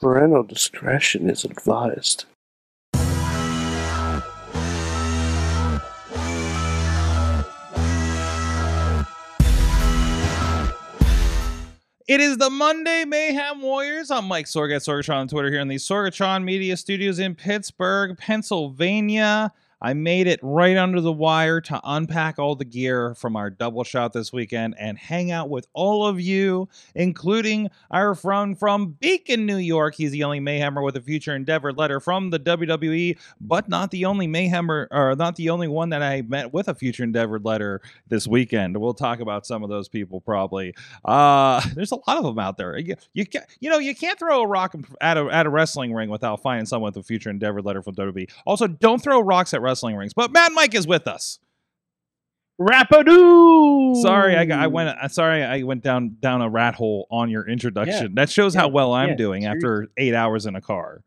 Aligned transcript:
Parental 0.00 0.44
discretion 0.44 1.28
is 1.28 1.44
advised. 1.44 2.24
It 12.06 12.20
is 12.20 12.38
the 12.38 12.48
Monday 12.48 13.04
Mayhem 13.04 13.60
Warriors. 13.60 14.12
I'm 14.12 14.26
Mike 14.26 14.46
Sorg 14.46 14.72
at 14.72 14.82
Sorgatron 14.82 15.16
on 15.16 15.28
Twitter 15.28 15.50
here 15.50 15.58
in 15.58 15.66
the 15.66 15.76
Sorgatron 15.76 16.44
Media 16.44 16.76
Studios 16.76 17.18
in 17.18 17.34
Pittsburgh, 17.34 18.16
Pennsylvania. 18.16 19.52
I 19.80 19.94
made 19.94 20.26
it 20.26 20.40
right 20.42 20.76
under 20.76 21.00
the 21.00 21.12
wire 21.12 21.60
to 21.62 21.80
unpack 21.84 22.38
all 22.38 22.56
the 22.56 22.64
gear 22.64 23.14
from 23.14 23.36
our 23.36 23.50
double 23.50 23.84
shot 23.84 24.12
this 24.12 24.32
weekend 24.32 24.74
and 24.78 24.98
hang 24.98 25.30
out 25.30 25.48
with 25.50 25.68
all 25.72 26.06
of 26.06 26.20
you, 26.20 26.68
including 26.94 27.70
our 27.90 28.14
friend 28.14 28.58
from 28.58 28.92
Beacon, 28.92 29.46
New 29.46 29.56
York. 29.56 29.94
He's 29.94 30.10
the 30.10 30.24
only 30.24 30.40
Mayhemmer 30.40 30.84
with 30.84 30.96
a 30.96 31.00
future 31.00 31.34
endeavor 31.34 31.72
letter 31.72 32.00
from 32.00 32.30
the 32.30 32.40
WWE, 32.40 33.18
but 33.40 33.68
not 33.68 33.90
the 33.90 34.04
only 34.04 34.26
Mayhemmer, 34.26 34.88
or 34.90 35.14
not 35.14 35.36
the 35.36 35.50
only 35.50 35.68
one 35.68 35.90
that 35.90 36.02
I 36.02 36.22
met 36.22 36.52
with 36.52 36.68
a 36.68 36.74
future 36.74 37.04
endeavor 37.04 37.38
letter 37.38 37.80
this 38.08 38.26
weekend. 38.26 38.76
We'll 38.76 38.94
talk 38.94 39.20
about 39.20 39.46
some 39.46 39.62
of 39.62 39.68
those 39.70 39.88
people 39.88 40.20
probably. 40.20 40.74
Uh, 41.04 41.60
there's 41.74 41.92
a 41.92 41.96
lot 42.06 42.18
of 42.18 42.24
them 42.24 42.38
out 42.38 42.56
there. 42.56 42.76
You, 42.78 42.96
you, 43.12 43.26
ca- 43.26 43.46
you 43.60 43.70
know, 43.70 43.78
you 43.78 43.94
can't 43.94 44.18
throw 44.18 44.42
a 44.42 44.46
rock 44.46 44.74
at 45.00 45.16
a, 45.16 45.26
at 45.26 45.46
a 45.46 45.50
wrestling 45.50 45.94
ring 45.94 46.10
without 46.10 46.42
finding 46.42 46.66
someone 46.66 46.88
with 46.88 47.04
a 47.04 47.06
future 47.06 47.30
endeavor 47.30 47.62
letter 47.62 47.82
from 47.82 47.94
WWE. 47.94 48.30
Also, 48.44 48.66
don't 48.66 49.02
throw 49.02 49.20
rocks 49.20 49.54
at 49.54 49.60
wrestling 49.68 49.96
rings. 49.96 50.14
But 50.14 50.32
Mad 50.32 50.52
Mike 50.52 50.74
is 50.74 50.86
with 50.86 51.06
us. 51.06 51.38
Rapadoo. 52.60 53.94
Sorry, 54.02 54.36
I, 54.36 54.64
I 54.64 54.66
went. 54.66 54.88
uh, 54.88 55.08
Sorry, 55.08 55.44
I 55.44 55.62
went 55.62 55.84
down 55.84 56.16
down 56.20 56.42
a 56.42 56.48
rat 56.48 56.74
hole 56.74 57.06
on 57.10 57.30
your 57.30 57.48
introduction. 57.48 58.02
Yeah, 58.02 58.12
that 58.14 58.30
shows 58.30 58.54
how 58.54 58.68
well 58.68 58.92
I'm 58.92 59.10
yeah, 59.10 59.14
doing 59.16 59.44
after 59.44 59.88
eight 59.96 60.14
hours 60.14 60.46
in 60.46 60.56
a 60.56 60.60
car. 60.60 61.02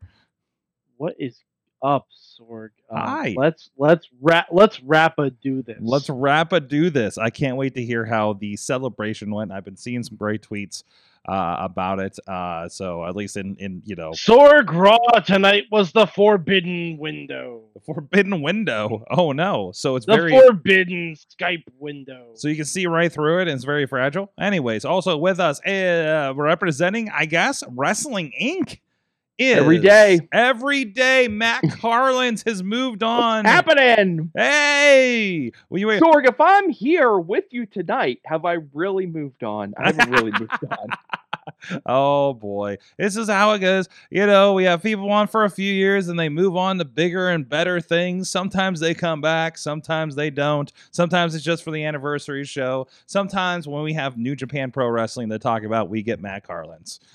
What 0.96 1.14
is 1.18 1.42
up, 1.82 2.06
Sorg? 2.40 2.70
Um, 2.90 2.98
Hi. 2.98 3.34
Let's 3.36 3.68
let's 3.76 4.08
rap. 4.22 4.46
Let's 4.50 4.80
Rappa 4.82 5.30
do 5.42 5.62
this. 5.62 5.76
Let's 5.80 6.08
wrap 6.08 6.54
a 6.54 6.60
do 6.60 6.88
this. 6.88 7.18
I 7.18 7.28
can't 7.28 7.56
wait 7.58 7.74
to 7.74 7.84
hear 7.84 8.06
how 8.06 8.32
the 8.32 8.56
celebration 8.56 9.30
went. 9.30 9.52
I've 9.52 9.64
been 9.64 9.76
seeing 9.76 10.02
some 10.02 10.16
great 10.16 10.40
tweets 10.40 10.84
uh, 11.28 11.56
about 11.60 12.00
it. 12.00 12.18
Uh, 12.26 12.68
so 12.68 13.04
at 13.06 13.14
least 13.16 13.36
in 13.36 13.56
in 13.58 13.82
you 13.84 13.94
know 13.96 14.10
Sorg 14.10 14.72
Raw 14.72 15.20
tonight 15.20 15.64
was 15.70 15.92
the 15.92 16.06
forbidden 16.06 16.98
window. 16.98 17.62
the 17.74 17.80
forbidden 17.80 18.42
window. 18.42 19.04
Oh 19.10 19.32
no! 19.32 19.72
So 19.74 19.96
it's 19.96 20.06
The 20.06 20.16
very 20.16 20.30
forbidden 20.30 21.14
Skype 21.14 21.64
window. 21.78 22.30
So 22.34 22.48
you 22.48 22.56
can 22.56 22.64
see 22.64 22.86
right 22.86 23.12
through 23.12 23.40
it, 23.40 23.42
and 23.42 23.52
it's 23.52 23.64
very 23.64 23.86
fragile. 23.86 24.32
Anyways, 24.40 24.84
also 24.84 25.16
with 25.16 25.38
us, 25.38 25.60
uh, 25.66 26.32
representing, 26.34 27.10
I 27.14 27.26
guess, 27.26 27.62
Wrestling 27.68 28.32
Inc. 28.40 28.80
Is 29.38 29.56
Every 29.58 29.78
day. 29.78 30.20
every 30.32 30.84
day. 30.84 31.26
Matt 31.26 31.62
Carlins 31.80 32.42
has 32.44 32.62
moved 32.62 33.02
on. 33.02 33.44
happening? 33.44 34.30
Hey, 34.36 35.50
well, 35.68 35.78
you 35.80 35.86
wait. 35.88 36.02
Sorg, 36.02 36.28
if 36.28 36.40
I'm 36.40 36.68
here 36.70 37.18
with 37.18 37.44
you 37.50 37.66
tonight, 37.66 38.20
have 38.26 38.44
I 38.44 38.58
really 38.74 39.06
moved 39.06 39.42
on? 39.42 39.74
I 39.78 39.86
haven't 39.86 40.10
really 40.10 40.30
moved 40.38 40.52
on. 40.70 41.80
oh 41.86 42.34
boy, 42.34 42.76
this 42.98 43.16
is 43.16 43.28
how 43.28 43.52
it 43.52 43.58
goes. 43.60 43.88
You 44.10 44.26
know, 44.26 44.52
we 44.52 44.64
have 44.64 44.82
people 44.82 45.10
on 45.10 45.26
for 45.26 45.44
a 45.44 45.50
few 45.50 45.72
years 45.72 46.06
and 46.08 46.18
they 46.20 46.28
move 46.28 46.54
on 46.56 46.78
to 46.78 46.84
bigger 46.84 47.30
and 47.30 47.48
better 47.48 47.80
things. 47.80 48.30
Sometimes 48.30 48.78
they 48.80 48.94
come 48.94 49.20
back, 49.20 49.56
sometimes 49.58 50.14
they 50.14 50.30
don't. 50.30 50.70
Sometimes 50.92 51.34
it's 51.34 51.42
just 51.44 51.64
for 51.64 51.70
the 51.72 51.84
anniversary 51.84 52.44
show. 52.44 52.86
Sometimes 53.06 53.66
when 53.66 53.82
we 53.82 53.94
have 53.94 54.16
New 54.18 54.36
Japan 54.36 54.70
Pro 54.70 54.88
Wrestling 54.88 55.30
to 55.30 55.38
talk 55.38 55.64
about, 55.64 55.88
we 55.88 56.02
get 56.02 56.20
Matt 56.20 56.46
Carlins. 56.46 57.00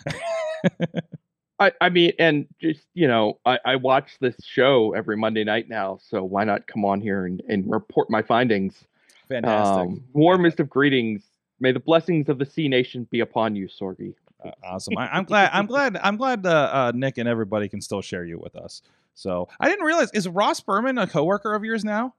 I, 1.59 1.71
I 1.81 1.89
mean, 1.89 2.13
and 2.19 2.47
just 2.61 2.85
you 2.93 3.07
know, 3.07 3.39
I, 3.45 3.59
I 3.65 3.75
watch 3.77 4.17
this 4.19 4.35
show 4.43 4.93
every 4.93 5.17
Monday 5.17 5.43
night 5.43 5.69
now, 5.69 5.99
so 6.01 6.23
why 6.23 6.43
not 6.43 6.67
come 6.67 6.85
on 6.85 7.01
here 7.01 7.25
and, 7.25 7.41
and 7.47 7.69
report 7.69 8.09
my 8.09 8.21
findings? 8.21 8.83
Fantastic. 9.27 9.87
Um, 9.89 10.03
warmest 10.13 10.59
of 10.59 10.69
greetings. 10.69 11.23
May 11.59 11.71
the 11.71 11.79
blessings 11.79 12.29
of 12.29 12.37
the 12.37 12.45
Cenation 12.45 13.07
be 13.09 13.21
upon 13.21 13.55
you, 13.55 13.67
Sorgy. 13.67 14.13
Uh, 14.45 14.51
awesome. 14.63 14.97
I, 14.97 15.07
I'm 15.07 15.23
glad. 15.23 15.49
I'm 15.51 15.65
glad. 15.65 15.97
I'm 15.97 16.17
glad 16.17 16.45
uh, 16.45 16.49
uh, 16.49 16.91
Nick 16.93 17.17
and 17.17 17.27
everybody 17.27 17.67
can 17.67 17.81
still 17.81 18.01
share 18.01 18.23
you 18.23 18.37
with 18.37 18.55
us. 18.55 18.83
So 19.15 19.49
I 19.59 19.67
didn't 19.67 19.85
realize 19.85 20.11
is 20.11 20.27
Ross 20.27 20.59
Berman 20.59 20.99
a 20.99 21.07
coworker 21.07 21.55
of 21.55 21.63
yours 21.63 21.83
now? 21.83 22.13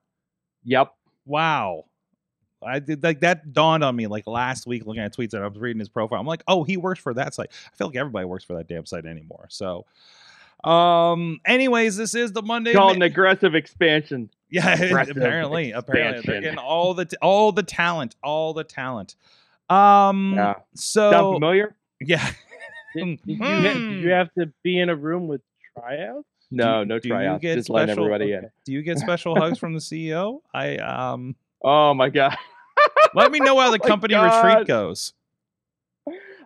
Yep. 0.65 0.93
Wow. 1.25 1.85
I 2.63 2.79
did 2.81 3.03
like 3.03 3.21
that 3.21 3.53
dawned 3.53 3.85
on 3.85 3.95
me 3.95 4.07
like 4.07 4.27
last 4.27 4.67
week 4.67 4.85
looking 4.87 5.03
at 5.03 5.17
tweets 5.17 5.33
and 5.35 5.45
I 5.45 5.47
was 5.49 5.59
reading 5.59 5.79
his 5.79 5.89
profile. 5.89 6.19
I'm 6.21 6.27
like, 6.27 6.43
oh, 6.49 6.65
he 6.65 6.77
works 6.77 7.01
for 7.01 7.15
that 7.15 7.35
site. 7.35 7.51
I 7.73 7.77
feel 7.77 7.87
like 7.89 7.97
everybody 7.97 8.25
works 8.27 8.45
for 8.45 8.57
that 8.57 8.67
damn 8.69 8.85
site 8.87 9.07
anymore. 9.07 9.47
So, 9.49 9.87
um, 10.65 11.41
anyways, 11.45 11.97
this 11.97 12.15
is 12.15 12.33
the 12.33 12.43
Monday. 12.43 12.73
Called 12.73 12.97
an 12.97 13.03
aggressive 13.03 13.55
expansion. 13.55 14.31
yeah, 14.51 14.81
aggressive 14.81 15.17
apparently, 15.17 15.73
apparently 15.73 16.23
they're 16.27 16.41
getting 16.41 16.59
all 16.59 16.95
the 16.95 17.05
t- 17.05 17.17
all 17.23 17.53
the 17.53 17.63
talent, 17.63 18.17
all 18.25 18.55
the 18.55 18.65
talent. 18.65 19.15
Um, 19.71 20.35
Yeah. 20.35 20.55
so 20.75 21.11
Sound 21.11 21.37
familiar? 21.37 21.77
yeah, 22.01 22.29
Did, 22.97 23.05
did 23.27 23.39
you 23.39 23.39
did 23.39 23.77
Hmm. 23.77 23.93
you 24.01 24.09
have 24.11 24.33
to 24.39 24.51
be 24.65 24.81
in 24.81 24.89
a 24.89 24.97
room 24.97 25.29
with 25.29 25.43
tryouts? 25.79 26.27
No, 26.51 26.83
Do- 26.83 26.89
no 26.89 26.99
tryouts. 26.99 27.43
Just 27.43 27.69
letting 27.71 27.95
special- 27.95 28.05
everybody 28.13 28.35
okay. 28.35 28.47
in. 28.47 28.51
do 28.65 28.73
you 28.73 28.83
get 28.83 28.99
special 28.99 29.37
hugs 29.37 29.59
from 29.59 29.75
the 29.75 29.81
CEO? 29.81 30.41
I 30.55 30.77
um, 30.79 31.37
Oh 31.63 31.95
my 31.95 32.09
god. 32.09 32.37
let 33.15 33.31
me 33.33 33.41
know 33.41 33.59
how 33.59 33.71
the 33.71 33.81
Oh 33.83 33.87
company 33.87 34.15
God. 34.15 34.45
retreat 34.45 34.67
goes. 34.67 35.13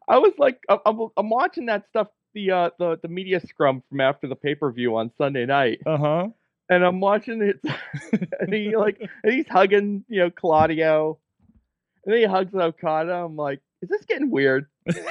I 0.09 0.19
was 0.19 0.33
like, 0.39 0.59
I'm, 0.69 1.09
I'm, 1.17 1.31
watching 1.31 1.67
that 1.67 1.87
stuff, 1.89 2.09
the 2.35 2.51
uh, 2.51 2.71
the 2.79 2.99
the 3.03 3.09
media 3.09 3.41
scrum 3.41 3.83
from 3.89 4.01
after 4.01 4.27
the 4.27 4.35
pay 4.37 4.55
per 4.55 4.71
view 4.73 4.97
on 4.97 5.11
Sunday 5.17 5.47
night, 5.47 5.81
Uh 5.87 5.97
huh. 5.97 6.29
and 6.69 6.85
I'm 6.85 7.01
watching 7.01 7.41
it, 7.43 7.61
and 8.41 8.53
he 8.53 8.77
like, 8.77 9.01
and 9.23 9.33
he's 9.33 9.47
hugging, 9.49 10.05
you 10.09 10.21
know, 10.21 10.31
Claudio, 10.31 11.19
and 12.05 12.13
then 12.13 12.21
he 12.21 12.27
hugs 12.27 12.55
Okada. 12.55 13.13
I'm 13.13 13.37
like, 13.37 13.61
is 13.81 13.89
this 13.89 14.05
getting 14.07 14.31
weird? 14.31 14.67
This 14.87 14.97
is 14.97 15.05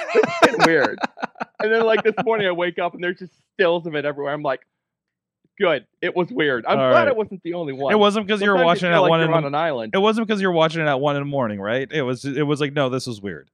getting 0.43 0.65
weird. 0.65 0.99
And 1.63 1.71
then 1.71 1.85
like 1.85 2.01
this 2.03 2.15
morning, 2.25 2.47
I 2.47 2.51
wake 2.53 2.79
up 2.79 2.95
and 2.95 3.03
there's 3.03 3.19
just 3.19 3.33
stills 3.53 3.85
of 3.85 3.93
it 3.93 4.03
everywhere. 4.03 4.33
I'm 4.33 4.41
like, 4.41 4.61
good. 5.61 5.85
It 6.01 6.15
was 6.15 6.29
weird. 6.29 6.65
I'm 6.65 6.77
All 6.79 6.89
glad 6.89 6.99
right. 7.03 7.07
it 7.09 7.15
wasn't 7.15 7.41
the 7.43 7.53
only 7.53 7.73
one. 7.73 7.93
It 7.93 7.97
wasn't 7.97 8.27
because 8.27 8.41
you 8.41 8.49
were 8.49 8.63
watching 8.63 8.89
it 8.89 8.93
at 8.93 8.99
like 8.99 9.09
one 9.09 9.21
in 9.21 9.31
on 9.31 9.45
an 9.45 9.55
island. 9.55 9.93
It 9.95 9.99
wasn't 9.99 10.27
because 10.27 10.41
you 10.41 10.47
were 10.47 10.53
watching 10.53 10.81
it 10.81 10.85
at 10.87 10.99
one 10.99 11.15
in 11.15 11.21
the 11.21 11.25
morning, 11.29 11.59
right? 11.61 11.87
It 11.91 12.01
was. 12.01 12.25
It 12.25 12.43
was 12.43 12.59
like, 12.59 12.73
no, 12.73 12.89
this 12.89 13.07
is 13.07 13.21
weird. 13.21 13.49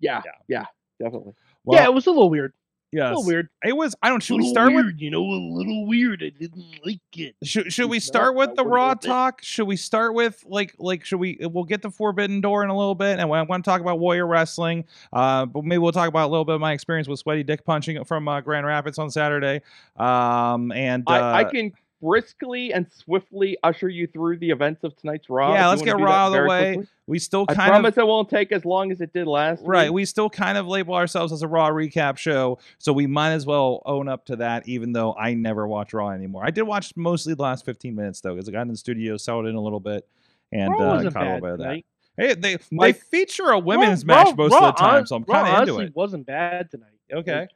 Yeah, 0.00 0.22
Yeah. 0.24 0.32
yeah, 0.48 0.64
definitely. 1.02 1.32
Well, 1.64 1.80
yeah, 1.80 1.86
it 1.86 1.94
was 1.94 2.06
a 2.06 2.10
little 2.10 2.30
weird. 2.30 2.52
A 2.94 2.96
little 2.96 3.24
weird. 3.24 3.48
It 3.64 3.76
was. 3.76 3.94
I 4.02 4.08
don't. 4.08 4.22
Should 4.22 4.34
a 4.34 4.36
we 4.36 4.42
little 4.44 4.54
start 4.54 4.72
with? 4.72 4.98
you 4.98 5.10
know, 5.10 5.22
a 5.22 5.40
little 5.58 5.86
weird. 5.86 6.22
I 6.22 6.30
didn't 6.30 6.64
like 6.84 7.00
it. 7.16 7.34
Should, 7.44 7.72
should 7.72 7.90
we 7.90 8.00
start 8.00 8.34
with 8.34 8.54
the 8.54 8.64
raw 8.64 8.94
talk? 8.94 9.42
Should 9.42 9.66
we 9.66 9.76
start 9.76 10.14
with 10.14 10.42
like 10.46 10.74
like 10.78 11.04
should 11.04 11.20
we? 11.20 11.38
We'll 11.40 11.64
get 11.64 11.82
the 11.82 11.90
Forbidden 11.90 12.40
Door 12.40 12.64
in 12.64 12.70
a 12.70 12.76
little 12.76 12.94
bit, 12.94 13.18
and 13.18 13.20
I 13.20 13.24
want 13.26 13.64
to 13.64 13.70
talk 13.70 13.82
about 13.82 13.98
Warrior 13.98 14.26
Wrestling. 14.26 14.84
Uh, 15.12 15.44
but 15.44 15.64
maybe 15.64 15.78
we'll 15.78 15.92
talk 15.92 16.08
about 16.08 16.28
a 16.28 16.30
little 16.30 16.46
bit 16.46 16.54
of 16.54 16.60
my 16.60 16.72
experience 16.72 17.08
with 17.08 17.18
sweaty 17.18 17.42
dick 17.42 17.64
punching 17.64 18.02
from 18.04 18.26
uh, 18.26 18.40
Grand 18.40 18.66
Rapids 18.66 18.98
on 18.98 19.10
Saturday. 19.10 19.60
Um, 19.96 20.72
and 20.72 21.04
uh, 21.06 21.12
I, 21.12 21.40
I 21.40 21.44
can 21.44 21.72
briskly 22.00 22.72
and 22.72 22.86
swiftly 22.92 23.56
usher 23.62 23.88
you 23.88 24.06
through 24.06 24.38
the 24.38 24.50
events 24.50 24.84
of 24.84 24.96
tonight's 24.96 25.28
Raw. 25.28 25.52
Yeah, 25.52 25.68
let's 25.68 25.82
get 25.82 25.98
Raw 25.98 26.10
out 26.10 26.26
of 26.28 26.32
the 26.42 26.48
way. 26.48 26.74
quickly. 26.74 26.92
we 27.06 27.18
still 27.18 27.44
I 27.48 27.54
kind 27.54 27.70
promise 27.70 27.96
of 27.96 28.02
it 28.02 28.06
won't 28.06 28.28
take 28.28 28.52
as 28.52 28.64
long 28.64 28.92
as 28.92 29.00
it 29.00 29.12
did 29.12 29.26
last 29.26 29.62
right. 29.64 29.84
week. 29.84 29.94
We 29.94 30.04
still 30.04 30.30
kind 30.30 30.58
of 30.58 30.66
label 30.66 30.94
ourselves 30.94 31.32
as 31.32 31.42
a 31.42 31.48
Raw 31.48 31.70
recap 31.70 32.16
show, 32.16 32.58
so 32.78 32.92
we 32.92 33.06
might 33.06 33.32
as 33.32 33.46
well 33.46 33.82
own 33.84 34.08
up 34.08 34.26
to 34.26 34.36
that. 34.36 34.68
Even 34.68 34.92
though 34.92 35.14
I 35.14 35.34
never 35.34 35.66
watch 35.66 35.92
Raw 35.92 36.10
anymore, 36.10 36.42
I 36.44 36.50
did 36.50 36.62
watch 36.62 36.96
mostly 36.96 37.34
the 37.34 37.42
last 37.42 37.64
fifteen 37.64 37.94
minutes 37.94 38.20
though, 38.20 38.34
because 38.34 38.48
I 38.48 38.52
got 38.52 38.62
in 38.62 38.68
the 38.68 38.76
studio, 38.76 39.16
settled 39.16 39.46
in 39.46 39.54
a 39.54 39.60
little 39.60 39.80
bit, 39.80 40.06
and 40.52 40.70
Raw 40.70 40.78
uh, 40.78 41.02
caught 41.02 41.06
a 41.06 41.10
bad 41.10 41.24
little 41.24 41.40
bit 41.40 41.52
of 41.52 41.58
that. 41.58 41.82
Hey, 42.16 42.34
they 42.34 42.58
they 42.72 42.92
feature 42.92 43.50
a 43.50 43.58
women's 43.58 44.04
Raw- 44.04 44.16
match 44.16 44.26
Raw- 44.28 44.48
most 44.48 44.54
of 44.54 44.62
the 44.62 44.72
time, 44.72 45.06
so 45.06 45.16
I'm 45.16 45.24
kind 45.24 45.48
of 45.48 45.68
into 45.68 45.80
it. 45.80 45.94
wasn't 45.94 46.26
bad 46.26 46.70
tonight. 46.70 46.88
Okay. 47.12 47.48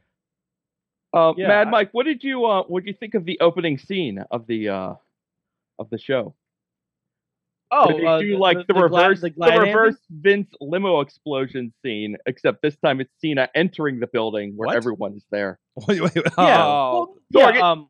Uh, 1.13 1.35
Yeah, 1.37 1.49
Mad 1.49 1.67
I- 1.69 1.71
Mike, 1.71 1.89
what 1.93 2.07
did 2.07 2.23
you 2.25 2.45
uh, 2.47 2.63
what 2.65 2.85
did 2.85 2.89
you 2.89 2.97
think 2.99 3.15
of 3.15 3.25
the 3.25 3.39
opening 3.41 3.79
scene 3.79 4.19
of 4.31 4.47
the 4.47 4.69
uh, 4.71 4.95
of 5.79 5.91
the 5.91 5.99
show? 5.99 6.35
Oh, 7.75 7.89
Did 7.91 8.03
they 8.03 8.07
uh, 8.07 8.19
do 8.21 8.37
like 8.39 8.67
the, 8.67 8.75
glad- 8.75 8.83
reverse 8.83 9.21
the, 9.23 9.29
the, 9.31 9.35
glad 9.35 9.57
reverse 9.63 9.97
Vince 10.11 10.51
limo 10.61 11.01
explosion 11.01 11.73
scene, 11.83 12.19
except 12.27 12.61
this 12.61 12.77
time 12.77 13.01
it's 13.01 13.11
Cena 13.19 13.49
entering 13.55 13.99
the 13.99 14.07
building 14.07 14.53
where 14.57 14.67
What? 14.67 14.77
everyone 14.77 15.15
is 15.15 15.25
there. 15.31 15.59
Wait, 15.89 16.03
wait, 16.03 16.15
wait. 16.15 16.25
Yeah, 16.37 16.63
Oh. 16.67 17.17
well, 17.33 17.47
Sorg, 17.47 17.55
yeah, 17.55 17.71
um, 17.71 17.89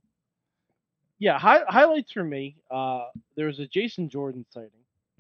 yeah. 1.18 1.36
Hi- 1.36 1.64
highlights 1.66 2.12
for 2.12 2.22
me. 2.22 2.56
Uh, 2.70 3.06
there 3.36 3.46
was 3.46 3.58
a 3.58 3.66
Jason 3.66 4.08
Jordan 4.08 4.46
sighting. 4.50 4.70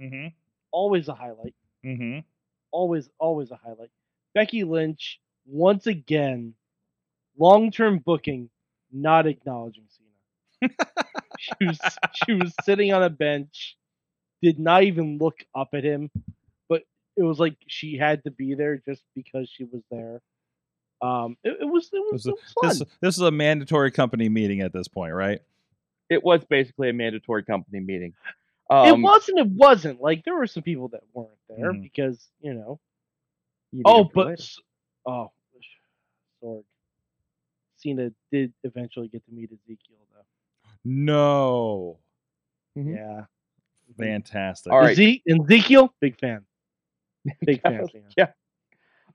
Mm-hmm. 0.00 0.26
Always 0.70 1.08
a 1.08 1.14
highlight. 1.14 1.56
Mm-hmm. 1.84 2.20
Always, 2.70 3.10
always 3.18 3.50
a 3.50 3.56
highlight. 3.56 3.90
Becky 4.32 4.62
Lynch 4.62 5.18
once 5.44 5.88
again, 5.88 6.54
long-term 7.38 7.98
booking, 8.04 8.50
not 8.92 9.26
acknowledging 9.26 9.84
Cena. 9.88 10.70
she 11.38 11.64
was 11.66 11.78
she 12.24 12.32
was 12.34 12.52
sitting 12.64 12.92
on 12.92 13.02
a 13.02 13.10
bench, 13.10 13.76
did 14.42 14.58
not 14.58 14.84
even 14.84 15.18
look 15.18 15.38
up 15.54 15.70
at 15.74 15.82
him, 15.84 16.10
but 16.68 16.82
it 17.16 17.22
was 17.22 17.38
like 17.38 17.56
she 17.66 17.96
had 17.96 18.22
to 18.24 18.30
be 18.30 18.54
there 18.54 18.76
just 18.86 19.02
because 19.14 19.48
she 19.50 19.64
was 19.64 19.82
there. 19.90 20.20
Um, 21.00 21.36
it, 21.42 21.56
it 21.62 21.64
was 21.64 21.90
it 21.92 21.98
was, 22.12 22.22
This 22.24 22.26
is, 22.26 22.26
it 22.26 22.34
was 22.34 22.52
fun. 22.60 22.68
this, 22.68 22.82
this 23.00 23.14
is 23.16 23.22
a 23.22 23.30
mandatory 23.32 23.90
company 23.90 24.28
meeting 24.28 24.60
at 24.60 24.72
this 24.72 24.86
point, 24.86 25.14
right? 25.14 25.40
It 26.08 26.22
was 26.22 26.44
basically 26.44 26.90
a 26.90 26.92
mandatory 26.92 27.42
company 27.42 27.80
meeting. 27.80 28.12
it 28.70 28.74
Um, 28.92 29.02
wasn't. 29.02 29.38
It 29.40 29.48
wasn't. 29.48 30.00
Like 30.00 30.24
there 30.24 30.34
were 30.36 30.46
some 30.46 30.62
people 30.62 30.88
that 30.88 31.02
weren't 31.12 31.30
there 31.48 31.72
Mhm. 31.72 31.82
because 31.82 32.24
you 32.40 32.54
know. 32.54 32.78
you 33.72 33.82
Oh, 33.84 34.04
but 34.04 34.36
play. 34.36 34.46
oh, 35.06 35.32
Sorg. 36.42 36.64
Cena 37.82 38.10
did 38.30 38.52
eventually 38.64 39.08
get 39.08 39.24
to 39.26 39.32
meet 39.32 39.50
Ezekiel 39.52 39.98
though. 40.12 40.70
No. 40.84 41.98
Mhm. 42.76 42.96
Yeah. 42.96 43.24
Fantastic. 43.98 44.72
All 44.72 44.80
right. 44.80 44.98
Eze- 44.98 45.20
Ezekiel, 45.28 45.94
big 46.00 46.18
fan. 46.18 46.44
Big 47.46 47.60
fan. 47.62 47.86
Yeah. 48.16 48.28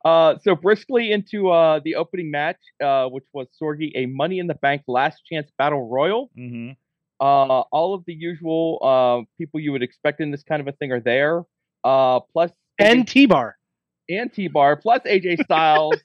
Uh, 0.06 0.38
so 0.42 0.56
briskly 0.56 1.12
into 1.12 1.50
uh, 1.50 1.80
the 1.84 1.96
opening 1.96 2.32
match, 2.32 2.60
uh, 2.82 3.08
which 3.08 3.26
was 3.34 3.48
Sorgi 3.62 3.92
a 3.96 4.06
Money 4.06 4.40
in 4.40 4.48
the 4.48 4.54
Bank 4.56 4.84
Last 4.88 5.26
Chance 5.26 5.52
Battle 5.58 5.90
Royal. 5.90 6.30
hmm 6.36 6.72
Uh, 7.20 7.62
all 7.72 7.94
of 7.96 8.06
the 8.06 8.14
usual 8.14 8.78
uh, 8.82 9.26
people 9.38 9.60
you 9.60 9.72
would 9.74 9.82
expect 9.84 10.22
in 10.22 10.30
this 10.32 10.44
kind 10.44 10.62
of 10.62 10.68
a 10.68 10.72
thing 10.74 10.92
are 10.92 11.00
there. 11.02 11.44
Uh, 11.84 12.20
plus 12.32 12.52
And 12.80 13.06
T 13.08 13.26
Bar. 13.26 13.58
And 14.10 14.32
T 14.32 14.48
Bar, 14.48 14.76
plus 14.78 15.02
AJ 15.02 15.40
Styles 15.44 15.96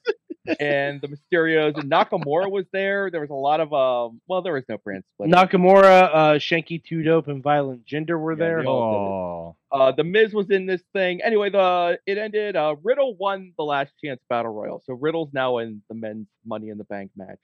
and 0.59 0.99
the 1.01 1.07
Mysterios 1.07 1.77
and 1.77 1.89
Nakamura 1.89 2.51
was 2.51 2.65
there. 2.73 3.09
There 3.09 3.21
was 3.21 3.29
a 3.29 3.33
lot 3.33 3.59
of 3.61 3.73
um, 3.73 4.19
well, 4.27 4.41
there 4.41 4.53
was 4.53 4.65
no 4.67 4.77
brand 4.77 5.03
split. 5.13 5.29
Nakamura, 5.29 6.09
uh, 6.13 6.33
Shanky 6.33 6.83
Two 6.83 7.01
Dope, 7.03 7.27
and 7.27 7.41
Violent 7.41 7.85
Gender 7.85 8.17
were 8.19 8.33
Yeah, 8.33 8.37
there. 8.39 8.67
Oh. 8.67 9.55
Uh, 9.71 9.91
the 9.91 10.03
Miz 10.03 10.33
was 10.33 10.49
in 10.49 10.65
this 10.65 10.81
thing. 10.93 11.21
Anyway, 11.21 11.49
the 11.49 11.97
it 12.05 12.17
ended. 12.17 12.55
Uh, 12.55 12.75
Riddle 12.83 13.15
won 13.15 13.53
the 13.57 13.63
last 13.63 13.93
chance 14.03 14.21
battle 14.29 14.53
royal, 14.53 14.81
so 14.85 14.93
Riddle's 14.93 15.29
now 15.33 15.59
in 15.59 15.81
the 15.87 15.95
men's 15.95 16.27
Money 16.45 16.69
in 16.69 16.77
the 16.77 16.83
Bank 16.83 17.11
match. 17.15 17.39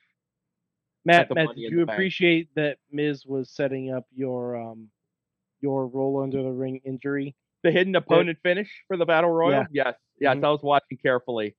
Matt, 1.05 1.29
the 1.29 1.35
Matt, 1.35 1.45
Money 1.47 1.61
did 1.63 1.71
you 1.71 1.79
the 1.79 1.85
Bank. 1.85 1.95
appreciate 1.95 2.49
that 2.55 2.77
Miz 2.91 3.25
was 3.25 3.49
setting 3.49 3.91
up 3.93 4.05
your 4.13 4.57
um 4.57 4.89
your 5.61 5.87
roll 5.87 6.21
under 6.21 6.43
the 6.43 6.51
ring 6.51 6.81
injury? 6.85 7.35
The 7.63 7.71
hidden 7.71 7.95
opponent 7.95 8.39
finish 8.43 8.69
for 8.87 8.95
the 8.97 9.05
battle 9.05 9.29
royal. 9.31 9.65
Yes, 9.71 9.95
yes, 10.19 10.37
Mhm. 10.37 10.45
I 10.45 10.49
was 10.51 10.61
watching 10.63 10.97
carefully, 10.97 11.55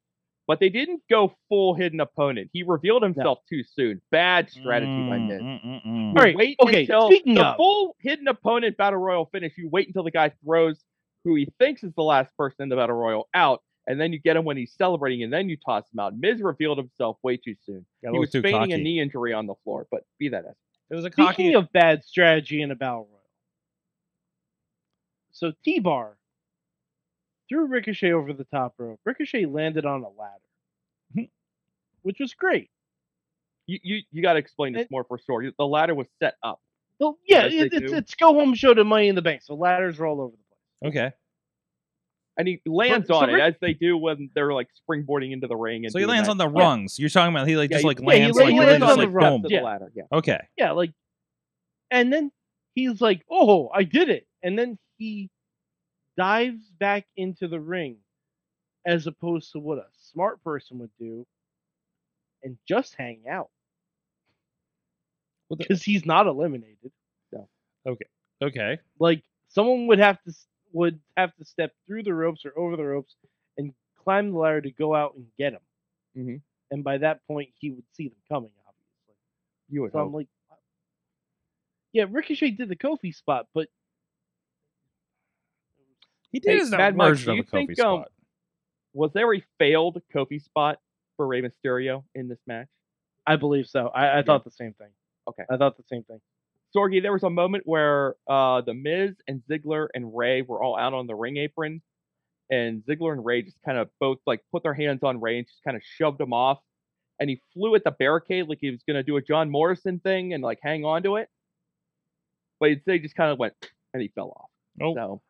but 0.47 0.59
they 0.61 0.71
didn't 0.71 1.03
go 1.11 1.35
full 1.49 1.75
hidden 1.75 2.01
opponent. 2.01 2.51
He 2.53 2.63
revealed 2.63 3.03
himself 3.03 3.41
too 3.49 3.63
soon. 3.63 4.01
Bad 4.11 4.49
strategy 4.51 5.07
by 5.09 5.19
Mm, 5.19 5.27
Miz. 5.29 5.43
mm, 5.43 5.63
mm, 5.65 5.85
mm. 5.85 6.03
You 6.03 6.09
All 6.09 6.25
right, 6.25 6.35
wait 6.37 6.57
okay, 6.61 6.81
until 6.83 7.09
speaking 7.09 7.35
the 7.35 7.45
of- 7.45 7.57
full 7.57 7.97
hidden 8.01 8.29
opponent 8.29 8.77
battle 8.79 8.99
royal 8.99 9.27
finish. 9.27 9.53
You 9.59 9.69
wait 9.69 9.89
until 9.89 10.03
the 10.03 10.11
guy 10.11 10.31
throws 10.45 10.83
who 11.25 11.35
he 11.35 11.47
thinks 11.59 11.85
is 11.85 11.93
the 11.95 12.03
last 12.03 12.35
person 12.37 12.63
in 12.63 12.69
the 12.71 12.77
battle 12.77 12.97
royal 12.97 13.29
out, 13.35 13.63
and 13.87 14.01
then 14.01 14.11
you 14.13 14.19
get 14.19 14.37
him 14.37 14.45
when 14.47 14.57
he's 14.57 14.73
celebrating, 14.73 15.23
and 15.23 15.31
then 15.31 15.51
you 15.51 15.59
toss 15.59 15.85
him 15.93 15.99
out. 16.01 16.17
Miz 16.17 16.41
revealed 16.41 16.79
himself 16.79 17.19
way 17.23 17.37
too 17.37 17.55
soon. 17.61 17.85
Got 18.03 18.13
he 18.15 18.19
was 18.19 18.31
feigning 18.33 18.73
a 18.73 18.79
knee 18.79 19.01
injury 19.01 19.35
on 19.35 19.47
the 19.47 19.55
floor, 19.65 19.87
but 19.91 20.05
be 20.19 20.31
that 20.31 20.47
as 20.47 20.55
It 20.91 20.95
was 20.95 21.05
a 21.05 21.11
cocky. 21.11 21.35
Speaking 21.35 21.53
cocky. 21.53 21.67
of 21.67 21.73
bad 21.73 22.03
strategy 22.05 22.63
in 22.63 22.71
a 22.71 22.75
battle 22.75 23.07
royal, 23.11 23.20
so 25.41 25.53
T 25.65 25.81
Bar 25.81 26.17
threw 27.49 27.67
Ricochet 27.67 28.13
over 28.13 28.33
the 28.33 28.45
top 28.45 28.75
rope. 28.79 29.01
Ricochet 29.05 29.47
landed 29.47 29.85
on 29.85 30.03
a 30.03 30.09
ladder, 30.09 30.41
hmm. 31.15 31.23
which 32.03 32.19
was 32.21 32.35
great. 32.35 32.71
you 33.67 33.79
you, 33.83 34.01
you 34.13 34.23
got 34.23 34.35
to 34.35 34.39
explain 34.39 34.73
this 34.75 34.83
It- 34.83 34.91
more 34.91 35.05
for 35.05 35.19
sure. 35.19 35.51
The 35.59 35.67
ladder 35.67 35.95
was 35.95 36.07
set 36.23 36.35
up. 36.43 36.61
Well, 37.01 37.19
yeah, 37.27 37.47
it, 37.47 37.73
it's 37.73 37.93
it's 37.93 38.15
go 38.15 38.35
home 38.35 38.55
show 38.55 38.75
to 38.75 38.85
Money 38.85 39.09
in 39.09 39.15
the 39.15 39.23
Bank, 39.23 39.41
so 39.43 39.55
ladders 39.55 39.99
are 39.99 40.07
all 40.07 40.21
over 40.21 40.37
the 40.37 40.91
place. 40.91 40.95
okay. 40.95 41.15
And 42.37 42.47
he 42.49 42.61
lands 42.67 43.09
so 43.09 43.17
on 43.17 43.29
it 43.29 43.35
Ric- 43.35 43.43
as 43.43 43.55
they 43.61 43.75
do 43.75 43.97
when 43.99 44.31
they're 44.35 44.53
like 44.53 44.69
springboarding 44.89 45.33
into 45.33 45.47
the 45.47 45.57
ring. 45.57 45.85
And 45.85 45.93
So 45.93 45.99
he 45.99 46.07
lands 46.07 46.27
that. 46.29 46.33
on 46.33 46.39
the 46.39 46.49
Yeah. 46.49 46.63
rungs. 46.63 46.99
You're 46.99 47.11
talking 47.11 47.35
about 47.35 47.47
he 47.49 47.57
like 47.57 47.71
Yeah, 47.71 47.79
just 47.79 47.85
like 47.87 48.01
yeah, 48.01 48.07
lands 48.07 48.37
la- 48.37 48.45
like 48.45 48.53
he 48.53 48.59
really 48.59 48.71
lands 48.71 48.81
just 48.83 48.93
on 48.93 48.99
like 48.99 49.09
the 49.09 49.13
rungs, 49.13 49.43
boom. 49.43 49.51
Yeah. 49.51 49.59
the 49.61 49.65
ladder. 49.65 49.93
Yeah. 49.95 50.03
Okay. 50.13 50.39
Yeah, 50.57 50.71
like, 50.73 50.93
and 51.91 52.13
then 52.13 52.31
he's 52.75 53.01
like, 53.01 53.25
"Oh, 53.31 53.69
I 53.75 53.83
did 53.85 54.09
it," 54.11 54.27
and 54.43 54.59
then 54.59 54.79
he 55.01 55.31
dives 56.19 56.71
back 56.81 57.07
into 57.17 57.49
the 57.49 57.61
ring, 57.61 57.99
as 58.87 59.07
opposed 59.07 59.53
to 59.53 59.61
what 59.61 59.79
a 59.79 59.87
smart 59.95 60.43
person 60.45 60.79
would 60.81 60.93
do, 60.99 61.27
and 62.43 62.59
just 62.67 62.95
hang 62.97 63.23
out 63.29 63.51
because 65.51 65.83
he's 65.83 66.07
not 66.07 66.27
eliminated. 66.27 66.93
Okay. 67.87 68.07
Okay. 68.43 68.79
Like 68.99 69.23
someone 69.49 69.87
would 69.89 69.99
have 69.99 70.23
to 70.25 70.33
would 70.73 71.01
have 71.17 71.35
to 71.37 71.45
step 71.45 71.73
through 71.87 72.05
the 72.05 72.15
ropes 72.15 72.45
or 72.45 72.57
over 72.59 72.77
the 72.77 72.85
ropes 72.85 73.17
and 73.59 73.75
climb 74.05 74.33
the 74.33 74.39
ladder 74.39 74.61
to 74.63 74.71
go 74.73 74.95
out 74.95 75.15
and 75.17 75.27
get 75.39 75.55
him. 75.55 75.61
Mhm. 76.17 76.43
And 76.71 76.85
by 76.85 76.99
that 76.99 77.27
point, 77.27 77.51
he 77.59 77.71
would 77.71 77.85
see 77.95 78.09
them 78.09 78.19
coming. 78.29 78.53
Obviously. 78.67 79.17
You 79.71 79.83
would 79.83 79.93
So 79.93 80.01
I'm 80.01 80.13
like, 80.13 80.29
yeah, 81.93 82.05
Ricochet 82.09 82.53
did 82.53 82.69
the 82.69 82.77
Kofi 82.77 83.15
spot, 83.15 83.47
but 83.55 83.69
He 86.33 86.41
did 86.41 86.51
Hey, 86.51 86.59
his 86.59 86.71
Mad 86.71 86.97
Mike, 86.97 87.11
version 87.11 87.27
do 87.27 87.31
of 87.33 87.37
you 87.37 87.43
a 87.43 87.45
Kofi 87.47 87.67
think, 87.67 87.81
um, 87.81 87.99
spot. 88.01 88.13
Was 88.93 89.13
there 89.13 89.35
a 89.35 89.43
failed 89.59 90.01
Kofi 90.15 90.43
spot 90.43 90.79
for 91.17 91.27
Rey 91.27 91.43
Mysterio 91.43 92.05
in 92.15 92.29
this 92.29 92.41
match? 92.47 92.69
I 93.27 93.37
believe 93.37 93.67
so. 93.67 93.89
I, 93.89 94.19
I 94.19 94.23
thought 94.23 94.45
the 94.45 94.51
same 94.51 94.75
thing. 94.75 94.89
Okay. 95.29 95.45
I 95.51 95.57
thought 95.57 95.77
the 95.77 95.85
same 95.85 96.03
thing. 96.05 96.21
Sorgi, 96.75 97.03
there 97.03 97.13
was 97.13 97.23
a 97.25 97.31
moment 97.31 97.65
where 97.67 98.15
uh, 98.29 98.61
the 98.61 98.75
Miz 98.75 99.17
and 99.27 99.43
Ziggler 99.51 99.89
and 99.95 100.17
Rey 100.17 100.43
were 100.43 100.63
all 100.63 100.77
out 100.79 100.95
on 100.95 101.07
the 101.07 101.15
ring 101.15 101.37
apron, 101.37 101.83
and 102.49 102.83
Ziggler 102.83 103.13
and 103.13 103.25
Rey 103.25 103.43
just 103.43 103.61
kind 103.65 103.77
of 103.79 103.91
both 103.99 104.19
like 104.27 104.41
put 104.53 104.63
their 104.63 104.75
hands 104.75 105.03
on 105.03 105.21
Rey 105.21 105.39
and 105.39 105.47
just 105.47 105.63
kind 105.65 105.77
of 105.77 105.83
shoved 105.85 106.21
him 106.21 106.33
off, 106.33 106.59
and 107.19 107.29
he 107.29 107.43
flew 107.53 107.75
at 107.75 107.85
the 107.85 107.91
barricade 107.91 108.49
like 108.49 108.59
he 108.61 108.71
was 108.71 108.83
gonna 108.87 109.03
do 109.03 109.17
a 109.17 109.23
John 109.23 109.51
Morrison 109.51 109.99
thing 109.99 110.33
and 110.33 110.43
like 110.45 110.59
hang 110.63 110.85
on 110.85 111.03
to 111.03 111.17
it, 111.17 111.29
but 112.61 112.71
instead 112.71 112.93
he 112.93 112.99
just 113.01 113.17
kind 113.17 113.33
of 113.33 113.39
went 113.39 113.55
and 113.93 114.01
he 114.01 114.09
fell 114.09 114.31
off. 114.31 114.51
Oh. 114.81 114.95
So 114.95 115.23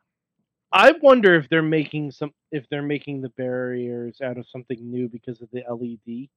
I 0.73 0.93
wonder 1.01 1.35
if 1.35 1.49
they're 1.49 1.61
making 1.61 2.11
some 2.11 2.31
if 2.51 2.65
they're 2.69 2.81
making 2.81 3.21
the 3.21 3.29
barriers 3.29 4.19
out 4.23 4.37
of 4.37 4.47
something 4.47 4.77
new 4.79 5.09
because 5.09 5.41
of 5.41 5.49
the 5.51 5.63
LED. 5.69 5.97
you 6.05 6.27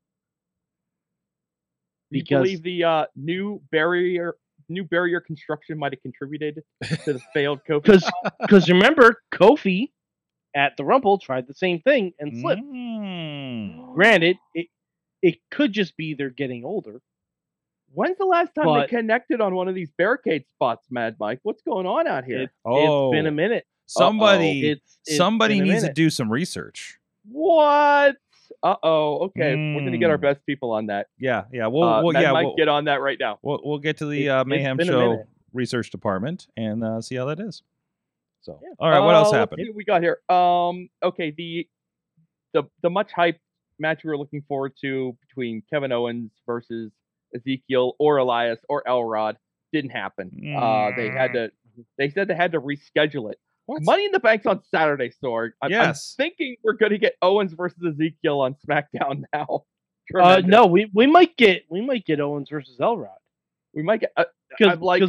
Because- 2.11 2.43
believe 2.43 2.63
the 2.63 2.85
uh, 2.85 3.07
new 3.17 3.61
barrier 3.71 4.37
new 4.69 4.85
barrier 4.85 5.21
construction 5.21 5.79
might 5.79 5.93
have 5.93 6.01
contributed 6.03 6.63
to 7.05 7.13
the 7.15 7.21
failed 7.33 7.61
Kofi? 7.69 7.83
Because 7.83 8.11
because 8.41 8.69
remember 8.69 9.21
Kofi 9.33 9.91
at 10.55 10.77
the 10.77 10.85
Rumble 10.85 11.19
tried 11.19 11.47
the 11.47 11.55
same 11.55 11.81
thing 11.81 12.13
and 12.19 12.39
slipped. 12.41 12.63
Mm. 12.63 13.95
Granted, 13.95 14.37
it 14.55 14.67
it 15.23 15.37
could 15.51 15.73
just 15.73 15.97
be 15.97 16.15
they're 16.15 16.31
getting 16.31 16.65
older. 16.65 17.01
When's 17.93 18.19
the 18.19 18.25
last 18.27 18.53
time 18.55 18.65
But- 18.67 18.91
they 18.91 18.97
connected 18.97 19.41
on 19.41 19.55
one 19.55 19.69
of 19.69 19.75
these 19.77 19.93
barricade 19.97 20.45
spots, 20.49 20.87
Mad 20.91 21.17
Mike? 21.21 21.39
What's 21.45 21.63
going 21.63 21.87
on 21.87 22.09
out 22.09 22.25
here? 22.25 22.43
It, 22.43 22.51
Oh, 22.65 23.11
It's 23.13 23.17
been 23.19 23.27
a 23.27 23.31
minute. 23.31 23.65
Somebody, 23.87 24.71
It's, 24.71 24.99
it's 25.07 25.17
somebody 25.17 25.61
needs 25.61 25.83
to 25.83 25.93
do 25.93 26.11
some 26.11 26.31
research. 26.31 26.99
What? 27.31 28.17
Uh 28.63 28.77
oh. 28.83 29.19
Okay, 29.27 29.55
we're 29.75 29.81
gonna 29.85 29.99
get 29.99 30.11
our 30.11 30.19
Mm. 30.19 30.23
best 30.23 30.47
people 30.47 30.71
on 30.73 30.87
that. 30.87 31.09
Yeah, 31.19 31.45
yeah. 31.53 31.67
We'll, 31.67 31.83
uh, 31.85 32.03
well, 32.03 32.13
yeah, 32.21 32.33
Mike, 32.33 32.47
we'll, 32.47 32.57
get 32.57 32.69
on 32.69 32.85
that 32.85 33.01
right 33.01 33.19
now. 33.19 33.39
we'll, 33.43 33.61
we'll 33.65 33.79
get 33.79 33.99
to 33.99 34.07
the 34.07 34.29
uh, 34.29 34.45
Mayhem 34.45 34.79
Show 34.83 35.25
research 35.53 35.91
department 35.91 36.47
and 36.57 36.83
uh, 36.85 37.01
see 37.01 37.15
how 37.17 37.27
that 37.27 37.41
is. 37.41 37.63
So, 38.43 38.59
Yeah. 38.63 38.69
all 38.79 38.91
right, 38.91 39.01
what 39.01 39.15
Uh, 39.15 39.19
else 39.19 39.33
happened? 39.33 39.67
what 39.67 39.75
we 39.77 39.85
got 39.85 40.03
here. 40.03 40.19
Um. 40.29 40.89
Okay. 41.03 41.31
The 41.31 41.67
the 42.53 42.65
the 42.83 42.91
much 42.91 43.11
hyped 43.13 43.39
match 43.79 44.03
we 44.05 44.09
were 44.11 44.19
looking 44.19 44.43
forward 44.49 44.73
to 44.83 45.17
between 45.27 45.63
Kevin 45.71 45.93
Owens 45.93 46.31
versus 46.47 46.93
Ezekiel 47.35 47.95
or 47.99 48.19
Elias 48.19 48.61
or 48.69 48.87
Elrod 48.87 49.37
didn't 49.73 49.91
happen. 49.91 50.55
Uh, 50.57 50.91
they 50.97 51.09
had 51.11 51.33
to. 51.33 51.51
They 51.99 52.09
said 52.11 52.29
they 52.29 52.35
had 52.37 52.53
to 52.53 52.61
reschedule 52.61 53.33
it. 53.33 53.39
What? 53.67 53.83
Money 53.83 54.05
in 54.07 54.13
the 54.13 54.21
Bank's 54.21 54.47
on 54.47 54.63
Saturday, 54.71 55.11
Sorg. 55.23 55.51
I'm, 55.63 55.73
I'm 55.73 55.95
thinking 55.95 56.57
we're 56.63 56.75
going 56.75 56.93
to 56.93 56.99
get 56.99 57.15
Owens 57.23 57.53
versus 57.55 57.79
Ezekiel 57.87 58.41
on 58.41 58.57
SmackDown 58.69 59.23
now. 59.33 59.65
Uh, 60.15 60.43
no, 60.45 60.67
we, 60.67 60.91
we 60.93 61.07
might 61.07 61.35
get 61.37 61.65
we 61.71 61.81
might 61.81 62.05
get 62.05 62.21
Owens 62.21 62.51
versus 62.51 62.79
Elrod 62.79 63.09
we 63.75 63.83
might 63.83 64.01
get. 64.01 64.13
Uh, 64.17 64.25
because 64.51 64.75
I'm 64.75 64.81
like- 64.81 65.03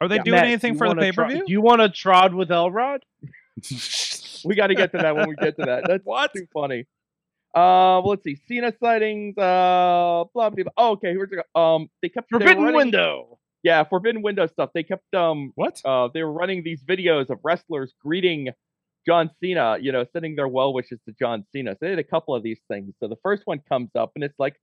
Are 0.00 0.08
they 0.08 0.16
Yeah. 0.16 0.22
doing 0.22 0.36
Matt, 0.36 0.46
anything 0.46 0.72
you 0.74 0.78
for 0.78 0.84
the 0.86 0.88
wanna 0.90 1.00
pay 1.02 1.12
per 1.12 1.26
view? 1.28 1.44
Do 1.46 1.52
you 1.52 1.60
want 1.60 1.80
to 1.82 1.88
trod 1.88 2.32
with 2.34 2.50
Elrod? 2.50 3.02
we 4.44 4.54
got 4.54 4.68
to 4.68 4.74
get 4.74 4.92
to 4.92 4.98
that 4.98 5.16
when 5.16 5.28
we 5.28 5.34
get 5.36 5.56
to 5.56 5.64
that. 5.66 5.84
That's 5.86 6.04
What? 6.04 6.32
too 6.34 6.46
funny. 6.52 6.86
Uh, 7.54 7.98
well, 8.04 8.10
let's 8.10 8.22
see. 8.24 8.36
Cena 8.46 8.72
sightings. 8.80 9.36
Uh, 9.36 10.24
blah 10.32 10.50
blah. 10.50 10.50
blah. 10.50 10.64
Oh, 10.76 10.90
okay. 10.92 11.08
Here's 11.12 11.30
the. 11.30 11.44
Um, 11.60 11.88
they 12.02 12.08
kept 12.08 12.28
they 12.30 12.38
Forbidden 12.38 12.62
running- 12.62 12.76
Window. 12.76 13.38
Yeah, 13.62 13.82
Forbidden 13.84 14.22
Window 14.22 14.46
stuff. 14.46 14.70
They 14.74 14.82
kept 14.82 15.12
um 15.14 15.52
what? 15.56 15.80
uh 15.84 16.08
they 16.14 16.22
were 16.22 16.32
running 16.32 16.62
these 16.62 16.82
videos 16.82 17.28
of 17.30 17.38
wrestlers 17.42 17.92
greeting 18.04 18.50
John 19.06 19.30
Cena, 19.40 19.78
you 19.80 19.90
know, 19.92 20.04
sending 20.12 20.36
their 20.36 20.48
well 20.48 20.72
wishes 20.72 21.00
to 21.06 21.14
John 21.18 21.44
Cena. 21.52 21.72
So 21.72 21.78
they 21.82 21.88
did 21.88 21.98
a 21.98 22.04
couple 22.04 22.34
of 22.34 22.42
these 22.42 22.60
things. 22.68 22.94
So 23.00 23.08
the 23.08 23.16
first 23.22 23.42
one 23.46 23.60
comes 23.68 23.90
up 23.96 24.12
and 24.14 24.22
it's 24.24 24.38
like 24.38 24.56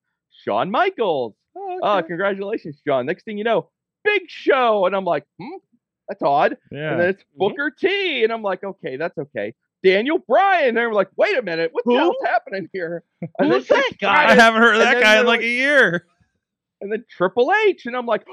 Shawn 0.43 0.69
Michaels. 0.71 1.33
Oh, 1.57 1.79
Oh, 1.81 1.97
okay. 1.99 2.07
congratulations, 2.09 2.79
John. 2.85 3.05
Next 3.05 3.23
thing 3.23 3.37
you 3.37 3.43
know, 3.43 3.69
Big 4.03 4.23
Show, 4.29 4.85
and 4.85 4.95
I'm 4.95 5.05
like, 5.05 5.23
hmm, 5.39 5.55
that's 6.07 6.21
odd. 6.21 6.57
yeah. 6.71 6.91
And 6.91 6.99
then 7.01 7.09
it's 7.09 7.23
Mhm. 7.23 7.37
Booker 7.37 7.71
T, 7.71 8.23
and 8.23 8.31
I'm 8.31 8.43
like, 8.43 8.63
okay, 8.63 8.97
that's 8.97 9.17
okay. 9.17 9.53
Daniel 9.83 10.19
Bryan. 10.19 10.69
And 10.69 10.77
they 10.77 10.85
were 10.85 10.93
like, 10.93 11.09
wait 11.17 11.37
a 11.37 11.41
minute, 11.41 11.69
what 11.73 11.83
the 11.85 11.95
hell's 11.95 12.15
happening 12.23 12.69
here? 12.73 13.03
Who's 13.39 13.67
that 13.67 13.91
guy? 13.99 14.29
I 14.29 14.35
haven't 14.35 14.61
heard 14.61 14.75
of 14.75 14.81
that 14.81 15.01
guy 15.01 15.19
in 15.19 15.25
like 15.25 15.37
like- 15.39 15.45
a 15.45 15.49
year. 15.49 16.05
and 16.81 16.91
then 16.91 17.03
Triple 17.09 17.51
H, 17.67 17.85
and 17.87 17.95
I'm 17.95 18.05
like, 18.05 18.25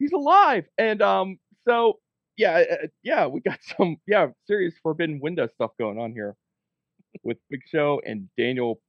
he's 0.00 0.12
alive. 0.12 0.64
And 0.76 1.00
um, 1.00 1.38
so 1.68 2.00
yeah, 2.36 2.64
uh, 2.72 2.86
yeah, 3.04 3.26
we 3.26 3.40
got 3.40 3.60
some 3.78 3.98
yeah 4.08 4.28
serious 4.48 4.74
Forbidden 4.82 5.20
Window 5.20 5.46
stuff 5.54 5.70
going 5.78 5.98
on 5.98 6.12
here 6.12 6.34
with 7.22 7.36
Big 7.48 7.60
Show 7.70 8.00
and 8.04 8.28
Daniel. 8.36 8.80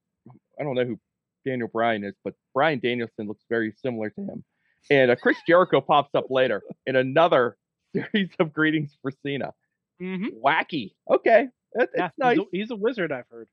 I 0.59 0.63
don't 0.63 0.75
know 0.75 0.85
who 0.85 0.99
Daniel 1.45 1.67
Bryan 1.67 2.03
is, 2.03 2.15
but 2.23 2.33
Brian 2.53 2.79
Danielson 2.79 3.27
looks 3.27 3.43
very 3.49 3.73
similar 3.83 4.09
to 4.11 4.21
him. 4.21 4.43
And 4.89 5.11
uh, 5.11 5.15
Chris 5.15 5.37
Jericho 5.47 5.81
pops 5.81 6.15
up 6.15 6.25
later 6.29 6.63
in 6.87 6.95
another 6.95 7.57
series 7.95 8.29
of 8.39 8.53
greetings 8.53 8.97
for 9.01 9.11
Cena. 9.23 9.53
Mm-hmm. 10.01 10.43
Wacky. 10.43 10.93
Okay, 11.09 11.47
it, 11.73 11.89
it's 11.93 11.95
Yeah, 11.95 12.09
nice. 12.17 12.37
he's, 12.37 12.45
a, 12.45 12.49
he's 12.51 12.71
a 12.71 12.75
wizard. 12.75 13.11
I've 13.11 13.25
heard. 13.29 13.47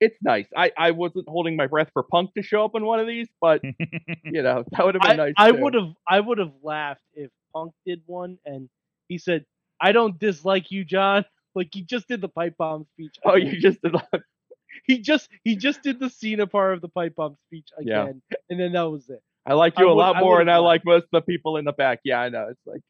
It's 0.00 0.16
nice. 0.22 0.46
I 0.56 0.72
I 0.78 0.90
wasn't 0.92 1.28
holding 1.28 1.56
my 1.56 1.66
breath 1.66 1.90
for 1.92 2.02
Punk 2.02 2.32
to 2.34 2.42
show 2.42 2.64
up 2.64 2.74
in 2.74 2.84
one 2.84 3.00
of 3.00 3.06
these, 3.06 3.28
but 3.40 3.62
you 4.24 4.42
know 4.42 4.64
that 4.72 4.84
would 4.84 4.94
have 4.94 5.02
been 5.02 5.20
I, 5.20 5.24
nice. 5.26 5.34
I 5.36 5.50
would 5.50 5.74
have 5.74 5.92
I 6.08 6.20
would 6.20 6.38
have 6.38 6.52
laughed 6.62 7.02
if 7.14 7.30
Punk 7.54 7.72
did 7.86 8.00
one 8.06 8.38
and 8.46 8.68
he 9.08 9.18
said, 9.18 9.44
"I 9.80 9.92
don't 9.92 10.18
dislike 10.18 10.70
you, 10.70 10.84
John." 10.84 11.24
Like 11.52 11.70
he 11.72 11.82
just 11.82 12.06
did 12.06 12.20
the 12.20 12.28
pipe 12.28 12.54
bomb 12.58 12.86
speech. 12.94 13.16
Oh, 13.24 13.34
you 13.34 13.58
just 13.60 13.82
did 13.82 13.94
that. 13.94 14.22
he 14.86 15.00
just 15.00 15.28
he 15.42 15.56
just 15.56 15.82
did 15.82 15.98
the 15.98 16.08
Cena 16.08 16.46
part 16.46 16.74
of 16.74 16.80
the 16.80 16.86
pipe 16.88 17.16
bomb 17.16 17.36
speech 17.48 17.66
Yeah. 17.80 18.02
again, 18.04 18.22
and 18.48 18.60
then 18.60 18.70
that 18.72 18.82
was 18.88 19.10
it. 19.10 19.20
I 19.44 19.54
like 19.54 19.76
you 19.76 19.86
a 19.86 19.88
would- 19.88 19.94
lot 20.00 20.16
more, 20.18 20.34
would've 20.34 20.42
and 20.42 20.50
I 20.50 20.58
like 20.58 20.84
most 20.84 21.06
of 21.06 21.10
the 21.10 21.22
people 21.22 21.56
in 21.56 21.64
the 21.64 21.72
back. 21.72 21.98
Yeah, 22.04 22.20
I 22.20 22.28
know. 22.28 22.50
It's 22.52 22.66
like, 22.66 22.82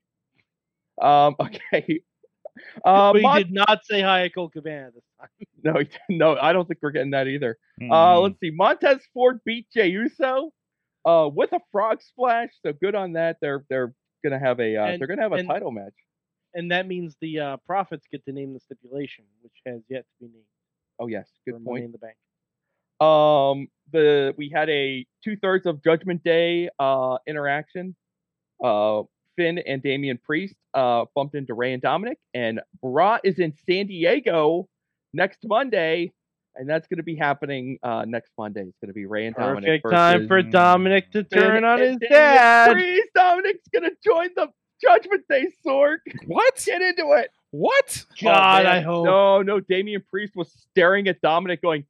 um, 1.03 1.37
okay. 1.41 2.01
Uh, 2.85 3.13
but 3.13 3.17
he 3.17 3.23
Mon- 3.23 3.37
did 3.39 3.53
not 3.53 3.81
say 3.85 4.01
hi 4.01 4.25
at 4.25 4.35
Colt 4.35 4.53
Cabana 4.53 4.91
this 4.95 5.05
time. 5.19 5.29
no, 5.65 5.73
he 5.81 5.85
didn't- 5.85 6.19
no, 6.19 6.37
I 6.41 6.53
don't 6.53 6.67
think 6.67 6.81
we're 6.83 6.91
getting 6.91 7.11
that 7.13 7.27
either. 7.29 7.57
Uh, 7.81 7.85
Mm. 7.85 8.23
let's 8.23 8.41
see. 8.41 8.51
Montez 8.51 9.01
Ford 9.15 9.41
beat 9.45 9.67
Jey 9.73 9.89
Uso, 9.89 10.53
uh, 11.05 11.29
with 11.33 11.53
a 11.53 11.61
frog 11.73 12.03
splash. 12.03 12.51
So 12.65 12.73
good 12.73 12.95
on 12.95 13.15
that. 13.15 13.39
They're 13.41 13.65
they're 13.69 13.93
gonna 14.23 14.39
have 14.39 14.61
a 14.61 14.77
uh, 14.77 14.85
And- 14.87 15.01
they're 15.01 15.09
gonna 15.09 15.23
have 15.23 15.33
a 15.33 15.37
and- 15.37 15.49
title 15.49 15.71
match. 15.71 15.95
And 16.55 16.73
that 16.73 16.89
means 16.89 17.17
the 17.21 17.39
uh, 17.39 17.57
profits 17.67 18.07
get 18.11 18.25
to 18.25 18.33
name 18.33 18.53
the 18.55 18.61
stipulation, 18.61 19.25
which 19.43 19.53
has 19.67 19.83
yet 19.89 20.01
to 20.05 20.27
be 20.27 20.33
named. 20.33 20.45
Oh 20.99 21.07
yes, 21.07 21.29
for 21.45 21.53
good 21.53 21.63
Money 21.63 21.83
point. 21.83 21.85
in 21.85 21.93
the 21.93 21.99
Bank. 21.99 22.17
Um, 23.01 23.69
the 23.93 24.35
we 24.37 24.51
had 24.51 24.69
a 24.69 25.07
two 25.25 25.37
thirds 25.37 25.65
of 25.67 25.83
Judgment 25.83 26.23
Day 26.23 26.69
uh 26.79 27.19
interaction. 27.27 27.95
Uh, 28.63 29.03
Finn 29.41 29.57
and 29.59 29.83
Damian 29.83 30.19
Priest 30.19 30.55
uh 30.75 31.07
bumped 31.15 31.35
into 31.35 31.55
Rey 31.55 31.73
and 31.73 31.81
Dominic, 31.81 32.19
and 32.35 32.61
Bra 32.83 33.19
is 33.25 33.39
in 33.39 33.55
San 33.67 33.87
Diego 33.87 34.69
next 35.15 35.39
Monday, 35.45 36.13
and 36.57 36.69
that's 36.69 36.87
going 36.89 36.99
to 36.99 37.03
be 37.03 37.17
happening 37.17 37.79
uh 37.83 38.05
next 38.07 38.33
Monday. 38.37 38.61
It's 38.63 38.77
going 38.83 38.89
to 38.89 38.95
be 38.95 39.07
Rey 39.07 39.27
and 39.27 39.35
Dominic. 39.37 39.83
Perfect 39.83 39.97
time 39.97 40.29
for 40.29 40.43
Dominic 40.43 41.11
to 41.13 41.25
Finn 41.25 41.41
turn 41.41 41.65
on 41.65 41.79
his 41.81 41.97
Damian 41.97 42.13
dad. 42.13 42.73
Priest. 42.73 43.09
Dominic's 43.15 43.69
going 43.73 43.85
to 43.85 43.97
join 44.05 44.29
the 44.37 44.49
Judgment 44.83 45.25
Day 45.29 45.47
sword. 45.63 46.01
what? 46.27 46.63
Get 46.65 46.83
into 46.83 47.13
it. 47.13 47.31
What? 47.51 48.05
Oh, 48.13 48.15
God, 48.23 48.65
man. 48.65 48.73
I 48.77 48.81
hope. 48.81 49.05
No, 49.07 49.43
no. 49.43 49.61
Damian 49.61 50.05
Priest 50.09 50.35
was 50.37 50.53
staring 50.71 51.09
at 51.09 51.21
Dominic, 51.21 51.63
going, 51.63 51.85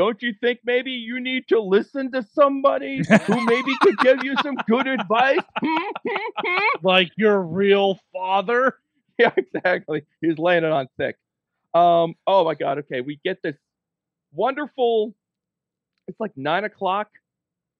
"Don't 0.00 0.22
you 0.22 0.32
think 0.40 0.60
maybe 0.64 0.92
you 0.92 1.20
need 1.20 1.46
to 1.48 1.60
listen 1.60 2.10
to 2.12 2.22
somebody 2.32 3.02
who 3.26 3.44
maybe 3.44 3.72
could 3.82 3.98
give 3.98 4.24
you 4.24 4.34
some 4.42 4.54
good 4.66 4.86
advice?" 4.86 5.40
Like 6.82 7.10
your 7.18 7.42
real 7.42 7.98
father. 8.12 8.76
yeah, 9.18 9.32
exactly. 9.36 10.02
He's 10.22 10.38
laying 10.38 10.64
it 10.64 10.72
on 10.72 10.88
thick. 10.98 11.16
Um. 11.74 12.14
Oh 12.26 12.44
my 12.44 12.54
God. 12.54 12.78
Okay, 12.78 13.02
we 13.02 13.20
get 13.24 13.42
this 13.42 13.56
wonderful. 14.32 15.14
It's 16.08 16.18
like 16.18 16.32
nine 16.36 16.64
o'clock 16.64 17.08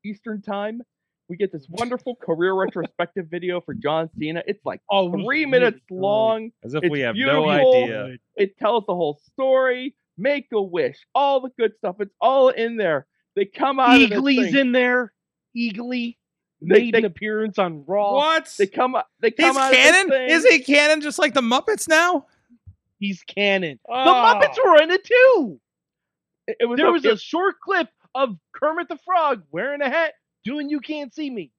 Eastern 0.05 0.43
time. 0.43 0.83
We 1.31 1.37
get 1.37 1.53
this 1.53 1.67
wonderful 1.71 2.17
career 2.17 2.53
retrospective 2.55 3.29
video 3.31 3.61
for 3.61 3.73
John 3.73 4.11
Cena. 4.19 4.43
It's 4.47 4.65
like 4.67 4.81
Oh, 4.91 5.07
it 5.07 5.17
was 5.17 5.25
three 5.25 5.47
minutes 5.47 5.81
long. 5.91 6.51
As 6.65 6.75
if 6.75 6.83
It's 6.85 6.91
we 6.91 7.01
have 7.01 7.15
beautiful. 7.15 7.47
no 7.47 7.51
idea. 7.51 8.17
It 8.37 8.59
tells 8.59 8.85
the 8.87 8.95
whole 8.95 9.19
story. 9.33 9.95
Make 10.21 10.49
a 10.53 10.61
wish. 10.61 10.99
All 11.15 11.41
the 11.41 11.51
good 11.59 11.73
stuff. 11.79 11.97
It's 12.01 12.15
all 12.21 12.49
in 12.51 12.77
there. 12.77 13.07
They 13.37 13.45
come 13.47 13.81
out. 13.81 14.01
of 14.01 14.11
Eagly's 14.11 14.55
in 14.55 14.73
there. 14.73 15.13
Eagly 15.57 16.17
They, 16.61 16.67
made 16.81 16.95
they, 16.95 16.99
an 16.99 17.05
appearance 17.07 17.59
on 17.59 17.85
Raw. 17.87 18.15
What? 18.15 18.55
they 18.59 18.67
come. 18.67 18.95
out- 18.97 19.07
They 19.21 19.31
come 19.31 19.55
He's 19.55 19.57
out. 19.57 19.73
canon? 19.73 20.13
Is 20.31 20.45
he 20.45 20.61
canon 20.61 21.01
just 21.01 21.19
like 21.19 21.33
the 21.35 21.41
Muppets 21.41 21.89
now? 21.89 22.27
He's 22.99 23.23
canon. 23.23 23.79
The 23.87 23.93
Oh. 23.95 23.97
Muppets 23.97 24.63
were 24.63 24.83
in 24.83 24.91
it 24.91 25.05
too. 25.05 25.61
It, 26.47 26.57
it 26.61 26.67
was. 26.67 26.77
There 26.77 26.89
a, 26.89 26.93
was 26.93 27.05
it- 27.05 27.15
a 27.15 27.17
short 27.19 27.55
clip 27.61 27.89
of 28.15 28.37
Kermit 28.53 28.89
the 28.89 28.99
Frog 28.99 29.43
wearing 29.53 29.81
a 29.81 29.89
hat, 29.89 30.13
doing 30.45 30.69
"You 30.69 30.81
Can't 30.81 31.15
See 31.15 31.31
Me." 31.31 31.51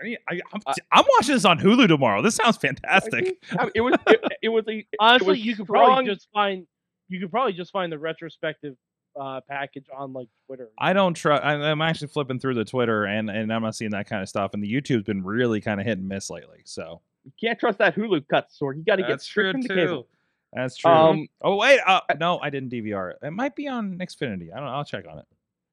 I, 0.00 0.16
I, 0.30 0.40
I'm, 0.54 0.60
I- 0.66 0.74
I'm 0.92 1.04
watching 1.18 1.34
this 1.34 1.44
on 1.44 1.58
Hulu 1.58 1.88
tomorrow. 1.88 2.22
This 2.22 2.36
sounds 2.36 2.56
fantastic. 2.56 3.36
I 3.58 3.64
mean, 3.64 3.72
it 3.74 3.80
was. 3.82 3.94
It, 4.06 4.20
it 4.44 4.48
was 4.48 4.64
a. 4.68 4.86
Honestly, 4.98 5.28
was 5.28 5.38
you 5.40 5.56
could 5.56 5.66
strong- 5.66 5.86
probably 5.86 6.14
just 6.14 6.28
find 6.32 6.66
you 7.08 7.20
could 7.20 7.30
probably 7.30 7.52
just 7.52 7.72
find 7.72 7.92
the 7.92 7.98
retrospective 7.98 8.76
uh, 9.18 9.40
package 9.48 9.86
on 9.96 10.12
like 10.12 10.28
Twitter. 10.46 10.68
I 10.78 10.92
don't 10.92 11.14
trust. 11.14 11.44
I'm 11.44 11.80
actually 11.82 12.08
flipping 12.08 12.38
through 12.38 12.54
the 12.54 12.64
Twitter 12.64 13.04
and 13.04 13.30
and 13.30 13.52
I'm 13.52 13.62
not 13.62 13.74
seeing 13.74 13.90
that 13.92 14.08
kind 14.08 14.22
of 14.22 14.28
stuff. 14.28 14.54
And 14.54 14.62
the 14.62 14.72
YouTube's 14.72 15.04
been 15.04 15.24
really 15.24 15.60
kind 15.60 15.80
of 15.80 15.86
hit 15.86 15.98
and 15.98 16.08
miss 16.08 16.30
lately. 16.30 16.62
So 16.64 17.00
You 17.24 17.32
can't 17.40 17.58
trust 17.58 17.78
that 17.78 17.96
Hulu 17.96 18.26
cut 18.28 18.52
sword. 18.52 18.78
You 18.78 18.84
got 18.84 18.96
to 18.96 19.02
get 19.02 19.20
straight 19.20 19.52
from 19.52 19.62
the 19.62 19.68
too. 19.68 19.74
cable. 19.74 20.06
That's 20.52 20.76
true. 20.76 20.90
Um, 20.90 21.28
oh 21.42 21.56
wait, 21.56 21.80
uh, 21.86 22.00
no, 22.18 22.38
I 22.38 22.50
didn't 22.50 22.70
DVR 22.70 23.10
it. 23.12 23.18
It 23.22 23.32
might 23.32 23.54
be 23.54 23.68
on 23.68 23.98
Xfinity. 23.98 24.52
I 24.52 24.56
don't 24.56 24.64
know. 24.64 24.72
I'll 24.72 24.84
check 24.84 25.04
on 25.10 25.18
it. 25.18 25.26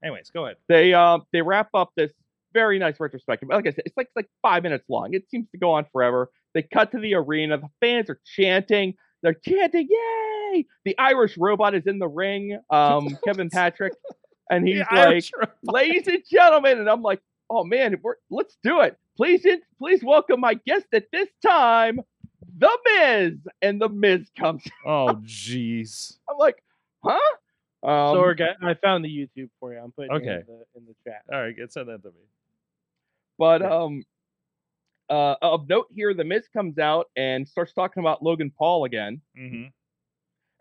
Anyways, 0.03 0.29
go 0.31 0.45
ahead. 0.45 0.57
they 0.67 0.93
um 0.93 1.23
they 1.31 1.41
wrap 1.41 1.69
up 1.73 1.91
this 1.95 2.11
very 2.53 2.79
nice 2.79 2.99
retrospective. 2.99 3.49
Like 3.49 3.67
I 3.67 3.71
said, 3.71 3.83
it's 3.85 3.97
like 3.97 4.07
it's 4.07 4.15
like 4.15 4.29
five 4.41 4.63
minutes 4.63 4.85
long. 4.89 5.13
It 5.13 5.29
seems 5.29 5.49
to 5.51 5.57
go 5.57 5.71
on 5.71 5.85
forever. 5.91 6.29
They 6.53 6.63
cut 6.63 6.91
to 6.91 6.99
the 6.99 7.13
arena. 7.15 7.57
The 7.57 7.69
fans 7.81 8.09
are 8.09 8.19
chanting. 8.25 8.95
They're 9.25 9.33
chanting, 9.33 9.87
"Yay!" 9.89 10.67
The 10.85 10.95
Irish 10.99 11.35
robot 11.35 11.73
is 11.73 11.87
in 11.87 11.97
the 11.97 12.07
ring. 12.07 12.59
Um, 12.69 13.17
Kevin 13.25 13.49
Patrick, 13.49 13.93
and 14.51 14.67
he's 14.67 14.83
like, 14.91 15.25
"Ladies 15.63 16.07
and 16.07 16.21
gentlemen," 16.31 16.77
and 16.77 16.87
I'm 16.87 17.01
like, 17.01 17.21
"Oh 17.49 17.63
man, 17.63 17.97
we're, 18.03 18.15
let's 18.29 18.55
do 18.61 18.81
it. 18.81 18.97
Please, 19.17 19.43
please 19.79 20.03
welcome 20.03 20.39
my 20.39 20.53
guest 20.53 20.85
at 20.93 21.05
this 21.11 21.27
time, 21.43 21.99
The 22.59 22.77
Miz." 22.85 23.33
And 23.63 23.81
The 23.81 23.89
Miz 23.89 24.29
comes. 24.37 24.61
Oh 24.85 25.15
jeez. 25.23 26.17
I'm 26.29 26.37
like, 26.37 26.61
"Huh?" 27.03 27.17
Um, 27.81 28.15
so, 28.15 28.21
Orga, 28.21 28.53
I 28.61 28.75
found 28.75 29.03
the 29.05 29.09
YouTube 29.09 29.49
for 29.59 29.73
you. 29.73 29.79
I'm 29.79 29.91
putting 29.91 30.11
it 30.11 30.15
Okay. 30.17 30.35
in 30.35 30.45
the 30.47 30.65
in 30.79 30.85
the 30.85 30.95
chat. 31.03 31.21
All 31.33 31.41
right, 31.41 31.55
get 31.55 31.73
send 31.73 31.89
that 31.89 32.03
to 32.03 32.09
me. 32.09 32.13
But 33.39 33.61
Yeah. 33.61 33.75
um, 33.75 34.03
uh, 35.09 35.35
of 35.41 35.67
note 35.69 35.87
here, 35.93 36.13
the 36.13 36.23
Miz 36.23 36.47
comes 36.53 36.77
out 36.77 37.07
and 37.15 37.47
starts 37.47 37.73
talking 37.73 38.01
about 38.01 38.23
Logan 38.23 38.51
Paul 38.57 38.85
again, 38.85 39.21
hmm 39.35 39.65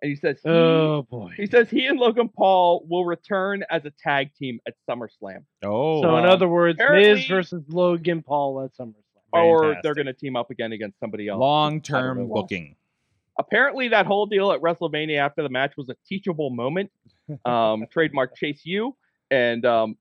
and 0.03 0.11
he 0.11 0.17
says 0.17 0.39
he, 0.43 0.49
Oh 0.51 1.07
boy. 1.09 1.33
he 1.37 1.47
says 1.47 1.71
he 1.71 1.87
and 1.87 1.99
Logan 1.99 2.29
Paul 2.29 2.85
will 2.89 3.07
return 3.07 3.65
as 3.71 3.85
a 3.87 3.91
tag 4.03 4.35
team 4.35 4.59
at 4.67 4.75
SummerSlam, 4.89 5.45
Oh, 5.65 6.03
so, 6.03 6.17
in 6.19 6.25
um, 6.25 6.31
other 6.31 6.49
words, 6.49 6.79
Miz 6.91 7.27
versus 7.27 7.63
Logan 7.69 8.23
Paul 8.23 8.63
at 8.65 8.77
SummerSlam. 8.77 8.95
or 9.33 9.77
they're 9.83 9.95
going 9.95 10.07
to 10.07 10.13
team 10.13 10.37
up 10.37 10.51
again 10.51 10.73
against 10.73 10.99
somebody 11.01 11.29
else. 11.29 11.41
Long 11.41 11.81
term 11.81 12.29
booking. 12.29 12.77
Apparently, 13.39 13.89
that 13.89 14.07
whole 14.07 14.27
deal 14.27 14.53
at 14.53 14.61
WrestleMania 14.61 15.17
after 15.19 15.43
the 15.43 15.49
match 15.49 15.73
was 15.77 15.89
a 15.89 15.97
teachable 16.07 16.51
moment. 16.51 16.91
Um, 17.47 17.87
trademark 17.91 18.37
Chase 18.37 18.61
U, 18.67 18.95
and 19.31 19.65
um, 19.65 19.97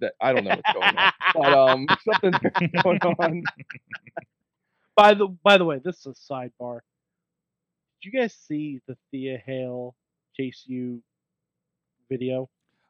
that 0.00 0.14
I 0.20 0.32
don't 0.32 0.44
know 0.44 0.50
what's 0.50 0.72
going 0.72 0.96
on, 0.96 1.12
but 1.34 1.52
um, 1.52 1.86
something 2.04 2.70
going 2.82 2.98
on. 3.18 3.42
By 4.96 5.14
the 5.14 5.26
by 5.42 5.58
the 5.58 5.64
way, 5.64 5.80
this 5.82 6.04
is 6.04 6.06
a 6.06 6.32
sidebar. 6.32 6.80
Did 8.02 8.12
you 8.12 8.20
guys 8.20 8.34
see 8.34 8.80
the 8.86 8.96
Thea 9.10 9.38
Hail 9.44 9.94
Chase 10.36 10.64
U 10.66 11.02
video? 12.10 12.48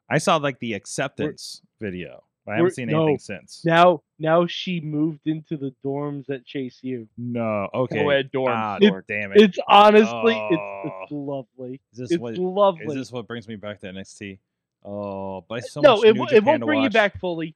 I 0.09 0.17
saw 0.17 0.37
like 0.37 0.59
the 0.59 0.73
acceptance 0.73 1.61
video. 1.79 2.23
I 2.45 2.55
haven't 2.57 2.71
seen 2.71 2.89
no. 2.89 3.03
anything 3.03 3.19
since. 3.19 3.61
Now 3.63 4.01
now 4.19 4.45
she 4.47 4.81
moved 4.81 5.27
into 5.27 5.55
the 5.55 5.73
dorms 5.85 6.29
at 6.29 6.45
Chase 6.45 6.79
U. 6.81 7.07
No. 7.17 7.69
Okay. 7.73 8.03
Co-ed 8.03 8.31
dorm 8.33 8.51
Ah, 8.53 8.77
store. 8.81 9.05
damn 9.07 9.31
it. 9.31 9.39
It's 9.41 9.57
honestly 9.65 10.33
it's 10.51 10.59
Oh. 10.61 10.89
it's 11.03 11.11
lovely. 11.11 11.79
Is 11.93 11.99
this 11.99 12.11
It's 12.11 12.19
what? 12.19 12.37
lovely. 12.37 12.85
Is 12.87 12.95
this 12.95 13.11
what 13.13 13.27
brings 13.27 13.47
me 13.47 13.55
back 13.55 13.79
to 13.79 13.87
NXT? 13.87 14.39
Oh, 14.85 15.45
but 15.47 15.59
it's 15.59 15.71
so 15.71 15.81
no, 15.81 15.97
much 15.97 16.05
it, 16.05 16.13
New 16.13 16.19
wo- 16.21 16.27
it 16.31 16.43
won't 16.43 16.59
to 16.61 16.65
bring 16.65 16.81
you 16.81 16.89
back 16.89 17.19
fully. 17.19 17.55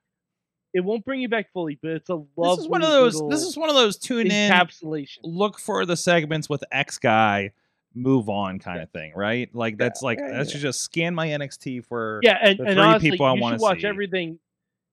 It 0.73 0.81
won't 0.81 1.03
bring 1.05 1.21
you 1.21 1.29
back 1.29 1.51
fully, 1.53 1.79
but 1.81 1.91
it's 1.91 2.09
a 2.09 2.15
lovely 2.15 2.55
This 2.55 2.59
is 2.59 2.67
one 2.67 2.83
of 2.83 2.89
those. 2.89 3.21
This 3.29 3.41
is 3.41 3.57
one 3.57 3.69
of 3.69 3.75
those 3.75 3.97
tune 3.97 4.27
in, 4.27 4.51
encapsulation. 4.51 5.19
look 5.23 5.59
for 5.59 5.85
the 5.85 5.97
segments 5.97 6.49
with 6.49 6.63
X 6.71 6.99
guy, 6.99 7.51
move 7.95 8.29
on 8.29 8.59
kind 8.59 8.81
of 8.81 8.91
thing, 8.91 9.13
right? 9.15 9.49
Like 9.53 9.77
that's 9.77 10.01
like 10.01 10.19
yeah, 10.19 10.29
that 10.29 10.45
yeah. 10.45 10.51
should 10.51 10.61
just 10.61 10.81
scan 10.81 11.15
my 11.15 11.27
NXT 11.27 11.85
for. 11.85 12.19
Yeah, 12.23 12.37
and, 12.41 12.59
the 12.59 12.63
and 12.63 12.73
three 12.73 12.83
honestly, 12.83 13.11
people 13.11 13.25
I 13.25 13.31
wanna 13.33 13.57
watch 13.57 13.81
see. 13.81 13.87
everything, 13.87 14.39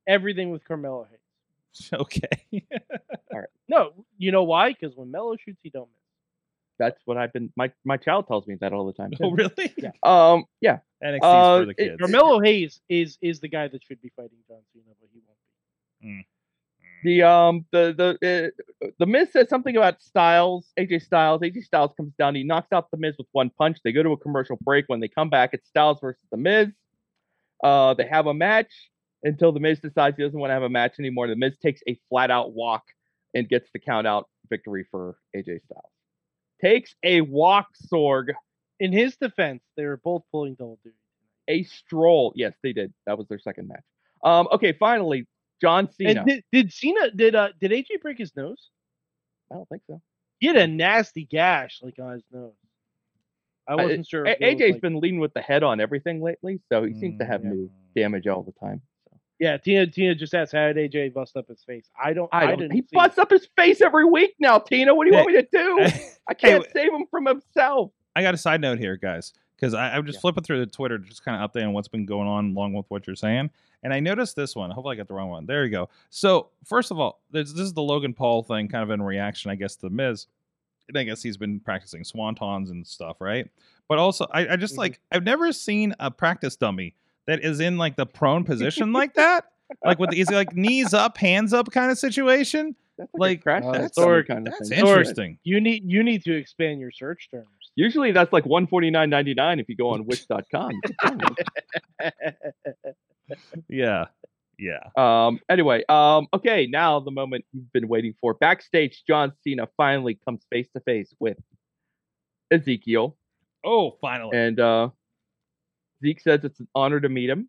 everything 0.06 0.50
with 0.50 0.64
Carmelo 0.64 1.06
Hayes. 1.10 1.18
Okay. 1.92 2.62
No, 3.68 3.92
you 4.18 4.30
know 4.30 4.44
why? 4.44 4.72
Because 4.72 4.96
when 4.96 5.10
Melo 5.10 5.36
shoots, 5.36 5.58
he 5.62 5.70
don't 5.70 5.88
miss. 5.88 6.03
That's 6.78 7.00
what 7.04 7.16
I've 7.16 7.32
been. 7.32 7.52
My 7.56 7.72
my 7.84 7.96
child 7.96 8.26
tells 8.26 8.46
me 8.46 8.56
that 8.60 8.72
all 8.72 8.86
the 8.86 8.92
time. 8.92 9.10
Oh, 9.22 9.30
really? 9.30 9.72
Yeah. 9.76 9.90
Um. 10.02 10.44
Yeah. 10.60 10.78
NXT's 11.02 11.20
Uh, 11.22 11.58
for 11.60 11.64
the 11.66 11.70
it- 11.72 11.76
kids. 11.76 11.96
Carmelo 12.00 12.40
Hayes 12.40 12.80
is 12.88 13.18
is 13.22 13.40
the 13.40 13.48
guy 13.48 13.68
that 13.68 13.82
should 13.84 14.00
be 14.00 14.10
fighting 14.16 14.38
John 14.48 14.60
Cena, 14.72 14.94
but 15.00 15.08
he 15.12 15.20
won't 15.26 15.38
be. 16.02 16.26
The 17.04 17.22
um 17.22 17.66
the 17.70 17.94
the 18.22 18.52
uh, 18.82 18.88
the 18.98 19.04
Miz 19.06 19.30
says 19.30 19.48
something 19.50 19.76
about 19.76 20.00
Styles, 20.02 20.72
AJ 20.78 21.02
Styles. 21.02 21.42
AJ 21.42 21.64
Styles 21.64 21.92
comes 21.98 22.14
down, 22.18 22.34
he 22.34 22.44
knocks 22.44 22.72
out 22.72 22.90
the 22.90 22.96
Miz 22.96 23.14
with 23.18 23.26
one 23.32 23.50
punch. 23.58 23.78
They 23.84 23.92
go 23.92 24.02
to 24.02 24.12
a 24.12 24.16
commercial 24.16 24.56
break. 24.62 24.86
When 24.88 25.00
they 25.00 25.08
come 25.08 25.28
back, 25.28 25.50
it's 25.52 25.68
Styles 25.68 25.98
versus 26.00 26.22
the 26.30 26.38
Miz. 26.38 26.68
Uh, 27.62 27.92
they 27.94 28.06
have 28.06 28.26
a 28.26 28.32
match 28.34 28.72
until 29.22 29.52
the 29.52 29.60
Miz 29.60 29.80
decides 29.80 30.16
he 30.16 30.22
doesn't 30.22 30.38
want 30.38 30.48
to 30.50 30.54
have 30.54 30.62
a 30.62 30.68
match 30.70 30.94
anymore. 30.98 31.28
The 31.28 31.36
Miz 31.36 31.56
takes 31.62 31.82
a 31.86 31.98
flat 32.08 32.30
out 32.30 32.52
walk 32.54 32.84
and 33.34 33.46
gets 33.48 33.68
the 33.74 33.78
count 33.80 34.06
out 34.06 34.28
victory 34.48 34.86
for 34.90 35.16
AJ 35.36 35.60
Styles. 35.64 35.92
Takes 36.60 36.94
a 37.02 37.20
walk, 37.20 37.68
Sorg, 37.92 38.32
In 38.80 38.92
his 38.92 39.16
defense, 39.16 39.62
they 39.76 39.84
were 39.86 39.96
both 39.98 40.22
pulling 40.32 40.54
double 40.54 40.78
duty. 40.82 40.96
a 41.48 41.62
stroll. 41.64 42.32
Yes, 42.36 42.54
they 42.62 42.72
did. 42.72 42.92
That 43.06 43.18
was 43.18 43.28
their 43.28 43.38
second 43.38 43.68
match. 43.68 43.82
Um, 44.22 44.48
okay, 44.52 44.72
finally, 44.72 45.26
John 45.60 45.90
Cena. 45.92 46.20
And 46.20 46.26
did, 46.28 46.44
did 46.52 46.72
Cena 46.72 47.10
did 47.10 47.34
uh 47.34 47.50
did 47.60 47.70
AJ 47.70 48.00
break 48.00 48.18
his 48.18 48.34
nose? 48.36 48.70
I 49.50 49.54
don't 49.56 49.68
think 49.68 49.82
so. 49.86 50.00
He 50.40 50.46
had 50.46 50.56
a 50.56 50.66
nasty 50.66 51.24
gash 51.24 51.80
like 51.82 51.98
on 51.98 52.12
his 52.14 52.24
nose. 52.32 52.52
I 53.68 53.74
Uh, 53.74 53.76
wasn't 53.78 54.06
sure. 54.06 54.24
A- 54.24 54.30
if 54.30 54.40
it 54.40 54.44
was, 54.44 54.54
AJ's 54.54 54.72
like- 54.72 54.80
been 54.82 55.00
leading 55.00 55.20
with 55.20 55.34
the 55.34 55.40
head 55.42 55.62
on 55.62 55.80
everything 55.80 56.22
lately, 56.22 56.60
so 56.70 56.82
he 56.84 56.94
seems 56.94 57.18
to 57.18 57.24
have 57.24 57.42
Mm, 57.42 57.50
new 57.52 57.70
damage 57.94 58.26
all 58.26 58.42
the 58.42 58.52
time. 58.52 58.80
So. 59.40 59.44
Yeah, 59.44 59.56
Tina 59.56 59.86
Tina 59.86 60.14
just 60.14 60.34
asked 60.34 60.52
how 60.52 60.72
did 60.72 60.92
AJ 60.92 61.12
bust 61.14 61.36
up 61.36 61.48
his 61.48 61.62
face. 61.64 61.88
I 62.02 62.12
don't. 62.12 62.28
I 62.32 62.46
don't. 62.46 62.58
didn't 62.58 62.72
he 62.72 62.82
see 62.82 62.88
busts 62.92 63.18
up 63.18 63.30
his 63.30 63.48
face 63.56 63.80
every 63.80 64.04
week 64.04 64.34
now, 64.38 64.58
Tina. 64.58 64.94
What 64.94 65.04
do 65.04 65.10
you 65.10 65.16
want 65.16 65.28
me 65.28 65.34
to 65.42 65.48
do? 65.50 65.86
I 66.28 66.34
can't 66.34 66.64
Hey, 66.66 66.70
save 66.72 66.92
him 66.92 67.06
from 67.10 67.26
himself. 67.26 67.90
I 68.16 68.22
got 68.22 68.34
a 68.34 68.38
side 68.38 68.60
note 68.60 68.78
here, 68.78 68.96
guys, 68.96 69.32
because 69.56 69.74
I'm 69.74 70.06
just 70.06 70.16
Yeah. 70.18 70.20
flipping 70.20 70.44
through 70.44 70.60
the 70.64 70.70
Twitter, 70.70 70.98
just 70.98 71.24
kind 71.24 71.42
of 71.42 71.50
updating 71.50 71.72
what's 71.72 71.88
been 71.88 72.06
going 72.06 72.28
on 72.28 72.52
along 72.52 72.74
with 72.74 72.86
what 72.88 73.06
you're 73.06 73.16
saying. 73.16 73.50
And 73.82 73.92
I 73.92 74.00
noticed 74.00 74.36
this 74.36 74.54
one. 74.56 74.70
Hopefully, 74.70 74.94
I 74.94 74.96
got 74.96 75.08
the 75.08 75.14
wrong 75.14 75.28
one. 75.30 75.46
There 75.46 75.64
you 75.64 75.70
go. 75.70 75.88
So, 76.10 76.48
first 76.64 76.90
of 76.90 76.98
all, 77.00 77.20
there's, 77.30 77.52
this 77.52 77.60
is 77.66 77.72
the 77.74 77.82
Logan 77.82 78.14
Paul 78.14 78.42
thing, 78.44 78.68
kind 78.68 78.82
of 78.84 78.90
in 78.90 79.02
reaction, 79.02 79.50
I 79.50 79.56
guess, 79.56 79.74
to 79.76 79.82
the 79.82 79.90
Miz. 79.90 80.26
And 80.88 80.96
I 80.96 81.02
guess 81.04 81.22
he's 81.22 81.36
been 81.36 81.60
practicing 81.60 82.02
swantons 82.02 82.70
and 82.70 82.86
stuff, 82.86 83.16
right? 83.20 83.50
But 83.88 83.98
also, 83.98 84.26
I, 84.32 84.48
I 84.52 84.56
just 84.56 84.74
Mhm. 84.74 84.78
like, 84.78 85.00
I've 85.10 85.24
never 85.24 85.52
seen 85.52 85.94
a 85.98 86.10
practice 86.10 86.56
dummy 86.56 86.94
that 87.26 87.40
is 87.44 87.60
in 87.60 87.78
like 87.78 87.96
the 87.96 88.06
prone 88.06 88.44
position 88.44 88.92
like 88.92 89.14
that. 89.16 89.44
Like 89.84 89.98
with 89.98 90.10
the, 90.10 90.20
is 90.20 90.30
it 90.30 90.34
like 90.34 90.54
knees 90.54 90.92
up, 90.94 91.16
hands 91.16 91.52
up 91.52 91.70
kind 91.72 91.90
of 91.90 91.98
situation? 91.98 92.76
That's 92.98 93.10
Like, 93.14 93.40
a 93.40 93.42
crash 93.42 93.64
uh, 93.64 93.72
test 93.72 93.96
Sorg, 93.96 94.28
kind 94.28 94.46
of 94.46 94.54
That's 94.56 94.68
thing. 94.68 94.78
interesting. 94.78 95.38
You 95.42 95.60
need 95.60 95.82
you 95.90 96.02
need 96.04 96.22
to 96.24 96.36
expand 96.36 96.78
your 96.80 96.92
search 96.92 97.28
terms. 97.30 97.48
Usually 97.74 98.12
that's 98.12 98.32
like 98.32 98.46
one 98.46 98.66
forty 98.68 98.90
nine 98.90 99.10
ninety 99.10 99.34
nine 99.34 99.58
if 99.58 99.68
you 99.68 99.74
go 99.76 99.90
on 99.90 100.04
Wix.com. 100.06 100.72
Yeah. 103.68 104.04
Yeah. 104.58 104.80
um. 104.96 105.40
Anyway. 105.48 105.82
Um. 105.88 106.28
Okay. 106.32 106.66
Now 106.66 107.00
the 107.00 107.10
moment 107.10 107.44
you've 107.52 107.72
been 107.72 107.88
waiting 107.88 108.14
for. 108.20 108.34
Backstage, 108.34 109.02
John 109.06 109.32
Cena 109.42 109.66
finally 109.76 110.18
comes 110.24 110.46
face 110.50 110.68
to 110.74 110.80
face 110.80 111.12
with 111.18 111.38
Ezekiel. 112.50 113.16
Oh, 113.64 113.96
finally. 114.00 114.36
And 114.36 114.60
uh, 114.60 114.90
Zeke 116.04 116.20
says 116.20 116.44
it's 116.44 116.60
an 116.60 116.68
honor 116.74 117.00
to 117.00 117.08
meet 117.08 117.30
him. 117.30 117.48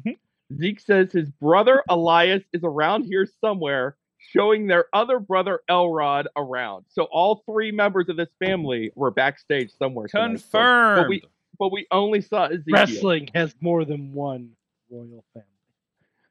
Mhm. 0.00 0.16
Zeke 0.58 0.80
says 0.80 1.12
his 1.12 1.30
brother 1.30 1.82
Elias 1.88 2.42
is 2.52 2.62
around 2.64 3.04
here 3.04 3.26
somewhere, 3.40 3.96
showing 4.18 4.66
their 4.66 4.86
other 4.94 5.18
brother 5.18 5.60
Elrod 5.68 6.28
around. 6.36 6.86
So 6.88 7.04
all 7.04 7.42
three 7.46 7.70
members 7.72 8.08
of 8.08 8.16
this 8.16 8.30
family 8.38 8.90
were 8.94 9.10
backstage 9.10 9.70
somewhere. 9.78 10.08
So- 10.08 10.18
Confirmed. 10.20 11.02
But 11.02 11.08
we 11.08 11.22
but 11.58 11.70
we 11.72 11.86
only 11.92 12.20
saw 12.20 12.46
Ezekiel. 12.46 12.72
Wrestling 12.74 13.28
has 13.34 13.54
more 13.60 13.84
than 13.84 14.12
one 14.12 14.50
royal 14.90 15.24
family. 15.34 15.48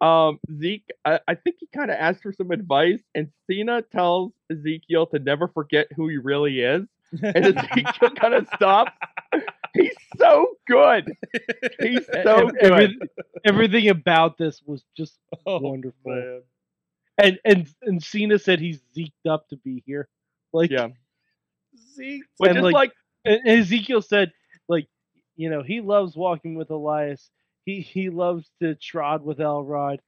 Um, 0.00 0.38
Zeke, 0.58 0.90
I, 1.06 1.20
I 1.26 1.34
think 1.34 1.56
he 1.60 1.66
kind 1.68 1.90
of 1.90 1.96
asked 1.98 2.22
for 2.22 2.32
some 2.32 2.50
advice, 2.50 3.00
and 3.14 3.30
Cena 3.46 3.80
tells 3.80 4.32
Ezekiel 4.50 5.06
to 5.06 5.18
never 5.18 5.48
forget 5.48 5.86
who 5.96 6.08
he 6.08 6.18
really 6.18 6.60
is. 6.60 6.82
And 7.22 7.36
Ezekiel 7.56 8.10
kind 8.10 8.34
of 8.34 8.46
stops. 8.54 8.92
He's 9.74 9.94
so 10.18 10.46
good. 10.68 11.12
He's 11.80 12.06
so 12.24 12.48
good. 12.48 12.62
every- 12.62 12.98
everything 13.44 13.88
about 13.88 14.38
this 14.38 14.62
was 14.64 14.84
just 14.96 15.18
Oh, 15.46 15.58
wonderful. 15.58 15.98
man. 16.04 16.42
And 17.18 17.38
and 17.44 17.68
and 17.82 18.02
Cena 18.02 18.38
said 18.38 18.60
he's 18.60 18.80
zeked 18.96 19.12
up 19.28 19.48
to 19.48 19.56
be 19.56 19.82
here. 19.86 20.08
Like 20.52 20.70
Yeah. 20.70 20.88
Zeke. 21.94 22.22
But 22.38 22.50
And, 22.50 22.56
just 22.56 22.64
like- 22.64 22.74
like, 22.74 22.92
and 23.24 23.40
and 23.46 23.60
Ezekiel 23.60 24.02
said, 24.02 24.32
like, 24.68 24.86
you 25.36 25.50
know, 25.50 25.62
he 25.62 25.80
loves 25.80 26.16
walking 26.16 26.54
with 26.54 26.70
Elias. 26.70 27.30
He 27.64 27.80
he 27.80 28.10
loves 28.10 28.50
to 28.62 28.74
trot 28.76 29.22
with 29.24 29.40
Elrod, 29.40 30.00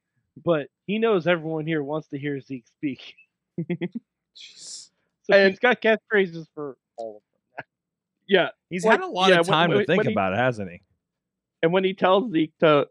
but 0.43 0.67
he 0.85 0.99
knows 0.99 1.27
everyone 1.27 1.65
here 1.65 1.83
wants 1.83 2.07
to 2.09 2.17
hear 2.19 2.39
Zeke 2.41 2.67
speak. 2.67 3.15
Jeez. 3.59 4.89
So 5.29 5.33
And- 5.35 5.49
he's 5.49 5.59
got 5.59 5.81
catchphrases 5.81 6.47
for 6.55 6.77
all 6.95 7.17
of 7.17 7.21
them. 7.21 7.21
Yeah. 8.27 8.49
He's 8.69 8.83
Like, 8.85 8.99
had 8.99 9.07
a 9.07 9.11
lot 9.11 9.29
yeah, 9.29 9.39
of 9.39 9.47
time 9.47 9.69
when- 9.69 9.79
to 9.79 9.85
think 9.85 10.03
he- 10.05 10.11
about 10.11 10.33
it, 10.33 10.37
hasn't 10.39 10.69
he? 10.71 10.81
And 11.63 11.71
when 11.73 11.83
he 11.83 11.93
tells 11.93 12.31
Zeke 12.31 12.53
to 12.59 12.87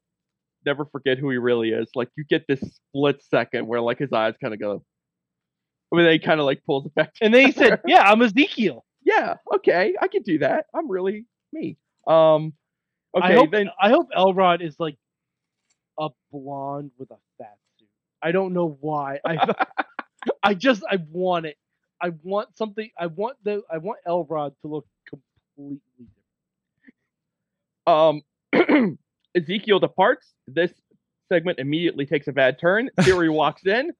never 0.65 0.85
forget 0.87 1.19
who 1.19 1.31
he 1.31 1.37
really 1.37 1.71
is, 1.71 1.89
like 1.95 2.09
you 2.17 2.25
get 2.25 2.47
this 2.49 2.61
split 2.61 3.23
second 3.23 3.67
where 3.69 3.81
like 3.81 3.99
his 3.99 4.13
eyes 4.13 4.35
kind 4.41 4.53
of 4.53 4.59
go. 4.61 4.83
I 5.93 5.97
mean, 5.97 6.05
they 6.07 6.19
kind 6.19 6.41
of 6.41 6.47
like 6.47 6.65
pulls 6.65 6.87
it 6.87 6.95
back. 6.97 7.13
And 7.21 7.33
then 7.33 7.47
he 7.47 7.53
said, 7.53 7.81
"Yeah, 7.87 8.03
I'm 8.11 8.21
Ezekiel." 8.23 8.85
yeah, 9.05 9.37
okay, 9.55 9.95
I 10.01 10.09
can 10.09 10.23
do 10.23 10.39
that. 10.39 10.67
I'm 10.75 10.91
really 10.91 11.27
me. 11.53 11.77
Um, 12.09 12.55
okay, 13.17 13.25
I 13.29 13.35
hope 13.35 13.53
then 13.53 13.71
I 13.81 13.89
hope 13.91 14.09
Elrod 14.17 14.63
is 14.63 14.75
like 14.81 14.97
a 15.99 16.09
blonde 16.33 16.91
with 16.99 17.13
a 17.13 17.19
fat 17.39 17.57
suit. 17.79 17.89
I 18.21 18.33
don't 18.33 18.53
know 18.53 18.77
why. 18.81 19.21
I 19.25 19.55
I 20.43 20.55
just 20.55 20.83
I 20.91 20.99
want 21.13 21.47
it. 21.47 21.57
I 22.03 22.11
want 22.25 22.57
something. 22.59 22.91
I 22.99 23.07
want 23.07 23.37
the 23.45 23.63
I 23.71 23.79
want 23.79 24.01
Elrod 24.07 24.55
to 24.63 24.69
look 24.69 24.87
completely 25.57 26.07
different. 27.87 28.23
um, 28.55 28.99
Ezekiel 29.37 29.81
departs. 29.81 30.33
This 30.47 30.73
segment 31.33 31.59
immediately 31.59 32.07
takes 32.07 32.29
a 32.29 32.33
bad 32.33 32.59
turn. 32.59 32.91
Theory 33.03 33.29
walks 33.41 33.67
in. 33.67 33.93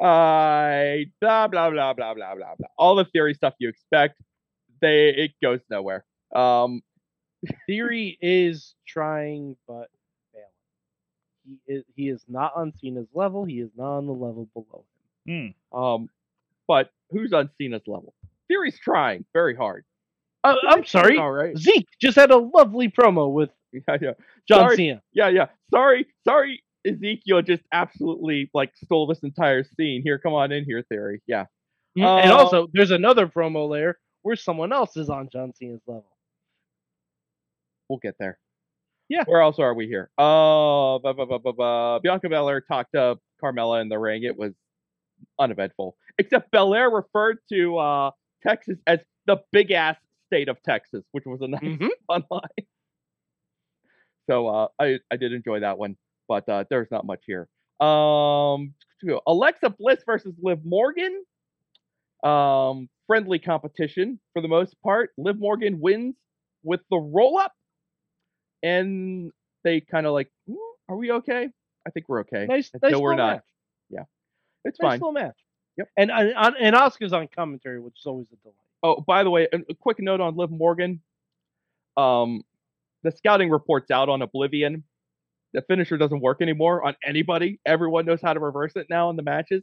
I 0.00 1.06
blah 1.20 1.46
blah 1.48 1.70
blah 1.70 1.92
blah 1.92 2.14
blah 2.14 2.34
blah 2.34 2.54
blah. 2.56 2.68
All 2.76 2.96
the 2.96 3.04
theory 3.04 3.34
stuff 3.34 3.54
you 3.58 3.68
expect. 3.68 4.20
They 4.80 5.08
it 5.10 5.32
goes 5.42 5.60
nowhere. 5.70 6.04
Um, 6.34 6.82
Theory 7.66 8.18
is 8.20 8.74
trying 8.86 9.56
but 9.66 9.88
failing. 10.32 10.46
He 11.44 11.72
is 11.72 11.84
he 11.94 12.08
is 12.08 12.22
not 12.28 12.52
on 12.56 12.72
Cena's 12.80 13.08
level. 13.14 13.44
He 13.44 13.60
is 13.60 13.70
not 13.76 13.98
on 13.98 14.06
the 14.06 14.12
level 14.12 14.48
below 14.54 14.84
him. 15.26 15.54
Hmm. 15.72 15.78
um, 15.78 16.08
but 16.66 16.90
who's 17.10 17.32
on 17.32 17.50
Cena's 17.58 17.82
level? 17.86 18.14
Theory's 18.48 18.78
trying 18.78 19.24
very 19.32 19.54
hard. 19.56 19.84
Uh, 20.44 20.54
I'm 20.68 20.84
sorry. 20.84 21.18
All 21.18 21.30
right. 21.30 21.56
Zeke 21.56 21.86
just 22.00 22.16
had 22.16 22.30
a 22.30 22.36
lovely 22.36 22.88
promo 22.88 23.32
with 23.32 23.50
Yeah, 23.72 23.96
yeah. 24.00 24.10
John 24.48 24.58
Sorry. 24.66 24.76
Cena. 24.76 25.02
Yeah, 25.12 25.28
yeah. 25.28 25.46
Sorry, 25.72 26.06
sorry. 26.26 26.62
Ezekiel 26.84 27.42
just 27.42 27.62
absolutely 27.72 28.50
like 28.52 28.72
stole 28.82 29.06
this 29.06 29.20
entire 29.22 29.62
scene. 29.64 30.02
Here, 30.02 30.18
come 30.18 30.34
on 30.34 30.50
in 30.52 30.64
here, 30.64 30.82
theory. 30.90 31.22
Yeah. 31.26 31.44
and 31.96 32.04
Uh, 32.30 32.36
also, 32.36 32.66
there's 32.72 32.90
another 32.90 33.26
promo 33.28 33.68
layer 33.68 33.98
where 34.22 34.36
someone 34.36 34.72
else 34.72 34.96
is 34.96 35.08
on 35.08 35.28
John 35.32 35.52
Cena's 35.54 35.80
level. 35.86 36.04
We'll 37.88 38.00
get 38.00 38.16
there. 38.18 38.38
Yeah. 39.08 39.24
Where 39.26 39.42
else 39.42 39.58
are 39.58 39.74
we 39.74 39.86
here? 39.86 40.10
Oh, 40.18 40.98
bu- 41.02 41.14
bu- 41.14 41.26
bu- 41.38 41.52
bu- 41.52 42.00
Bianca 42.02 42.28
Belair 42.28 42.60
talked 42.62 42.92
to 42.94 43.18
Carmella 43.42 43.80
in 43.82 43.88
the 43.88 43.98
ring. 43.98 44.22
It 44.24 44.36
was 44.36 44.52
uneventful, 45.38 45.96
except 46.18 46.50
Belair 46.50 46.90
referred 46.90 47.38
to 47.52 47.76
uh, 47.78 48.10
Texas 48.42 48.78
as 48.86 48.98
the 49.26 49.38
big 49.52 49.70
ass 49.70 49.96
state 50.26 50.48
of 50.48 50.62
Texas, 50.62 51.04
which 51.12 51.24
was 51.26 51.40
a 51.42 51.48
nice 51.48 51.60
Mhm. 51.62 51.88
fun 52.06 52.24
line. 52.30 52.66
So 54.28 54.48
uh, 54.48 54.68
I 54.78 54.98
I 55.10 55.16
did 55.16 55.32
enjoy 55.32 55.60
that 55.60 55.78
one, 55.78 55.96
but 56.28 56.48
uh, 56.48 56.64
there's 56.70 56.90
not 56.90 57.04
much 57.06 57.22
here. 57.26 57.48
Um, 57.80 58.74
Alexa 59.26 59.70
Bliss 59.70 60.02
versus 60.06 60.34
Liv 60.40 60.60
Morgan. 60.64 61.24
Um, 62.22 62.88
friendly 63.08 63.40
competition 63.40 64.20
for 64.32 64.40
the 64.40 64.46
most 64.48 64.80
part. 64.82 65.10
Liv 65.18 65.38
Morgan 65.40 65.80
wins 65.80 66.14
with 66.62 66.80
the 66.88 66.98
roll 66.98 67.36
up, 67.36 67.52
and 68.62 69.32
they 69.64 69.80
kind 69.80 70.06
of 70.06 70.12
like, 70.12 70.30
"Mm, 70.48 70.54
are 70.88 70.96
we 70.96 71.10
okay? 71.10 71.48
I 71.84 71.90
think 71.90 72.08
we're 72.08 72.20
okay. 72.20 72.46
Nice, 72.48 72.70
nice 72.80 72.96
we're 72.96 73.16
not. 73.16 73.36
match. 73.90 74.06
It's 74.64 74.78
Nice 74.80 74.90
fine. 74.90 74.98
little 75.00 75.12
match. 75.12 75.36
Yep. 75.78 75.88
And 75.96 76.10
and 76.10 76.32
and, 76.36 76.56
and 76.60 76.76
Oscar's 76.76 77.12
on 77.12 77.28
commentary, 77.34 77.80
which 77.80 77.98
is 77.98 78.06
always 78.06 78.26
a 78.32 78.36
delight. 78.36 78.56
Oh, 78.82 79.00
by 79.00 79.22
the 79.22 79.30
way, 79.30 79.48
a, 79.52 79.58
a 79.70 79.74
quick 79.74 79.98
note 80.00 80.20
on 80.20 80.36
Liv 80.36 80.50
Morgan. 80.50 81.00
Um, 81.96 82.42
the 83.02 83.12
scouting 83.12 83.50
reports 83.50 83.90
out 83.90 84.08
on 84.08 84.22
Oblivion. 84.22 84.84
The 85.52 85.62
finisher 85.62 85.98
doesn't 85.98 86.20
work 86.20 86.40
anymore 86.40 86.84
on 86.84 86.96
anybody. 87.04 87.60
Everyone 87.66 88.06
knows 88.06 88.20
how 88.22 88.32
to 88.32 88.40
reverse 88.40 88.72
it 88.76 88.86
now 88.88 89.10
in 89.10 89.16
the 89.16 89.22
matches. 89.22 89.62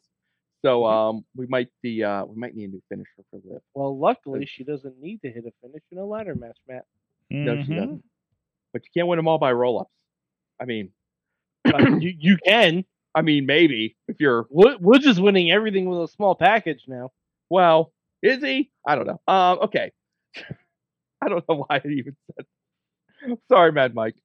So 0.63 0.85
um, 0.85 1.25
we 1.35 1.47
might 1.47 1.69
be 1.81 2.03
uh, 2.03 2.25
we 2.25 2.35
might 2.35 2.55
need 2.55 2.65
a 2.65 2.73
new 2.73 2.81
finisher 2.89 3.23
for 3.31 3.39
Liv. 3.45 3.61
Well, 3.73 3.97
luckily 3.97 4.45
she 4.45 4.63
doesn't 4.63 5.01
need 5.01 5.21
to 5.21 5.31
hit 5.31 5.45
a 5.45 5.51
finish 5.61 5.83
in 5.91 5.97
a 5.97 6.05
ladder 6.05 6.35
match, 6.35 6.57
Matt. 6.67 6.85
No, 7.29 7.61
she 7.63 7.73
doesn't. 7.75 8.03
But 8.73 8.83
you 8.83 8.91
can't 8.93 9.07
win 9.07 9.17
them 9.17 9.27
all 9.27 9.37
by 9.37 9.51
roll 9.51 9.81
ups. 9.81 9.91
I 10.59 10.65
mean, 10.65 10.91
you 11.65 12.13
you 12.17 12.37
can. 12.45 12.83
I 13.15 13.21
mean, 13.21 13.45
maybe 13.45 13.95
if 14.07 14.17
you're 14.19 14.47
Woods 14.51 15.05
is 15.05 15.19
winning 15.19 15.51
everything 15.51 15.89
with 15.89 16.01
a 16.01 16.07
small 16.13 16.35
package 16.35 16.85
now. 16.87 17.11
well, 17.49 17.91
is 18.21 18.43
he? 18.43 18.71
I 18.87 18.95
don't 18.95 19.07
know. 19.07 19.21
Um, 19.27 19.59
okay. 19.63 19.91
I 21.21 21.27
don't 21.29 21.47
know 21.49 21.65
why 21.67 21.77
I 21.83 21.87
even 21.87 22.15
said. 22.35 22.45
Sorry, 23.51 23.71
Mad 23.71 23.93
Mike. 23.95 24.15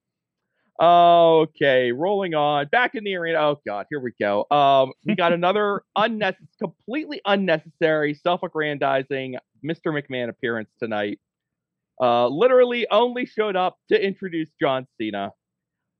Okay, 0.81 1.93
rolling 1.93 2.35
on 2.35 2.67
back 2.69 2.97
in 2.97 3.05
the 3.05 3.15
arena. 3.15 3.39
Oh 3.39 3.61
God, 3.67 3.87
here 3.91 4.01
we 4.01 4.13
go. 4.21 4.47
Um, 4.51 4.93
we 5.07 5.15
got 5.15 5.33
another 5.35 5.83
unnecessary, 5.97 6.49
completely 6.61 7.21
unnecessary, 7.25 8.15
self-aggrandizing 8.15 9.37
Mr. 9.65 9.87
McMahon 9.87 10.29
appearance 10.29 10.71
tonight. 10.81 11.21
Uh, 12.01 12.27
literally 12.27 12.89
only 12.91 13.25
showed 13.25 13.55
up 13.57 13.77
to 13.89 14.05
introduce 14.05 14.51
John 14.61 14.87
Cena. 15.01 15.31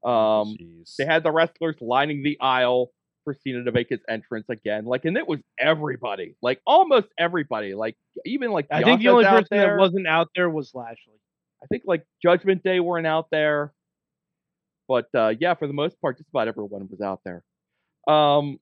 Um, 0.05 0.57
Jeez. 0.61 0.97
they 0.97 1.07
had 1.07 1.23
the 1.23 1.33
wrestlers 1.33 1.77
lining 1.81 2.23
the 2.23 2.39
aisle 2.41 2.91
for 3.25 3.35
Cena 3.35 3.65
to 3.65 3.73
make 3.73 3.89
his 3.89 4.01
entrance 4.09 4.47
again. 4.49 4.85
Like, 4.85 5.05
and 5.05 5.17
it 5.17 5.27
was 5.27 5.41
everybody, 5.59 6.37
like 6.43 6.61
almost 6.67 7.09
everybody, 7.19 7.75
like 7.75 7.97
even 8.25 8.51
like 8.51 8.67
I 8.71 8.83
think 8.83 9.01
the 9.01 9.09
only 9.09 9.25
person 9.25 9.49
there. 9.51 9.71
that 9.71 9.79
wasn't 9.79 10.07
out 10.07 10.29
there 10.37 10.49
was 10.51 10.73
Lashley. 10.75 11.21
I 11.63 11.67
think 11.67 11.85
like 11.87 12.05
Judgment 12.23 12.63
Day 12.63 12.81
weren't 12.81 13.07
out 13.07 13.29
there, 13.31 13.73
but 14.87 15.07
uh, 15.15 15.33
yeah, 15.41 15.55
for 15.55 15.67
the 15.67 15.73
most 15.73 16.01
part, 16.01 16.19
just 16.19 16.29
about 16.29 16.49
everyone 16.49 16.87
was 16.91 17.01
out 17.01 17.21
there. 17.25 17.43
Um, 18.07 18.59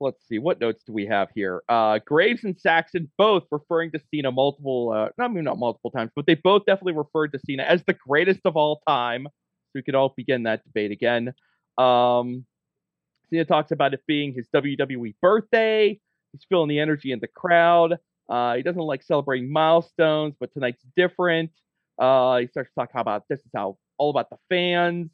let's 0.00 0.26
see, 0.26 0.38
what 0.38 0.60
notes 0.60 0.82
do 0.86 0.92
we 0.92 1.06
have 1.06 1.28
here? 1.34 1.62
Uh, 1.68 1.98
Graves 2.04 2.44
and 2.44 2.58
Saxton 2.58 3.10
both 3.18 3.44
referring 3.50 3.90
to 3.92 4.00
Cena 4.10 4.32
multiple, 4.32 4.92
uh, 4.92 5.10
not 5.18 5.32
maybe 5.32 5.44
not 5.44 5.58
multiple 5.58 5.90
times, 5.90 6.10
but 6.16 6.26
they 6.26 6.34
both 6.34 6.64
definitely 6.66 6.94
referred 6.94 7.32
to 7.32 7.38
Cena 7.46 7.64
as 7.64 7.84
the 7.86 7.94
greatest 7.94 8.40
of 8.44 8.56
all 8.56 8.80
time. 8.88 9.26
We 9.74 9.82
could 9.82 9.94
all 9.94 10.14
begin 10.16 10.44
that 10.44 10.64
debate 10.64 10.90
again. 10.90 11.34
Um, 11.78 12.44
Cena 13.30 13.44
talks 13.44 13.72
about 13.72 13.94
it 13.94 14.00
being 14.06 14.32
his 14.32 14.48
WWE 14.54 15.14
birthday. 15.20 16.00
He's 16.32 16.44
feeling 16.48 16.68
the 16.68 16.80
energy 16.80 17.12
in 17.12 17.20
the 17.20 17.28
crowd. 17.28 17.98
Uh, 18.28 18.54
he 18.56 18.62
doesn't 18.62 18.80
like 18.80 19.02
celebrating 19.02 19.52
milestones, 19.52 20.34
but 20.38 20.52
tonight's 20.52 20.84
different. 20.96 21.50
Uh, 21.98 22.38
he 22.38 22.46
starts 22.46 22.70
to 22.70 22.74
talk 22.74 22.90
about 22.94 23.24
this 23.28 23.40
is 23.40 23.50
how 23.54 23.76
all 23.98 24.10
about 24.10 24.30
the 24.30 24.38
fans. 24.48 25.10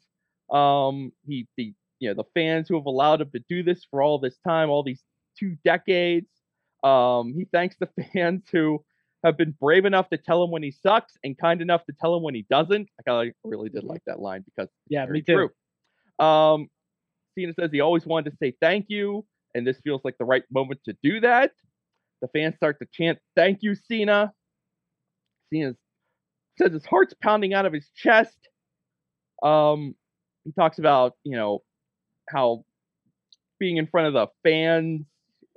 Um, 0.51 1.11
he 1.27 1.47
the 1.57 1.73
you 1.99 2.09
know 2.09 2.15
the 2.15 2.29
fans 2.33 2.67
who 2.67 2.75
have 2.75 2.85
allowed 2.85 3.21
him 3.21 3.29
to 3.31 3.43
do 3.47 3.63
this 3.63 3.85
for 3.89 4.01
all 4.01 4.19
this 4.19 4.37
time, 4.45 4.69
all 4.69 4.83
these 4.83 5.03
two 5.37 5.57
decades. 5.63 6.27
Um, 6.83 7.33
he 7.35 7.45
thanks 7.51 7.75
the 7.79 7.89
fans 8.13 8.43
who 8.51 8.83
have 9.23 9.37
been 9.37 9.51
brave 9.59 9.85
enough 9.85 10.09
to 10.09 10.17
tell 10.17 10.43
him 10.43 10.51
when 10.51 10.63
he 10.63 10.71
sucks 10.71 11.13
and 11.23 11.37
kind 11.37 11.61
enough 11.61 11.85
to 11.85 11.93
tell 11.99 12.15
him 12.15 12.23
when 12.23 12.33
he 12.35 12.45
doesn't. 12.49 12.89
I 12.99 13.03
kinda 13.03 13.33
really 13.43 13.69
did 13.69 13.83
like 13.83 14.01
that 14.05 14.19
line 14.19 14.43
because 14.43 14.69
Yeah, 14.89 15.05
me 15.05 15.21
too. 15.21 15.49
true. 16.19 16.25
Um, 16.25 16.67
Cena 17.35 17.53
says 17.53 17.71
he 17.71 17.81
always 17.81 18.05
wanted 18.05 18.31
to 18.31 18.37
say 18.37 18.53
thank 18.61 18.87
you, 18.89 19.25
and 19.55 19.65
this 19.65 19.79
feels 19.81 20.01
like 20.03 20.17
the 20.17 20.25
right 20.25 20.43
moment 20.51 20.81
to 20.85 20.95
do 21.03 21.19
that. 21.21 21.51
The 22.21 22.27
fans 22.29 22.55
start 22.55 22.79
to 22.79 22.87
chant, 22.91 23.19
"Thank 23.35 23.59
you, 23.63 23.75
Cena." 23.75 24.33
Cena 25.51 25.75
says 26.57 26.73
his 26.73 26.85
heart's 26.85 27.13
pounding 27.21 27.53
out 27.53 27.65
of 27.65 27.73
his 27.73 27.89
chest. 27.95 28.37
Um, 29.41 29.95
he 30.43 30.51
talks 30.51 30.77
about 30.79 31.15
you 31.23 31.35
know 31.35 31.63
how 32.29 32.65
being 33.59 33.77
in 33.77 33.87
front 33.87 34.07
of 34.07 34.13
the 34.13 34.27
fans 34.43 35.05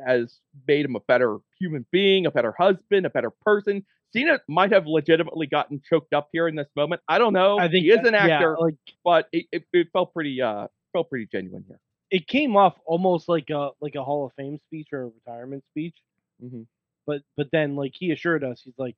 has 0.06 0.40
made 0.66 0.84
him 0.84 0.96
a 0.96 1.00
better 1.00 1.38
human 1.58 1.86
being, 1.92 2.26
a 2.26 2.30
better 2.30 2.54
husband, 2.58 3.06
a 3.06 3.10
better 3.10 3.30
person. 3.30 3.84
Cena 4.12 4.40
might 4.48 4.72
have 4.72 4.86
legitimately 4.86 5.46
gotten 5.46 5.80
choked 5.88 6.12
up 6.12 6.28
here 6.32 6.46
in 6.48 6.54
this 6.54 6.68
moment. 6.76 7.02
I 7.08 7.18
don't 7.18 7.32
know. 7.32 7.58
I 7.58 7.68
think 7.68 7.84
he 7.84 7.90
is 7.90 8.06
an 8.06 8.14
actor, 8.14 8.50
Yeah, 8.50 8.64
like 8.64 8.74
but 9.04 9.28
it, 9.32 9.46
it, 9.52 9.64
it 9.72 9.88
felt 9.92 10.12
pretty 10.12 10.40
uh 10.40 10.68
felt 10.92 11.10
pretty 11.10 11.26
genuine 11.30 11.64
here. 11.66 11.80
it 12.10 12.26
came 12.28 12.56
off 12.56 12.78
almost 12.86 13.28
like 13.28 13.50
a 13.50 13.70
like 13.80 13.94
a 13.96 14.04
Hall 14.04 14.26
of 14.26 14.32
Fame 14.34 14.58
speech 14.66 14.88
or 14.92 15.02
a 15.02 15.06
retirement 15.06 15.64
speech. 15.70 15.96
hmm 16.40 16.62
But 17.06 17.22
but 17.36 17.48
then 17.52 17.76
like 17.76 17.92
he 17.94 18.12
assured 18.12 18.44
us, 18.44 18.60
he's 18.64 18.78
like, 18.78 18.94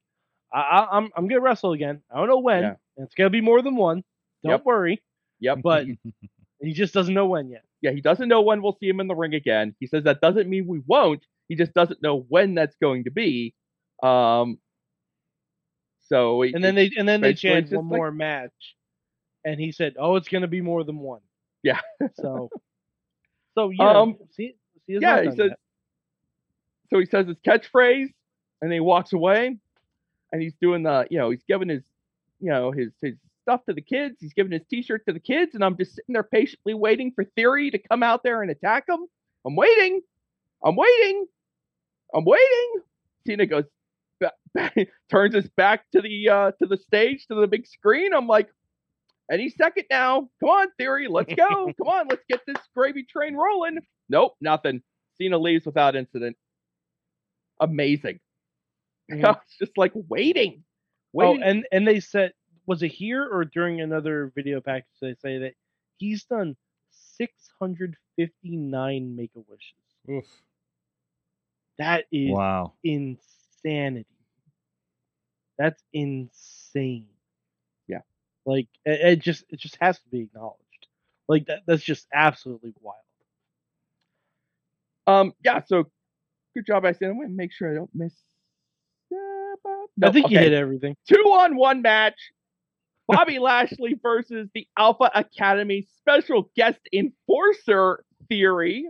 I, 0.53 0.61
I, 0.61 0.97
I'm 0.99 1.11
I'm 1.17 1.29
gonna 1.29 1.41
wrestle 1.41 1.73
again. 1.73 2.03
I 2.11 2.17
don't 2.19 2.29
know 2.29 2.39
when. 2.41 2.63
Yeah. 2.63 2.75
and 2.97 3.07
it's 3.07 3.15
gonna 3.15 3.31
be 3.31 3.41
more 3.41 3.63
than 3.63 3.77
one. 3.77 4.05
Don't 4.45 4.53
Yep. 4.53 4.65
worry. 4.65 5.03
Yep. 5.41 5.61
But 5.63 5.87
he 6.61 6.73
just 6.73 6.95
doesn't 6.95 7.15
know 7.15 7.27
when 7.27 7.49
yet. 7.51 7.65
yeah, 7.83 7.91
he 7.93 8.01
doesn't 8.01 8.29
know 8.29 8.43
when 8.43 8.63
we'll 8.63 8.77
see 8.81 8.89
him 8.89 9.01
in 9.01 9.07
the 9.09 9.15
ring 9.15 9.35
again. 9.35 9.75
He 9.81 9.87
says 9.87 10.05
that 10.05 10.21
doesn't 10.21 10.49
mean 10.49 10.67
we 10.67 10.81
won't. 10.87 11.25
He 11.49 11.55
just 11.57 11.73
doesn't 11.75 12.03
know 12.03 12.21
when 12.29 12.55
that's 12.55 12.77
going 12.77 13.05
to 13.05 13.11
be. 13.11 13.55
Um. 14.03 14.59
So 16.09 16.43
it- 16.43 16.55
And 16.55 16.63
then 16.63 16.75
they 16.77 16.91
and 16.97 17.09
then 17.09 17.21
they 17.21 17.35
changed 17.35 17.73
one 17.73 17.89
like- 17.89 17.99
more 17.99 18.11
match, 18.13 18.77
and 19.45 19.61
he 19.61 19.73
said, 19.73 19.95
"Oh, 19.99 20.17
it's 20.17 20.29
gonna 20.29 20.47
be 20.49 20.61
more 20.61 20.85
than 20.85 20.99
one." 20.99 21.21
Yeah. 21.63 21.81
So, 22.15 22.49
so 23.55 23.71
you 23.71 23.79
know, 23.79 24.03
Um, 24.03 24.19
see, 24.31 24.55
see 24.87 24.99
yeah, 25.01 25.23
he 25.23 25.31
says. 25.33 25.53
So 26.91 27.01
he 27.01 27.07
says 27.07 27.27
his 27.27 27.39
catchphrase, 27.39 28.13
and 28.63 28.73
he 28.73 28.79
walks 28.79 29.13
away, 29.13 29.59
and 30.33 30.43
he's 30.43 30.55
doing 30.61 30.85
the, 30.85 31.09
you 31.11 31.19
know, 31.19 31.31
he's 31.31 31.43
giving 31.49 31.69
his, 31.69 31.83
you 32.39 32.51
know, 32.51 32.71
his 32.71 32.93
his 33.03 33.17
stuff 33.43 33.65
to 33.67 33.73
the 33.73 33.81
kids. 33.81 34.19
He's 34.21 34.33
giving 34.35 34.53
his 34.53 34.63
T-shirt 34.71 35.05
to 35.07 35.13
the 35.13 35.19
kids, 35.19 35.57
and 35.57 35.65
I'm 35.65 35.77
just 35.77 35.97
sitting 35.97 36.13
there 36.13 36.23
patiently 36.23 36.75
waiting 36.75 37.11
for 37.11 37.25
Theory 37.25 37.73
to 37.73 37.79
come 37.79 38.05
out 38.05 38.23
there 38.23 38.43
and 38.43 38.51
attack 38.53 38.89
him. 38.89 39.07
I'm 39.45 39.57
waiting. 39.57 40.01
I'm 40.63 40.77
waiting. 40.77 41.27
I'm 42.15 42.25
waiting. 42.25 42.73
Cena 43.27 43.47
goes, 43.47 43.65
ba- 44.21 44.33
ba- 44.55 44.71
turns 45.11 45.35
his 45.35 45.49
back 45.57 45.85
to 45.93 46.01
the 46.01 46.29
uh 46.29 46.53
to 46.61 46.67
the 46.67 46.77
stage 46.77 47.27
to 47.27 47.35
the 47.35 47.47
big 47.47 47.67
screen. 47.67 48.13
I'm 48.15 48.27
like, 48.27 48.49
any 49.31 49.49
second 49.49 49.85
now. 49.91 50.29
Come 50.41 50.51
on, 50.51 50.69
Theory, 50.79 51.09
let's 51.09 51.33
go. 51.35 51.73
Come 51.79 51.89
on, 51.89 52.07
let's 52.09 52.25
get 52.29 52.41
this 52.47 52.57
gravy 52.75 53.05
train 53.05 53.35
rolling. 53.35 53.79
Nope, 54.09 54.35
nothing. 54.41 54.83
Cena 55.19 55.39
leaves 55.39 55.67
without 55.67 55.97
incident. 55.97 56.37
Amazing. 57.61 58.21
I 59.11 59.15
Mhm. 59.15 59.23
was 59.23 59.37
just 59.59 59.77
like 59.79 59.93
waiting, 59.95 60.65
Oh, 61.19 61.39
and 61.41 61.67
and 61.73 61.87
they 61.89 62.01
said, 62.01 62.33
was 62.67 62.83
it 62.83 62.89
here 62.93 63.25
or 63.25 63.45
during 63.45 63.81
another 63.81 64.31
video 64.35 64.61
package? 64.61 64.87
They 65.01 65.15
say 65.15 65.39
that 65.39 65.55
he's 65.99 66.25
done 66.25 66.57
659 66.91 69.17
Make 69.17 69.31
a 69.37 69.41
Wishes. 69.49 70.25
That 71.79 72.05
is 72.13 72.33
Wow. 72.33 72.75
insanity. 72.85 74.07
That's 75.59 75.83
insane. 75.93 77.09
Yeah. 77.89 78.01
Like 78.47 78.69
it, 78.85 79.01
it 79.13 79.21
just 79.23 79.45
it 79.51 79.61
just 79.61 79.77
has 79.81 79.99
to 80.01 80.09
be 80.11 80.21
acknowledged. 80.23 80.59
Like 81.29 81.47
that 81.47 81.61
that's 81.67 81.83
just 81.83 82.07
absolutely 82.13 82.75
wild. 82.81 82.99
um, 85.07 85.33
yeah. 85.45 85.61
So 85.67 85.85
good 86.55 86.67
job, 86.67 86.85
I 86.85 86.93
said. 86.93 87.09
I'm 87.11 87.17
gonna 87.21 87.29
make 87.31 87.53
sure 87.53 87.71
I 87.71 87.75
don't 87.75 87.91
miss. 87.95 88.13
I 90.03 90.11
think 90.11 90.31
you 90.31 90.39
hit 90.39 90.53
everything. 90.53 90.97
two 91.09 91.17
on 91.17 91.57
one 91.57 91.83
match. 91.83 92.19
Bobby 93.09 93.39
Lashley 93.39 93.95
versus 94.03 94.49
the 94.55 94.67
Alpha 94.77 95.11
Academy 95.15 95.87
special 95.99 96.51
guest 96.57 96.81
enforcer 96.93 98.05
theory. 98.29 98.87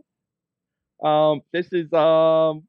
Um, 1.02 1.42
this 1.52 1.72
is 1.72 1.92
um, 1.92 2.64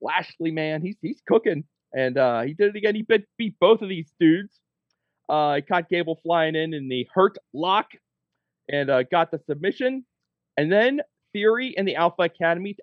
Lashley 0.00 0.50
man, 0.50 0.82
he's 0.82 0.96
he's 1.00 1.20
cooking, 1.26 1.64
and 1.94 2.18
uh, 2.18 2.42
he 2.42 2.54
did 2.54 2.68
it 2.68 2.76
again. 2.76 2.94
He 2.94 3.02
beat, 3.02 3.24
beat 3.38 3.54
both 3.60 3.82
of 3.82 3.88
these 3.88 4.12
dudes. 4.20 4.60
Uh, 5.28 5.56
he 5.56 5.62
caught 5.62 5.88
Gable 5.88 6.20
flying 6.22 6.54
in 6.54 6.74
in 6.74 6.88
the 6.88 7.08
hurt 7.12 7.36
lock, 7.52 7.88
and 8.68 8.90
uh, 8.90 9.02
got 9.04 9.30
the 9.30 9.40
submission. 9.48 10.04
And 10.56 10.70
then 10.70 11.00
Theory 11.32 11.76
and 11.76 11.86
the 11.86 11.96
Alpha 11.96 12.22
Academy 12.22 12.76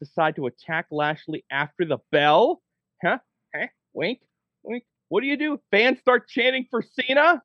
decide 0.00 0.36
to 0.36 0.46
attack 0.46 0.86
Lashley 0.90 1.44
after 1.50 1.84
the 1.84 1.98
bell. 2.12 2.60
Huh? 3.02 3.18
Huh? 3.54 3.66
Wink, 3.92 4.20
wink. 4.62 4.84
What 5.08 5.20
do 5.20 5.26
you 5.26 5.36
do? 5.36 5.60
Fans 5.70 6.00
start 6.00 6.28
chanting 6.28 6.66
for 6.70 6.82
Cena. 6.82 7.42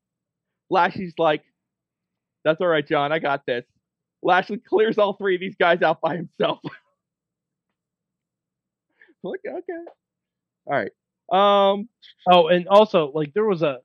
Lashley's 0.69 1.13
like, 1.17 1.43
"That's 2.43 2.59
all 2.61 2.67
right, 2.67 2.85
John. 2.85 3.11
I 3.11 3.19
got 3.19 3.45
this." 3.45 3.65
Lashley 4.21 4.57
clears 4.57 4.97
all 4.97 5.13
three 5.13 5.35
of 5.35 5.41
these 5.41 5.55
guys 5.55 5.81
out 5.81 6.01
by 6.01 6.17
himself. 6.17 6.59
like, 9.23 9.41
okay, 9.47 9.85
all 10.67 10.73
right. 10.75 10.91
Um, 11.31 11.89
Oh, 12.29 12.47
and 12.47 12.67
also 12.67 13.11
like 13.13 13.33
there 13.33 13.45
was 13.45 13.61
a 13.63 13.79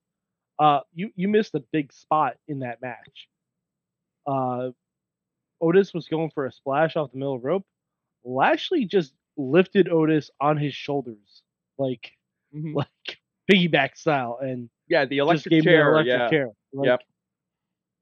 uh 0.59 0.81
you 0.95 1.11
you 1.17 1.29
missed 1.29 1.55
a 1.55 1.61
big 1.73 1.93
spot 1.93 2.37
in 2.49 2.61
that 2.61 2.81
match. 2.83 3.29
Uh 4.27 4.71
Otis 5.61 5.95
was 5.95 6.09
going 6.09 6.31
for 6.31 6.47
a 6.47 6.53
splash 6.53 6.97
off 6.97 7.13
the 7.13 7.19
middle 7.19 7.39
rope. 7.41 7.65
Lashley 8.25 8.85
just 8.87 9.15
lifted 9.37 9.89
Otis 9.89 10.31
on 10.41 10.57
his 10.57 10.75
shoulders 10.75 11.43
like 11.79 12.13
mhm. 12.55 12.75
like 12.75 12.89
piggyback 13.51 13.97
style 13.97 14.39
and 14.41 14.71
yeah, 14.89 15.05
the 15.07 15.19
electric 15.19 15.63
chair. 15.65 15.93
electric 15.93 16.19
yeah, 16.21 16.29
chair. 16.31 16.51
Like, 16.73 16.87
Yep. 16.87 17.01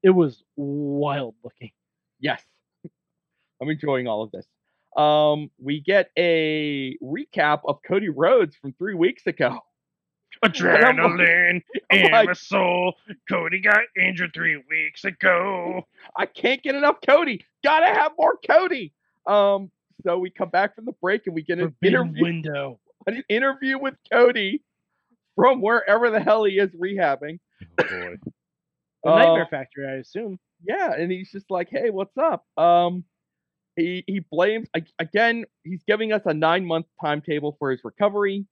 It 0.03 0.09
was 0.11 0.43
wild 0.55 1.35
looking. 1.43 1.71
yes. 2.19 2.43
I'm 3.61 3.69
enjoying 3.69 4.07
all 4.07 4.23
of 4.23 4.31
this. 4.31 4.45
Um, 4.95 5.49
we 5.59 5.79
get 5.81 6.09
a 6.17 6.97
recap 7.01 7.61
of 7.65 7.79
Cody 7.87 8.09
Rhodes 8.09 8.55
from 8.55 8.73
three 8.73 8.93
weeks 8.95 9.25
ago. 9.27 9.59
Adrenaline 10.45 11.61
in 11.91 12.11
like- 12.11 12.27
my 12.27 12.33
soul. 12.33 12.95
Cody 13.29 13.59
got 13.61 13.81
injured 13.99 14.31
three 14.33 14.61
weeks 14.69 15.03
ago. 15.05 15.87
I 16.17 16.25
can't 16.25 16.61
get 16.61 16.75
enough 16.75 16.97
Cody. 17.05 17.45
Gotta 17.63 17.87
have 17.87 18.13
more 18.17 18.37
Cody. 18.47 18.93
Um, 19.25 19.71
so 20.03 20.19
we 20.19 20.29
come 20.29 20.49
back 20.49 20.75
from 20.75 20.85
the 20.85 20.91
break 21.01 21.27
and 21.27 21.35
we 21.35 21.43
get 21.43 21.59
an 21.59 21.73
interview, 21.81 22.21
window. 22.23 22.79
an 23.07 23.23
interview 23.29 23.77
with 23.79 23.95
Cody 24.11 24.61
from 25.35 25.61
wherever 25.61 26.09
the 26.09 26.19
hell 26.19 26.43
he 26.43 26.59
is 26.59 26.69
rehabbing. 26.71 27.39
Oh, 27.79 27.83
boy. 27.89 28.15
The 29.05 29.09
Uh, 29.09 29.15
Nightmare 29.19 29.47
Factory, 29.51 29.85
I 29.85 29.95
assume. 29.95 30.39
Yeah, 30.65 30.93
and 30.93 31.11
he's 31.11 31.29
just 31.29 31.51
like, 31.51 31.67
"Hey, 31.69 31.89
what's 31.89 32.17
up?" 32.17 32.45
Um, 32.57 33.03
he 33.75 34.03
he 34.07 34.19
blames 34.19 34.67
again. 34.99 35.45
He's 35.63 35.83
giving 35.87 36.13
us 36.13 36.21
a 36.25 36.33
nine 36.33 36.65
month 36.65 36.85
timetable 37.01 37.55
for 37.59 37.71
his 37.71 37.81
recovery, 37.83 38.45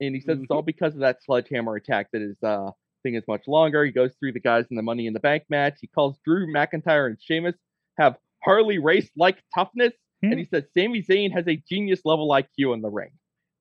and 0.00 0.14
he 0.14 0.20
says 0.20 0.38
it's 0.40 0.50
all 0.50 0.62
because 0.62 0.94
of 0.94 1.00
that 1.00 1.22
sledgehammer 1.22 1.76
attack 1.76 2.08
that 2.12 2.22
his 2.22 2.42
uh 2.42 2.70
thing 3.02 3.14
is 3.14 3.24
much 3.28 3.46
longer. 3.46 3.84
He 3.84 3.90
goes 3.90 4.12
through 4.18 4.32
the 4.32 4.40
guys 4.40 4.66
in 4.70 4.76
the 4.76 4.82
Money 4.82 5.06
in 5.06 5.12
the 5.12 5.20
Bank 5.20 5.44
match. 5.48 5.78
He 5.80 5.88
calls 5.88 6.18
Drew 6.24 6.52
McIntyre 6.52 7.06
and 7.06 7.18
Sheamus 7.20 7.56
have 7.98 8.16
Harley 8.42 8.78
Race 8.78 9.10
like 9.16 9.42
toughness, 9.54 9.92
and 10.22 10.38
he 10.38 10.44
says 10.44 10.64
Sami 10.76 11.02
Zayn 11.02 11.32
has 11.32 11.46
a 11.48 11.56
genius 11.68 12.00
level 12.04 12.28
IQ 12.28 12.74
in 12.74 12.80
the 12.80 12.90
ring. 12.90 13.10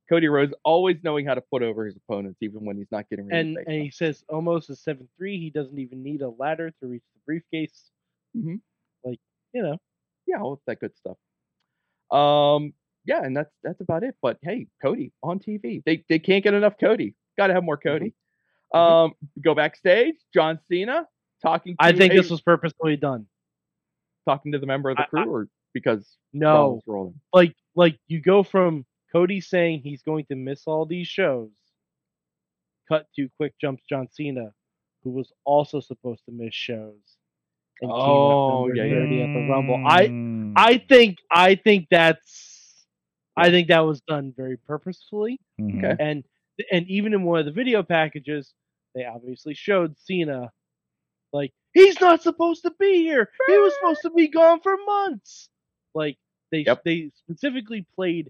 Cody 0.10 0.28
Rhodes 0.28 0.54
always 0.66 0.98
knowing 1.04 1.26
how 1.26 1.36
to 1.36 1.42
put 1.42 1.64
over 1.64 1.86
his 1.86 1.96
opponents, 1.96 2.40
even 2.42 2.66
when 2.66 2.76
he's 2.76 2.92
not 2.92 3.10
getting 3.10 3.28
ready 3.28 3.40
And 3.40 3.58
and 3.66 3.82
he 3.82 3.90
says 3.90 4.24
almost 4.28 4.70
a 4.70 4.76
seven 4.76 5.08
three. 5.18 5.40
He 5.40 5.50
doesn't 5.50 5.80
even 5.80 6.04
need 6.04 6.22
a 6.22 6.30
ladder 6.30 6.72
to 6.82 6.88
reach 6.88 7.04
the 7.14 7.22
briefcase. 7.26 7.92
Mhm. 8.36 8.60
Like 9.06 9.20
you 9.54 9.64
know, 9.64 9.78
yeah, 10.32 10.42
all 10.42 10.62
that 10.68 10.80
good 10.80 10.92
stuff. 10.96 11.18
Um, 12.12 12.74
yeah, 13.06 13.24
and 13.24 13.36
that's 13.36 13.52
that's 13.64 13.82
about 13.82 14.04
it. 14.04 14.16
But 14.22 14.38
hey, 14.42 14.68
Cody 14.82 15.12
on 15.24 15.40
TV. 15.40 15.82
They 15.86 16.04
they 16.10 16.20
can't 16.20 16.44
get 16.44 16.54
enough 16.54 16.76
Cody. 16.80 17.16
Got 17.38 17.48
to 17.48 17.54
have 17.54 17.64
more 17.64 17.78
Cody. 17.78 18.14
Um, 18.74 19.14
go 19.44 19.54
backstage. 19.56 20.16
John 20.34 20.60
Cena 20.70 21.08
talking. 21.42 21.74
To 21.74 21.84
I 21.86 21.92
think 21.94 22.14
a- 22.14 22.18
this 22.18 22.30
was 22.30 22.42
purposefully 22.42 22.96
done. 22.98 23.26
talking 24.26 24.52
to 24.54 24.60
the 24.60 24.68
member 24.68 24.90
of 24.90 24.98
the 24.98 25.04
I- 25.04 25.08
crew, 25.08 25.30
or 25.34 25.48
because 25.74 26.18
No, 26.34 26.82
like 27.34 27.56
like 27.76 27.98
you 28.08 28.22
go 28.22 28.44
from 28.44 28.86
Cody 29.12 29.42
saying 29.42 29.82
he's 29.84 30.04
going 30.04 30.26
to 30.26 30.36
miss 30.36 30.64
all 30.68 30.86
these 30.86 31.08
shows, 31.08 31.50
cut 32.88 33.08
to 33.16 33.30
quick 33.38 33.54
jumps 33.60 33.84
John 33.90 34.08
Cena, 34.12 34.54
who 35.04 35.12
was 35.12 35.32
also 35.46 35.80
supposed 35.80 36.24
to 36.26 36.32
miss 36.32 36.54
shows. 36.54 37.18
And 37.82 37.92
Oh, 37.92 38.70
up 38.70 38.76
yeah, 38.76 38.84
yeah. 38.84 39.24
at 39.24 39.34
the 39.34 39.48
Rumble. 39.50 39.84
I. 39.88 40.10
I 40.56 40.78
think 40.78 41.18
I 41.32 41.56
think 41.56 41.88
that's 41.90 42.86
I 43.38 43.50
think 43.50 43.70
that 43.70 43.80
was 43.80 44.02
done 44.02 44.34
very 44.36 44.58
purposefully. 44.58 45.40
Mhm. 45.60 45.78
Okay. 45.84 45.96
And 46.04 46.24
and 46.72 46.88
even 46.88 47.14
in 47.14 47.24
one 47.24 47.40
of 47.40 47.46
the 47.46 47.52
video 47.52 47.82
packages, 47.82 48.54
they 48.94 49.06
obviously 49.06 49.54
showed 49.54 49.98
Cena 49.98 50.52
like 51.34 51.54
he's 51.74 52.00
not 52.02 52.22
supposed 52.22 52.64
to 52.64 52.72
be 52.80 52.98
here. 53.04 53.30
He 53.48 53.58
was 53.58 53.74
supposed 53.76 54.02
to 54.02 54.10
be 54.12 54.28
gone 54.28 54.60
for 54.62 54.76
months. 54.86 55.50
Like 55.96 56.18
they 56.52 56.60
Yep. 56.66 56.84
they 56.84 57.12
specifically 57.16 57.86
played 57.96 58.30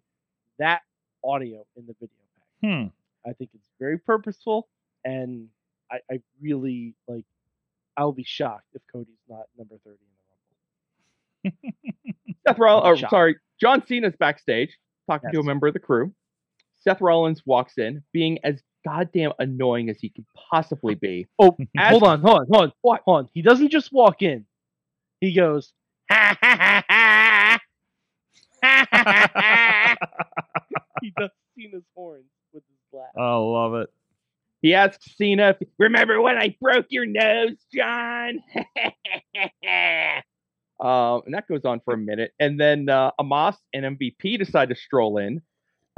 that 0.59 0.81
audio 1.23 1.65
in 1.75 1.87
the 1.87 1.93
video 1.99 2.15
pack. 2.61 2.69
Hmm. 2.69 2.87
I 3.29 3.33
think 3.33 3.49
it's 3.55 3.67
very 3.79 3.97
purposeful, 3.97 4.67
and 5.03 5.49
I, 5.91 5.99
I 6.09 6.21
really 6.39 6.93
like. 7.07 7.25
I'll 7.97 8.11
be 8.13 8.23
shocked 8.23 8.67
if 8.73 8.81
Cody's 8.91 9.15
not 9.29 9.45
number 9.57 9.75
thirty 9.83 9.99
in 11.43 11.51
the 11.51 11.51
Rumble. 11.51 11.73
Seth 12.47 12.57
Rollins, 12.59 12.87
or 12.87 12.97
Shot. 12.97 13.09
sorry, 13.09 13.35
John 13.59 13.85
Cena's 13.85 14.15
backstage 14.19 14.77
talking 15.09 15.29
to 15.31 15.39
a 15.39 15.43
member 15.43 15.67
of 15.67 15.73
the 15.73 15.79
crew. 15.79 16.13
Seth 16.79 17.01
Rollins 17.01 17.43
walks 17.45 17.77
in, 17.77 18.03
being 18.11 18.39
as 18.43 18.61
goddamn 18.85 19.33
annoying 19.39 19.89
as 19.89 19.99
he 19.99 20.09
could 20.09 20.25
possibly 20.49 20.95
be. 20.95 21.27
Oh, 21.37 21.55
As- 21.77 21.91
hold 21.91 22.03
on, 22.03 22.21
hold 22.21 22.39
on, 22.39 22.45
hold 22.51 22.63
on, 22.63 22.73
What? 22.81 23.01
hold 23.05 23.17
on. 23.19 23.29
He 23.33 23.41
doesn't 23.43 23.69
just 23.69 23.91
walk 23.93 24.21
in. 24.23 24.45
He 25.19 25.33
goes, 25.33 25.73
ha 26.09 26.35
ha 26.41 26.55
ha 26.57 26.83
ha, 26.89 27.59
ha 28.63 28.87
ha 28.91 29.03
ha 29.03 29.31
ha. 29.35 29.97
He 31.01 31.11
does 31.17 31.29
Cena's 31.57 31.83
horns 31.95 32.25
with 32.53 32.63
his 32.67 32.99
laugh. 32.99 33.09
I 33.17 33.35
love 33.35 33.73
it. 33.75 33.89
He 34.61 34.75
asks 34.75 35.15
Cena, 35.17 35.57
"Remember 35.79 36.21
when 36.21 36.37
I 36.37 36.55
broke 36.61 36.85
your 36.89 37.05
nose, 37.05 37.57
John?" 37.73 38.43
um, 40.79 41.21
and 41.25 41.33
that 41.33 41.47
goes 41.47 41.65
on 41.65 41.81
for 41.83 41.95
a 41.95 41.97
minute, 41.97 42.31
and 42.39 42.59
then 42.59 42.87
uh, 42.87 43.11
Omos 43.19 43.55
and 43.73 43.97
MVP 43.97 44.37
decide 44.37 44.69
to 44.69 44.75
stroll 44.75 45.17
in, 45.17 45.41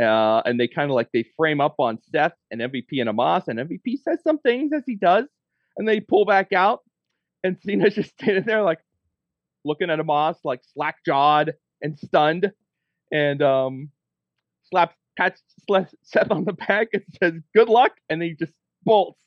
uh, 0.02 0.42
and 0.46 0.58
they 0.60 0.70
kind 0.70 0.90
of 0.90 0.96
like 0.96 1.10
they 1.12 1.26
frame 1.36 1.60
up 1.60 1.76
on 1.80 2.00
Seth 2.12 2.34
and 2.52 2.62
MVP 2.62 3.02
and 3.02 3.10
Omos, 3.10 3.50
and 3.50 3.60
MVP 3.60 4.02
says 4.02 4.20
some 4.24 4.40
things 4.40 4.72
as 4.74 4.84
he 4.86 4.96
does, 4.96 5.26
and 5.78 5.86
they 5.88 6.00
pull 6.00 6.26
back 6.26 6.54
out, 6.54 6.84
and 7.44 7.58
Cena's 7.66 7.96
just 7.96 8.12
standing 8.12 8.46
there 8.46 8.64
like 8.64 8.80
looking 9.66 9.90
at 9.90 10.00
Omos 10.00 10.38
like 10.46 10.62
slack 10.74 11.04
jawed 11.06 11.54
and 11.82 12.00
stunned, 12.00 12.54
and 13.12 13.42
um, 13.42 13.90
slaps 14.72 14.96
pats 15.18 15.42
Seth 16.04 16.32
on 16.32 16.46
the 16.46 16.54
back 16.54 16.90
and 16.94 17.04
says, 17.22 17.34
"Good 17.56 17.70
luck," 17.70 17.94
and 18.10 18.22
he 18.22 18.36
just 18.36 18.54
bolts. 18.84 19.20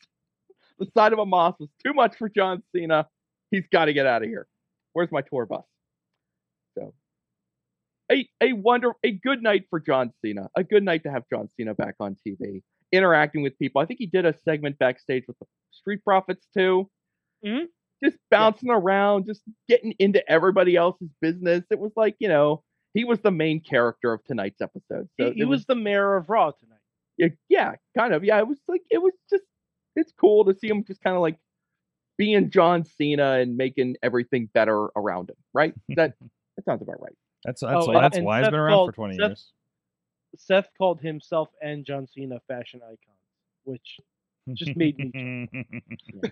The 0.78 0.86
side 0.96 1.12
of 1.12 1.18
Omos 1.18 1.58
was 1.60 1.70
too 1.84 1.94
much 1.94 2.16
for 2.16 2.28
John 2.28 2.62
Cena. 2.74 3.08
He's 3.50 3.66
got 3.72 3.86
to 3.86 3.92
get 3.94 4.06
out 4.06 4.22
of 4.22 4.28
here. 4.28 4.46
Where's 4.92 5.12
my 5.12 5.22
tour 5.22 5.46
bus? 5.46 5.64
So, 6.76 6.94
a 8.10 8.28
a 8.40 8.52
wonder, 8.52 8.92
a 9.02 9.12
good 9.12 9.42
night 9.42 9.64
for 9.70 9.80
John 9.80 10.12
Cena. 10.24 10.48
A 10.56 10.64
good 10.64 10.82
night 10.84 11.02
to 11.04 11.10
have 11.10 11.24
John 11.32 11.48
Cena 11.56 11.74
back 11.74 11.96
on 12.00 12.16
TV, 12.26 12.62
interacting 12.92 13.42
with 13.42 13.58
people. 13.58 13.80
I 13.80 13.86
think 13.86 13.98
he 13.98 14.06
did 14.06 14.24
a 14.24 14.34
segment 14.44 14.78
backstage 14.78 15.24
with 15.26 15.38
the 15.38 15.46
Street 15.72 16.04
Profits 16.04 16.46
too. 16.56 16.88
Mhm. 17.44 17.68
Just 18.04 18.18
bouncing 18.30 18.70
around, 18.70 19.26
just 19.26 19.42
getting 19.68 19.92
into 19.98 20.26
everybody 20.30 20.76
else's 20.76 21.10
business. 21.20 21.64
It 21.70 21.78
was 21.78 21.92
like 21.96 22.16
you 22.20 22.28
know 22.28 22.62
he 22.96 23.04
was 23.04 23.20
the 23.20 23.30
main 23.30 23.60
character 23.60 24.12
of 24.12 24.24
tonight's 24.24 24.60
episode. 24.60 25.08
So 25.20 25.28
he, 25.28 25.32
he 25.32 25.40
it 25.42 25.44
was 25.44 25.64
the 25.66 25.74
mayor 25.76 26.16
of 26.16 26.28
Raw 26.30 26.50
tonight. 26.50 26.80
yeah, 27.18 27.28
yeah, 27.48 27.72
kind 27.96 28.12
of. 28.14 28.24
Yeah, 28.24 28.38
it 28.38 28.48
was 28.48 28.58
like 28.66 28.82
it 28.90 28.98
was 28.98 29.12
just 29.30 29.44
it's 29.94 30.12
cool 30.18 30.44
to 30.46 30.54
see 30.58 30.68
him 30.68 30.82
just 30.84 31.00
kind 31.02 31.14
of 31.16 31.22
like 31.22 31.36
being 32.18 32.50
John 32.50 32.84
Cena 32.84 33.32
and 33.40 33.56
making 33.56 33.96
everything 34.02 34.48
better 34.54 34.88
around 34.96 35.28
him, 35.30 35.36
right? 35.54 35.74
That 35.96 36.14
that 36.56 36.64
sounds 36.64 36.80
about 36.82 37.00
right. 37.02 37.12
That's 37.44 37.60
that's, 37.60 37.86
Oh, 37.86 37.92
that's 37.92 38.16
and 38.16 38.24
why 38.26 38.38
he's 38.38 38.46
Seth 38.46 38.52
been 38.52 38.60
around 38.60 38.72
called- 38.72 38.90
for 38.90 38.96
20 38.96 39.16
Seth- 39.16 39.28
years. 39.28 39.52
Seth 40.38 40.68
called 40.76 41.00
himself 41.00 41.48
and 41.62 41.84
John 41.84 42.06
Cena 42.06 42.40
fashion 42.48 42.80
icons, 42.82 42.98
which 43.64 44.00
just 44.54 44.76
made 44.76 44.98
me 44.98 45.48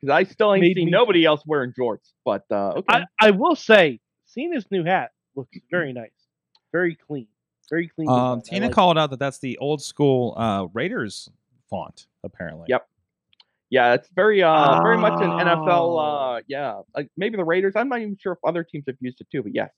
Because 0.00 0.10
I 0.12 0.24
still 0.24 0.54
ain't 0.54 0.62
Made 0.62 0.76
seen 0.76 0.86
me- 0.86 0.90
nobody 0.90 1.24
else 1.24 1.42
wearing 1.46 1.72
jorts, 1.78 2.12
but 2.24 2.44
uh, 2.50 2.74
okay. 2.78 2.84
I, 2.88 3.04
I 3.20 3.30
will 3.32 3.56
say, 3.56 4.00
Cena's 4.26 4.66
new 4.70 4.84
hat 4.84 5.10
looks 5.36 5.56
very 5.70 5.92
nice, 5.92 6.10
very 6.72 6.94
clean, 6.94 7.26
very 7.68 7.88
clean. 7.88 8.08
um, 8.08 8.42
Tina 8.42 8.66
like 8.66 8.72
it. 8.72 8.74
called 8.74 8.98
out 8.98 9.10
that 9.10 9.18
that's 9.18 9.38
the 9.38 9.56
old 9.58 9.82
school 9.82 10.34
uh, 10.36 10.66
Raiders 10.72 11.30
font, 11.68 12.06
apparently. 12.24 12.66
Yep. 12.68 12.86
yeah, 13.70 13.94
it's 13.94 14.08
very 14.14 14.42
uh 14.42 14.82
very 14.82 14.98
much 14.98 15.20
an 15.22 15.30
NFL. 15.30 15.68
Oh. 15.68 15.98
Uh, 15.98 16.40
yeah, 16.48 16.80
like 16.94 17.08
maybe 17.16 17.36
the 17.36 17.44
Raiders. 17.44 17.74
I'm 17.76 17.88
not 17.88 18.00
even 18.00 18.16
sure 18.20 18.32
if 18.32 18.38
other 18.44 18.64
teams 18.64 18.84
have 18.86 18.96
used 19.00 19.20
it 19.20 19.28
too, 19.30 19.42
but 19.42 19.54
yes, 19.54 19.70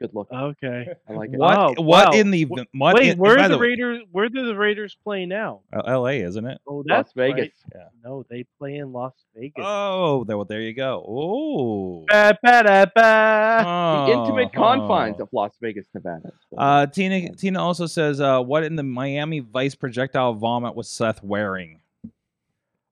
a 0.00 0.06
good 0.06 0.14
look. 0.14 0.28
Okay. 0.32 0.86
I 1.08 1.12
like 1.12 1.30
it. 1.32 1.38
What? 1.38 1.56
Wow, 1.56 1.74
what 1.78 2.06
wow. 2.08 2.10
in 2.12 2.30
the 2.30 2.44
Wh- 2.44 2.74
what 2.74 2.94
Wait, 2.96 3.10
in, 3.12 3.18
where 3.18 3.36
by 3.36 3.44
are 3.44 3.48
the 3.48 3.58
way- 3.58 3.68
Raiders? 3.68 4.02
Where 4.12 4.28
do 4.28 4.46
the 4.46 4.56
Raiders 4.56 4.96
play 5.04 5.26
now? 5.26 5.60
Uh, 5.72 5.82
L.A. 5.86 6.20
isn't 6.22 6.44
it? 6.46 6.60
Oh, 6.66 6.76
Las 6.76 6.84
that's 6.88 7.12
Vegas. 7.12 7.38
right. 7.38 7.52
Yeah. 7.74 7.88
No, 8.04 8.24
they 8.28 8.44
play 8.58 8.76
in 8.76 8.92
Las 8.92 9.12
Vegas. 9.36 9.64
Oh, 9.66 10.24
there, 10.24 10.36
well, 10.36 10.44
there 10.46 10.60
you 10.60 10.74
go. 10.74 11.04
Oh, 11.06 12.04
Ba, 12.08 12.36
ba, 12.42 12.62
da, 12.64 12.86
ba. 12.94 14.04
The 14.06 14.12
intimate 14.18 14.52
confines 14.52 15.16
Oh. 15.20 15.24
of 15.24 15.28
Las 15.32 15.56
Vegas, 15.60 15.86
Nevada. 15.94 16.32
Uh, 16.56 16.86
Tina 16.86 17.32
Tina 17.34 17.60
also 17.62 17.86
says, 17.86 18.20
uh, 18.20 18.40
"What 18.42 18.64
in 18.64 18.76
the 18.76 18.82
Miami 18.82 19.40
Vice 19.40 19.74
projectile 19.74 20.34
vomit 20.34 20.74
was 20.74 20.88
Seth 20.90 21.22
wearing?" 21.22 21.80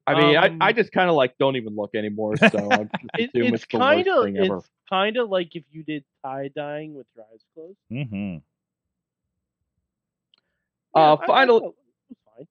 I 0.06 0.20
mean, 0.20 0.36
um, 0.36 0.58
I, 0.60 0.68
I 0.68 0.72
just 0.72 0.90
kind 0.92 1.08
of 1.08 1.14
like 1.16 1.36
don't 1.38 1.56
even 1.56 1.76
look 1.76 1.94
anymore. 1.94 2.36
So 2.36 2.48
I'm 2.72 2.90
It, 3.18 3.30
it's 3.32 3.32
it's 3.34 3.64
kind 3.66 4.08
of 4.08 4.26
it's 4.26 4.70
kind 4.90 5.16
of 5.16 5.28
like 5.30 5.54
if 5.54 5.64
you 5.70 5.82
did 5.84 6.04
tie 6.24 6.48
dyeing 6.54 6.94
with 6.94 7.06
your 7.14 7.24
eyes 7.32 7.40
closed. 7.54 7.78
Mm-hmm. 7.92 8.38
Uh, 10.94 11.14
I- 11.14 11.22
I 11.22 11.26
final- 11.26 11.60
thought 11.60 11.66
it 11.68 11.74
was 12.08 12.18
fine. 12.36 12.46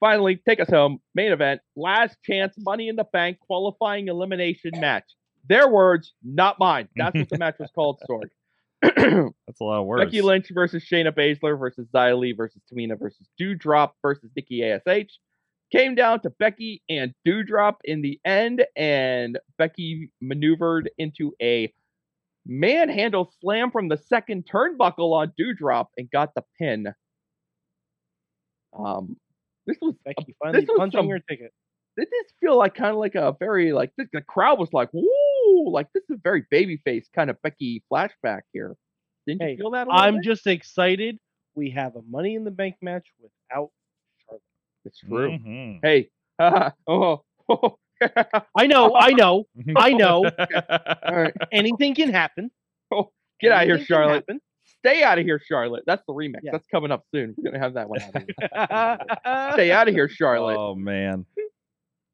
finally, 0.00 0.36
take 0.36 0.60
us 0.60 0.68
home. 0.68 1.00
Main 1.14 1.32
event, 1.32 1.60
last 1.76 2.16
chance, 2.24 2.54
Money 2.58 2.88
in 2.88 2.96
the 2.96 3.04
Bank 3.04 3.38
qualifying 3.40 4.08
elimination 4.08 4.72
match. 4.78 5.04
Their 5.48 5.68
words, 5.68 6.12
not 6.24 6.58
mine. 6.58 6.88
That's 6.96 7.16
what 7.16 7.28
the 7.28 7.38
match 7.38 7.56
was 7.60 7.70
called, 7.72 8.02
Sorg. 8.10 8.30
That's 8.82 9.60
a 9.60 9.64
lot 9.64 9.80
of 9.80 9.86
words. 9.86 10.04
Becky 10.04 10.20
Lynch 10.20 10.50
versus 10.52 10.84
Shayna 10.84 11.12
Baszler 11.12 11.58
versus 11.58 11.86
Xia 11.94 12.18
Li 12.18 12.32
versus 12.32 12.60
Tamina 12.70 12.98
versus 12.98 13.26
Doudrop 13.40 13.92
versus 14.02 14.28
Nikki 14.34 14.64
ASH. 14.64 14.82
Came 15.72 15.94
down 15.96 16.20
to 16.20 16.30
Becky 16.30 16.82
and 16.88 17.12
Doudrop 17.26 17.76
in 17.84 18.00
the 18.02 18.20
end, 18.24 18.64
and 18.76 19.38
Becky 19.58 20.10
maneuvered 20.20 20.88
into 20.96 21.32
a 21.42 21.72
manhandle 22.46 23.32
slam 23.40 23.72
from 23.72 23.88
the 23.88 23.96
second 23.96 24.46
turnbuckle 24.46 25.12
on 25.12 25.32
Doudrop 25.38 25.86
and 25.96 26.08
got 26.10 26.34
the 26.36 26.44
pin. 26.58 26.94
Um, 28.78 29.16
this 29.66 29.76
was 29.80 29.94
Becky 30.04 30.36
finally 30.42 30.64
was 30.66 30.76
punching 30.78 30.98
some- 31.00 31.08
her 31.08 31.18
ticket. 31.20 31.52
this 31.96 32.08
feel 32.40 32.56
like 32.58 32.74
kind 32.74 32.90
of 32.92 32.98
like 32.98 33.14
a 33.14 33.34
very 33.40 33.72
like 33.72 33.90
the, 33.96 34.06
the 34.12 34.20
crowd 34.20 34.58
was 34.58 34.72
like 34.72 34.90
woo 34.92 35.70
like 35.72 35.88
this 35.94 36.02
is 36.04 36.16
a 36.16 36.20
very 36.22 36.44
babyface 36.52 37.06
kind 37.14 37.30
of 37.30 37.40
Becky 37.42 37.82
flashback 37.92 38.42
here. 38.52 38.76
Didn't 39.26 39.42
Hey, 39.42 39.52
you 39.52 39.56
feel 39.56 39.70
that? 39.72 39.88
I'm 39.90 40.16
bit? 40.16 40.24
just 40.24 40.46
excited. 40.46 41.18
We 41.54 41.70
have 41.70 41.96
a 41.96 42.02
Money 42.08 42.34
in 42.36 42.44
the 42.44 42.50
Bank 42.50 42.76
match 42.82 43.08
without. 43.18 43.70
It's 44.86 44.98
true. 45.00 45.30
Mhm. 45.38 45.80
Hey, 45.82 46.08
oh, 46.86 47.22
oh, 47.48 47.78
I 48.56 48.66
know, 48.66 48.94
I 48.96 49.10
know. 49.12 49.44
I 49.76 49.92
know. 49.92 50.24
all 51.06 51.14
right, 51.16 51.34
Anything 51.52 51.94
can 51.94 52.10
happen. 52.10 52.50
get 53.40 53.52
out 53.52 53.62
of 53.62 53.66
here, 53.66 53.74
Anything 53.74 53.76
can 53.78 53.84
Charlotte. 53.86 54.24
Stay 54.80 55.02
out 55.02 55.18
of 55.18 55.24
here, 55.24 55.40
Charlotte. 55.44 55.84
That's 55.86 56.02
the 56.06 56.12
remix. 56.12 56.40
Yeah. 56.42 56.52
That's 56.52 56.66
coming 56.68 56.90
up 56.92 57.04
soon. 57.12 57.34
We're 57.36 57.50
gonna 57.50 57.62
have 57.62 57.74
that 57.74 57.88
one. 57.88 58.00
out. 58.54 59.52
Stay 59.54 59.72
out 59.72 59.88
of 59.88 59.94
here, 59.94 60.08
Charlotte. 60.08 60.56
Oh 60.58 60.74
man. 60.74 61.24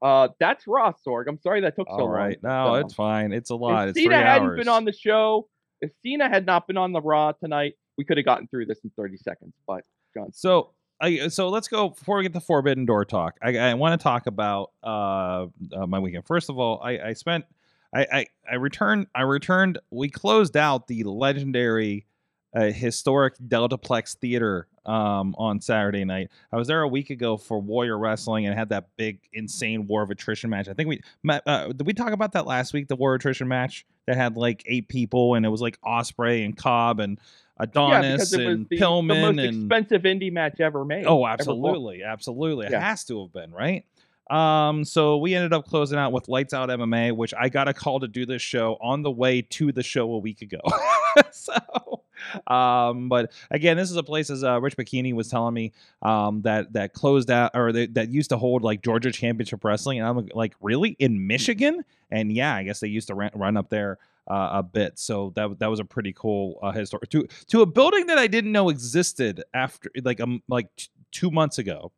Uh, 0.01 0.29
that's 0.41 0.67
Raw 0.67 0.93
Sorg. 1.07 1.25
I'm 1.29 1.39
sorry 1.41 1.61
that 1.61 1.77
took 1.77 1.89
so 1.89 1.95
All 1.95 2.09
right. 2.09 2.43
long. 2.43 2.67
No, 2.67 2.73
So, 2.73 2.75
it's 2.87 2.95
fine. 2.95 3.33
It's 3.33 3.51
a 3.51 3.55
lot. 3.55 3.89
If 3.89 3.91
It's 3.91 3.99
Cena 4.01 4.17
three 4.17 4.25
hadn't 4.25 4.49
hours. 4.49 4.59
been 4.59 4.69
on 4.69 4.85
the 4.85 4.93
show, 4.93 5.49
if 5.81 5.93
Cena 6.03 6.29
had 6.29 6.45
not 6.45 6.67
been 6.67 6.77
on 6.77 6.93
the 6.93 7.01
Raw 7.01 7.31
tonight, 7.33 7.75
we 7.99 8.05
could 8.05 8.17
have 8.17 8.27
gotten 8.27 8.49
through 8.49 8.67
this 8.67 8.81
in 8.83 8.91
30 8.97 9.17
seconds. 9.19 9.53
But 9.67 9.85
John, 10.17 10.33
So, 10.33 10.73
I, 11.03 11.29
so 11.29 11.49
let's 11.49 11.67
go 11.67 11.89
before 11.89 12.19
we 12.19 12.23
get 12.23 12.33
to 12.35 12.41
Forbidden 12.41 12.87
Door 12.87 13.07
talk. 13.07 13.37
I, 13.43 13.59
I 13.59 13.75
want 13.75 14.01
to 14.01 14.03
talk 14.03 14.29
about 14.29 14.71
uh, 14.85 15.47
uh, 15.73 15.87
my 15.89 15.99
weekend. 15.99 16.25
First 16.27 16.49
of 16.49 16.61
all, 16.61 16.81
I, 16.81 17.09
I 17.09 17.13
spent, 17.15 17.45
I, 17.93 18.07
I, 18.13 18.27
I 18.53 18.55
returned, 18.55 19.09
I 19.13 19.23
returned. 19.23 19.81
We 19.91 20.09
closed 20.09 20.57
out 20.57 20.87
the 20.87 21.03
legendary, 21.03 22.07
uh, 22.55 22.67
historic 22.67 23.35
Deltaplex 23.39 24.17
Theater 24.19 24.69
um, 24.87 25.35
on 25.39 25.61
Saturday 25.61 26.05
night. 26.05 26.31
I 26.53 26.57
was 26.57 26.69
there 26.69 26.83
a 26.83 26.89
week 26.89 27.11
ago 27.11 27.37
for 27.37 27.59
Warrior 27.61 27.99
Wrestling 27.99 28.47
and 28.47 28.57
had 28.57 28.69
that 28.69 28.89
big, 28.97 29.19
insane 29.33 29.89
War 29.89 30.03
of 30.03 30.11
Attrition 30.11 30.51
match. 30.51 30.69
I 30.69 30.75
think 30.75 30.89
we, 30.89 31.01
uh, 31.29 31.69
did 31.69 31.85
we 31.85 31.95
talk 31.95 32.13
about 32.13 32.33
that 32.33 32.47
last 32.47 32.73
week? 32.73 32.87
The 32.87 32.97
War 32.97 33.15
of 33.15 33.21
Attrition 33.21 33.49
match 33.49 33.87
that 34.07 34.17
had 34.17 34.37
like 34.37 34.63
eight 34.67 34.89
people 34.89 35.35
and 35.35 35.45
it 35.45 35.49
was 35.49 35.63
like 35.63 35.81
Ospreay 35.81 36.45
and 36.45 36.57
Cobb 36.57 37.01
and 37.01 37.19
Adonis 37.63 38.21
was 38.21 38.33
and 38.33 38.69
the, 38.69 38.79
Pillman 38.79 39.09
the 39.09 39.21
most 39.21 39.39
and 39.39 39.41
expensive 39.41 40.03
indie 40.03 40.33
match 40.33 40.61
ever 40.61 40.85
made. 40.85 41.07
Oh, 41.07 41.27
absolutely, 41.27 42.03
absolutely. 42.03 42.67
It 42.67 42.73
has 42.73 43.05
to 43.05 43.23
have 43.23 43.33
been 43.33 43.53
right. 43.53 43.85
Um, 44.31 44.85
so 44.85 45.19
we 45.19 45.35
ended 45.35 45.53
up 45.53 45.67
closing 45.67 45.99
out 45.99 46.13
with 46.13 46.29
Lights 46.29 46.55
Out 46.55 46.71
MMA, 46.71 47.15
which 47.15 47.35
I 47.39 47.49
got 47.49 47.69
a 47.69 47.75
call 47.75 48.01
to 48.01 48.09
do 48.09 48.25
this 48.25 48.41
show 48.41 48.79
on 48.81 49.03
the 49.03 49.11
way 49.11 49.43
to 49.43 49.73
the 49.73 49.83
show 49.83 50.13
a 50.15 50.19
week 50.19 50.43
ago. 50.43 50.61
so, 51.33 51.53
um, 52.47 53.09
but 53.09 53.31
again, 53.51 53.77
this 53.77 53.91
is 53.91 53.97
a 53.97 54.03
place 54.03 54.31
as 54.31 54.43
uh, 54.43 54.61
Rich 54.61 54.77
Bocchini 54.77 55.13
was 55.13 55.29
telling 55.29 55.53
me 55.53 55.73
um, 56.01 56.43
that 56.43 56.73
that 56.73 56.95
closed 56.95 57.31
out 57.31 57.51
or 57.55 57.73
that, 57.73 57.95
that 57.95 58.09
used 58.11 58.31
to 58.31 58.39
hold 58.39 58.63
like 58.63 58.83
Georgia 58.83 59.13
Championship 59.13 59.65
Wrestling, 59.65 59.99
and 59.99 60.09
I'm 60.09 60.29
like, 60.35 60.55
really 60.61 60.97
in 60.99 61.27
Michigan? 61.27 61.85
And 62.11 62.33
yeah, 62.33 62.55
I 62.55 62.63
guess 62.63 62.81
they 62.81 62.89
used 62.89 63.09
to 63.09 63.15
run, 63.15 63.31
run 63.35 63.57
up 63.57 63.69
there 63.69 63.99
uh, 64.29 64.51
a 64.55 64.63
bit. 64.63 64.99
So 64.99 65.33
that 65.37 65.59
that 65.59 65.71
was 65.71 65.81
a 65.81 65.85
pretty 65.85 66.13
cool 66.13 66.59
uh, 66.63 66.73
historic 66.73 67.11
to 67.11 67.27
to 67.49 67.63
a 67.63 67.67
building 67.67 68.07
that 68.07 68.19
I 68.19 68.27
didn't 68.27 68.53
know 68.53 68.69
existed 68.69 69.43
after 69.55 69.91
like 70.03 70.21
um 70.21 70.43
like 70.49 70.75
t- 70.77 70.89
two 71.11 71.31
months 71.31 71.59
ago. 71.59 71.93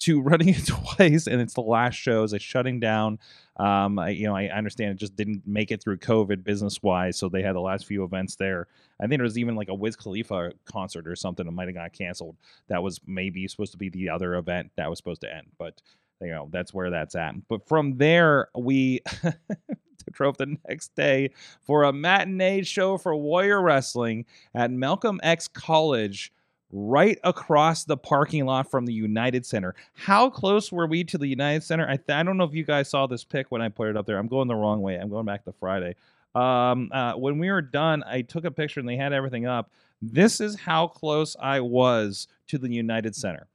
To 0.00 0.20
running 0.22 0.48
it 0.48 0.66
twice, 0.66 1.28
and 1.28 1.40
it's 1.40 1.54
the 1.54 1.60
last 1.60 1.94
show. 1.94 2.24
It's 2.24 2.42
shutting 2.42 2.80
down. 2.80 3.20
Um, 3.56 3.96
I, 4.00 4.08
you 4.08 4.26
know, 4.26 4.34
I 4.34 4.48
understand 4.48 4.90
it 4.90 4.96
just 4.96 5.14
didn't 5.14 5.46
make 5.46 5.70
it 5.70 5.80
through 5.80 5.98
COVID 5.98 6.42
business 6.42 6.82
wise, 6.82 7.16
so 7.16 7.28
they 7.28 7.42
had 7.42 7.54
the 7.54 7.60
last 7.60 7.86
few 7.86 8.02
events 8.02 8.34
there. 8.34 8.66
I 9.00 9.06
think 9.06 9.20
there 9.20 9.24
was 9.24 9.38
even 9.38 9.54
like 9.54 9.68
a 9.68 9.74
Wiz 9.74 9.94
Khalifa 9.94 10.50
concert 10.64 11.06
or 11.06 11.14
something 11.14 11.46
that 11.46 11.52
might 11.52 11.68
have 11.68 11.76
got 11.76 11.92
canceled. 11.92 12.36
That 12.66 12.82
was 12.82 13.00
maybe 13.06 13.46
supposed 13.46 13.70
to 13.70 13.78
be 13.78 13.88
the 13.88 14.08
other 14.08 14.34
event 14.34 14.72
that 14.76 14.90
was 14.90 14.98
supposed 14.98 15.20
to 15.20 15.32
end, 15.32 15.46
but 15.58 15.80
you 16.24 16.30
know 16.30 16.48
that's 16.50 16.72
where 16.72 16.90
that's 16.90 17.14
at. 17.14 17.34
But 17.48 17.68
from 17.68 17.98
there, 17.98 18.48
we 18.56 19.00
drove 20.12 20.36
the 20.38 20.56
next 20.68 20.94
day 20.94 21.30
for 21.62 21.84
a 21.84 21.92
matinee 21.92 22.62
show 22.62 22.98
for 22.98 23.14
Warrior 23.14 23.62
Wrestling 23.62 24.24
at 24.54 24.70
Malcolm 24.70 25.20
X 25.22 25.48
College, 25.48 26.32
right 26.72 27.18
across 27.24 27.84
the 27.84 27.96
parking 27.96 28.46
lot 28.46 28.70
from 28.70 28.86
the 28.86 28.92
United 28.92 29.46
Center. 29.46 29.74
How 29.94 30.30
close 30.30 30.72
were 30.72 30.86
we 30.86 31.04
to 31.04 31.18
the 31.18 31.28
United 31.28 31.62
Center? 31.62 31.84
I, 31.88 31.96
th- 31.96 32.10
I 32.10 32.22
don't 32.22 32.36
know 32.36 32.44
if 32.44 32.54
you 32.54 32.64
guys 32.64 32.88
saw 32.88 33.06
this 33.06 33.24
pic 33.24 33.50
when 33.50 33.62
I 33.62 33.68
put 33.68 33.88
it 33.88 33.96
up 33.96 34.06
there. 34.06 34.18
I'm 34.18 34.28
going 34.28 34.48
the 34.48 34.54
wrong 34.54 34.82
way. 34.82 34.96
I'm 34.96 35.10
going 35.10 35.26
back 35.26 35.44
to 35.44 35.52
Friday. 35.52 35.94
Um, 36.34 36.90
uh, 36.92 37.12
when 37.14 37.38
we 37.38 37.50
were 37.50 37.62
done, 37.62 38.02
I 38.04 38.22
took 38.22 38.44
a 38.44 38.50
picture 38.50 38.80
and 38.80 38.88
they 38.88 38.96
had 38.96 39.12
everything 39.12 39.46
up. 39.46 39.70
This 40.02 40.40
is 40.40 40.58
how 40.58 40.88
close 40.88 41.36
I 41.40 41.60
was 41.60 42.26
to 42.48 42.58
the 42.58 42.68
United 42.68 43.14
Center. 43.14 43.46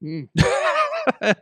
Hmm. 0.00 0.24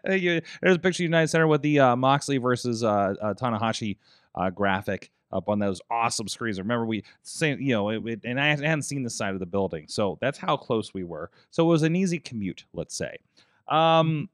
There's 0.04 0.42
a 0.76 0.78
picture 0.78 1.02
of 1.02 1.06
United 1.06 1.28
Center 1.28 1.46
with 1.46 1.62
the 1.62 1.80
uh, 1.80 1.96
Moxley 1.96 2.38
versus 2.38 2.82
uh, 2.84 3.14
uh, 3.20 3.34
Tanahashi 3.34 3.96
uh, 4.34 4.50
graphic 4.50 5.10
up 5.32 5.48
on 5.48 5.58
those 5.58 5.80
awesome 5.90 6.28
screens. 6.28 6.58
Remember, 6.58 6.86
we 6.86 7.02
same 7.22 7.60
you 7.60 7.72
know, 7.74 7.88
it, 7.90 8.06
it- 8.06 8.20
and 8.24 8.40
I 8.40 8.48
hadn't 8.48 8.82
seen 8.82 9.02
the 9.02 9.10
side 9.10 9.34
of 9.34 9.40
the 9.40 9.46
building, 9.46 9.86
so 9.88 10.18
that's 10.20 10.38
how 10.38 10.56
close 10.56 10.94
we 10.94 11.04
were. 11.04 11.30
So 11.50 11.64
it 11.64 11.68
was 11.68 11.82
an 11.82 11.96
easy 11.96 12.18
commute, 12.18 12.64
let's 12.72 12.96
say. 12.96 13.16
Um, 13.68 14.28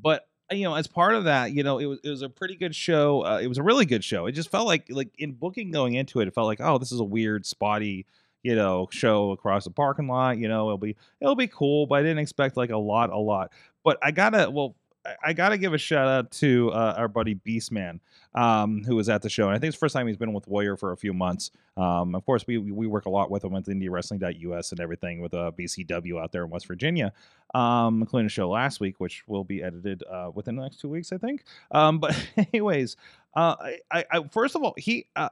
but 0.00 0.28
you 0.52 0.62
know, 0.64 0.74
as 0.74 0.86
part 0.86 1.14
of 1.14 1.24
that, 1.24 1.52
you 1.52 1.62
know, 1.64 1.78
it 1.78 1.86
was 1.86 1.98
it 2.04 2.10
was 2.10 2.22
a 2.22 2.28
pretty 2.28 2.54
good 2.56 2.74
show. 2.74 3.24
Uh, 3.24 3.38
it 3.42 3.48
was 3.48 3.58
a 3.58 3.62
really 3.62 3.84
good 3.86 4.04
show. 4.04 4.26
It 4.26 4.32
just 4.32 4.50
felt 4.50 4.66
like 4.66 4.86
like 4.90 5.08
in 5.18 5.32
booking 5.32 5.70
going 5.70 5.94
into 5.94 6.20
it, 6.20 6.28
it 6.28 6.34
felt 6.34 6.46
like 6.46 6.60
oh, 6.60 6.78
this 6.78 6.92
is 6.92 7.00
a 7.00 7.04
weird, 7.04 7.44
spotty, 7.44 8.06
you 8.42 8.54
know, 8.54 8.88
show 8.90 9.32
across 9.32 9.64
the 9.64 9.70
parking 9.70 10.08
lot. 10.08 10.38
You 10.38 10.48
know, 10.48 10.66
it'll 10.66 10.78
be 10.78 10.96
it'll 11.20 11.34
be 11.34 11.48
cool, 11.48 11.86
but 11.86 11.96
I 11.96 12.02
didn't 12.02 12.18
expect 12.18 12.56
like 12.56 12.70
a 12.70 12.76
lot, 12.76 13.10
a 13.10 13.18
lot. 13.18 13.52
But 13.84 13.98
I 14.02 14.10
gotta 14.10 14.50
well. 14.50 14.76
I- 15.22 15.34
gotta 15.34 15.56
give 15.56 15.72
a 15.72 15.78
shout 15.78 16.08
out 16.08 16.32
to 16.32 16.72
uh, 16.72 16.94
our 16.96 17.06
buddy 17.06 17.36
Beastman, 17.36 18.00
um, 18.34 18.82
who 18.84 18.96
was 18.96 19.08
at 19.08 19.22
the 19.22 19.28
show. 19.30 19.46
And 19.46 19.54
I 19.54 19.60
think 19.60 19.68
it's 19.68 19.76
the 19.76 19.78
first 19.78 19.94
time 19.94 20.08
he's 20.08 20.16
been 20.16 20.32
with 20.32 20.48
Warrior 20.48 20.76
for 20.76 20.90
a 20.90 20.96
few 20.96 21.12
months. 21.14 21.52
Um, 21.76 22.14
of 22.16 22.26
course, 22.26 22.44
we 22.48 22.58
we 22.58 22.88
work 22.88 23.06
a 23.06 23.10
lot 23.10 23.30
with 23.30 23.44
him 23.44 23.52
with 23.52 23.66
IndieWrestling.us 23.66 24.72
and 24.72 24.80
everything 24.80 25.20
with 25.20 25.32
uh, 25.32 25.52
BCW 25.56 26.20
out 26.20 26.32
there 26.32 26.42
in 26.42 26.50
West 26.50 26.66
Virginia, 26.66 27.12
um, 27.54 28.00
including 28.00 28.26
a 28.26 28.30
show 28.30 28.48
last 28.48 28.80
week, 28.80 28.96
which 28.98 29.22
will 29.28 29.44
be 29.44 29.62
edited 29.62 30.02
uh, 30.10 30.30
within 30.34 30.56
the 30.56 30.62
next 30.62 30.80
two 30.80 30.88
weeks, 30.88 31.12
I 31.12 31.18
think. 31.18 31.44
Um, 31.70 32.00
but 32.00 32.20
anyways, 32.52 32.96
uh, 33.36 33.54
I, 33.92 34.04
I, 34.10 34.24
first 34.32 34.56
of 34.56 34.64
all, 34.64 34.74
he 34.76 35.06
uh, 35.14 35.28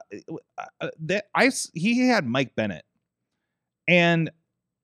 uh, 0.79 0.89
that 0.99 1.25
I 1.35 1.51
he 1.73 2.07
had 2.07 2.25
Mike 2.25 2.55
Bennett, 2.55 2.85
and 3.87 4.29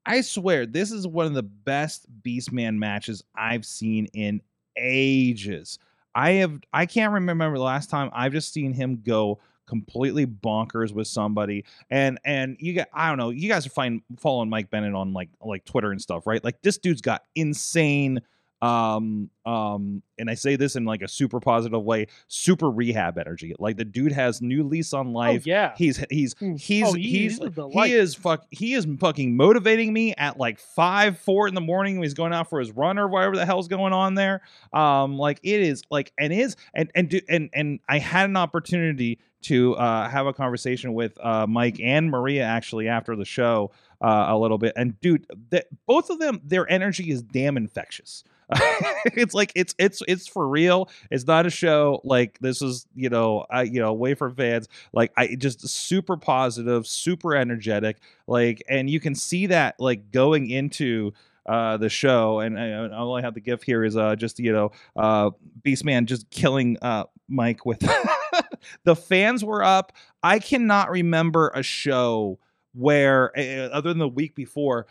I 0.05 0.21
swear 0.21 0.65
this 0.65 0.91
is 0.91 1.07
one 1.07 1.27
of 1.27 1.33
the 1.33 1.43
best 1.43 2.07
Beastman 2.23 2.77
matches 2.77 3.23
I've 3.35 3.65
seen 3.65 4.07
in 4.13 4.41
ages. 4.77 5.77
I 6.15 6.31
have 6.31 6.59
I 6.73 6.85
can't 6.85 7.13
remember 7.13 7.57
the 7.57 7.63
last 7.63 7.89
time 7.89 8.09
I've 8.13 8.31
just 8.31 8.51
seen 8.53 8.73
him 8.73 9.01
go 9.05 9.39
completely 9.67 10.25
bonkers 10.25 10.91
with 10.93 11.07
somebody 11.07 11.63
and 11.89 12.19
and 12.25 12.57
you 12.59 12.73
got 12.73 12.89
I 12.93 13.07
don't 13.07 13.17
know 13.17 13.29
you 13.29 13.47
guys 13.47 13.65
are 13.65 13.69
fine 13.69 14.01
following 14.19 14.49
Mike 14.49 14.69
Bennett 14.69 14.93
on 14.93 15.13
like 15.13 15.29
like 15.39 15.63
Twitter 15.63 15.91
and 15.91 16.01
stuff 16.01 16.27
right 16.27 16.43
like 16.43 16.61
this 16.61 16.77
dude's 16.77 16.99
got 16.99 17.23
insane 17.35 18.19
um 18.61 19.29
um 19.45 20.03
and 20.19 20.29
I 20.29 20.35
say 20.35 20.55
this 20.55 20.75
in 20.75 20.85
like 20.85 21.01
a 21.01 21.07
super 21.07 21.39
positive 21.39 21.81
way 21.83 22.05
super 22.27 22.69
rehab 22.69 23.17
energy 23.17 23.55
like 23.57 23.75
the 23.77 23.85
dude 23.85 24.11
has 24.11 24.39
new 24.41 24.63
lease 24.63 24.93
on 24.93 25.07
Oh 25.07 25.11
life 25.11 25.47
yeah. 25.47 25.73
He's 25.77 26.03
he's 26.11 26.35
Mm. 26.35 26.59
he's 26.59 26.85
Oh, 26.87 26.93
he- 26.93 27.01
he's 27.01 27.39
he's 27.39 27.49
he 27.89 27.93
is 27.93 28.13
fuck 28.15 28.45
he 28.51 28.73
is 28.75 28.85
fucking 28.99 29.35
motivating 29.35 29.91
me 29.93 30.13
at 30.15 30.37
like 30.37 30.59
five 30.59 31.17
four 31.17 31.47
in 31.47 31.55
the 31.55 31.61
morning 31.61 31.95
when 31.97 32.03
he's 32.03 32.13
going 32.13 32.33
out 32.33 32.49
for 32.49 32.59
his 32.59 32.71
run 32.71 32.99
or 32.99 33.07
whatever 33.07 33.35
the 33.35 33.45
hell's 33.45 33.67
going 33.67 33.93
on 33.93 34.13
there. 34.15 34.41
Um, 34.73 35.17
like 35.17 35.39
it 35.43 35.59
is 35.59 35.81
like 35.89 36.11
and 36.19 36.31
is 36.31 36.55
and 36.75 36.91
and 36.93 37.09
do 37.09 37.19
and 37.27 37.49
and 37.53 37.79
I 37.89 37.97
had 37.97 38.29
an 38.29 38.37
opportunity 38.37 39.19
to 39.43 39.73
uh 39.75 40.07
have 40.07 40.27
a 40.27 40.33
conversation 40.33 40.93
with 40.93 41.17
uh 41.19 41.47
Mike 41.47 41.79
and 41.81 42.11
Maria 42.11 42.43
actually 42.43 42.87
after 42.87 43.15
the 43.15 43.25
show 43.25 43.71
uh, 44.01 44.25
a 44.29 44.37
little 44.37 44.57
bit 44.59 44.73
and 44.75 44.99
dude 45.01 45.25
that 45.49 45.65
both 45.87 46.09
of 46.11 46.19
them 46.19 46.41
their 46.43 46.69
energy 46.71 47.09
is 47.11 47.21
damn 47.23 47.57
infectious 47.57 48.23
it's 49.15 49.33
like 49.33 49.51
it's 49.55 49.73
it's 49.77 50.01
it's 50.07 50.27
for 50.27 50.47
real. 50.47 50.89
It's 51.09 51.25
not 51.25 51.45
a 51.45 51.49
show 51.49 52.01
like 52.03 52.37
this 52.39 52.61
is 52.61 52.85
you 52.95 53.09
know 53.09 53.45
i 53.49 53.63
you 53.63 53.79
know 53.79 53.93
way 53.93 54.13
for 54.13 54.29
fans. 54.29 54.67
Like 54.93 55.11
i 55.17 55.35
just 55.35 55.67
super 55.67 56.17
positive 56.17 56.87
super 56.87 57.35
energetic 57.35 57.97
like 58.27 58.63
and 58.69 58.89
you 58.89 58.99
can 58.99 59.15
see 59.15 59.47
that 59.47 59.75
like 59.79 60.11
going 60.11 60.49
into 60.49 61.11
uh 61.45 61.77
the 61.77 61.89
show 61.89 62.39
and 62.39 62.59
I, 62.59 62.85
I 62.85 63.03
i 63.03 63.21
have 63.21 63.33
the 63.33 63.41
gift 63.41 63.63
here 63.63 63.83
is 63.83 63.97
uh 63.97 64.15
just 64.15 64.39
you 64.39 64.51
know 64.51 64.71
uh 64.95 65.31
beastman 65.63 66.05
just 66.05 66.29
killing 66.29 66.77
uh 66.81 67.05
mike 67.27 67.65
with 67.65 67.79
the 68.83 68.95
fans 68.95 69.43
were 69.43 69.63
up. 69.63 69.93
I 70.23 70.39
cannot 70.39 70.89
remember 70.89 71.51
a 71.53 71.63
show 71.63 72.39
where 72.73 73.37
uh, 73.37 73.69
other 73.73 73.89
than 73.89 73.99
the 73.99 74.07
week 74.07 74.35
before 74.35 74.87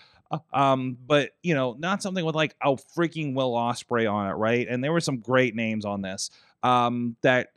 um 0.53 0.97
but 1.07 1.31
you 1.43 1.55
know 1.55 1.75
not 1.79 2.03
something 2.03 2.25
with 2.25 2.35
like 2.35 2.55
a 2.63 2.71
freaking 2.97 3.35
will 3.35 3.53
ospreay 3.53 4.11
on 4.11 4.29
it 4.29 4.35
right 4.35 4.69
and 4.69 4.83
there 4.83 4.93
were 4.93 5.01
some 5.01 5.19
great 5.19 5.55
names 5.55 5.85
on 5.85 6.03
this 6.03 6.31
um 6.63 7.17
that 7.23 7.49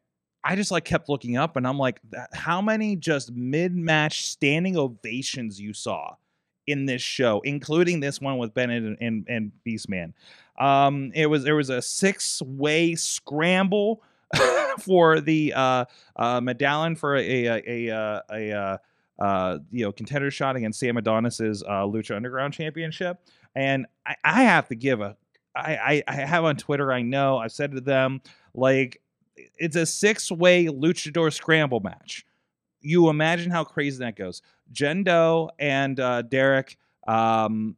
I 0.43 0.55
just 0.57 0.71
like 0.71 0.83
kept 0.83 1.07
looking 1.07 1.37
up 1.37 1.55
and 1.55 1.65
I'm 1.65 1.77
like, 1.77 2.01
how 2.33 2.61
many 2.61 2.97
just 2.97 3.31
mid 3.31 3.73
match 3.73 4.27
standing 4.27 4.75
ovations 4.75 5.59
you 5.59 5.71
saw 5.73 6.15
in 6.67 6.85
this 6.85 7.01
show, 7.01 7.41
including 7.43 7.99
this 7.99 8.21
one 8.21 8.37
with 8.37 8.53
Bennett 8.53 8.83
and, 8.83 8.97
and, 9.01 9.25
and 9.27 9.51
Beastman. 9.65 10.13
Um, 10.59 11.11
it 11.15 11.27
was 11.27 11.43
there 11.43 11.55
was 11.55 11.69
a 11.69 11.81
six 11.81 12.41
way 12.41 12.95
scramble 12.95 14.03
for 14.79 15.19
the 15.19 15.53
uh, 15.55 15.85
uh, 16.15 16.41
medallion 16.41 16.95
for 16.95 17.15
a 17.15 17.45
a 17.45 17.63
a, 17.65 17.87
a, 17.87 18.23
a, 18.29 18.49
a 18.51 18.79
uh, 19.19 19.59
you 19.71 19.85
know 19.85 19.91
contender 19.91 20.31
shot 20.31 20.55
against 20.55 20.79
Sam 20.79 20.97
Adonis's 20.97 21.63
uh, 21.63 21.83
Lucha 21.83 22.15
Underground 22.15 22.53
Championship, 22.53 23.19
and 23.55 23.85
I, 24.05 24.15
I 24.23 24.43
have 24.43 24.67
to 24.69 24.75
give 24.75 25.01
a 25.01 25.15
I, 25.55 26.03
I 26.07 26.13
I 26.13 26.13
have 26.13 26.43
on 26.43 26.55
Twitter. 26.55 26.91
I 26.91 27.01
know 27.01 27.37
I've 27.37 27.51
said 27.51 27.71
to 27.73 27.81
them 27.81 28.21
like 28.53 29.01
it's 29.57 29.75
a 29.75 29.85
six 29.85 30.31
way 30.31 30.65
luchador 30.65 31.31
scramble 31.33 31.79
match. 31.79 32.25
You 32.81 33.09
imagine 33.09 33.51
how 33.51 33.63
crazy 33.63 33.99
that 33.99 34.15
goes. 34.15 34.41
Jendo 34.73 35.49
and 35.59 35.99
uh, 35.99 36.23
Derek 36.23 36.77
um, 37.07 37.75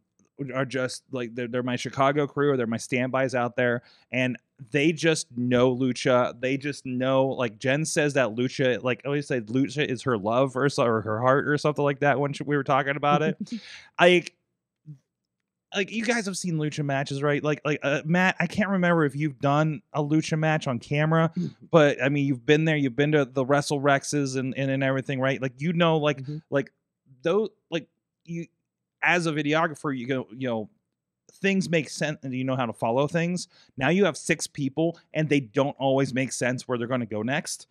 are 0.53 0.65
just 0.65 1.03
like 1.11 1.36
they're, 1.36 1.47
they're 1.47 1.63
my 1.63 1.75
Chicago 1.75 2.27
crew 2.27 2.51
or 2.51 2.57
they're 2.57 2.67
my 2.67 2.77
standbys 2.77 3.36
out 3.36 3.55
there, 3.55 3.83
and 4.11 4.38
they 4.72 4.91
just 4.91 5.28
know 5.36 5.76
lucha. 5.76 6.39
They 6.39 6.58
just 6.58 6.86
know 6.86 7.26
like 7.28 7.60
Jen 7.60 7.84
says 7.86 8.14
that 8.14 8.30
lucha, 8.36 8.82
like 8.84 9.01
I 9.03 9.08
always 9.08 9.28
say, 9.28 9.41
lucha 9.41 9.86
is 9.86 10.03
her 10.03 10.18
love 10.18 10.56
or, 10.56 10.68
or 10.78 11.01
her 11.01 11.20
heart 11.20 11.47
or 11.47 11.58
something 11.58 11.84
like 11.84 11.99
that 11.99 12.20
when 12.20 12.34
we 12.45 12.56
were 12.56 12.64
talking 12.64 12.95
about 12.95 13.22
it. 13.22 13.38
like 13.99 14.34
like 15.76 15.91
you 15.91 16.06
guys 16.06 16.26
have 16.26 16.38
seen 16.38 16.56
lucha 16.56 16.86
matches, 16.86 17.22
right? 17.22 17.43
Like 17.43 17.60
like 17.66 17.80
uh, 17.84 18.01
Matt, 18.06 18.38
I 18.39 18.47
can't 18.47 18.70
remember 18.70 19.03
if 19.03 19.16
you've 19.16 19.39
done 19.39 19.82
a 19.93 20.01
lucha 20.01 20.38
match 20.39 20.68
on 20.68 20.80
camera, 20.80 21.34
but 21.72 22.01
I 22.01 22.08
mean 22.10 22.26
you've 22.26 22.45
been 22.45 22.64
there, 22.66 22.78
you've 22.78 22.95
been 22.95 23.12
to 23.12 23.26
the 23.26 23.45
Wrestle 23.45 23.82
Rexes 23.82 24.38
and, 24.38 24.53
and 24.58 24.72
and 24.72 24.84
everything, 24.84 25.20
right? 25.20 25.41
Like 25.41 25.53
you 25.58 25.74
know, 25.74 25.97
like 25.97 26.22
Mhm. 26.24 26.41
like 26.49 26.72
those 27.24 27.49
like 27.70 27.88
you 28.24 28.45
as 29.03 29.26
a 29.26 29.32
videographer, 29.34 29.95
you 29.95 30.08
go, 30.08 30.28
you 30.32 30.47
know, 30.47 30.70
things 31.32 31.69
make 31.69 31.89
sense 31.89 32.19
and 32.23 32.34
you 32.34 32.43
know 32.43 32.55
how 32.55 32.65
to 32.65 32.73
follow 32.73 33.07
things. 33.07 33.47
Now 33.78 33.89
you 33.89 34.05
have 34.05 34.17
six 34.17 34.47
people 34.47 34.97
and 35.13 35.30
they 35.30 35.39
don't 35.39 35.76
always 35.80 36.13
make 36.13 36.32
sense 36.32 36.67
where 36.67 36.78
they're 36.78 36.88
going 36.88 37.01
to 37.01 37.05
go 37.05 37.21
next. 37.21 37.67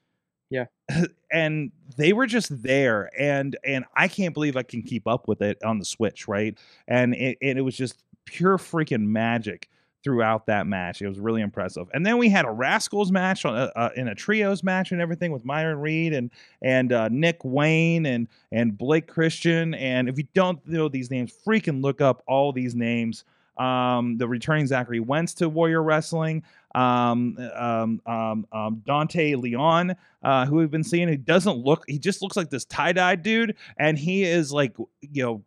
Yeah. 0.50 0.66
and 1.32 1.72
they 1.96 2.12
were 2.12 2.26
just 2.26 2.62
there 2.62 3.11
and 3.18 3.57
and 3.64 3.84
I 3.96 4.09
can't 4.09 4.34
believe 4.34 4.57
I 4.57 4.62
can 4.62 4.82
keep 4.82 5.07
up 5.07 5.26
with 5.26 5.42
it 5.42 5.62
on 5.64 5.78
the 5.78 5.84
Switch, 5.84 6.28
right? 6.28 6.57
And 6.86 7.14
it 7.14 7.38
and 7.42 7.59
it 7.59 7.62
was 7.62 7.76
just 7.76 8.02
pure 8.26 8.59
freaking 8.59 9.07
magic 9.07 9.68
throughout 10.05 10.46
that 10.46 10.66
match. 10.66 11.00
It 11.00 11.09
was 11.09 11.18
really 11.18 11.40
impressive. 11.40 11.88
And 11.94 12.05
then 12.05 12.18
we 12.18 12.28
had 12.28 12.44
a 12.44 12.50
Rascals 12.50 13.11
match 13.11 13.46
on 13.46 13.57
a, 13.57 13.72
uh, 13.74 13.88
in 13.96 14.07
a 14.07 14.14
trios 14.14 14.62
match 14.62 14.92
and 14.92 15.00
everything 15.00 15.32
with 15.32 15.44
Myron 15.46 15.80
Reed 15.80 16.12
and 16.12 16.30
and 16.62 16.92
uh, 16.92 17.09
Nick 17.09 17.42
Wayne 17.42 18.05
and 18.07 18.28
and 18.52 18.76
Blake 18.76 19.09
Christian. 19.09 19.74
And 19.74 20.09
if 20.09 20.18
you 20.18 20.24
don't 20.34 20.64
know 20.68 20.88
these 20.88 21.11
names, 21.11 21.32
freaking 21.46 21.82
look 21.82 22.00
up 22.00 22.22
all 22.28 22.52
these 22.52 22.74
names. 22.74 23.24
Um, 23.57 24.18
the 24.18 24.26
returning 24.26 24.66
Zachary 24.66 25.00
Wentz 25.00 25.34
to 25.34 25.48
Warrior 25.48 25.82
Wrestling, 25.82 26.42
um, 26.74 27.38
um, 27.55 28.00
um, 28.07 28.46
um, 28.52 28.82
Dante 28.84 29.34
Leon, 29.34 29.94
uh, 30.22 30.46
who 30.46 30.57
we've 30.57 30.70
been 30.70 30.84
seeing. 30.84 31.09
He 31.09 31.16
doesn't 31.16 31.59
look, 31.59 31.84
he 31.86 31.98
just 31.98 32.22
looks 32.22 32.36
like 32.36 32.50
this 32.50 32.64
tie 32.64 32.92
dye 32.92 33.16
dude, 33.16 33.57
and 33.76 33.98
he 33.98 34.24
is 34.24 34.52
like, 34.52 34.76
you 35.00 35.22
know, 35.22 35.44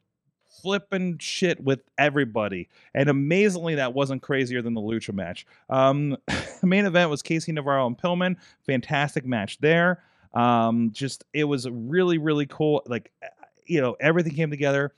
flipping 0.62 1.18
shit 1.20 1.64
with 1.64 1.82
everybody. 1.98 2.70
And 2.94 3.10
amazingly, 3.10 3.76
that 3.76 3.94
wasn't 3.94 4.22
crazier 4.22 4.62
than 4.62 4.74
the 4.74 4.82
Lucha 4.82 5.14
match. 5.14 5.46
Um, 5.70 6.18
main 6.64 6.86
event 6.86 7.10
was 7.10 7.22
Casey 7.22 7.52
Navarro 7.52 7.88
and 7.88 7.98
Pillman. 7.98 8.38
Fantastic 8.66 9.26
match 9.26 9.60
there. 9.60 10.04
Um, 10.34 10.92
just 10.92 11.24
it 11.34 11.46
was 11.46 11.70
really 11.70 12.18
really 12.18 12.46
cool. 12.46 12.84
Like 12.86 13.12
uh, 13.24 13.28
you 13.66 13.82
know 13.82 13.96
everything 14.00 14.34
came 14.34 14.50
together. 14.50 14.94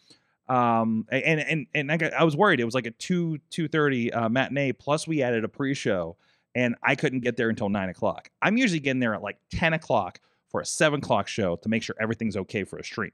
Um, 0.50 1.06
and 1.10 1.39
and 1.39 1.68
and 1.76 1.91
I, 1.91 1.97
got, 1.97 2.14
I 2.14 2.24
was 2.24 2.36
worried. 2.36 2.60
It 2.60 2.66
was 2.66 2.74
like 2.74 2.88
a 2.88 2.91
two 2.91 3.38
two 3.50 3.68
thirty 3.68 4.12
uh, 4.12 4.30
matinee. 4.30 4.72
Plus 4.74 5.08
we 5.08 5.22
added 5.22 5.43
a 5.43 5.47
pre 5.47 5.74
show, 5.74 6.18
and 6.56 6.76
I 6.84 6.95
couldn't 6.95 7.20
get 7.22 7.38
there 7.38 7.50
until 7.50 7.70
nine 7.70 7.89
o'clock. 7.89 8.32
I'm 8.41 8.58
usually 8.58 8.80
getting 8.80 9.00
there 9.00 9.14
at 9.14 9.22
like 9.22 9.38
ten 9.52 9.74
o'clock 9.74 10.20
for 10.50 10.60
a 10.60 10.66
seven 10.66 11.00
o'clock 11.00 11.28
show 11.28 11.56
to 11.58 11.70
make 11.70 11.84
sure 11.84 11.95
everything's 12.02 12.36
okay 12.36 12.64
for 12.64 12.78
a 12.78 12.84
stream. 12.84 13.12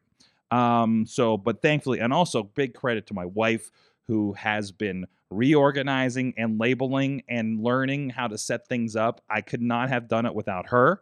Um, 0.50 1.06
so, 1.06 1.38
but 1.38 1.62
thankfully, 1.62 2.00
and 2.00 2.14
also 2.14 2.44
big 2.44 2.74
credit 2.74 3.08
to 3.08 3.14
my 3.14 3.26
wife 3.26 3.70
who 4.08 4.34
has 4.34 4.72
been 4.72 5.06
reorganizing 5.30 6.34
and 6.38 6.60
labeling 6.60 7.24
and 7.28 7.62
learning 7.62 8.12
how 8.12 8.28
to 8.28 8.38
set 8.38 8.68
things 8.68 8.96
up. 8.96 9.22
I 9.30 9.42
could 9.42 9.62
not 9.62 9.90
have 9.90 10.08
done 10.08 10.26
it 10.26 10.36
without 10.36 10.70
her. 10.70 11.02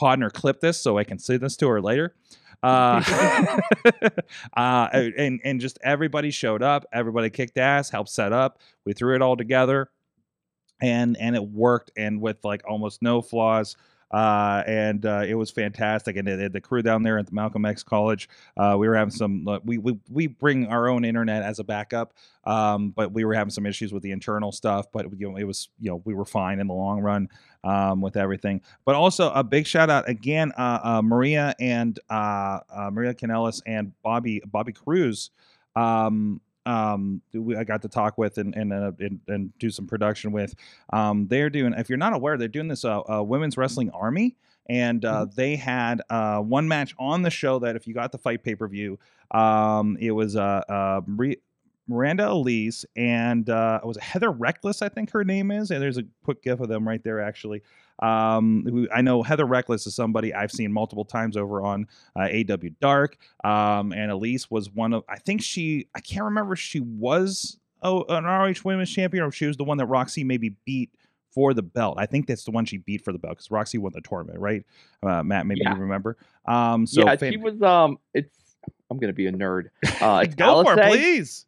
Podner 0.00 0.32
clip 0.32 0.60
this 0.60 0.80
so 0.80 0.96
I 0.96 1.04
can 1.04 1.18
say 1.18 1.36
this 1.36 1.56
to 1.56 1.68
her 1.68 1.82
later. 1.82 2.14
Uh, 2.62 3.02
uh, 4.56 4.88
and 4.92 5.40
and 5.44 5.60
just 5.60 5.78
everybody 5.82 6.30
showed 6.30 6.62
up. 6.62 6.84
Everybody 6.92 7.30
kicked 7.30 7.58
ass, 7.58 7.90
helped 7.90 8.10
set 8.10 8.32
up. 8.32 8.60
We 8.84 8.92
threw 8.92 9.14
it 9.14 9.22
all 9.22 9.36
together, 9.36 9.90
and 10.80 11.16
and 11.18 11.36
it 11.36 11.44
worked. 11.44 11.90
And 11.96 12.20
with 12.20 12.44
like 12.44 12.62
almost 12.68 13.02
no 13.02 13.22
flaws. 13.22 13.76
Uh, 14.10 14.64
and 14.66 15.06
uh, 15.06 15.22
it 15.26 15.34
was 15.34 15.50
fantastic. 15.50 16.16
And 16.16 16.28
it, 16.28 16.52
the 16.52 16.60
crew 16.60 16.82
down 16.82 17.02
there 17.02 17.18
at 17.18 17.26
the 17.26 17.32
Malcolm 17.32 17.64
X 17.64 17.82
College, 17.82 18.28
uh, 18.56 18.76
we 18.78 18.88
were 18.88 18.96
having 18.96 19.12
some. 19.12 19.46
uh, 19.46 19.60
We, 19.64 19.78
we 19.78 19.98
we 20.10 20.26
bring 20.26 20.66
our 20.66 20.88
own 20.88 21.04
internet 21.04 21.42
as 21.42 21.58
a 21.60 21.64
backup, 21.64 22.14
um, 22.44 22.90
but 22.90 23.12
we 23.12 23.24
were 23.24 23.34
having 23.34 23.50
some 23.50 23.66
issues 23.66 23.92
with 23.92 24.02
the 24.02 24.10
internal 24.10 24.50
stuff. 24.50 24.86
But 24.92 25.06
you 25.18 25.30
know, 25.30 25.36
it 25.36 25.44
was 25.44 25.68
you 25.78 25.90
know 25.90 26.02
we 26.04 26.14
were 26.14 26.24
fine 26.24 26.58
in 26.58 26.66
the 26.66 26.74
long 26.74 27.00
run 27.00 27.28
um, 27.62 28.00
with 28.00 28.16
everything. 28.16 28.62
But 28.84 28.96
also 28.96 29.30
a 29.30 29.44
big 29.44 29.66
shout 29.66 29.90
out 29.90 30.08
again, 30.08 30.52
uh, 30.58 30.80
uh, 30.82 31.02
Maria 31.02 31.54
and 31.60 31.98
Maria 32.10 33.14
Kanellis 33.14 33.62
and 33.66 33.92
Bobby 34.02 34.42
Bobby 34.44 34.72
Cruise. 34.72 35.30
Um, 35.76 36.40
um, 36.66 37.22
we, 37.32 37.56
I 37.56 37.64
got 37.64 37.82
to 37.82 37.88
talk 37.88 38.18
with 38.18 38.38
and 38.38 38.54
and, 38.54 38.72
uh, 38.72 38.92
and 38.98 39.20
and 39.28 39.58
do 39.58 39.70
some 39.70 39.86
production 39.86 40.32
with. 40.32 40.54
Um, 40.92 41.26
they're 41.28 41.50
doing. 41.50 41.74
If 41.76 41.88
you're 41.88 41.98
not 41.98 42.14
aware, 42.14 42.36
they're 42.36 42.48
doing 42.48 42.68
this 42.68 42.84
uh, 42.84 43.00
uh, 43.00 43.22
women's 43.22 43.56
wrestling 43.56 43.90
army. 43.90 44.36
And 44.68 45.04
uh, 45.04 45.26
they 45.34 45.56
had 45.56 46.00
uh, 46.10 46.38
one 46.38 46.68
match 46.68 46.94
on 46.96 47.22
the 47.22 47.30
show 47.30 47.58
that 47.58 47.74
if 47.74 47.88
you 47.88 47.94
got 47.94 48.12
the 48.12 48.18
fight 48.18 48.44
pay 48.44 48.54
per 48.54 48.68
view, 48.68 49.00
um, 49.32 49.96
it 50.00 50.12
was 50.12 50.36
uh, 50.36 50.62
uh, 50.68 51.00
Maria, 51.06 51.36
Miranda 51.90 52.30
Elise 52.30 52.84
and 52.96 53.50
uh, 53.50 53.80
was 53.84 53.96
it 53.96 54.02
Heather 54.02 54.30
Reckless? 54.30 54.80
I 54.80 54.88
think 54.88 55.10
her 55.10 55.24
name 55.24 55.50
is. 55.50 55.70
And 55.70 55.82
there's 55.82 55.98
a 55.98 56.04
quick 56.24 56.42
gif 56.42 56.60
of 56.60 56.68
them 56.68 56.86
right 56.88 57.02
there, 57.04 57.20
actually. 57.20 57.62
Um, 57.98 58.64
who, 58.66 58.88
I 58.94 59.02
know 59.02 59.22
Heather 59.22 59.44
Reckless 59.44 59.86
is 59.86 59.94
somebody 59.94 60.32
I've 60.32 60.52
seen 60.52 60.72
multiple 60.72 61.04
times 61.04 61.36
over 61.36 61.62
on 61.62 61.86
uh, 62.16 62.20
AEW 62.20 62.74
Dark. 62.80 63.18
Um, 63.44 63.92
and 63.92 64.10
Elise 64.10 64.50
was 64.50 64.70
one 64.70 64.94
of, 64.94 65.04
I 65.08 65.18
think 65.18 65.42
she, 65.42 65.88
I 65.94 66.00
can't 66.00 66.24
remember 66.24 66.54
if 66.54 66.60
she 66.60 66.80
was 66.80 67.58
oh, 67.82 68.04
an 68.08 68.24
ROH 68.24 68.54
Women's 68.64 68.90
Champion 68.90 69.24
or 69.24 69.28
if 69.28 69.34
she 69.34 69.46
was 69.46 69.56
the 69.56 69.64
one 69.64 69.78
that 69.78 69.86
Roxy 69.86 70.24
maybe 70.24 70.54
beat 70.64 70.90
for 71.32 71.54
the 71.54 71.62
belt. 71.62 71.96
I 71.98 72.06
think 72.06 72.26
that's 72.26 72.44
the 72.44 72.50
one 72.50 72.64
she 72.64 72.78
beat 72.78 73.04
for 73.04 73.12
the 73.12 73.18
belt 73.18 73.36
because 73.36 73.50
Roxy 73.50 73.78
won 73.78 73.92
the 73.94 74.00
tournament, 74.00 74.38
right? 74.38 74.64
Uh, 75.02 75.22
Matt, 75.22 75.46
maybe 75.46 75.60
Yeah. 75.62 75.74
you 75.74 75.80
remember. 75.80 76.16
Um, 76.46 76.86
so 76.86 77.04
yeah, 77.04 77.16
fan- 77.16 77.32
she 77.32 77.38
was. 77.38 77.60
Um, 77.62 77.98
it's. 78.14 78.36
I'm 78.90 78.98
gonna 78.98 79.12
be 79.12 79.26
a 79.26 79.32
nerd. 79.32 79.66
Uh, 80.00 80.24
go 80.36 80.64
for 80.64 80.72
it, 80.72 80.78
Alice. 80.80 80.96
please. 80.98 81.46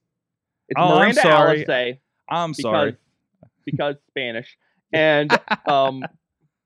It's 0.72 0.80
Oh, 0.80 0.94
I'm 0.94 0.98
Miranda 0.98 1.20
sorry. 1.20 1.66
Alice 1.68 1.98
I'm 2.28 2.50
because 2.52 2.62
sorry. 2.62 2.96
because 3.64 3.96
Spanish 4.08 4.56
and 4.92 5.30
um, 5.66 6.02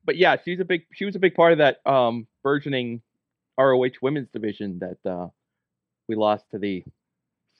but 0.04 0.16
yeah, 0.16 0.36
she's 0.44 0.61
a 0.61 0.64
big. 0.64 0.86
She 0.92 1.04
was 1.04 1.14
a 1.16 1.18
big 1.18 1.34
part 1.34 1.52
of 1.52 1.59
that 1.59 1.80
um 1.86 2.26
burgeoning 2.42 3.02
ROH 3.59 3.98
women's 4.02 4.28
division 4.32 4.78
that 4.80 5.11
uh 5.11 5.28
we 6.09 6.14
lost 6.14 6.44
to 6.52 6.59
the 6.59 6.84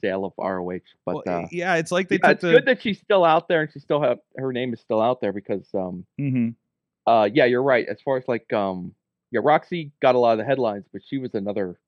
sale 0.01 0.25
of 0.25 0.33
ROH. 0.39 0.81
But 1.05 1.27
Well, 1.27 1.45
uh, 1.45 1.47
yeah, 1.51 1.77
it's 1.77 1.91
like 1.91 2.09
they 2.09 2.19
yeah, 2.23 2.31
it's 2.31 2.43
the. 2.43 2.53
good 2.53 2.67
that 2.67 2.83
she's 2.83 3.01
still 3.01 3.25
out 3.25 3.49
there 3.49 3.63
and 3.63 3.73
she 3.73 3.79
still 3.81 4.01
have 4.03 4.19
her 4.37 4.53
name 4.53 4.73
is 4.73 4.81
still 4.81 5.01
out 5.01 5.21
there 5.21 5.33
because 5.33 5.67
um 5.75 6.05
mm-hmm. 6.21 6.51
uh 7.11 7.29
yeah 7.33 7.45
you're 7.47 7.63
right 7.63 7.87
as 7.89 8.01
far 8.03 8.17
as 8.19 8.25
like 8.29 8.53
um 8.53 8.95
yeah 9.33 9.41
Roxy 9.43 9.91
got 10.01 10.15
a 10.15 10.19
lot 10.19 10.33
of 10.33 10.39
the 10.39 10.45
headlines 10.45 10.85
but 10.93 11.03
she 11.07 11.19
was 11.19 11.35
another 11.35 11.79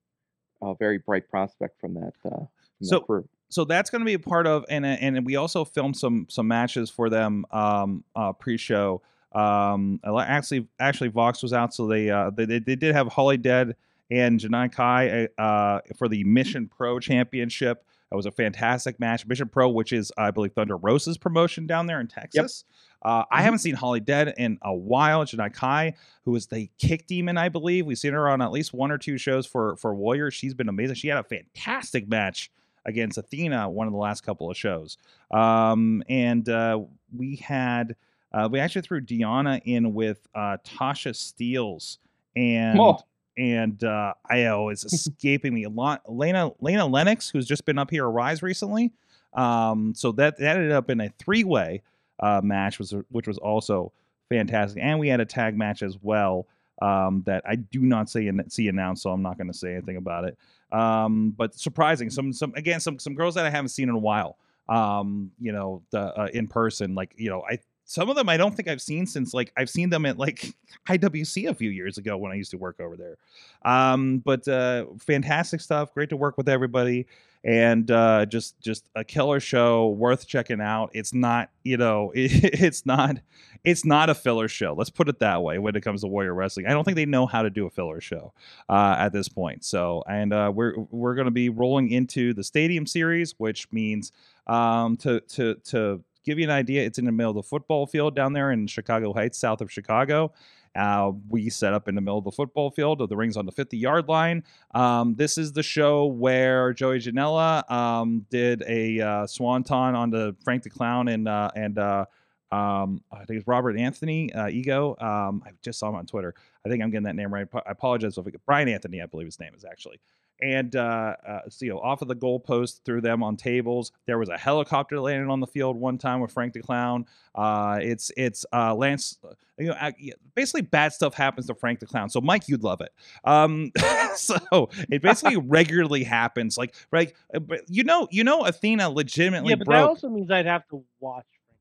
uh, 0.62 0.74
very 0.74 0.98
bright 0.98 1.28
prospect 1.30 1.80
from 1.80 1.94
that 1.94 2.12
uh 2.24 2.30
from 2.30 2.48
that 2.80 2.86
So- 2.86 3.00
crew. 3.00 3.28
So 3.50 3.64
that's 3.64 3.90
going 3.90 4.00
to 4.00 4.06
be 4.06 4.14
a 4.14 4.18
part 4.18 4.46
of 4.46 4.64
and 4.68 4.84
and 4.84 5.24
we 5.24 5.36
also 5.36 5.64
filmed 5.64 5.96
some 5.96 6.26
some 6.28 6.46
matches 6.48 6.90
for 6.90 7.08
them 7.08 7.46
um 7.50 8.04
uh 8.14 8.32
pre-show 8.32 9.00
um 9.32 10.00
actually 10.04 10.66
actually 10.78 11.08
vox 11.08 11.42
was 11.42 11.52
out 11.52 11.74
so 11.74 11.86
they 11.86 12.10
uh 12.10 12.30
they, 12.30 12.44
they, 12.44 12.58
did 12.76 12.94
have 12.94 13.06
holidead 13.08 13.74
and 14.10 14.40
janai 14.40 14.72
kai 14.72 15.28
uh 15.38 15.80
for 15.96 16.08
the 16.08 16.24
mission 16.24 16.66
pro 16.66 16.98
championship 16.98 17.84
that 18.10 18.16
was 18.16 18.24
a 18.24 18.30
fantastic 18.30 18.98
match 18.98 19.26
mission 19.26 19.46
pro 19.46 19.68
which 19.68 19.92
is 19.92 20.10
i 20.16 20.30
believe 20.30 20.52
thunder 20.52 20.76
rosa's 20.78 21.18
promotion 21.18 21.66
down 21.66 21.86
there 21.86 22.00
in 22.00 22.06
texas 22.06 22.64
uh, 23.00 23.22
I 23.30 23.38
Mhm. 23.38 23.44
haven't 23.44 23.58
seen 23.60 23.76
Holidead 23.76 24.34
in 24.38 24.58
a 24.60 24.74
while. 24.74 25.24
Janai 25.24 25.52
Kai, 25.52 25.94
who 26.24 26.34
is 26.34 26.48
the 26.48 26.68
kick 26.78 27.06
demon, 27.06 27.38
I 27.38 27.48
believe. 27.48 27.86
We've 27.86 27.96
seen 27.96 28.12
her 28.12 28.28
on 28.28 28.42
at 28.42 28.50
least 28.50 28.74
one 28.74 28.90
or 28.90 28.98
two 28.98 29.18
shows 29.18 29.46
for 29.46 29.76
for 29.76 29.94
Warrior. 29.94 30.32
She's 30.32 30.52
been 30.52 30.68
amazing. 30.68 30.96
She 30.96 31.06
had 31.06 31.16
a 31.18 31.22
fantastic 31.22 32.08
match 32.08 32.50
against 32.88 33.18
Athena 33.18 33.68
one 33.68 33.86
of 33.86 33.92
the 33.92 33.98
last 33.98 34.22
couple 34.24 34.50
of 34.50 34.56
shows. 34.56 34.96
Um, 35.30 36.02
and 36.08 36.48
uh, 36.48 36.80
we 37.16 37.36
had 37.36 37.94
Uh, 38.32 38.48
we 38.50 38.58
actually 38.60 38.82
threw 38.82 39.00
Deanna 39.00 39.60
in 39.64 39.94
with 39.94 40.26
uh, 40.34 40.56
Tasha 40.64 41.14
Steeles 41.14 41.98
and 42.36 42.78
Oh. 42.80 42.98
and 43.36 43.82
uh, 43.84 44.12
I 44.28 44.44
oh, 44.46 44.68
it's 44.68 44.84
escaping 44.92 45.54
me. 45.54 45.64
a 45.64 45.70
lot. 45.70 46.02
Lena 46.08 46.50
Lena 46.60 46.86
Lennox, 46.86 47.30
who's 47.30 47.46
just 47.46 47.64
been 47.64 47.78
up 47.78 47.90
here 47.90 48.08
rise 48.10 48.42
recently. 48.42 48.92
Um, 49.34 49.94
so 49.94 50.12
that 50.12 50.38
that 50.38 50.56
ended 50.56 50.72
up 50.72 50.90
in 50.90 51.00
a 51.00 51.10
three 51.18 51.44
way 51.44 51.82
uh, 52.20 52.40
match, 52.42 52.78
was 52.78 52.94
which 53.10 53.26
was 53.28 53.38
also 53.38 53.92
fantastic, 54.28 54.82
and 54.82 54.98
we 54.98 55.08
had 55.08 55.20
a 55.20 55.26
tag 55.26 55.56
match 55.56 55.82
as 55.82 55.96
well. 56.02 56.46
Um, 56.80 57.22
that 57.26 57.42
I 57.46 57.56
do 57.56 57.80
not 57.80 58.08
see 58.08 58.30
see 58.48 58.68
announced, 58.68 59.02
so 59.02 59.10
I'm 59.10 59.22
not 59.22 59.36
going 59.36 59.50
to 59.50 59.56
say 59.58 59.72
anything 59.72 59.96
about 59.96 60.24
it. 60.24 60.36
Um, 60.72 61.34
but 61.36 61.54
surprising, 61.54 62.10
some 62.10 62.32
some 62.32 62.52
again 62.54 62.80
some 62.80 62.98
some 62.98 63.14
girls 63.14 63.34
that 63.34 63.46
I 63.46 63.50
haven't 63.50 63.70
seen 63.70 63.88
in 63.88 63.94
a 63.94 63.98
while. 63.98 64.36
Um, 64.68 65.30
you 65.40 65.52
know, 65.52 65.82
the 65.90 66.00
uh, 66.00 66.28
in 66.32 66.46
person, 66.46 66.94
like 66.94 67.14
you 67.16 67.30
know, 67.30 67.42
I 67.50 67.58
some 67.84 68.10
of 68.10 68.16
them 68.16 68.28
I 68.28 68.36
don't 68.36 68.54
think 68.54 68.68
I've 68.68 68.82
seen 68.82 69.06
since 69.06 69.32
like 69.32 69.50
I've 69.56 69.70
seen 69.70 69.88
them 69.88 70.04
at 70.04 70.18
like 70.18 70.54
IWC 70.88 71.48
a 71.48 71.54
few 71.54 71.70
years 71.70 71.96
ago 71.96 72.18
when 72.18 72.30
I 72.30 72.34
used 72.34 72.50
to 72.50 72.58
work 72.58 72.80
over 72.80 72.96
there. 72.96 73.16
Um, 73.64 74.18
but 74.18 74.46
uh, 74.46 74.84
fantastic 74.98 75.62
stuff. 75.62 75.94
Great 75.94 76.10
to 76.10 76.16
work 76.16 76.36
with 76.36 76.50
everybody, 76.50 77.06
and 77.44 77.90
uh, 77.90 78.26
just 78.26 78.60
just 78.60 78.88
a 78.94 79.04
killer 79.04 79.40
show 79.40 79.88
worth 79.88 80.26
checking 80.26 80.60
out. 80.60 80.90
It's 80.94 81.14
not 81.14 81.50
you 81.64 81.76
know 81.76 82.12
it, 82.14 82.30
it's 82.60 82.84
not 82.86 83.18
it's 83.64 83.84
not 83.84 84.10
a 84.10 84.14
filler 84.14 84.48
show. 84.48 84.74
Let's 84.76 84.90
put 84.90 85.08
it 85.08 85.18
that 85.20 85.42
way. 85.42 85.58
When 85.58 85.74
it 85.76 85.82
comes 85.82 86.02
to 86.02 86.06
Warrior 86.06 86.34
Wrestling, 86.34 86.66
I 86.66 86.70
don't 86.70 86.84
think 86.84 86.96
they 86.96 87.06
know 87.06 87.26
how 87.26 87.42
to 87.42 87.50
do 87.50 87.66
a 87.66 87.70
filler 87.70 88.00
show 88.00 88.32
uh, 88.68 88.96
at 88.98 89.12
this 89.12 89.28
point. 89.28 89.64
So, 89.64 90.02
and 90.08 90.32
uh, 90.32 90.52
we're 90.54 90.74
we're 90.90 91.14
going 91.14 91.26
to 91.26 91.30
be 91.30 91.48
rolling 91.48 91.90
into 91.90 92.34
the 92.34 92.44
Stadium 92.44 92.86
Series, 92.86 93.34
which 93.38 93.70
means 93.72 94.12
um, 94.46 94.96
to 94.98 95.20
to 95.20 95.54
to 95.66 96.02
give 96.28 96.38
you 96.38 96.44
an 96.44 96.50
idea, 96.50 96.84
it's 96.84 96.98
in 96.98 97.06
the 97.06 97.12
middle 97.12 97.30
of 97.30 97.36
the 97.36 97.42
football 97.42 97.86
field 97.86 98.14
down 98.14 98.34
there 98.34 98.50
in 98.52 98.66
Chicago 98.66 99.12
Heights, 99.14 99.38
south 99.38 99.60
of 99.60 99.72
Chicago. 99.72 100.32
Uh, 100.78 101.12
we 101.28 101.50
set 101.50 101.74
up 101.74 101.88
in 101.88 101.94
the 101.94 102.00
middle 102.00 102.18
of 102.18 102.24
the 102.24 102.30
football 102.30 102.70
field. 102.70 103.06
The 103.08 103.16
ring's 103.16 103.36
on 103.36 103.46
the 103.46 103.52
50 103.52 103.76
yard 103.76 104.08
line. 104.08 104.44
Um, 104.74 105.14
this 105.16 105.36
is 105.36 105.52
the 105.52 105.62
show 105.62 106.06
where 106.06 106.72
Joey 106.72 106.98
Janela 106.98 107.68
um, 107.70 108.26
did 108.30 108.62
a 108.66 109.00
uh, 109.00 109.26
swanton 109.26 109.94
on 109.94 110.10
the 110.10 110.36
Frank 110.44 110.62
the 110.62 110.70
Clown 110.70 111.08
and 111.08 111.26
uh, 111.26 111.50
and 111.56 111.78
uh, 111.78 112.06
um, 112.50 113.02
I 113.12 113.24
think 113.24 113.40
it's 113.40 113.48
Robert 113.48 113.76
Anthony 113.76 114.32
uh, 114.32 114.48
Ego. 114.48 114.96
Um, 115.00 115.42
I 115.44 115.50
just 115.62 115.78
saw 115.78 115.88
him 115.88 115.96
on 115.96 116.06
Twitter. 116.06 116.34
I 116.64 116.68
think 116.68 116.82
I'm 116.82 116.90
getting 116.90 117.04
that 117.04 117.16
name 117.16 117.32
right. 117.32 117.46
I 117.54 117.70
apologize 117.70 118.16
if 118.16 118.26
I 118.26 118.30
Brian 118.46 118.68
Anthony, 118.68 119.02
I 119.02 119.06
believe 119.06 119.26
his 119.26 119.40
name 119.40 119.52
is 119.54 119.64
actually. 119.64 120.00
And 120.40 120.76
uh, 120.76 121.16
uh, 121.26 121.40
so, 121.48 121.64
you 121.64 121.72
know, 121.72 121.80
off 121.80 122.00
of 122.00 122.08
the 122.08 122.14
goalpost, 122.14 122.82
threw 122.84 123.00
them 123.00 123.22
on 123.22 123.36
tables. 123.36 123.92
There 124.06 124.18
was 124.18 124.28
a 124.28 124.38
helicopter 124.38 125.00
landing 125.00 125.30
on 125.30 125.40
the 125.40 125.46
field 125.46 125.76
one 125.76 125.98
time 125.98 126.20
with 126.20 126.30
Frank 126.30 126.52
the 126.52 126.60
Clown. 126.60 127.06
Uh, 127.34 127.78
it's 127.82 128.12
it's 128.16 128.46
uh, 128.52 128.74
Lance. 128.74 129.18
You 129.58 129.68
know, 129.68 129.90
basically 130.36 130.62
bad 130.62 130.92
stuff 130.92 131.14
happens 131.14 131.46
to 131.46 131.54
Frank 131.54 131.80
the 131.80 131.86
Clown. 131.86 132.08
So 132.08 132.20
Mike, 132.20 132.48
you'd 132.48 132.62
love 132.62 132.80
it. 132.80 132.92
Um, 133.24 133.72
so 134.14 134.70
it 134.88 135.02
basically 135.02 135.36
regularly 135.44 136.04
happens. 136.04 136.56
Like, 136.56 136.76
right? 136.92 137.12
uh, 137.34 137.40
but 137.40 137.62
You 137.68 137.82
know, 137.82 138.06
you 138.12 138.22
know, 138.22 138.44
Athena 138.44 138.90
legitimately 138.90 139.50
yeah, 139.50 139.56
but 139.56 139.68
that 139.68 139.84
also 139.84 140.08
means 140.08 140.30
I'd 140.30 140.46
have 140.46 140.68
to 140.68 140.84
watch. 141.00 141.24
Frank. 141.46 141.60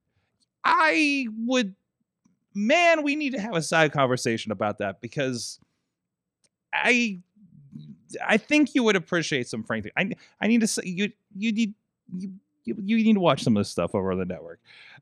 I 0.63 1.28
would, 1.45 1.73
man, 2.53 3.01
we 3.01 3.15
need 3.15 3.32
to 3.32 3.39
have 3.39 3.55
a 3.55 3.61
side 3.61 3.91
conversation 3.91 4.51
about 4.51 4.80
that 4.80 5.01
because 5.01 5.59
I, 6.71 7.21
I 8.25 8.37
think 8.37 8.75
you 8.75 8.83
would 8.83 8.95
appreciate 8.95 9.47
some 9.47 9.63
Frank. 9.63 9.89
I, 9.97 10.11
I 10.41 10.47
need 10.47 10.61
to 10.61 10.67
say 10.67 10.83
you, 10.85 11.11
you 11.35 11.51
need 11.51 11.73
you. 12.15 12.31
You, 12.63 12.97
need 12.97 13.13
to 13.13 13.21
watch 13.21 13.43
some 13.43 13.55
of 13.55 13.61
this 13.61 13.69
stuff 13.69 13.95
over 13.95 14.11
on 14.11 14.19
the 14.19 14.25
network, 14.25 14.59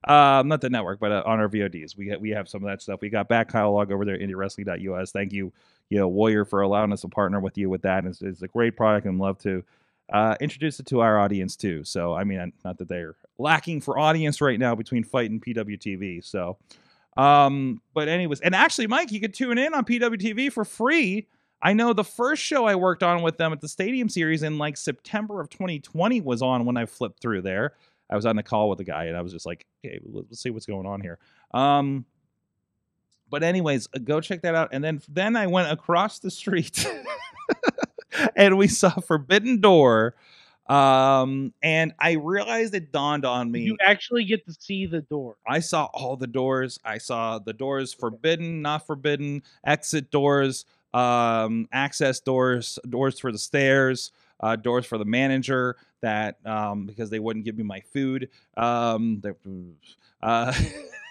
um, 0.08 0.48
not 0.48 0.62
the 0.62 0.70
network, 0.70 1.00
but 1.00 1.12
uh, 1.12 1.24
on 1.26 1.40
our 1.40 1.50
VODs. 1.50 1.98
We 1.98 2.16
we 2.18 2.30
have 2.30 2.48
some 2.48 2.64
of 2.64 2.70
that 2.70 2.80
stuff. 2.80 3.02
We 3.02 3.10
got 3.10 3.28
back 3.28 3.52
catalog 3.52 3.92
over 3.92 4.06
there, 4.06 4.20
IndieWrestling.us. 4.20 5.12
Thank 5.12 5.34
you, 5.34 5.52
you 5.90 5.98
know, 5.98 6.08
Warrior, 6.08 6.46
for 6.46 6.62
allowing 6.62 6.94
us 6.94 7.02
to 7.02 7.08
partner 7.08 7.40
with 7.40 7.58
you 7.58 7.68
with 7.68 7.82
that. 7.82 8.06
It's, 8.06 8.22
it's 8.22 8.44
a 8.44 8.48
great 8.48 8.78
product, 8.78 9.08
and 9.08 9.18
love 9.18 9.40
to 9.40 9.64
uh, 10.12 10.36
introduce 10.40 10.80
it 10.80 10.86
to 10.88 11.00
our 11.00 11.20
audience 11.20 11.56
too. 11.56 11.84
So, 11.84 12.14
I 12.14 12.24
mean, 12.24 12.54
not 12.64 12.78
that 12.78 12.88
they're 12.88 13.16
lacking 13.38 13.82
for 13.82 13.98
audience 13.98 14.42
right 14.42 14.60
now 14.60 14.76
between 14.76 15.04
Fight 15.04 15.32
and 15.32 15.44
PWTV. 15.44 16.24
So, 16.24 16.58
um, 17.18 17.82
but 17.94 18.08
anyways, 18.08 18.42
and 18.42 18.54
actually, 18.54 18.88
Mike, 18.88 19.12
you 19.12 19.20
could 19.20 19.34
tune 19.34 19.58
in 19.58 19.74
on 19.74 19.86
PWTV 19.86 20.52
for 20.52 20.66
free. 20.66 21.28
I 21.66 21.74
know 21.74 21.94
the 21.94 22.04
first 22.04 22.44
show 22.44 22.66
I 22.66 22.76
worked 22.76 23.02
on 23.02 23.24
with 23.24 23.40
them 23.40 23.52
at 23.52 23.60
the 23.60 23.68
Stadium 23.68 24.08
Series 24.08 24.44
in 24.44 24.60
like 24.60 24.78
September 24.78 25.42
of 25.42 25.50
2020 25.50 26.22
was 26.22 26.44
on 26.44 26.64
when 26.64 26.78
I 26.78 26.86
flipped 26.86 27.24
through 27.24 27.42
there. 27.42 27.74
I 28.08 28.16
was 28.16 28.28
on 28.28 28.36
the 28.36 28.44
call 28.44 28.70
with 28.70 28.78
the 28.78 28.84
guy, 28.84 29.06
and 29.06 29.18
I 29.18 29.22
was 29.24 29.34
just 29.34 29.48
like, 29.48 29.66
"Okay, 29.84 30.00
let's 30.06 30.40
see 30.40 30.52
what's 30.52 30.68
going 30.68 30.86
on 30.86 31.02
here." 31.02 31.18
Um, 31.56 32.06
but 33.32 33.42
anyways, 33.42 33.90
uh, 33.96 33.98
go 33.98 34.22
check 34.22 34.44
that 34.44 34.54
out. 34.54 34.70
And 34.74 34.84
then 34.84 35.02
then 35.10 35.36
I 35.36 35.48
went 35.48 35.72
across 35.72 36.20
the 36.20 36.30
street, 36.30 36.88
and 38.36 38.60
we 38.60 38.68
saw 38.68 38.92
Forbidden 38.92 39.60
Door. 39.60 40.14
Um, 40.68 41.52
and 41.64 41.96
I 41.98 42.14
realized 42.14 42.76
it 42.76 42.92
dawned 42.92 43.26
on 43.26 43.52
me. 43.52 43.62
You 43.62 43.78
actually 43.84 44.26
get 44.26 44.46
to 44.46 44.54
see 44.54 44.86
the 44.86 45.02
door. 45.02 45.38
I 45.48 45.62
saw 45.62 45.86
all 45.94 46.16
the 46.16 46.28
doors. 46.28 46.80
I 46.86 47.00
saw 47.00 47.40
the 47.40 47.54
doors 47.54 47.92
forbidden, 47.92 48.62
not 48.62 48.86
forbidden, 48.86 49.42
exit 49.64 50.12
doors, 50.12 50.66
um, 50.96 51.68
access 51.74 52.22
doors, 52.22 52.80
doors 52.88 53.20
for 53.20 53.32
the 53.32 53.38
stairs, 53.38 54.12
uh, 54.40 54.56
doors 54.56 54.86
for 54.86 54.98
the 54.98 55.06
manager 55.06 55.76
that 56.02 56.38
um, 56.46 56.86
because 56.86 57.10
they 57.10 57.20
wouldn't 57.20 57.44
give 57.44 57.58
me 57.58 57.64
my 57.64 57.82
food. 57.82 58.30
Um, 58.56 59.22
uh, 60.22 60.54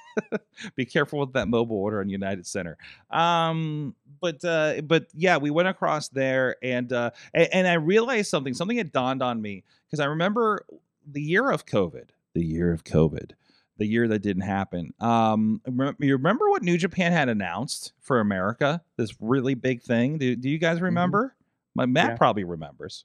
be 0.77 0.87
careful 0.87 1.19
with 1.21 1.35
that 1.35 1.49
mobile 1.49 1.77
order 1.77 2.01
on 2.01 2.09
United 2.09 2.47
Center. 2.47 2.79
Um, 3.11 3.95
but 4.21 4.43
uh, 4.43 4.81
but 4.83 5.09
yeah, 5.15 5.37
we 5.37 5.51
went 5.51 5.69
across 5.69 6.09
there 6.09 6.57
and 6.63 6.91
uh, 6.93 7.11
and, 7.35 7.49
and 7.53 7.69
I 7.69 7.75
realized 7.75 8.31
something. 8.31 8.55
Something 8.55 8.79
had 8.79 8.91
dawned 8.91 9.23
on 9.23 9.43
me 9.43 9.65
because 9.87 10.01
I 10.01 10.07
remember 10.07 10.65
the 11.07 11.23
year 11.23 11.51
of 11.51 11.67
COVID. 11.67 12.09
The 12.33 12.45
year 12.45 12.73
of 12.73 12.85
COVID 12.85 13.33
the 13.77 13.87
year 13.87 14.07
that 14.09 14.21
didn't 14.21 14.43
happen. 14.43 14.95
Um, 15.01 15.61
you 15.99 16.13
remember 16.17 16.49
what 16.51 16.63
New 16.63 16.79
Japan 16.79 17.13
had 17.13 17.29
announced 17.29 17.93
for 18.01 18.21
America? 18.21 18.83
This 18.97 19.11
really 19.21 19.55
big 19.55 19.83
thing. 19.83 20.19
Do, 20.19 20.37
do 20.37 20.49
you 20.49 20.59
guys 20.59 20.81
remember? 20.81 21.35
My 21.75 21.87
Matt 21.87 22.11
Yeah. 22.11 22.17
probably 22.17 22.45
remembers. 22.45 23.05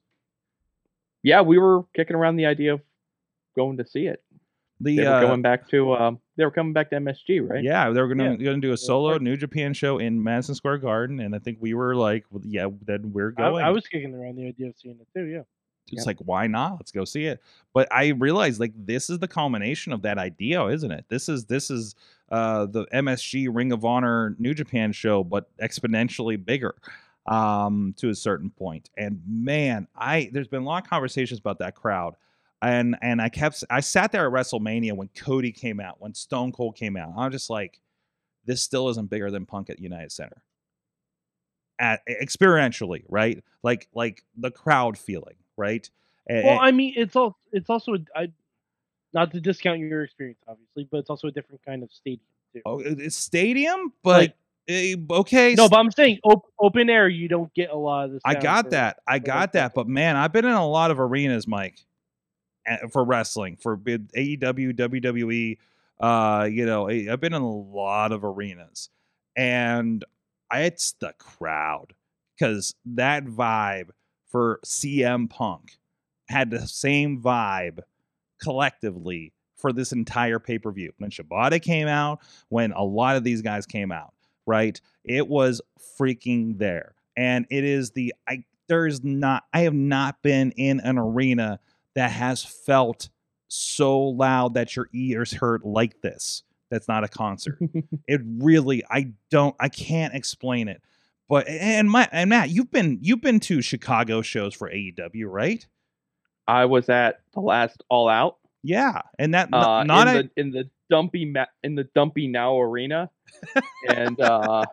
Yeah, 1.23 1.41
we 1.41 1.57
were 1.57 1.83
kicking 1.95 2.15
around 2.15 2.35
the 2.37 2.45
idea 2.45 2.73
of 2.73 2.81
going 3.55 3.77
to 3.77 3.85
see 3.85 4.05
it. 4.05 4.23
The 4.81 4.95
They 4.95 5.03
were 5.03 5.09
uh, 5.15 5.21
going 5.21 5.41
back 5.41 5.67
to 5.69 5.93
um, 5.95 6.19
they 6.37 6.45
were 6.45 6.51
coming 6.51 6.71
back 6.71 6.89
to 6.91 6.95
MSG, 6.95 7.41
right? 7.49 7.61
yeah, 7.61 7.89
they 7.89 7.99
were 7.99 8.07
gonna 8.07 8.31
Yeah. 8.39 8.45
gonna 8.45 8.61
do 8.61 8.71
a 8.71 8.77
solo 8.77 9.17
New 9.17 9.35
Japan 9.35 9.73
show 9.73 9.97
in 9.97 10.23
Madison 10.23 10.55
Square 10.55 10.77
Garden, 10.77 11.19
and 11.19 11.35
I 11.35 11.39
think 11.39 11.57
we 11.59 11.73
were 11.73 11.95
like, 11.97 12.23
well, 12.31 12.41
yeah, 12.45 12.67
then 12.85 13.11
we're 13.11 13.33
I, 13.37 13.41
going. 13.41 13.65
I 13.65 13.71
was 13.71 13.85
kicking 13.87 14.15
around 14.15 14.37
the 14.37 14.47
idea 14.47 14.69
of 14.69 14.75
seeing 14.77 14.97
it 15.01 15.07
too. 15.13 15.25
Yeah. 15.25 15.41
It's 15.91 16.05
Yep. 16.05 16.07
like, 16.07 16.17
why 16.27 16.47
not? 16.47 16.73
Let's 16.73 16.91
go 16.91 17.05
see 17.05 17.25
it. 17.25 17.41
But 17.73 17.91
I 17.91 18.09
realized 18.09 18.59
like 18.59 18.73
this 18.75 19.09
is 19.09 19.19
the 19.19 19.27
culmination 19.27 19.91
of 19.93 20.01
that 20.03 20.17
idea, 20.17 20.65
isn't 20.67 20.91
it? 20.91 21.05
This 21.09 21.29
is 21.29 21.45
this 21.45 21.69
is 21.71 21.95
uh 22.31 22.65
the 22.67 22.85
MSG 22.93 23.47
Ring 23.51 23.71
of 23.71 23.85
Honor 23.85 24.35
New 24.39 24.53
Japan 24.53 24.91
show, 24.91 25.23
but 25.23 25.49
exponentially 25.57 26.43
bigger 26.43 26.75
um 27.27 27.93
to 27.97 28.09
a 28.09 28.15
certain 28.15 28.49
point. 28.49 28.89
And 28.97 29.21
man, 29.27 29.87
I 29.95 30.29
there's 30.33 30.47
been 30.47 30.63
a 30.63 30.65
lot 30.65 30.83
of 30.83 30.89
conversations 30.89 31.39
about 31.39 31.59
that 31.59 31.75
crowd. 31.75 32.15
And 32.61 32.97
and 33.01 33.21
I 33.21 33.29
kept 33.29 33.63
I 33.69 33.79
sat 33.79 34.11
there 34.11 34.25
at 34.27 34.33
WrestleMania 34.33 34.93
when 34.93 35.09
Cody 35.15 35.51
came 35.51 35.79
out, 35.79 36.01
when 36.01 36.13
Stone 36.13 36.51
Cold 36.51 36.75
came 36.75 36.97
out. 36.97 37.13
I'm 37.17 37.31
just 37.31 37.49
like, 37.49 37.79
this 38.45 38.61
still 38.61 38.89
isn't 38.89 39.09
bigger 39.09 39.31
than 39.31 39.45
Punk 39.45 39.69
at 39.69 39.79
United 39.79 40.11
Center. 40.11 40.41
At 41.79 42.01
experientially, 42.09 43.03
right? 43.07 43.41
Like 43.63 43.87
like 43.93 44.23
the 44.35 44.51
crowd 44.51 44.97
feeling, 44.97 45.35
right? 45.59 45.87
A- 46.29 46.43
Well, 46.45 46.59
I 46.59 46.71
mean, 46.71 46.93
it's 46.95 47.15
all 47.15 47.37
it's 47.51 47.69
also 47.69 47.93
a, 47.95 47.99
I, 48.15 48.31
not 49.13 49.31
to 49.31 49.39
discount 49.41 49.79
your 49.79 50.03
experience, 50.03 50.39
obviously, 50.47 50.87
but 50.91 50.97
it's 50.97 51.09
also 51.09 51.27
a 51.27 51.31
different 51.31 51.61
kind 51.65 51.83
of 51.83 51.91
stadium 51.91 52.21
too. 52.53 52.61
oh, 52.65 52.79
it's 52.79 53.15
stadium, 53.15 53.93
but 54.03 54.33
Like- 54.69 55.05
okay. 55.11 55.55
No, 55.55 55.67
but 55.69 55.77
I'm 55.79 55.91
saying 55.91 56.19
op- 56.23 56.45
open 56.59 56.89
air, 56.89 57.07
you 57.07 57.27
don't 57.27 57.51
get 57.53 57.69
a 57.71 57.75
lot 57.75 58.05
of 58.05 58.11
this. 58.13 58.21
I 58.25 58.35
got 58.35 58.69
that. 58.71 58.99
I 59.07 59.19
got 59.19 59.53
that. 59.53 59.73
But 59.73 59.87
man, 59.87 60.15
I've 60.15 60.31
been 60.31 60.45
in 60.45 60.51
a 60.51 60.67
lot 60.67 60.91
of 60.91 60.99
arenas, 60.99 61.47
Mike, 61.47 61.79
for 62.91 63.03
wrestling, 63.03 63.57
for 63.57 63.75
bid- 63.75 64.11
AEW, 64.13 64.73
WWE. 64.73 65.57
Uh, 65.99 66.45
you 66.45 66.65
know, 66.65 66.87
I've 66.87 67.19
been 67.19 67.33
in 67.33 67.41
a 67.41 67.51
lot 67.51 68.11
of 68.11 68.23
arenas, 68.23 68.89
and 69.35 70.05
it's 70.53 70.91
the 70.93 71.13
crowd 71.17 71.93
because 72.37 72.75
that 72.85 73.25
vibe 73.25 73.89
for 74.29 74.59
CM 74.65 75.29
Punk 75.29 75.77
had 76.27 76.51
the 76.51 76.67
same 76.67 77.21
vibe 77.21 77.79
collectively 78.41 79.33
for 79.57 79.73
this 79.73 79.91
entire 79.91 80.39
pay 80.39 80.57
per 80.57 80.71
view. 80.71 80.91
When 80.97 81.11
Shibata 81.11 81.61
came 81.61 81.87
out, 81.87 82.19
when 82.49 82.71
a 82.71 82.83
lot 82.83 83.17
of 83.17 83.23
these 83.23 83.41
guys 83.41 83.65
came 83.65 83.91
out, 83.91 84.13
right? 84.45 84.79
It 85.03 85.27
was 85.27 85.61
freaking 85.99 86.57
there. 86.57 86.95
And 87.17 87.45
it 87.49 87.63
is 87.63 87.91
the 87.91 88.13
I 88.27 88.43
there's 88.67 89.03
not 89.03 89.43
I 89.53 89.61
have 89.61 89.73
not 89.73 90.21
been 90.21 90.51
in 90.51 90.79
an 90.79 90.97
arena 90.97 91.59
that 91.95 92.11
has 92.11 92.43
felt 92.43 93.09
so 93.49 93.99
loud 93.99 94.53
that 94.53 94.75
your 94.75 94.87
ears 94.93 95.33
hurt 95.33 95.65
like 95.65 96.01
this 96.01 96.43
That's 96.69 96.87
not 96.87 97.03
a 97.03 97.07
concert. 97.07 97.59
it 98.07 98.21
really, 98.23 98.83
I 98.89 99.13
don't, 99.31 99.55
I 99.59 99.69
can't 99.69 100.13
explain 100.13 100.67
it. 100.67 100.81
But 101.29 101.47
and 101.47 101.89
my 101.89 102.09
and 102.11 102.31
Matt, 102.31 102.49
you've 102.49 102.71
been 102.71 102.97
you've 103.01 103.21
been 103.21 103.39
to 103.41 103.61
Chicago 103.61 104.23
shows 104.23 104.55
for 104.55 104.69
AEW, 104.69 105.25
right? 105.27 105.65
I 106.47 106.65
was 106.65 106.89
at 106.89 107.21
the 107.33 107.39
last 107.39 107.83
All 107.87 108.09
Out. 108.09 108.37
Yeah, 108.63 109.03
and 109.19 109.35
that 109.35 109.53
uh, 109.53 109.83
not 109.83 110.07
in 110.07 110.15
a, 110.15 110.23
the 110.23 110.29
in 110.35 110.51
the 110.51 110.69
dumpy 110.89 111.25
ma- 111.25 111.45
in 111.63 111.75
the 111.75 111.83
dumpy 111.95 112.27
now 112.27 112.59
arena, 112.59 113.11
and 113.87 114.19
uh, 114.19 114.65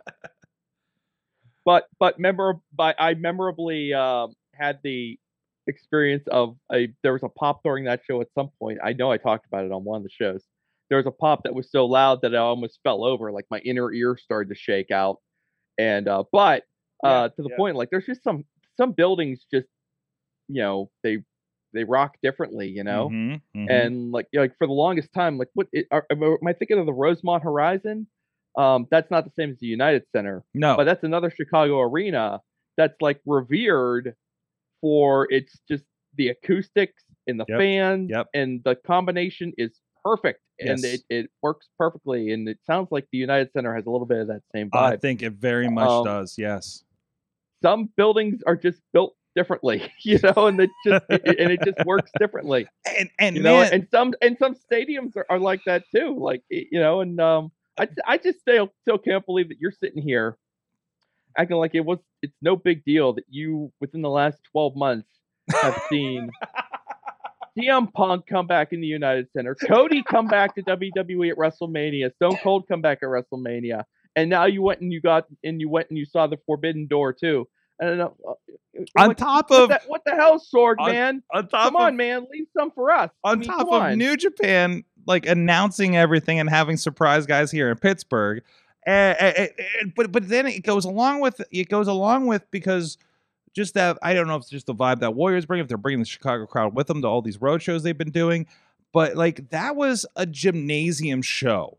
but 1.66 1.84
but 2.00 2.18
memor- 2.18 2.62
but 2.74 2.96
I 2.98 3.14
memorably 3.14 3.92
um 3.92 4.34
had 4.54 4.78
the 4.82 5.18
experience 5.66 6.26
of 6.28 6.57
a 6.72 6.88
there 7.02 7.12
was 7.12 7.22
a 7.22 7.28
pop 7.28 7.62
during 7.62 7.84
that 7.84 8.00
show 8.09 8.22
at 8.22 8.28
some 8.34 8.48
point. 8.59 8.78
I 8.82 8.94
know 8.94 9.12
I 9.12 9.18
talked 9.18 9.46
about 9.46 9.66
it 9.66 9.72
on 9.72 9.84
one 9.84 9.98
of 9.98 10.02
the 10.04 10.11
shows. 10.11 10.42
There 10.88 10.96
was 10.96 11.07
a 11.07 11.11
pop 11.11 11.42
that 11.44 11.54
was 11.54 11.70
so 11.70 11.84
loud 11.84 12.22
that 12.22 12.34
I 12.34 12.38
almost 12.38 12.80
fell 12.82 13.04
over, 13.04 13.30
like 13.30 13.44
my 13.50 13.59
inner 13.59 13.92
ear 13.92 14.16
started 14.16 14.48
to 14.48 14.54
shake 14.54 14.90
out. 14.90 15.18
And 15.79 16.09
uh, 16.09 16.24
but 16.33 16.64
uh, 17.05 17.24
Yeah, 17.24 17.29
to 17.29 17.43
the 17.43 17.51
yeah. 17.51 17.57
point, 17.57 17.77
like 17.77 17.91
there's 17.91 18.07
just 18.07 18.22
some 18.24 18.45
some 18.77 18.93
buildings 18.93 19.47
just 19.53 19.68
you 20.49 20.62
know 20.62 20.91
they 21.03 21.18
they 21.72 21.85
rock 21.85 22.16
differently, 22.22 22.68
you 22.68 22.85
know 22.85 23.11
Mhm, 23.11 23.41
mhm. 23.55 23.68
and 23.70 24.12
like 24.12 24.29
like 24.33 24.57
for 24.59 24.66
the 24.66 24.72
longest 24.72 25.12
time, 25.12 25.39
like 25.39 25.49
what 25.55 25.68
it, 25.72 25.87
are, 25.91 26.07
am 26.11 26.22
I- 26.22 26.27
am 26.41 26.47
I 26.49 26.53
thinking 26.53 26.79
of 26.79 26.87
the 26.87 26.93
Rosemont 26.95 27.43
Horizon? 27.43 28.07
Um, 28.57 28.87
that's 28.91 29.11
not 29.11 29.24
the 29.24 29.31
same 29.33 29.51
as 29.51 29.59
the 29.59 29.66
United 29.66 30.05
Center, 30.12 30.45
no, 30.55 30.77
but 30.77 30.85
that's 30.85 31.05
another 31.05 31.31
Chicago 31.31 31.81
arena 31.81 32.41
that's 32.77 33.01
like 33.01 33.20
revered 33.27 34.14
for 34.81 35.27
its 35.33 35.61
just 35.68 35.85
the 36.16 36.29
acoustics 36.29 37.05
and 37.27 37.41
the 37.41 37.47
Yep, 37.49 37.59
fans 37.59 38.11
yep. 38.11 38.27
and 38.35 38.62
the 38.64 38.74
combination 38.77 39.53
is 39.59 39.81
perfect 40.07 40.40
and 40.61 40.78
Yes. 40.82 40.84
it, 40.94 41.00
it 41.11 41.30
works 41.42 41.66
perfectly 41.78 42.30
and 42.32 42.48
it 42.48 42.59
sounds 42.64 42.88
like 42.92 43.07
the 43.12 43.18
United 43.18 43.50
Center 43.52 43.74
has 43.74 43.86
a 43.86 43.90
little 43.90 44.07
bit 44.07 44.18
of 44.20 44.28
that 44.28 44.42
same 44.54 44.70
vibe. 44.70 44.92
I 44.92 44.96
think 44.96 45.22
it 45.22 45.32
very 45.32 45.68
much 45.68 45.88
Um, 45.90 46.04
does. 46.04 46.36
Yes. 46.38 46.84
Some 47.62 47.90
buildings 47.96 48.40
are 48.46 48.57
just 48.57 48.80
built 48.92 49.16
differently, 49.34 49.82
you 50.04 50.18
know, 50.22 50.46
and 50.46 50.61
it 50.61 50.70
just 50.86 51.04
it- 51.11 51.38
and 51.40 51.50
it 51.52 51.61
just 51.64 51.84
works 51.86 52.11
differently. 52.18 52.66
And 52.98 53.11
and 53.18 53.36
you 53.36 53.42
know, 53.42 53.61
man, 53.61 53.72
and 53.72 53.88
some 53.90 54.14
and 54.22 54.36
some 54.38 54.54
stadiums 54.54 55.16
are, 55.16 55.26
are 55.28 55.38
like 55.38 55.61
that 55.66 55.82
too. 55.94 56.16
Like 56.18 56.42
you 56.50 56.78
know, 56.80 57.00
and 57.00 57.20
um, 57.20 57.50
I 57.78 57.88
I 58.07 58.16
just 58.18 58.40
still 58.40 58.70
still 58.82 58.98
can't 58.98 59.24
believe 59.26 59.48
that 59.48 59.59
you're 59.61 59.72
sitting 59.72 60.02
here 60.02 60.36
acting 61.36 61.57
like 61.59 61.74
it 61.74 61.84
was 61.84 61.98
it's 62.22 62.36
no 62.40 62.57
big 62.57 62.84
deal 62.84 63.12
that 63.14 63.24
you 63.28 63.70
within 63.80 64.00
the 64.00 64.09
last 64.09 64.38
12 64.52 64.74
months 64.76 65.09
have 65.52 65.78
seen 65.90 66.30
CM 67.57 67.92
Punk 67.92 68.26
come 68.26 68.46
back 68.46 68.72
in 68.72 68.80
the 68.80 68.86
United 68.86 69.28
Center, 69.32 69.54
Cody 69.54 70.02
come 70.02 70.26
back 70.26 70.54
to 70.57 70.62
WWE 70.62 71.30
at 71.30 71.36
WrestleMania, 71.36 72.14
Stone 72.16 72.38
Cold 72.42 72.68
come 72.68 72.80
back 72.82 72.98
at 73.02 73.09
WrestleMania, 73.09 73.84
and 74.14 74.28
now 74.30 74.46
you 74.46 74.62
went 74.62 74.80
and 74.80 74.92
you 74.92 75.00
got 75.00 75.24
and 75.42 75.61
you 75.61 75.68
went 75.68 75.88
and 75.90 75.98
you 75.98 76.04
saw 76.04 76.26
the 76.26 76.36
Forbidden 76.46 76.86
Door 76.86 77.14
too. 77.14 77.48
And 77.78 78.00
uh, 78.00 78.09
uh, 78.26 78.32
on 78.96 79.09
what, 79.09 79.18
top 79.18 79.50
what 79.50 79.61
of 79.62 79.68
the, 79.68 79.80
what 79.86 80.02
the 80.07 80.12
hell, 80.12 80.38
Sorg 80.40 80.76
on- 80.78 80.90
man? 80.92 81.22
on 81.32 81.48
top 81.48 81.64
Come 81.66 81.76
of 81.76 81.82
on, 81.82 81.96
man, 81.96 82.26
leave 82.32 82.46
some 82.57 82.70
for 82.70 82.90
us. 82.90 83.11
I 83.24 83.32
on 83.32 83.40
mean, 83.40 83.48
top 83.48 83.66
of 83.68 83.72
on. 83.74 83.98
New 83.98 84.16
Japan 84.16 84.84
like 85.07 85.26
announcing 85.26 85.96
everything 85.96 86.40
and 86.40 86.48
having 86.50 86.76
surprise 86.76 87.26
guys 87.26 87.50
here 87.50 87.70
in 87.70 87.76
Pittsburgh. 87.78 88.42
eh, 88.86 89.14
eh, 89.18 89.48
but 89.94 90.12
but 90.12 90.28
then 90.28 90.46
it 90.46 90.62
goes 90.62 90.84
along 90.84 91.20
with 91.20 91.40
it 91.50 91.68
goes 91.68 91.88
along 91.88 92.26
with 92.26 92.48
because 92.50 92.98
just 93.57 93.74
that 93.74 93.98
I 94.02 94.14
don't 94.14 94.28
know 94.28 94.36
if 94.36 94.42
it's 94.42 94.50
just 94.50 94.66
the 94.66 94.74
vibe 94.74 95.00
that 95.00 95.14
Warriors 95.14 95.46
bring 95.46 95.61
if 95.61 95.66
they're 95.68 95.78
bringing 95.78 96.00
the 96.00 96.07
Chicago 96.07 96.46
crowd 96.46 96.76
with 96.76 96.86
them 96.86 97.02
to 97.02 97.09
all 97.09 97.22
these 97.22 97.40
road 97.40 97.62
shows 97.62 97.82
they've 97.82 97.96
been 97.96 98.11
doing, 98.11 98.46
but 98.92 99.16
like 99.16 99.50
that 99.50 99.74
was 99.74 100.07
a 100.14 100.26
gymnasium 100.26 101.22
show, 101.22 101.78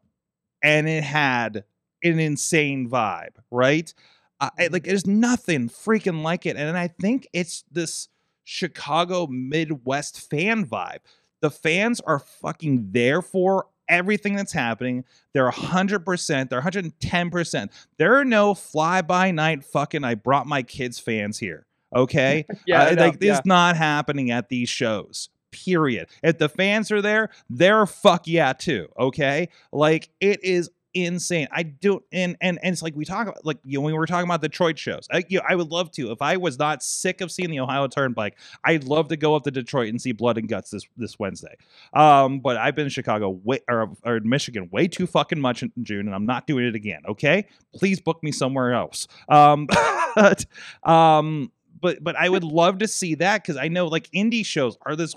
and 0.61 0.89
it 0.89 1.03
had 1.03 1.63
an 2.03 2.19
insane 2.19 2.89
vibe, 2.89 3.35
right? 3.51 3.93
I, 4.39 4.45
I- 4.45 4.63
mm-hmm. 4.63 4.73
like 4.73 4.83
there's 4.83 5.07
nothing 5.07 5.69
freaking 5.69 6.23
like 6.23 6.45
it, 6.45 6.57
and 6.57 6.77
I 6.77 6.87
think 6.87 7.27
it's 7.31 7.63
this 7.71 8.09
Chicago 8.43 9.27
Midwest 9.27 10.29
fan 10.29 10.65
vibe. 10.65 10.99
The 11.41 11.51
fans 11.51 12.01
are 12.01 12.19
fucking 12.19 12.89
there 12.91 13.21
for 13.21 13.67
everything 13.89 14.35
that's 14.35 14.53
happening. 14.53 15.03
They're 15.33 15.49
100%, 15.49 16.49
they're 16.49 16.61
110%. 16.61 17.69
There 17.97 18.15
are 18.15 18.25
no 18.25 18.53
fly 18.53 19.01
by 19.01 19.31
night 19.31 19.63
fucking 19.63 20.03
I 20.03 20.15
brought 20.15 20.47
my 20.47 20.63
kids 20.63 20.99
fans 20.99 21.39
here. 21.39 21.65
Okay? 21.95 22.45
yeah, 22.65 22.83
Uh, 22.83 22.95
like 22.97 23.19
this 23.19 23.27
yeah. 23.27 23.33
is 23.39 23.45
not 23.45 23.77
happening 23.77 24.31
at 24.31 24.49
these 24.49 24.69
shows. 24.69 25.29
Period. 25.51 26.07
If 26.21 26.37
the 26.37 26.49
fans 26.49 26.91
are 26.91 27.01
there, 27.01 27.29
they're 27.49 27.85
fuck 27.85 28.27
yeah 28.27 28.53
too. 28.53 28.89
Okay, 28.99 29.47
like 29.71 30.09
it 30.19 30.43
is 30.43 30.69
insane. 30.93 31.47
I 31.51 31.63
do, 31.63 32.03
and 32.11 32.37
and 32.41 32.59
and 32.61 32.73
it's 32.73 32.81
like 32.81 32.95
we 32.95 33.05
talk 33.05 33.27
about 33.27 33.45
like 33.45 33.59
you 33.63 33.77
know 33.77 33.81
when 33.81 33.93
we 33.93 33.97
were 33.97 34.05
talking 34.05 34.27
about 34.27 34.41
Detroit 34.41 34.77
shows. 34.77 35.07
I, 35.11 35.23
you 35.27 35.39
know, 35.39 35.45
I 35.47 35.55
would 35.55 35.69
love 35.69 35.91
to 35.91 36.11
if 36.11 36.21
I 36.21 36.37
was 36.37 36.57
not 36.57 36.83
sick 36.83 37.21
of 37.21 37.31
seeing 37.31 37.49
the 37.49 37.59
Ohio 37.59 37.87
Turnpike. 37.87 38.37
I'd 38.63 38.83
love 38.83 39.07
to 39.09 39.17
go 39.17 39.35
up 39.35 39.43
to 39.43 39.51
Detroit 39.51 39.89
and 39.89 40.01
see 40.01 40.11
Blood 40.11 40.37
and 40.37 40.47
Guts 40.47 40.71
this 40.71 40.85
this 40.97 41.19
Wednesday. 41.19 41.55
Um, 41.93 42.39
but 42.39 42.57
I've 42.57 42.75
been 42.75 42.85
in 42.85 42.89
Chicago 42.89 43.29
way 43.29 43.59
or, 43.69 43.91
or 44.05 44.19
Michigan 44.21 44.69
way 44.71 44.87
too 44.87 45.07
fucking 45.07 45.39
much 45.39 45.63
in 45.63 45.71
June, 45.81 46.07
and 46.07 46.15
I'm 46.15 46.25
not 46.25 46.47
doing 46.47 46.65
it 46.65 46.75
again. 46.75 47.01
Okay, 47.07 47.47
please 47.75 47.99
book 47.99 48.21
me 48.23 48.31
somewhere 48.31 48.73
else. 48.73 49.07
Um, 49.29 49.67
but 50.15 50.45
um, 50.83 51.51
but 51.79 52.03
but 52.03 52.15
I 52.15 52.29
would 52.29 52.43
love 52.43 52.79
to 52.79 52.87
see 52.87 53.15
that 53.15 53.43
because 53.43 53.57
I 53.57 53.67
know 53.67 53.87
like 53.87 54.09
indie 54.11 54.45
shows 54.45 54.77
are 54.85 54.95
this. 54.95 55.15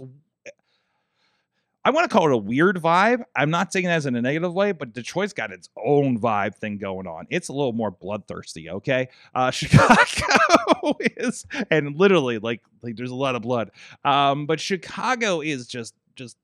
I 1.85 1.91
want 1.91 2.11
to 2.11 2.14
call 2.14 2.26
it 2.26 2.33
a 2.33 2.37
weird 2.37 2.76
vibe. 2.76 3.22
I'm 3.35 3.51
not 3.51 3.72
saying 3.72 3.87
that 3.87 3.93
as 3.93 4.07
in 4.07 4.14
a 4.14 4.20
negative 4.20 4.53
way, 4.53 4.72
but 4.72 4.93
Detroit's 4.93 5.33
got 5.33 5.51
its 5.51 5.70
own 5.83 6.18
vibe 6.18 6.55
thing 6.55 6.76
going 6.76 7.07
on. 7.07 7.26
It's 7.31 7.49
a 7.49 7.53
little 7.53 7.72
more 7.72 7.91
bloodthirsty, 7.91 8.68
okay? 8.68 9.09
Uh, 9.35 9.51
Chicago 9.51 10.99
is, 11.01 11.47
and 11.70 11.97
literally, 11.97 12.39
like, 12.39 12.62
like 12.83 12.97
there's 12.97 13.11
a 13.11 13.14
lot 13.14 13.35
of 13.35 13.43
blood. 13.43 13.70
Um, 14.05 14.47
but 14.47 14.61
Chicago 14.61 15.41
is 15.41 15.66
just 15.66 15.95
just 16.16 16.37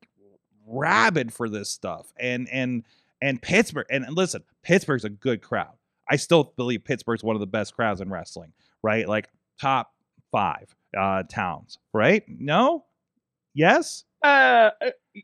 rabid 0.66 1.32
for 1.32 1.48
this 1.48 1.68
stuff, 1.68 2.12
and 2.18 2.48
and 2.48 2.84
and 3.20 3.40
Pittsburgh. 3.40 3.86
And, 3.90 4.04
and 4.04 4.16
listen, 4.16 4.42
Pittsburgh's 4.62 5.04
a 5.04 5.10
good 5.10 5.42
crowd. 5.42 5.74
I 6.08 6.16
still 6.16 6.54
believe 6.56 6.84
Pittsburgh's 6.84 7.22
one 7.22 7.36
of 7.36 7.40
the 7.40 7.46
best 7.46 7.74
crowds 7.74 8.00
in 8.00 8.10
wrestling, 8.10 8.52
right? 8.82 9.06
Like 9.06 9.28
top 9.60 9.92
five 10.32 10.74
uh, 10.96 11.24
towns, 11.24 11.78
right? 11.92 12.22
No, 12.26 12.84
yes. 13.54 14.04
Uh, 14.22 14.70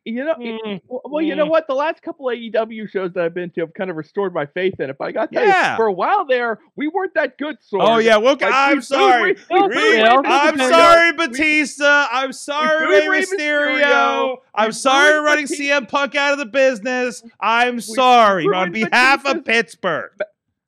you 0.04 0.24
know, 0.24 0.34
Mm, 0.34 0.80
well, 0.88 1.22
you 1.22 1.34
know 1.34 1.46
mm. 1.46 1.50
what? 1.50 1.66
The 1.66 1.74
last 1.74 2.02
couple 2.02 2.26
AEW 2.26 2.88
shows 2.88 3.12
that 3.12 3.24
I've 3.24 3.34
been 3.34 3.50
to 3.50 3.60
have 3.62 3.74
kind 3.74 3.90
of 3.90 3.96
restored 3.96 4.32
my 4.34 4.46
faith 4.46 4.80
in 4.80 4.90
it. 4.90 4.96
But 4.98 5.08
I 5.08 5.12
got 5.12 5.32
tell 5.32 5.44
Yeah. 5.44 5.76
for 5.76 5.86
a 5.86 5.92
while 5.92 6.24
there, 6.26 6.58
we 6.76 6.88
weren't 6.88 7.14
that 7.14 7.38
good. 7.38 7.56
Sorg. 7.60 7.80
Oh 7.80 7.98
yeah, 7.98 8.16
well, 8.16 8.34
Like, 8.34 8.42
I'm 8.52 8.76
we- 8.76 8.82
sorry. 8.82 9.32
we- 9.50 9.60
we- 9.60 9.68
we- 9.68 10.02
I'm 10.02 10.58
sorry, 10.58 11.12
Batista. 11.12 12.06
I'm 12.10 12.32
sorry, 12.32 13.08
Rey 13.08 13.22
Mysterio. 13.22 13.80
Mysterio. 13.80 14.36
I'm 14.54 14.72
sorry, 14.72 15.18
running 15.20 15.44
Batista. 15.44 15.62
CM 15.80 15.88
Punk 15.88 16.14
out 16.14 16.32
of 16.32 16.38
the 16.38 16.46
business. 16.46 17.22
I'm 17.40 17.80
sorry 17.80 18.44
on 18.46 18.72
behalf 18.72 19.24
of 19.26 19.44
Pittsburgh. 19.44 20.12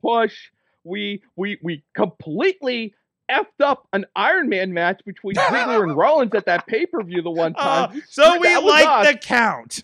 push. 0.02 0.50
We 0.84 1.22
we 1.34 1.58
we 1.62 1.82
completely 1.96 2.94
effed 3.34 3.62
up 3.64 3.88
an 3.92 4.06
Iron 4.14 4.48
Man 4.48 4.72
match 4.72 5.00
between 5.04 5.34
Ziggler 5.34 5.82
and 5.82 5.96
Rollins 5.96 6.32
at 6.34 6.46
that 6.46 6.66
pay 6.66 6.86
per 6.86 7.02
view 7.02 7.22
the 7.22 7.30
one 7.30 7.54
Uh, 7.58 7.88
time. 7.88 8.02
so 8.08 8.38
we 8.38 8.56
like 8.56 8.86
us. 8.86 9.06
the 9.12 9.18
count. 9.18 9.82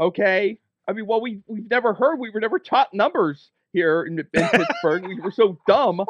Okay. 0.00 0.58
I 0.88 0.92
mean, 0.92 1.06
well, 1.06 1.20
we 1.20 1.40
we've 1.46 1.68
never 1.68 1.94
heard. 1.94 2.16
We 2.18 2.30
were 2.30 2.40
never 2.40 2.58
taught 2.58 2.92
numbers 2.94 3.50
here 3.72 4.02
in, 4.04 4.18
in 4.18 4.48
Pittsburgh. 4.48 5.06
We 5.06 5.20
were 5.20 5.30
so 5.32 5.58
dumb. 5.66 6.04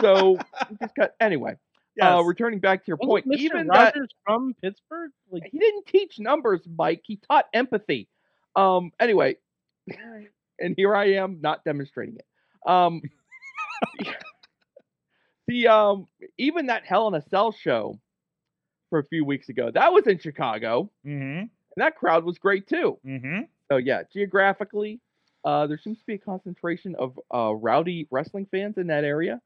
So 0.00 0.38
we 0.70 0.76
just 0.80 0.94
got 0.96 1.10
anyway. 1.20 1.56
Uh, 2.00 2.22
returning 2.24 2.58
back 2.58 2.82
to 2.82 2.88
your 2.88 2.96
Wasn't 2.96 3.10
point, 3.10 3.26
Mr. 3.26 3.42
even 3.44 3.66
that 3.66 3.94
Rogers 3.94 4.08
from 4.24 4.54
Pittsburgh? 4.62 5.10
Like, 5.30 5.42
he 5.52 5.58
didn't 5.58 5.86
teach 5.86 6.18
numbers, 6.18 6.62
Mike. 6.78 7.02
He 7.04 7.16
taught 7.28 7.44
empathy. 7.52 8.08
Um. 8.56 8.92
Anyway, 8.98 9.36
and 10.58 10.74
here 10.76 10.96
I 10.96 11.12
am 11.14 11.40
not 11.42 11.62
demonstrating 11.64 12.16
it. 12.16 12.24
Um. 12.66 13.02
the 15.52 15.68
um 15.68 16.06
even 16.38 16.66
that 16.66 16.84
Hell 16.84 17.08
in 17.08 17.14
a 17.14 17.22
Cell 17.28 17.52
show 17.52 17.98
for 18.90 18.98
a 18.98 19.04
few 19.04 19.24
weeks 19.24 19.48
ago 19.48 19.70
that 19.72 19.92
was 19.92 20.06
in 20.06 20.18
Chicago, 20.18 20.90
mm-hmm. 21.06 21.40
and 21.40 21.50
that 21.76 21.96
crowd 21.96 22.24
was 22.24 22.38
great 22.38 22.66
too. 22.66 22.98
Mm-hmm. 23.06 23.40
So 23.70 23.76
yeah, 23.76 24.02
geographically, 24.12 25.00
uh, 25.44 25.66
there 25.66 25.78
seems 25.78 25.98
to 25.98 26.04
be 26.06 26.14
a 26.14 26.18
concentration 26.18 26.94
of 26.96 27.18
uh, 27.34 27.54
rowdy 27.54 28.08
wrestling 28.10 28.46
fans 28.50 28.78
in 28.78 28.86
that 28.88 29.04
area, 29.04 29.40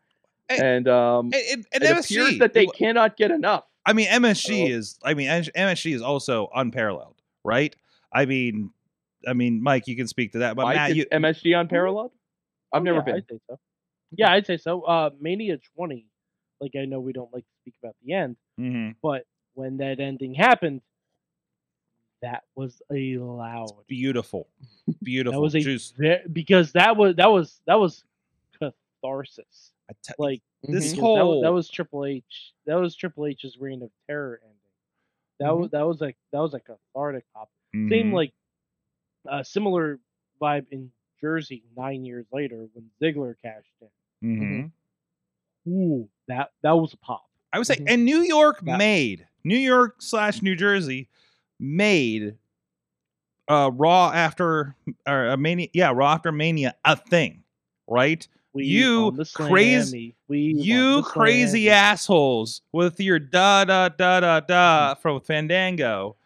Hey, 0.49 0.59
and 0.63 0.89
um, 0.89 1.27
And, 1.27 1.35
and, 1.35 1.67
it 1.73 1.91
and 1.91 1.99
appears 1.99 2.39
that 2.39 2.55
they 2.55 2.67
cannot 2.67 3.17
get 3.17 3.31
enough. 3.31 3.65
I 3.85 3.93
mean, 3.93 4.09
MSG 4.09 4.69
So- 4.69 4.75
is. 4.75 4.99
I 5.05 5.15
mean, 5.15 5.29
MSG 5.29 5.95
is 5.95 6.03
also 6.03 6.49
unparalleled, 6.55 7.21
right? 7.45 7.75
I 8.13 8.27
mean, 8.27 8.71
I 9.27 9.33
mean, 9.33 9.63
Mike, 9.63 9.89
you 9.89 9.97
can 9.97 10.07
speak 10.07 10.33
to 10.33 10.39
that, 10.39 10.57
but 10.57 10.65
Mike, 10.65 10.77
Matt, 10.77 10.97
you, 10.97 11.07
MSG 11.07 11.59
unparalleled? 11.59 12.13
I've 12.73 12.83
oh, 12.83 12.85
never 12.85 13.03
yeah, 13.07 13.21
been. 13.29 13.41
So. 13.49 13.59
Yeah, 14.13 14.31
I'd 14.33 14.47
say 14.47 14.57
so. 14.57 14.83
Uh, 14.83 15.11
Mania 15.21 15.59
20. 15.77 16.07
Like 16.61 16.73
I 16.81 16.85
know 16.87 17.01
we 17.01 17.13
don't 17.13 17.33
like 17.35 17.45
to 17.45 17.51
speak 17.63 17.75
about 17.83 17.95
the 18.05 18.13
end, 18.15 18.37
Mhm. 18.59 18.95
but 19.03 19.25
when 19.55 19.77
that 19.79 20.01
ending 20.01 20.33
happened, 20.35 20.81
that 22.23 22.45
was 22.55 22.81
a 22.91 23.19
loud. 23.19 23.73
Beautiful, 23.87 24.49
beautiful. 25.03 25.39
That 25.39 25.43
was 25.43 25.55
a 25.55 25.61
Just 25.61 25.97
because 26.33 26.73
that 26.73 26.97
was 26.97 27.17
that 27.17 27.31
was 27.31 27.61
that 27.67 27.75
was 27.79 28.05
catharsis. 28.59 29.73
Like 30.19 30.43
this 30.63 30.93
that, 30.93 31.01
whole 31.01 31.37
wa- 31.41 31.43
that 31.47 31.53
was 31.53 31.69
Triple 31.69 32.07
H. 32.07 32.53
That 32.67 32.77
was 32.77 32.97
Triple 32.97 33.27
H's 33.27 33.59
reign 33.59 33.83
of 33.83 33.91
terror 34.09 34.41
ending. 34.43 34.57
That 35.41 35.49
Mm-hmm. 35.51 35.61
was 35.61 35.71
that 35.73 35.87
was 35.87 36.01
like 36.01 36.17
that 36.33 36.41
was 36.41 36.55
a 36.55 36.61
cathartic 36.61 37.25
pop. 37.35 37.51
Mhm. 37.75 37.91
Same 37.91 38.13
like 38.13 38.33
a 39.29 39.45
similar 39.45 40.01
vibe 40.41 40.67
in 40.71 40.91
Jersey 41.27 41.65
nine 41.77 42.05
years 42.05 42.25
later 42.33 42.69
when 42.73 42.89
Ziggler 43.03 43.35
cashed 43.43 43.73
in. 44.23 44.71
Mhm. 45.67 45.73
Ooh, 45.73 46.09
that 46.29 46.53
that 46.63 46.73
was 46.73 46.93
a 46.93 46.97
pop. 46.99 47.29
I 47.53 47.59
would 47.59 47.67
say, 47.67 47.77
Mhm. 47.77 47.85
and 47.89 48.05
New 48.05 48.21
York 48.21 48.61
That- 48.61 48.79
made 48.79 49.27
New 49.43 49.57
York 49.59 50.01
slash 50.01 50.41
New 50.43 50.55
Jersey 50.55 51.09
made 51.59 52.37
uh 53.49 53.71
Raw 53.75 54.13
after 54.13 54.77
or 55.07 55.31
uh, 55.31 55.37
Mania, 55.37 55.69
yeah, 55.73 55.91
Raw 55.93 56.13
after 56.15 56.31
Mania 56.31 56.77
a 56.85 56.95
thing, 56.97 57.43
right? 57.89 58.27
We 58.53 58.65
You 58.67 59.13
crazy- 59.35 60.11
Slammy. 60.11 60.15
We 60.29 60.55
won 60.55 60.65
you 60.65 61.03
crazy 61.03 61.69
assholes 61.71 62.63
with 62.73 63.01
your 63.01 63.19
da 63.19 63.65
da 63.65 63.89
da 63.89 64.21
da 64.21 64.41
da 64.41 64.95
from 64.95 65.21
Fandango. 65.21 66.17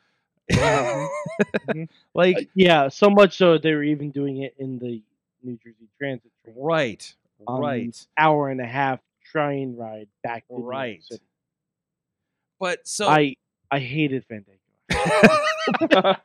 Mhm. 0.51 1.89
like 2.15 2.49
Yeah, 2.55 2.89
so 2.89 3.11
much 3.11 3.37
so 3.37 3.59
they 3.59 3.73
were 3.75 3.83
even 3.85 4.11
doing 4.11 4.43
it 4.43 4.55
in 4.59 4.79
the 4.79 5.03
New 5.43 5.59
Jersey 5.63 5.89
Transit 5.99 6.31
train. 6.45 6.57
right, 6.59 7.15
on 7.47 7.61
right. 7.61 8.07
Hour 8.19 8.51
and 8.51 8.61
a 8.61 8.67
half 8.67 9.01
train 9.25 9.77
ride 9.77 10.09
back 10.23 10.47
to 10.49 10.55
Right. 10.57 11.03
City. 11.03 11.23
But 12.59 12.87
so 12.87 13.09
I 13.09 13.37
I 13.71 13.79
hated 13.79 14.25
Fandango. 14.27 14.59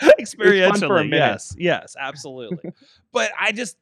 experientially 0.18 1.10
yes 1.10 1.54
yes 1.58 1.96
absolutely 1.98 2.70
but 3.12 3.30
i 3.38 3.52
just 3.52 3.76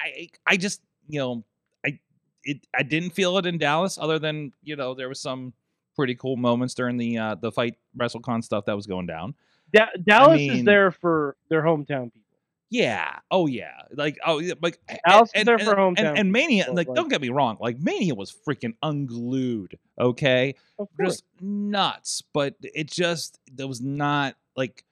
i 0.00 0.28
i 0.46 0.56
just 0.56 0.80
you 1.08 1.18
know 1.20 1.44
i 1.84 1.98
it 2.44 2.66
i 2.76 2.82
didn't 2.82 3.10
feel 3.10 3.36
it 3.38 3.46
in 3.46 3.58
dallas 3.58 3.98
other 4.00 4.18
than 4.18 4.52
you 4.62 4.76
know 4.76 4.94
there 4.94 5.08
was 5.08 5.20
some 5.20 5.52
pretty 6.00 6.14
cool 6.14 6.36
moments 6.36 6.74
during 6.74 6.96
the 6.96 7.18
uh 7.18 7.34
the 7.34 7.52
fight 7.52 7.76
wrestlecon 7.96 8.42
stuff 8.42 8.64
that 8.64 8.74
was 8.74 8.86
going 8.86 9.06
down 9.06 9.34
Da- 9.72 9.86
Dallas 10.02 10.38
mean- 10.38 10.50
is 10.52 10.64
there 10.64 10.90
for 10.90 11.36
their 11.48 11.62
hometown 11.62 12.12
people. 12.12 12.38
yeah 12.70 13.18
oh 13.30 13.46
yeah 13.46 13.82
like 13.94 14.18
oh 14.26 14.38
yeah 14.38 14.54
like 14.62 14.78
Dallas 15.06 15.28
is 15.28 15.32
and, 15.34 15.48
there 15.48 15.56
and, 15.56 15.64
for 15.64 15.74
hometown 15.74 16.18
and 16.18 16.32
mania 16.32 16.64
people, 16.64 16.74
like 16.74 16.88
like- 16.88 16.96
don't 16.96 17.08
get 17.08 17.20
me 17.20 17.28
wrong 17.28 17.58
like 17.60 17.78
mania 17.78 18.14
was 18.14 18.34
freaking 18.46 18.74
unglued 18.82 19.78
okay 20.00 20.54
just 21.02 21.24
nuts. 21.40 22.22
But 22.32 22.54
it 22.62 22.90
just 22.90 23.38
there 23.52 23.68
was 23.68 23.80
not 23.80 24.36
like 24.56 24.84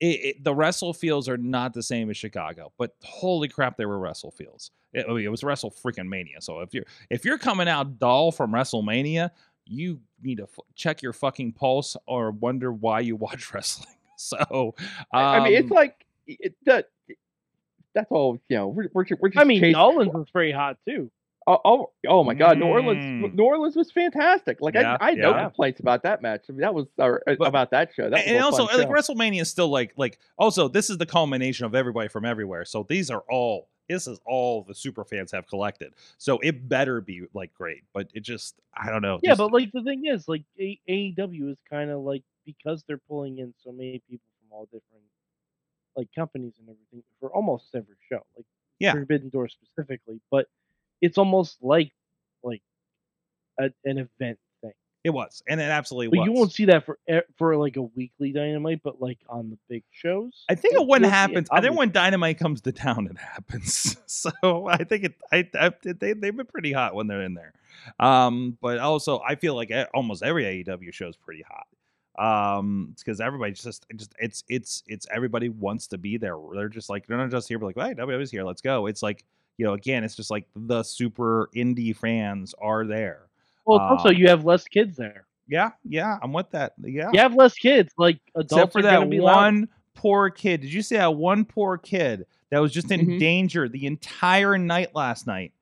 it, 0.00 0.06
it, 0.06 0.44
the 0.44 0.54
wrestle 0.54 0.92
fields 0.92 1.28
are 1.28 1.38
not 1.38 1.72
the 1.72 1.82
same 1.82 2.10
as 2.10 2.16
Chicago. 2.16 2.72
But 2.76 2.94
holy 3.02 3.48
crap, 3.48 3.76
they 3.78 3.86
were 3.86 3.98
wrestle 3.98 4.30
fields. 4.30 4.70
It, 4.92 5.06
it 5.08 5.28
was 5.28 5.42
Wrestle 5.42 5.70
freaking 5.70 6.08
Mania. 6.08 6.40
So 6.40 6.60
if 6.60 6.74
you're 6.74 6.84
if 7.10 7.24
you're 7.24 7.38
coming 7.38 7.68
out 7.68 7.98
dull 7.98 8.32
from 8.32 8.52
WrestleMania, 8.52 9.30
you 9.66 10.00
need 10.22 10.36
to 10.38 10.44
f- 10.44 10.58
check 10.74 11.02
your 11.02 11.12
fucking 11.12 11.52
pulse 11.52 11.96
or 12.06 12.30
wonder 12.30 12.72
why 12.72 13.00
you 13.00 13.16
watch 13.26 13.52
wrestling. 13.52 13.88
So 14.16 14.74
I 15.12 15.40
mean, 15.44 15.52
it's 15.54 15.70
um, 15.70 15.74
like 15.76 16.06
it, 16.26 16.54
that. 16.64 16.88
That's 17.94 18.10
all. 18.10 18.38
You 18.48 18.56
know, 18.56 18.68
we're 18.68 18.88
we're, 18.92 19.04
we're 19.20 19.28
just. 19.28 19.38
I 19.40 19.44
mean, 19.44 19.60
chasing- 19.60 19.72
Nolan's 19.72 20.12
was 20.14 20.30
pretty 20.30 20.52
hot 20.52 20.78
too. 20.86 21.10
Oh, 21.48 21.60
oh, 21.64 21.90
oh 22.08 22.24
my 22.24 22.34
God! 22.34 22.58
New 22.58 22.64
Mm. 22.64 22.68
Orleans, 22.70 23.34
New 23.36 23.44
Orleans 23.44 23.76
was 23.76 23.92
fantastic. 23.92 24.58
Like 24.60 24.74
Yeah, 24.74 24.96
I, 25.00 25.06
I 25.06 25.10
had 25.10 25.18
no 25.18 25.32
complaints 25.32 25.78
about 25.78 26.02
that 26.02 26.20
match. 26.20 26.46
I 26.48 26.52
mean, 26.52 26.62
that 26.62 26.74
was 26.74 26.86
or, 26.98 27.22
uh, 27.28 27.36
But- 27.38 27.46
about 27.46 27.70
that 27.70 27.90
show. 27.94 28.10
That 28.10 28.26
and 28.26 28.42
also 28.42 28.64
like 28.64 28.72
show. 28.78 28.86
WrestleMania 28.88 29.42
is 29.42 29.50
still 29.50 29.68
like 29.68 29.92
like 29.96 30.18
also 30.38 30.66
this 30.66 30.90
is 30.90 30.98
the 30.98 31.06
culmination 31.06 31.64
of 31.64 31.74
everybody 31.74 32.08
from 32.08 32.24
everywhere. 32.24 32.64
So 32.64 32.84
these 32.88 33.10
are 33.10 33.22
all 33.30 33.68
this 33.88 34.06
is 34.06 34.18
all 34.26 34.62
the 34.64 34.74
super 34.74 35.04
fans 35.04 35.30
have 35.32 35.46
collected. 35.46 35.94
So 36.18 36.38
it 36.40 36.68
better 36.68 37.00
be 37.00 37.26
like 37.34 37.52
great, 37.54 37.84
but 37.94 38.08
it 38.14 38.20
just 38.20 38.54
I 38.76 38.90
don't 38.90 39.02
know. 39.02 39.18
Yeah, 39.22 39.30
just- 39.30 39.38
but 39.38 39.52
like 39.52 39.72
the 39.72 39.82
thing 39.82 40.04
is, 40.06 40.28
like 40.28 40.44
A- 40.60 40.80
AEW 40.88 41.50
is 41.50 41.58
kind 41.70 41.90
of 41.90 42.00
like 42.02 42.22
because 42.44 42.84
they're 42.86 43.00
pulling 43.08 43.38
in 43.38 43.52
so 43.62 43.72
many 43.72 44.00
people 44.08 44.30
from 44.40 44.56
all 44.56 44.64
different 44.66 45.04
like 45.96 46.08
companies 46.14 46.54
and 46.58 46.68
everything 46.68 47.02
for 47.20 47.30
almost 47.34 47.74
every 47.74 47.96
show. 48.10 48.20
Like 48.36 48.46
Yeah. 48.78 48.92
Forbidden 48.92 49.30
Door 49.30 49.48
specifically, 49.48 50.20
but 50.30 50.46
it's 51.00 51.18
almost 51.18 51.62
like 51.62 51.92
like 52.42 52.62
a, 53.58 53.70
an 53.84 53.98
event. 53.98 54.38
It 55.06 55.10
was, 55.10 55.40
and 55.48 55.60
it 55.60 55.70
absolutely 55.70 56.08
But 56.08 56.18
was. 56.18 56.26
you 56.26 56.32
won't 56.32 56.52
see 56.52 56.64
that 56.64 56.84
for 56.84 56.98
for 57.38 57.56
like 57.56 57.76
a 57.76 57.82
weekly 57.82 58.32
dynamite, 58.32 58.80
but 58.82 59.00
like 59.00 59.18
on 59.28 59.50
the 59.50 59.58
big 59.68 59.84
shows. 59.92 60.44
I 60.48 60.56
think 60.56 60.74
it 60.74 60.84
when 60.84 61.04
happens. 61.04 61.46
I 61.52 61.60
think 61.60 61.78
when 61.78 61.92
Dynamite 61.92 62.40
comes 62.40 62.60
to 62.62 62.72
town, 62.72 63.06
it 63.08 63.16
happens. 63.16 63.96
So 64.06 64.66
I 64.66 64.78
think 64.78 65.04
it. 65.04 65.14
I, 65.30 65.48
I 65.54 65.72
they 65.84 66.12
they've 66.14 66.36
been 66.36 66.46
pretty 66.46 66.72
hot 66.72 66.94
when 66.96 67.06
they're 67.06 67.22
in 67.22 67.34
there. 67.34 67.52
Um, 68.00 68.56
but 68.60 68.78
also 68.78 69.20
I 69.20 69.36
feel 69.36 69.54
like 69.54 69.70
e- 69.70 69.84
almost 69.94 70.22
every 70.24 70.44
AEW 70.64 70.92
show 70.92 71.06
is 71.08 71.16
pretty 71.16 71.44
hot. 71.46 71.66
Um, 72.18 72.94
because 72.98 73.20
everybody 73.20 73.52
just 73.52 73.86
just 73.94 74.14
it's 74.18 74.42
it's 74.48 74.82
it's 74.88 75.06
everybody 75.14 75.50
wants 75.50 75.86
to 75.88 75.98
be 75.98 76.16
there. 76.16 76.36
They're 76.54 76.68
just 76.68 76.88
like 76.90 77.06
they're 77.06 77.18
not 77.18 77.30
just 77.30 77.46
here, 77.46 77.58
but 77.58 77.76
like, 77.76 77.76
hey, 77.76 77.94
WWE's 77.94 78.30
here, 78.30 78.42
let's 78.42 78.62
go. 78.62 78.86
It's 78.86 79.02
like 79.02 79.24
you 79.58 79.66
know, 79.66 79.74
again, 79.74 80.02
it's 80.02 80.16
just 80.16 80.30
like 80.30 80.46
the 80.56 80.82
super 80.82 81.48
indie 81.54 81.94
fans 81.94 82.54
are 82.60 82.84
there. 82.86 83.28
Well, 83.66 83.80
also 83.80 84.08
um, 84.10 84.14
you 84.16 84.28
have 84.28 84.44
less 84.44 84.64
kids 84.64 84.96
there. 84.96 85.26
Yeah, 85.48 85.70
yeah, 85.84 86.18
I'm 86.22 86.32
with 86.32 86.50
that. 86.50 86.74
Yeah, 86.82 87.10
You 87.12 87.20
have 87.20 87.34
less 87.34 87.54
kids. 87.54 87.92
Like 87.98 88.18
adults 88.34 88.52
except 88.52 88.72
for 88.72 88.82
that 88.82 89.08
be 89.10 89.20
loud. 89.20 89.36
one 89.36 89.68
poor 89.94 90.28
kid. 90.30 90.60
Did 90.62 90.72
you 90.72 90.82
see 90.82 90.96
that 90.96 91.14
one 91.14 91.44
poor 91.44 91.78
kid 91.78 92.26
that 92.50 92.58
was 92.60 92.72
just 92.72 92.90
in 92.90 93.00
Mm-hmm. 93.00 93.10
Mhm. 93.12 93.18
danger 93.20 93.68
the 93.68 93.86
entire 93.86 94.58
night 94.58 94.94
last 94.94 95.26
night? 95.26 95.52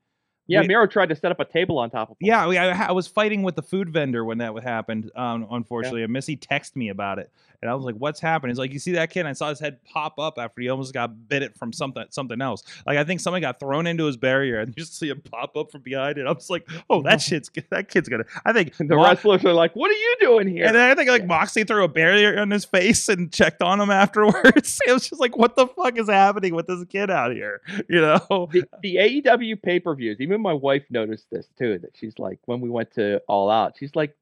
yeah, 0.46 0.60
we- 0.60 0.68
Miro 0.68 0.86
tried 0.86 1.08
to 1.10 1.16
set 1.16 1.30
up 1.32 1.40
a 1.40 1.44
table 1.46 1.78
on 1.78 1.88
top 1.90 2.10
of. 2.10 2.16
him. 2.20 2.26
Yeah, 2.28 2.46
we, 2.46 2.58
I, 2.58 2.88
I 2.88 2.92
was 2.92 3.06
fighting 3.06 3.42
with 3.42 3.56
the 3.56 3.62
food 3.62 3.88
vendor 3.90 4.24
when 4.24 4.38
that 4.38 4.52
would 4.52 4.62
happened. 4.62 5.10
Um, 5.16 5.46
unfortunately, 5.50 6.02
and 6.02 6.12
Missy 6.12 6.36
texted 6.36 6.76
me 6.76 6.88
about 6.90 7.18
it, 7.18 7.30
and 7.64 7.70
I 7.70 7.74
was 7.74 7.86
like, 7.86 7.94
"What's 7.94 8.20
happening? 8.20 8.50
He's 8.50 8.58
like, 8.58 8.74
"You 8.74 8.78
see 8.78 8.92
that 8.92 9.08
kid?" 9.08 9.20
And 9.20 9.28
I 9.30 9.32
saw 9.32 9.48
his 9.48 9.58
head 9.58 9.78
pop 9.90 10.18
up 10.18 10.34
after 10.38 10.60
he 10.60 10.68
almost 10.68 10.92
got 10.92 11.28
bit 11.28 11.42
it 11.42 11.56
from 11.56 11.72
something 11.72 12.04
something 12.10 12.42
else. 12.42 12.62
Like 12.86 12.98
I 12.98 13.04
think 13.04 13.20
somebody 13.20 13.40
got 13.40 13.58
thrown 13.58 13.86
into 13.86 14.04
his 14.04 14.18
barrier, 14.18 14.60
and 14.60 14.68
you 14.76 14.82
just 14.82 14.98
see 14.98 15.08
him 15.08 15.22
pop 15.22 15.56
up 15.56 15.72
from 15.72 15.80
behind 15.80 16.18
it. 16.18 16.26
I 16.26 16.32
was 16.32 16.50
like, 16.50 16.68
"Oh, 16.90 17.00
that 17.02 17.22
shit's 17.22 17.48
good. 17.48 17.64
that 17.70 17.88
kid's 17.88 18.08
gonna." 18.10 18.24
I 18.44 18.52
think 18.52 18.76
The 18.78 18.96
Mo- 18.96 19.04
wrestlers 19.04 19.44
are 19.46 19.54
like, 19.54 19.74
"What 19.74 19.90
are 19.90 19.94
you 19.94 20.16
doing 20.20 20.46
here?" 20.46 20.66
And 20.66 20.76
then 20.76 20.90
I 20.90 20.94
think 20.94 21.08
like 21.08 21.26
Moxley 21.26 21.64
threw 21.64 21.84
a 21.84 21.88
barrier 21.88 22.38
on 22.38 22.50
his 22.50 22.66
face 22.66 23.08
and 23.08 23.32
checked 23.32 23.62
on 23.62 23.80
him 23.80 23.90
afterwards. 23.90 24.80
It 24.86 24.92
was 24.92 25.08
just 25.08 25.20
like, 25.20 25.36
what 25.36 25.56
the 25.56 25.66
fuck 25.66 25.98
is 25.98 26.08
happening 26.08 26.54
with 26.54 26.66
this 26.66 26.84
kid 26.84 27.10
out 27.10 27.32
here? 27.32 27.62
You 27.88 28.00
know? 28.00 28.48
the, 28.52 28.64
the 28.82 28.96
AEW 28.96 29.62
pay 29.62 29.80
per 29.80 29.94
views, 29.94 30.20
even 30.20 30.40
my 30.42 30.52
wife 30.52 30.84
noticed 30.90 31.26
this 31.30 31.48
too. 31.58 31.78
That 31.78 31.96
she's 31.96 32.18
like, 32.18 32.38
when 32.44 32.60
we 32.60 32.68
went 32.68 32.92
to 32.94 33.20
All 33.28 33.50
Out, 33.50 33.76
she's 33.78 33.94
like, 33.94 34.14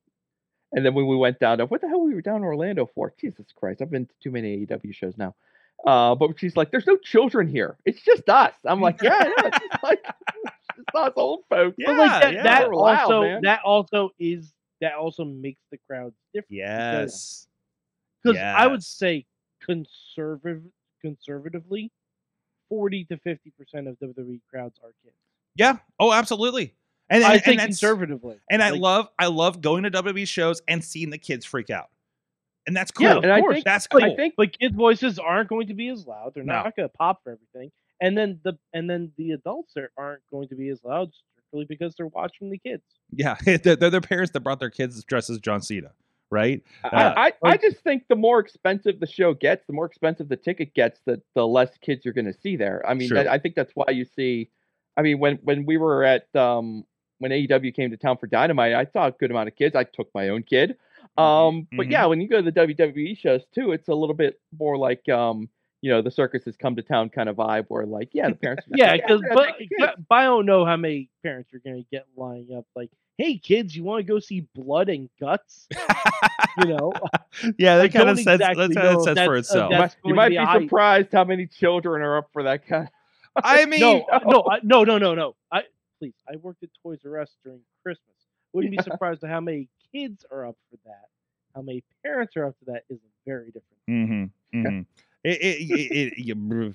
and 0.72 0.84
then 0.84 0.94
when 0.94 1.06
we 1.06 1.16
went 1.16 1.38
down 1.38 1.58
to 1.58 1.66
what 1.66 1.80
the 1.80 1.88
hell 1.88 2.00
we 2.00 2.14
were 2.14 2.22
down 2.22 2.36
in 2.36 2.44
Orlando 2.44 2.88
for? 2.94 3.12
Jesus 3.20 3.46
Christ, 3.54 3.82
I've 3.82 3.90
been 3.90 4.06
to 4.06 4.14
too 4.22 4.30
many 4.30 4.66
AEW 4.66 4.94
shows 4.94 5.16
now. 5.18 5.34
Uh, 5.86 6.14
but 6.14 6.38
she's 6.38 6.56
like, 6.56 6.70
there's 6.70 6.86
no 6.86 6.96
children 6.96 7.48
here. 7.48 7.76
It's 7.84 8.00
just 8.02 8.28
us. 8.28 8.54
I'm 8.64 8.80
like, 8.80 9.02
yeah, 9.02 9.16
I 9.18 9.24
know. 9.24 9.34
It's 9.38 9.58
just 9.58 9.82
like 9.82 10.04
it's 10.78 10.94
us 10.94 11.12
old 11.16 11.40
folks. 11.50 11.74
Yeah, 11.78 11.86
But 11.88 11.96
like 11.98 12.22
that, 12.22 12.32
yeah. 12.34 12.42
that 12.44 12.68
We're 12.68 12.76
loud, 12.76 13.00
also 13.00 13.22
man. 13.22 13.40
that 13.42 13.60
also 13.64 14.10
is 14.18 14.52
that 14.80 14.94
also 14.94 15.24
makes 15.24 15.60
the 15.70 15.78
crowd 15.88 16.12
different. 16.32 16.52
Yes. 16.52 17.46
Because 18.22 18.38
I 18.38 18.66
would 18.66 18.82
say 18.84 19.26
conservative 19.64 20.62
conservatively, 21.00 21.90
forty 22.68 23.04
to 23.06 23.16
fifty 23.18 23.52
percent 23.58 23.88
of 23.88 23.98
WWE 23.98 24.40
crowds 24.48 24.78
are 24.84 24.92
kids. 25.02 25.16
Yeah. 25.56 25.78
Oh, 25.98 26.12
absolutely. 26.12 26.74
And, 27.12 27.24
I 27.24 27.38
think 27.38 27.60
and 27.60 27.68
conservatively. 27.68 28.36
And 28.50 28.62
I 28.62 28.70
love 28.70 29.08
I 29.18 29.26
love 29.26 29.60
going 29.60 29.82
to 29.84 29.90
WWE 29.90 30.26
shows 30.26 30.62
and 30.66 30.82
seeing 30.82 31.10
the 31.10 31.18
kids 31.18 31.44
freak 31.44 31.70
out. 31.70 31.90
And 32.66 32.76
that's 32.76 32.90
cool. 32.90 33.06
Yeah, 33.06 33.16
of 33.16 33.24
And 33.24 33.32
I 33.32 33.40
course. 33.40 33.54
think- 33.56 33.64
that's 33.64 33.86
cool. 33.86 34.02
I 34.04 34.14
think 34.16 34.34
but 34.36 34.58
kids' 34.58 34.74
voices 34.74 35.18
aren't 35.18 35.48
going 35.48 35.66
to 35.68 35.74
be 35.74 35.88
as 35.88 36.06
loud. 36.06 36.32
They're 36.34 36.44
No. 36.44 36.54
not 36.62 36.74
going 36.76 36.88
to 36.88 36.92
pop 36.96 37.22
for 37.24 37.32
everything. 37.32 37.70
And 38.00 38.16
then 38.16 38.40
the 38.44 38.54
and 38.72 38.88
then 38.88 39.12
the 39.16 39.32
adults 39.32 39.76
are, 39.76 39.90
aren't 39.96 40.22
going 40.30 40.48
to 40.48 40.54
be 40.56 40.68
as 40.70 40.82
loud 40.84 41.10
strictly 41.12 41.66
because 41.68 41.94
they're 41.96 42.06
watching 42.08 42.50
the 42.50 42.58
kids. 42.58 42.82
yeah. 43.12 43.36
they're, 43.44 43.58
they're 43.58 43.90
their 43.90 44.00
parents 44.00 44.32
that 44.32 44.40
brought 44.40 44.58
their 44.60 44.70
kids 44.70 45.02
dressed 45.04 45.28
as 45.30 45.38
John 45.38 45.60
Cena, 45.60 45.90
right? 46.30 46.62
Uh, 46.84 46.88
I, 46.92 47.26
I, 47.26 47.32
I 47.42 47.56
just 47.58 47.78
think 47.84 48.04
the 48.08 48.16
more 48.16 48.40
expensive 48.40 49.00
the 49.00 49.06
show 49.06 49.34
gets, 49.34 49.66
the 49.66 49.72
more 49.72 49.86
expensive 49.86 50.28
the 50.28 50.36
ticket 50.36 50.72
gets, 50.74 51.00
the 51.04 51.20
the 51.34 51.46
less 51.46 51.76
kids 51.78 52.04
you're 52.04 52.14
going 52.14 52.24
to 52.32 52.32
see 52.40 52.56
there. 52.56 52.82
I 52.88 52.94
mean, 52.94 53.08
Sure. 53.08 53.16
that, 53.18 53.28
I 53.28 53.38
think 53.38 53.54
that's 53.54 53.72
why 53.74 53.90
you 53.90 54.04
see. 54.04 54.50
I 54.96 55.02
mean, 55.02 55.18
when 55.18 55.36
when 55.42 55.64
we 55.66 55.76
were 55.76 56.04
at 56.04 56.34
um 56.36 56.84
when 57.22 57.30
AEW 57.30 57.74
came 57.74 57.90
to 57.90 57.96
town 57.96 58.18
for 58.18 58.26
Dynamite, 58.26 58.74
I 58.74 58.84
saw 58.84 59.06
a 59.06 59.12
good 59.12 59.30
amount 59.30 59.48
of 59.48 59.56
kids. 59.56 59.76
I 59.76 59.84
took 59.84 60.10
my 60.14 60.30
own 60.30 60.42
kid. 60.42 60.76
Um, 61.16 61.68
but 61.76 61.86
mhm. 61.86 61.92
yeah, 61.92 62.06
when 62.06 62.20
you 62.20 62.28
go 62.28 62.40
to 62.40 62.50
the 62.50 62.60
WWE 62.60 63.16
shows 63.18 63.42
too, 63.54 63.72
it's 63.72 63.88
a 63.88 63.94
little 63.94 64.14
bit 64.14 64.40
more 64.58 64.78
like 64.78 65.08
um 65.08 65.48
you 65.82 65.90
know 65.90 66.00
the 66.00 66.10
circus 66.10 66.44
has 66.44 66.56
come 66.56 66.76
to 66.76 66.82
town 66.82 67.10
kind 67.10 67.28
of 67.28 67.36
vibe, 67.36 67.66
where 67.68 67.84
like 67.84 68.10
yeah, 68.12 68.28
the 68.28 68.36
parents. 68.36 68.64
are 68.66 68.76
Yeah, 68.76 68.96
because 68.96 69.20
gonna 69.20 69.34
but, 69.34 69.58
kids." 69.58 69.70
but 70.08 70.16
I 70.16 70.24
don't 70.24 70.46
know 70.46 70.64
how 70.64 70.76
many 70.76 71.10
parents 71.22 71.52
are 71.52 71.58
going 71.58 71.76
to 71.76 71.86
get 71.90 72.06
lining 72.16 72.56
up. 72.56 72.64
Like, 72.74 72.90
"Hey 73.18 73.36
kids, 73.36 73.76
you 73.76 73.82
want 73.82 74.06
to 74.06 74.10
go 74.10 74.20
see 74.20 74.46
Blood 74.54 74.88
and 74.88 75.10
Guts?" 75.20 75.66
you 76.58 76.66
know, 76.66 76.92
yeah, 77.58 77.74
I 77.74 77.78
that 77.78 77.92
kind 77.92 78.08
of 78.08 78.18
says 78.18 78.40
exactly 78.40 78.68
that 78.68 78.74
kind 78.74 78.96
of 78.96 79.02
says 79.02 79.18
for 79.18 79.34
uh, 79.34 79.38
itself. 79.38 79.72
You 79.72 79.78
might, 79.78 79.96
you 80.04 80.14
might 80.14 80.28
be 80.28 80.36
a 80.36 80.60
surprised 80.62 81.08
how 81.12 81.24
many 81.24 81.46
children 81.46 82.02
are 82.02 82.18
up 82.18 82.30
for 82.32 82.44
that 82.44 82.66
kind. 82.66 82.88
Of... 83.34 83.44
I 83.46 83.64
mean, 83.64 83.80
no, 83.80 84.02
uh, 84.02 84.20
no, 84.26 84.44
I, 84.46 84.58
no, 84.62 84.84
no, 84.84 84.98
no, 84.98 85.14
no. 85.14 85.36
I 85.50 85.62
please, 86.02 86.14
I 86.28 86.36
worked 86.36 86.64
at 86.64 86.70
Toys 86.82 86.98
R 87.04 87.20
Us 87.20 87.36
during 87.44 87.60
Christmas. 87.84 88.16
Wouldn't 88.52 88.76
be 88.76 88.82
surprised 88.82 89.22
at 89.22 89.30
how 89.30 89.40
many 89.40 89.68
kids 89.94 90.24
are 90.32 90.46
up 90.46 90.56
for 90.68 90.76
that. 90.84 91.06
How 91.54 91.62
many 91.62 91.84
parents 92.04 92.36
are 92.36 92.46
up 92.46 92.56
for 92.58 92.72
that 92.72 92.82
is 92.90 92.98
a 92.98 93.30
very 93.30 93.46
different. 93.46 93.78
Mm-hmm. 93.88 94.58
mm-hmm. 94.58 94.80
It, 95.24 95.40
it, 95.40 95.92
it, 95.96 96.12
yeah, 96.18 96.34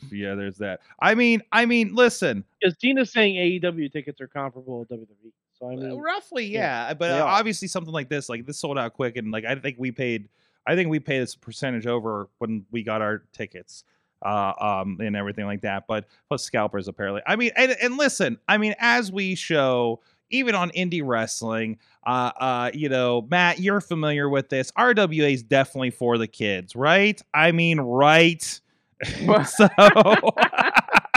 yeah, 0.09 0.35
there's 0.35 0.59
that. 0.59 0.79
I 1.01 1.15
mean, 1.15 1.41
I 1.51 1.65
mean, 1.65 1.93
listen, 1.93 2.45
Because 2.61 2.77
Tina's 2.77 3.11
saying 3.11 3.35
AEW 3.35 3.91
tickets 3.91 4.21
are 4.21 4.27
comparable 4.29 4.85
to 4.85 4.93
WWE. 4.93 5.33
So 5.59 5.69
I 5.69 5.73
Uh, 5.73 5.75
mean, 5.75 5.97
roughly, 5.97 6.45
yeah, 6.45 6.87
yeah. 6.87 6.93
But 6.93 7.09
they 7.09 7.19
uh, 7.19 7.25
obviously, 7.25 7.67
something 7.67 7.91
like 7.91 8.07
this, 8.07 8.29
like 8.29 8.45
this 8.45 8.57
sold 8.57 8.77
out 8.77 8.93
quick, 8.93 9.17
and 9.17 9.31
like 9.31 9.43
I 9.43 9.55
think 9.55 9.75
we 9.77 9.91
paid, 9.91 10.29
I 10.65 10.75
think 10.75 10.89
we 10.89 11.01
paid 11.01 11.23
this 11.23 11.35
percentage 11.35 11.87
over 11.87 12.29
when 12.37 12.65
we 12.71 12.83
got 12.83 13.01
our 13.01 13.23
tickets, 13.33 13.83
uh, 14.23 14.53
um, 14.59 14.97
and 14.99 15.15
everything 15.15 15.45
like 15.45 15.61
that. 15.61 15.85
But 15.87 16.05
plus 16.27 16.43
scalpers 16.43 16.87
apparently. 16.87 17.21
I 17.25 17.35
mean, 17.35 17.51
and, 17.55 17.75
and 17.81 17.97
listen, 17.97 18.37
I 18.47 18.57
mean, 18.57 18.75
as 18.79 19.11
we 19.11 19.35
show. 19.35 20.01
Even 20.29 20.55
on 20.55 20.71
indie 20.71 21.03
wrestling, 21.05 21.77
uh, 22.05 22.31
uh, 22.37 22.71
you 22.73 22.89
know, 22.89 23.25
Matt, 23.31 23.61
you're 23.61 23.79
familiar 23.79 24.27
with 24.27 24.49
this. 24.49 24.73
RWA 24.73 25.33
is 25.33 25.41
definitely 25.41 25.91
for 25.91 26.17
the 26.17 26.27
kids, 26.27 26.75
right? 26.75 27.21
I 27.33 27.53
mean, 27.53 27.79
right? 27.79 28.43
so 29.45 29.69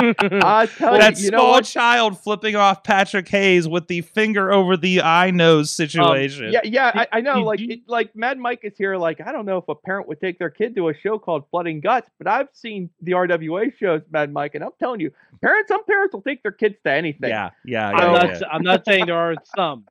I 0.43 0.67
tell 0.67 0.93
that 0.99 1.17
you, 1.19 1.25
you 1.25 1.29
small 1.29 1.51
what? 1.53 1.65
child 1.65 2.19
flipping 2.21 2.57
off 2.57 2.83
Patrick 2.85 3.29
Hayes 3.29 3.69
with 3.69 3.87
the 3.89 4.01
finger 4.01 4.53
over 4.53 4.77
the 4.77 5.03
eye 5.03 5.31
nose 5.31 5.61
Um, 5.81 5.87
situation. 5.87 6.53
Yeah, 6.53 6.61
yeah, 6.65 6.91
I, 6.95 7.07
I 7.13 7.21
know. 7.21 7.41
Like, 7.43 7.61
it, 7.63 7.81
like 7.87 8.15
Mad 8.17 8.39
Mike 8.39 8.61
is 8.63 8.77
here. 8.77 8.97
Like, 8.97 9.21
I 9.21 9.33
don't 9.33 9.47
know 9.47 9.59
if 9.59 9.69
a 9.69 9.75
parent 9.75 10.09
would 10.09 10.21
take 10.21 10.39
their 10.39 10.51
kid 10.51 10.75
to 10.77 10.89
a 10.89 10.95
show 10.95 11.19
called 11.19 11.51
Blood 11.51 11.67
and 11.67 11.83
Guts, 11.83 12.09
but 12.19 12.27
I've 12.27 12.49
seen 12.53 12.91
the 13.03 13.13
RWA 13.13 13.77
shows, 13.79 14.03
Mad 14.11 14.33
Mike, 14.33 14.55
and 14.55 14.65
I'm 14.65 14.71
telling 14.79 15.01
you, 15.01 15.13
parents, 15.43 15.69
some 15.69 15.85
parents 15.85 16.15
will 16.15 16.23
take 16.23 16.43
their 16.43 16.53
kids 16.53 16.77
to 16.85 16.91
anything. 16.93 17.31
yeah, 17.31 17.51
yeah, 17.65 17.89
I'm 17.91 18.13
not. 18.13 18.25
yeah. 18.29 18.35
s- 18.37 18.43
I'm 18.51 18.63
not 18.63 18.85
saying 18.85 19.07
there 19.07 19.17
aren't 19.17 19.47
some. 19.55 19.87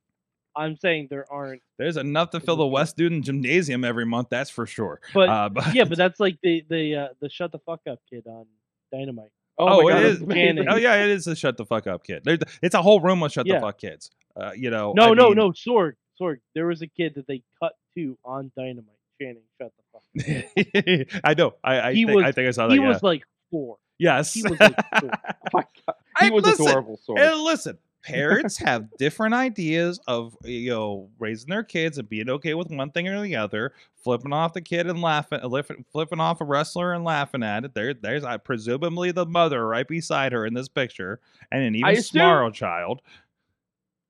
I'm 0.55 0.75
saying 0.77 1.07
there 1.09 1.25
aren't. 1.31 1.61
There's 1.77 1.95
enough 1.95 2.31
to 2.31 2.39
fill 2.39 2.57
the 2.57 2.65
West 2.67 2.91
Student 2.91 3.23
Gymnasium 3.23 3.85
every 3.85 4.05
month. 4.05 4.27
That's 4.29 4.49
for 4.49 4.65
sure. 4.65 4.99
But 5.13 5.29
Uh, 5.29 5.49
but 5.53 5.73
yeah, 5.73 5.85
but 5.85 5.97
that's 5.97 6.19
like 6.19 6.37
the 6.43 6.65
the 6.69 6.95
uh, 6.95 7.07
the 7.21 7.29
shut 7.29 7.51
the 7.51 7.59
fuck 7.59 7.81
up 7.89 7.99
kid 8.09 8.25
on 8.27 8.45
Dynamite. 8.91 9.29
Oh, 9.59 9.87
it 9.87 9.91
God, 9.91 10.03
is. 10.03 10.19
that's. 10.19 10.67
Oh 10.69 10.75
yeah, 10.77 11.03
it 11.03 11.09
is 11.09 11.27
a 11.27 11.35
shut 11.35 11.57
the 11.57 11.65
fuck 11.65 11.85
up 11.87 12.03
kid. 12.03 12.23
It's 12.61 12.75
a 12.75 12.81
whole 12.81 13.01
room 13.01 13.21
of 13.23 13.31
shut 13.31 13.45
Yeah. 13.45 13.55
the 13.55 13.61
fuck 13.61 13.77
kids. 13.77 14.09
Uh, 14.35 14.51
you 14.55 14.69
know. 14.69 14.93
No, 14.95 15.11
I 15.11 15.13
no, 15.13 15.27
mean- 15.29 15.37
no, 15.37 15.51
Sorg, 15.51 15.93
Sorg. 16.19 16.37
There 16.55 16.67
was 16.67 16.81
a 16.81 16.87
kid 16.87 17.15
that 17.15 17.27
they 17.27 17.43
cut 17.61 17.73
to 17.95 18.17
on 18.23 18.51
Dynamite 18.57 18.85
Channing, 19.21 19.43
"Shut 19.61 19.73
the 19.75 19.83
fuck." 19.91 21.07
up." 21.13 21.21
I 21.25 21.33
know. 21.33 21.55
I 21.63 21.81
I 21.89 21.93
He 21.93 22.05
think, 22.05 22.23
I 22.23 22.31
think 22.31 22.47
I 22.47 22.51
saw 22.51 22.67
that. 22.67 22.73
He 22.75 22.79
yeah. 22.81 22.87
was 22.87 23.03
like 23.03 23.23
four. 23.51 23.77
yes. 23.97 24.33
he 24.33 24.43
was 24.43 24.59
like 24.59 24.75
four. 24.99 25.11
Oh 25.25 25.49
my 25.53 25.63
God. 25.85 25.95
He 26.21 26.27
I- 26.27 26.29
was 26.29 26.45
listen, 26.45 26.67
adorable. 26.67 26.99
Sorg. 27.07 27.19
And 27.19 27.41
listen, 27.41 27.77
parents 28.03 28.57
have 28.65 28.87
different 28.97 29.33
ideas 29.33 29.99
of 30.07 30.35
you 30.43 30.69
know 30.69 31.09
raising 31.19 31.49
their 31.49 31.63
kids 31.63 31.97
and 31.97 32.09
being 32.09 32.29
okay 32.29 32.53
with 32.53 32.69
one 32.69 32.91
thing 32.91 33.07
or 33.07 33.21
the 33.21 33.35
other. 33.35 33.73
Flipping 34.03 34.31
off 34.31 34.53
the 34.53 34.61
kid 34.61 34.87
and 34.87 35.01
laughing, 35.01 35.39
uh, 35.43 35.61
flipping 35.91 36.21
off 36.21 36.39
a 36.39 36.45
wrestler 36.45 36.93
and 36.93 37.03
laughing 37.03 37.43
at 37.43 37.65
it. 37.65 37.73
There, 37.73 37.93
there's 37.93 38.23
uh, 38.23 38.37
presumably 38.37 39.11
the 39.11 39.25
mother 39.25 39.67
right 39.67 39.87
beside 39.87 40.31
her 40.31 40.45
in 40.45 40.53
this 40.53 40.69
picture, 40.69 41.19
and 41.51 41.63
an 41.63 41.75
even 41.75 42.01
smarter 42.01 42.51
child. 42.51 43.01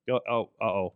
Oh, 0.10 0.50
uh 0.62 0.64
oh. 0.64 0.94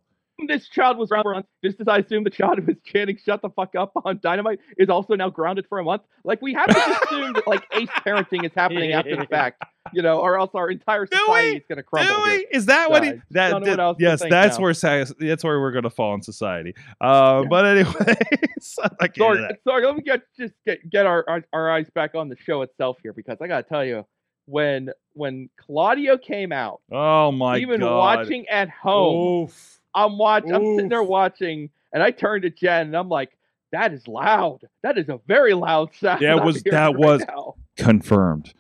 This 0.48 0.68
child 0.68 0.98
was 0.98 1.12
around 1.12 1.24
for 1.24 1.32
a 1.32 1.36
month, 1.36 1.46
just 1.64 1.80
as 1.80 1.88
I 1.88 1.98
assume 2.00 2.24
the 2.24 2.30
child 2.30 2.60
who 2.60 2.66
was 2.66 2.76
chanting 2.86 3.18
"Shut 3.24 3.42
the 3.42 3.50
fuck 3.50 3.76
up" 3.76 3.92
on 4.04 4.20
Dynamite 4.22 4.60
is 4.78 4.90
also 4.90 5.16
now 5.16 5.30
grounded 5.30 5.66
for 5.70 5.80
a 5.80 5.84
month. 5.84 6.02
Like 6.24 6.42
we 6.42 6.54
have 6.54 6.68
to 6.68 6.98
assume 7.06 7.34
that 7.34 7.48
like 7.48 7.64
ace 7.72 7.90
parenting 8.06 8.44
is 8.46 8.52
happening 8.56 8.92
after 8.94 9.16
the 9.16 9.26
fact, 9.28 9.64
you 9.94 10.02
know, 10.02 10.20
or 10.20 10.40
else 10.40 10.52
our 10.54 10.70
entire 10.70 11.06
society 11.06 11.52
we? 11.52 11.58
is 11.58 11.64
going 11.68 11.78
to 11.78 11.84
crumble. 11.84 12.26
Is 12.52 12.66
that 12.66 12.90
what 12.90 13.04
he? 13.04 13.12
That, 13.32 13.64
that- 13.64 13.96
yes, 14.00 14.22
that's 14.28 14.58
now. 14.58 14.64
where 14.64 14.74
that's 14.74 15.44
where 15.44 15.60
we're 15.60 15.72
gonna 15.72 15.90
fall 15.90 16.14
in 16.16 16.22
society. 16.22 16.74
Uh, 17.00 17.42
Yeah. 17.44 17.50
but 17.50 17.66
anyways, 17.66 17.96
I 19.00 19.08
can't 19.08 19.14
do 19.16 19.20
Sorry, 19.22 19.58
sorry. 19.68 19.86
Let 19.86 19.96
me 19.96 20.02
get 20.02 20.22
just 20.38 20.54
get 20.66 20.90
get 20.90 21.06
our, 21.06 21.24
our 21.30 21.44
our 21.54 21.72
eyes 21.72 21.90
back 21.94 22.16
on 22.16 22.30
the 22.30 22.36
show 22.38 22.62
itself 22.64 22.98
here 23.04 23.14
because 23.14 23.38
I 23.42 23.48
got 23.48 23.62
to 23.64 23.70
tell 23.70 23.86
you, 23.86 24.06
when 24.46 24.90
when 25.14 25.50
Claudio 25.60 26.18
came 26.18 26.52
out, 26.52 26.82
Oh 26.92 27.32
my 27.32 27.58
even 27.60 27.80
god! 27.82 27.98
watching 27.98 28.48
at 28.50 28.70
home, 28.70 29.44
Oof. 29.44 29.80
I'm 29.96 30.18
watching. 30.18 30.54
I'm 30.54 30.76
sitting 30.76 30.90
there 30.90 31.04
watching, 31.04 31.70
and 31.94 32.02
I 32.02 32.12
turned 32.12 32.44
to 32.44 32.50
Jen, 32.50 32.88
and 32.88 32.98
I'm 32.98 33.10
like, 33.10 33.38
"That 33.72 33.94
is 33.94 34.08
loud. 34.08 34.60
That 34.82 34.98
is 34.98 35.10
a 35.10 35.20
very 35.28 35.54
loud 35.54 35.94
sound." 35.96 36.22
That 36.22 36.44
was- 36.44 36.64
that 36.64 36.72
right 36.74 36.98
was- 36.98 37.24
now." 37.28 37.56
confirmed 37.76 38.54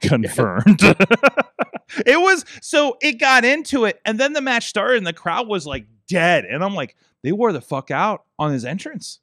confirmed 0.00 0.80
it 2.06 2.18
was 2.20 2.44
so 2.62 2.96
it 3.02 3.14
got 3.20 3.44
into 3.44 3.84
it 3.84 4.00
and 4.06 4.18
then 4.18 4.32
the 4.32 4.40
match 4.40 4.66
started 4.66 4.96
and 4.98 5.06
the 5.06 5.12
crowd 5.12 5.46
was 5.46 5.66
like 5.66 5.86
dead 6.08 6.44
and 6.46 6.64
i'm 6.64 6.74
like 6.74 6.96
they 7.22 7.30
wore 7.32 7.52
the 7.52 7.60
fuck 7.60 7.90
out 7.90 8.24
on 8.38 8.52
his 8.52 8.64
entrance 8.64 9.20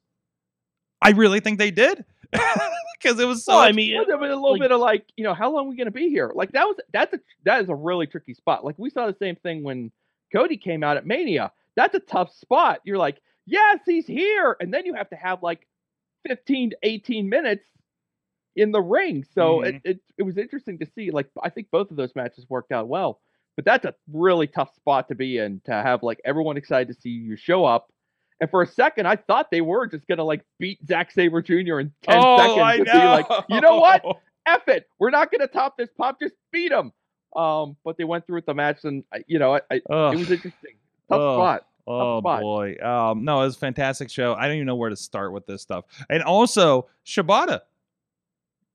i 1.00 1.10
really 1.10 1.40
think 1.40 1.58
they 1.58 1.70
did 1.72 2.04
because 2.32 3.18
it 3.20 3.26
was 3.26 3.44
so 3.44 3.52
Well, 3.52 3.60
I 3.62 3.68
much- 3.68 3.74
mean, 3.76 3.96
Well, 3.96 4.06
there 4.06 4.16
was 4.18 4.30
a 4.30 4.34
little 4.34 4.52
like- 4.52 4.60
bit 4.60 4.72
of 4.72 4.80
like, 4.80 5.04
you 5.16 5.24
know, 5.24 5.34
how 5.34 5.50
long 5.52 5.66
are 5.66 5.70
we 5.70 5.76
gonna 5.76 5.90
be 5.90 6.08
here? 6.08 6.30
Like 6.34 6.52
that 6.52 6.66
was 6.66 6.76
that's 6.92 7.12
a 7.12 7.20
that 7.44 7.62
is 7.62 7.68
a 7.68 7.74
really 7.74 8.06
tricky 8.06 8.32
spot. 8.34 8.64
Like 8.64 8.76
we 8.78 8.90
saw 8.90 9.06
the 9.06 9.16
same 9.20 9.36
thing 9.36 9.62
when 9.64 9.90
Cody 10.32 10.56
came 10.56 10.82
out 10.82 10.96
at 10.96 11.06
Mania. 11.06 11.52
That's 11.76 11.94
a 11.94 12.00
tough 12.00 12.34
spot. 12.34 12.80
You're 12.84 12.98
like, 12.98 13.20
yes, 13.46 13.80
he's 13.86 14.06
here, 14.06 14.56
and 14.60 14.72
then 14.72 14.86
you 14.86 14.94
have 14.94 15.10
to 15.10 15.16
have 15.16 15.42
like 15.42 15.66
15 16.26 16.70
to 16.70 16.76
18 16.82 17.28
minutes 17.28 17.64
in 18.56 18.70
the 18.70 18.80
ring. 18.80 19.24
So 19.34 19.58
Mhm. 19.60 19.66
it, 19.66 19.80
it 19.84 20.00
it 20.18 20.22
was 20.22 20.36
interesting 20.38 20.78
to 20.80 20.86
see. 20.94 21.10
Like 21.10 21.28
I 21.42 21.48
think 21.48 21.68
both 21.70 21.90
of 21.90 21.96
those 21.96 22.14
matches 22.14 22.46
worked 22.48 22.72
out 22.72 22.88
well, 22.88 23.20
but 23.56 23.64
that's 23.64 23.84
a 23.84 23.94
really 24.12 24.46
tough 24.46 24.74
spot 24.74 25.08
to 25.08 25.14
be 25.14 25.38
in 25.38 25.60
to 25.64 25.72
have 25.72 26.02
like 26.02 26.20
everyone 26.24 26.56
excited 26.56 26.94
to 26.94 27.00
see 27.00 27.10
you 27.10 27.36
show 27.36 27.64
up. 27.64 27.88
And 28.40 28.50
for 28.50 28.62
a 28.62 28.66
second, 28.66 29.06
I 29.06 29.16
thought 29.16 29.50
they 29.50 29.60
were 29.62 29.86
just 29.86 30.06
gonna 30.06 30.24
like 30.24 30.44
beat 30.58 30.84
Zack 30.86 31.10
Sabre 31.12 31.40
Jr. 31.42 31.80
in 31.80 31.92
10 32.02 32.18
oh, 32.22 32.36
seconds 32.36 32.60
I 32.62 32.76
know. 32.78 33.00
be 33.00 33.06
like, 33.06 33.44
you 33.48 33.60
know 33.60 33.76
what? 33.78 34.04
F 34.46 34.66
it. 34.68 34.88
We're 34.98 35.10
not 35.10 35.30
going 35.30 35.40
to 35.40 35.46
top 35.46 35.76
this 35.76 35.88
pop. 35.96 36.18
Just 36.20 36.34
beat 36.50 36.70
them. 36.70 36.92
Um, 37.36 37.76
but 37.84 37.96
they 37.96 38.04
went 38.04 38.26
through 38.26 38.36
with 38.36 38.46
the 38.46 38.54
match, 38.54 38.84
and 38.84 39.04
you 39.26 39.38
know, 39.38 39.54
I, 39.54 39.60
I, 39.70 39.74
it 39.76 39.82
was 39.88 40.30
interesting. 40.30 40.52
Tough 41.08 41.20
Ugh. 41.20 41.36
spot. 41.36 41.66
Oh 41.86 42.20
boy. 42.20 42.76
Um, 42.80 43.24
no, 43.24 43.40
it 43.40 43.44
was 43.46 43.56
a 43.56 43.58
fantastic 43.58 44.08
show. 44.10 44.34
I 44.34 44.46
don't 44.46 44.54
even 44.56 44.66
know 44.66 44.76
where 44.76 44.90
to 44.90 44.96
start 44.96 45.32
with 45.32 45.46
this 45.46 45.62
stuff. 45.62 45.84
And 46.10 46.22
also 46.22 46.88
Shibata. 47.06 47.60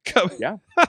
Yeah. 0.39 0.55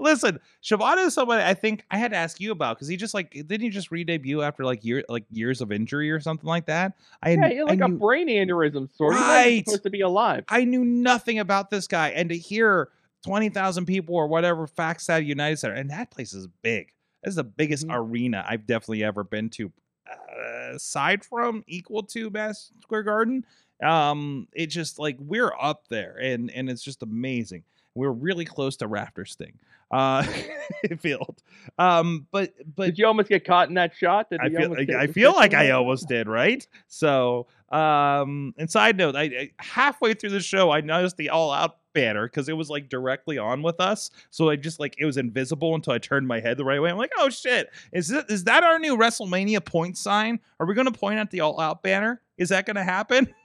Listen, 0.00 0.40
Shibata 0.62 1.06
is 1.06 1.14
somebody 1.14 1.42
I 1.44 1.54
think 1.54 1.84
I 1.90 1.98
had 1.98 2.10
to 2.10 2.16
ask 2.16 2.40
you 2.40 2.50
about 2.50 2.76
because 2.76 2.88
he 2.88 2.96
just 2.96 3.14
like 3.14 3.30
didn't 3.32 3.60
he 3.60 3.68
just 3.70 3.92
re-debut 3.92 4.42
after 4.42 4.64
like 4.64 4.84
year 4.84 5.04
like 5.08 5.24
years 5.30 5.60
of 5.60 5.70
injury 5.70 6.10
or 6.10 6.18
something 6.18 6.48
like 6.48 6.66
that? 6.66 6.94
I 7.22 7.30
Yeah, 7.30 7.42
had- 7.42 7.52
you're 7.52 7.66
I 7.68 7.74
like 7.74 7.80
a 7.80 7.88
brain 7.88 8.26
aneurysm 8.28 8.88
sort. 8.96 9.14
He's 9.14 9.22
Right. 9.22 9.64
supposed 9.64 9.84
to 9.84 9.90
be 9.90 10.00
alive. 10.00 10.44
I 10.48 10.64
knew 10.64 10.84
nothing 10.84 11.38
about 11.38 11.70
this 11.70 11.86
guy, 11.86 12.08
and 12.10 12.28
to 12.30 12.36
hear 12.36 12.88
twenty 13.24 13.48
thousand 13.48 13.86
people 13.86 14.14
or 14.14 14.26
whatever 14.26 14.66
facts 14.66 15.08
out 15.10 15.22
of 15.22 15.26
United 15.28 15.56
Center, 15.58 15.74
and 15.74 15.90
that 15.90 16.10
place 16.10 16.32
is 16.34 16.46
big. 16.62 16.92
Is 17.24 17.36
the 17.36 17.44
biggest 17.44 17.86
Mhm. 17.86 17.94
arena 17.96 18.44
I've 18.46 18.66
definitely 18.66 19.02
ever 19.02 19.24
been 19.24 19.48
to, 19.50 19.72
uh, 20.10 20.72
aside 20.74 21.24
from 21.24 21.64
equal 21.66 22.02
to 22.02 22.28
Madison 22.30 22.80
Square 22.82 23.04
Garden. 23.04 23.46
Um, 23.82 24.46
it 24.52 24.66
just 24.66 24.98
like 24.98 25.16
we're 25.18 25.52
up 25.60 25.88
there, 25.88 26.16
and 26.20 26.50
and 26.50 26.68
it's 26.70 26.82
just 26.82 27.02
amazing. 27.02 27.64
We're 27.94 28.10
really 28.12 28.44
close 28.44 28.76
to 28.78 28.88
Raptor 28.88 29.26
Sting, 29.26 29.58
uh, 29.94 30.26
field. 30.98 31.42
Um, 31.78 32.26
but 32.32 32.52
but 32.74 32.86
Did 32.86 32.98
you 32.98 33.06
almost 33.06 33.28
get 33.28 33.44
caught 33.44 33.68
in 33.68 33.74
that 33.74 33.94
shot? 33.94 34.28
Did 34.30 34.40
I 34.40 34.48
feel 34.48 34.70
like, 34.70 34.90
I 34.90 35.06
feel 35.06 35.32
like? 35.32 35.54
I 35.54 35.70
almost 35.70 36.08
did, 36.08 36.28
right? 36.28 36.66
So, 36.88 37.46
um, 37.70 38.54
and 38.58 38.68
side 38.68 38.96
note, 38.96 39.14
I, 39.14 39.22
I 39.22 39.50
halfway 39.60 40.14
through 40.14 40.30
the 40.30 40.40
show, 40.40 40.70
I 40.70 40.80
noticed 40.80 41.16
the 41.16 41.30
all 41.30 41.52
out 41.52 41.78
banner 41.92 42.26
because 42.26 42.48
it 42.48 42.56
was 42.56 42.68
like 42.68 42.88
directly 42.88 43.38
on 43.38 43.62
with 43.62 43.80
us. 43.80 44.10
So 44.30 44.50
I 44.50 44.56
just 44.56 44.80
like 44.80 44.96
it 44.98 45.04
was 45.04 45.16
invisible 45.16 45.76
until 45.76 45.92
I 45.92 45.98
turned 45.98 46.26
my 46.26 46.40
head 46.40 46.56
the 46.56 46.64
right 46.64 46.82
way. 46.82 46.90
I'm 46.90 46.98
like, 46.98 47.12
oh 47.18 47.30
shit, 47.30 47.70
is 47.92 48.08
that 48.08 48.64
our 48.64 48.80
new 48.80 48.96
WrestleMania 48.96 49.64
point 49.64 49.96
sign? 49.96 50.40
Are 50.58 50.66
we 50.66 50.74
going 50.74 50.92
to 50.92 50.98
point 50.98 51.20
at 51.20 51.30
the 51.30 51.40
all 51.40 51.60
out 51.60 51.84
banner? 51.84 52.20
Is 52.36 52.48
that 52.48 52.66
going 52.66 52.76
to 52.76 52.84
happen? 52.84 53.32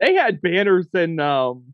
They 0.00 0.14
had 0.14 0.42
banners 0.42 0.86
and 0.92 1.20
um, 1.20 1.72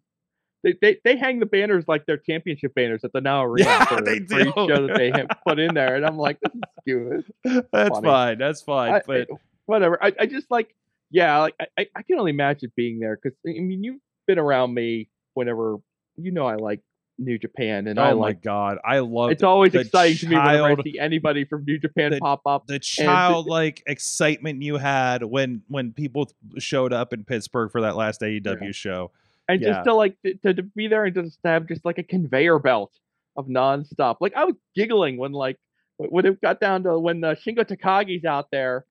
they, 0.62 0.74
they 0.80 0.98
they 1.04 1.16
hang 1.16 1.40
the 1.40 1.46
banners 1.46 1.84
like 1.88 2.06
their 2.06 2.16
championship 2.18 2.74
banners 2.74 3.02
at 3.04 3.12
the 3.12 3.20
Now 3.20 3.44
Arena 3.46 3.64
Yeah, 3.68 3.84
for, 3.86 4.02
they 4.02 4.16
each 4.16 4.28
show 4.30 4.86
that 4.86 4.94
they 4.96 5.10
have 5.10 5.28
put 5.46 5.58
in 5.58 5.74
there, 5.74 5.96
and 5.96 6.04
I'm 6.06 6.16
like, 6.18 6.38
this 6.40 6.52
is 6.54 6.60
stupid. 6.82 7.24
That's 7.72 7.88
funny. 7.90 8.06
fine. 8.06 8.38
That's 8.38 8.62
fine. 8.62 8.94
I- 8.94 9.02
but 9.06 9.20
I- 9.30 9.34
whatever. 9.66 10.02
I, 10.02 10.12
I 10.20 10.26
just 10.26 10.50
like, 10.50 10.74
yeah, 11.10 11.38
like 11.38 11.54
I, 11.78 11.86
I- 11.96 12.02
can 12.02 12.18
only 12.18 12.30
imagine 12.30 12.72
being 12.76 12.98
there 13.00 13.18
because 13.22 13.36
I 13.46 13.52
mean 13.60 13.82
you've 13.84 14.00
been 14.26 14.38
around 14.38 14.74
me 14.74 15.08
whenever 15.34 15.76
you 16.16 16.30
know 16.32 16.46
I 16.46 16.56
like 16.56 16.80
New 17.18 17.38
Japan, 17.38 17.86
and 17.86 17.98
oh 17.98 18.02
I 18.02 18.08
my 18.14 18.18
like. 18.20 18.42
god, 18.42 18.78
I 18.84 19.00
love 19.00 19.30
It's 19.30 19.42
always 19.42 19.74
exciting 19.74 20.16
to 20.18 20.28
me 20.28 20.36
whenever 20.36 20.80
I 20.80 20.82
see 20.82 20.98
anybody 20.98 21.44
from 21.44 21.64
New 21.66 21.78
Japan 21.78 22.12
the- 22.12 22.18
pop 22.18 22.40
up. 22.46 22.66
the 22.66 22.78
childlike 22.78 23.82
excitement 23.86 24.62
you 24.62 24.76
had 24.76 25.22
when 25.24 25.62
when 25.68 25.92
people 25.92 26.30
showed 26.58 26.92
up 26.92 27.12
in 27.12 27.24
Pittsburgh 27.24 27.70
for 27.70 27.80
that 27.82 27.96
last 27.96 28.20
AEW 28.22 28.74
show. 28.74 29.10
And 29.52 29.60
Yeah. 29.60 29.68
just 29.72 29.84
to 29.84 29.94
like 29.94 30.16
to, 30.24 30.54
to, 30.54 30.62
be 30.62 30.88
there 30.88 31.04
and 31.04 31.14
just 31.14 31.42
to 31.42 31.48
have 31.48 31.66
just 31.66 31.84
like 31.84 31.98
a 31.98 32.02
conveyor 32.02 32.58
belt 32.58 32.92
of 33.36 33.46
nonstop. 33.46 34.16
Like 34.20 34.34
I 34.34 34.44
was 34.44 34.56
giggling 34.74 35.16
when 35.16 35.32
like 35.32 35.58
when 35.98 36.26
it 36.26 36.40
got 36.40 36.60
down 36.60 36.84
to 36.84 36.98
when 36.98 37.22
uh, 37.22 37.34
Shingo 37.34 37.64
Takagi's 37.64 38.24
out 38.24 38.48
there, 38.50 38.84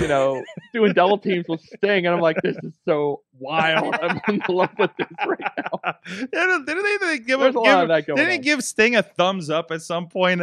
you 0.00 0.08
know, 0.08 0.42
doing 0.72 0.92
double 0.92 1.18
teams 1.18 1.46
with 1.48 1.60
Sting, 1.60 2.06
and 2.06 2.08
I'm 2.08 2.20
like, 2.20 2.36
this 2.42 2.56
is 2.62 2.72
so 2.84 3.22
wild. 3.38 3.94
I'm 4.02 4.20
in 4.28 4.42
love 4.48 4.70
with 4.78 4.90
this 4.98 5.06
right 5.26 5.40
now. 5.58 5.94
didn't, 6.06 6.66
didn't 6.66 6.82
they, 6.82 6.96
they 7.06 7.18
give, 7.18 7.40
There's 7.40 7.54
a 7.54 7.58
give 7.58 7.62
lot 7.62 7.82
of 7.82 7.88
that 7.88 8.06
going 8.06 8.16
didn't 8.16 8.32
on. 8.32 8.40
give 8.40 8.64
Sting 8.64 8.96
a 8.96 9.02
thumbs 9.02 9.48
up 9.48 9.70
at 9.70 9.82
some 9.82 10.08
point? 10.08 10.42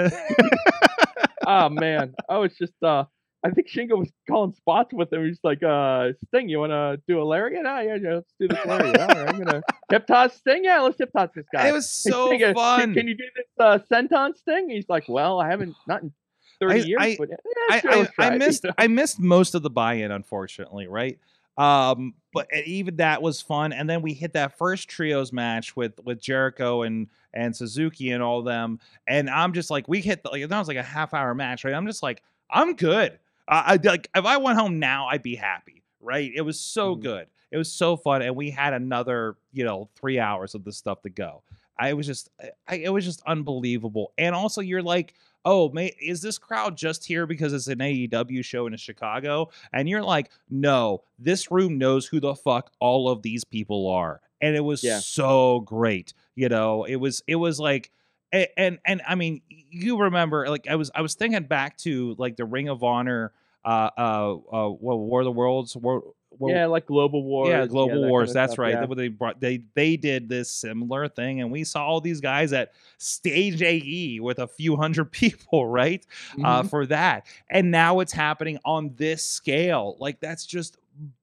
oh 1.47 1.69
man, 1.69 2.13
I 2.30 2.38
was 2.38 2.55
just 2.57 2.74
uh. 2.82 3.05
I 3.45 3.49
think 3.51 3.67
Shingo 3.67 3.97
was 3.97 4.09
calling 4.29 4.53
spots 4.53 4.93
with 4.93 5.11
him. 5.11 5.25
He's 5.25 5.39
like, 5.43 5.61
uh, 5.63 6.13
Sting, 6.27 6.47
you 6.47 6.59
want 6.59 6.71
to 6.71 7.01
do 7.07 7.21
a 7.21 7.25
lariat? 7.25 7.65
Ah, 7.65 7.81
yeah, 7.81 7.95
yeah, 8.01 8.13
let's 8.15 8.33
do 8.39 8.47
this 8.47 8.65
lariat. 8.65 8.97
All 8.99 9.07
right, 9.07 9.17
I'm 9.29 9.35
going 9.35 9.47
to 9.47 9.61
hip 9.89 10.07
toss 10.07 10.35
Sting. 10.37 10.63
Yeah, 10.63 10.79
let's 10.79 10.97
hip 10.97 11.11
toss 11.11 11.29
this 11.35 11.45
guy. 11.51 11.67
it 11.67 11.73
was 11.73 11.85
Hey, 12.05 12.11
so 12.11 12.27
Sting, 12.27 12.43
uh, 12.43 12.53
fun. 12.53 12.93
Can, 12.93 13.07
you 13.07 13.15
do 13.15 13.25
this 13.35 13.45
uh, 13.59 13.79
senton 13.91 14.35
sting? 14.37 14.69
He's 14.69 14.87
like, 14.87 15.05
well, 15.09 15.41
I 15.41 15.49
haven't 15.49 15.75
not 15.87 16.03
in 16.03 16.13
thirty 16.59 16.81
I- 16.81 16.85
years, 16.85 17.01
I- 17.01 17.15
but 17.19 17.29
yeah, 17.29 17.35
I, 17.69 17.79
sure, 17.81 18.07
I, 18.17 18.27
I 18.27 18.37
missed? 18.37 18.65
I 18.77 18.87
missed 18.87 19.19
most 19.19 19.55
of 19.55 19.61
the 19.61 19.69
buy-in, 19.69 20.11
unfortunately, 20.11 20.87
right? 20.87 21.19
Um, 21.57 22.15
but 22.33 22.47
even 22.65 22.95
that 22.95 23.21
was 23.21 23.39
fun. 23.41 23.73
And 23.73 23.87
then 23.89 24.01
we 24.01 24.13
hit 24.13 24.33
that 24.33 24.57
first 24.57 24.87
trios 24.87 25.31
match 25.33 25.75
with 25.75 25.99
with 26.03 26.19
Jericho 26.21 26.83
and 26.83 27.07
and 27.33 27.55
Suzuki 27.55 28.11
and 28.11 28.23
all 28.23 28.41
them. 28.41 28.79
And 29.07 29.29
I'm 29.29 29.53
just 29.53 29.69
like, 29.69 29.87
we 29.87 29.99
hit 30.01 30.23
the, 30.23 30.29
like 30.29 30.47
that 30.47 30.57
was 30.59 30.67
like 30.67 30.77
a 30.77 30.83
half 30.83 31.13
hour 31.13 31.35
match, 31.35 31.63
right? 31.65 31.73
I'm 31.73 31.85
just 31.87 32.01
like, 32.01 32.23
I'm 32.49 32.75
good. 32.75 33.19
I, 33.47 33.73
I 33.73 33.79
like 33.87 34.09
if 34.15 34.25
I 34.25 34.37
went 34.37 34.57
home 34.59 34.79
now, 34.79 35.07
I'd 35.07 35.23
be 35.23 35.35
happy, 35.35 35.83
right? 35.99 36.31
It 36.33 36.41
was 36.41 36.59
so 36.59 36.95
Mhm. 36.95 37.01
good. 37.01 37.27
It 37.51 37.57
was 37.57 37.71
so 37.71 37.95
fun, 37.97 38.21
and 38.23 38.35
we 38.35 38.49
had 38.49 38.73
another, 38.73 39.35
you 39.51 39.63
know, 39.63 39.89
three 39.95 40.19
hours 40.19 40.55
of 40.55 40.63
this 40.63 40.77
stuff 40.77 41.01
to 41.03 41.09
go. 41.09 41.43
I 41.77 41.93
was 41.93 42.05
just, 42.07 42.29
I, 42.67 42.75
it 42.77 42.89
was 42.93 43.03
just 43.05 43.21
unbelievable. 43.27 44.11
And 44.17 44.33
also, 44.35 44.61
you're 44.61 44.81
like, 44.81 45.13
oh, 45.45 45.69
may, 45.69 45.87
is 46.01 46.21
this 46.21 46.37
crowd 46.37 46.75
just 46.77 47.05
here 47.05 47.25
because 47.27 47.51
it's 47.53 47.67
an 47.67 47.79
AEW 47.79 48.43
show 48.45 48.65
in 48.67 48.75
Chicago? 48.77 49.49
And 49.71 49.87
you're 49.89 50.01
like, 50.03 50.29
no, 50.49 51.03
this 51.19 51.51
room 51.51 51.77
knows 51.77 52.07
who 52.07 52.19
the 52.19 52.33
fuck 52.35 52.71
all 52.79 53.09
of 53.09 53.21
these 53.21 53.43
people 53.43 53.87
are, 53.89 54.21
and 54.41 54.55
it 54.55 54.61
was 54.63 54.83
Yeah. 54.83 54.99
so 54.99 55.59
great. 55.61 56.13
You 56.35 56.49
know, 56.49 56.85
it 56.85 56.95
was, 56.95 57.21
it 57.27 57.35
was 57.35 57.59
like. 57.59 57.91
a- 58.33 58.49
And 58.59 58.79
and 58.85 59.01
I 59.07 59.13
mean, 59.13 59.41
you 59.74 59.99
remember, 59.99 60.47
like 60.49 60.67
I 60.67 60.76
was 60.76 60.91
I 60.93 61.01
was 61.01 61.15
thinking 61.15 61.43
back 61.43 61.78
to 61.80 62.15
like 62.17 62.36
the 62.38 62.45
Ring 62.45 62.69
of 62.69 62.84
Honor, 62.84 63.32
uh, 63.65 63.89
uh, 63.97 64.34
uh, 64.34 64.69
War 64.69 65.21
of 65.21 65.26
the 65.26 65.32
Worlds, 65.32 65.76
War, 65.76 66.03
War, 66.38 66.49
yeah, 66.51 66.65
like 66.65 66.86
global 66.88 67.24
wars. 67.24 67.49
yeah, 67.49 67.65
Global 67.65 68.01
that 68.01 68.07
Wars. 68.07 68.30
kinda 68.30 68.34
that's 68.34 68.53
stuff, 68.53 68.59
right. 68.59 68.74
yeah. 68.74 68.86
They, 68.86 68.95
they 68.95 69.07
brought 69.07 69.39
they 69.39 69.63
they 69.76 69.97
did 69.97 70.30
this 70.30 70.49
similar 70.51 71.07
thing, 71.07 71.41
and 71.41 71.51
we 71.51 71.63
saw 71.63 71.86
all 71.86 72.01
these 72.01 72.21
guys 72.21 72.53
at 72.53 72.71
Stage 72.97 73.61
AE 73.61 74.19
with 74.19 74.39
a 74.39 74.47
few 74.47 74.76
hundred 74.76 75.05
people, 75.11 75.67
right? 75.67 76.05
Uh, 76.43 76.63
Mhm. 76.63 76.69
for 76.69 76.86
that, 76.88 77.26
and 77.49 77.69
now 77.71 77.99
it's 77.99 78.13
happening 78.13 78.57
on 78.65 78.93
this 78.95 79.24
scale. 79.24 79.95
Like 79.99 80.19
that's 80.19 80.45
just 80.45 80.78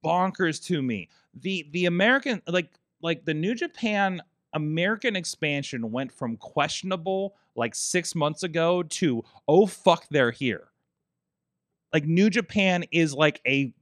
bonkers 0.05 0.62
to 0.66 0.82
me. 0.82 1.09
The 1.40 1.66
the 1.72 1.86
American 1.86 2.42
like 2.46 2.70
like 3.03 3.24
the 3.24 3.34
New 3.34 3.55
Japan 3.55 4.20
American 4.53 5.14
expansion 5.14 5.90
went 5.92 6.11
from 6.12 6.36
questionable 6.36 7.34
like 7.61 7.74
six 7.74 8.14
months 8.16 8.42
ago 8.42 8.82
to 8.82 9.22
oh 9.46 9.66
fuck 9.66 10.06
they're 10.11 10.32
here. 10.32 10.68
Like 11.92 12.04
New 12.04 12.30
Japan 12.30 12.84
is 12.90 13.14
like 13.14 13.40
a 13.46 13.72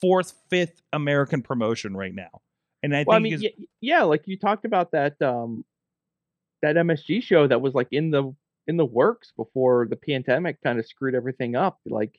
fourth, 0.00 0.32
fifth 0.48 0.80
American 0.92 1.42
promotion 1.42 1.94
right 1.96 2.14
now, 2.14 2.40
and 2.82 2.96
I 2.96 3.04
well, 3.06 3.16
I 3.16 3.20
mean, 3.20 3.34
is- 3.34 3.42
yeah, 3.42 3.50
yeah, 3.80 4.02
like 4.04 4.22
you 4.26 4.38
talked 4.38 4.64
about 4.64 4.92
that 4.92 5.20
um 5.20 5.64
that 6.62 6.76
MSG 6.76 7.22
show 7.22 7.46
that 7.46 7.60
was 7.60 7.74
like 7.74 7.88
in 7.90 8.10
the 8.10 8.34
in 8.66 8.76
the 8.76 8.84
works 8.84 9.32
before 9.36 9.86
the 9.88 9.96
pandemic 9.96 10.62
kind 10.62 10.78
of 10.78 10.86
screwed 10.86 11.14
everything 11.14 11.56
up. 11.56 11.80
Like, 11.86 12.18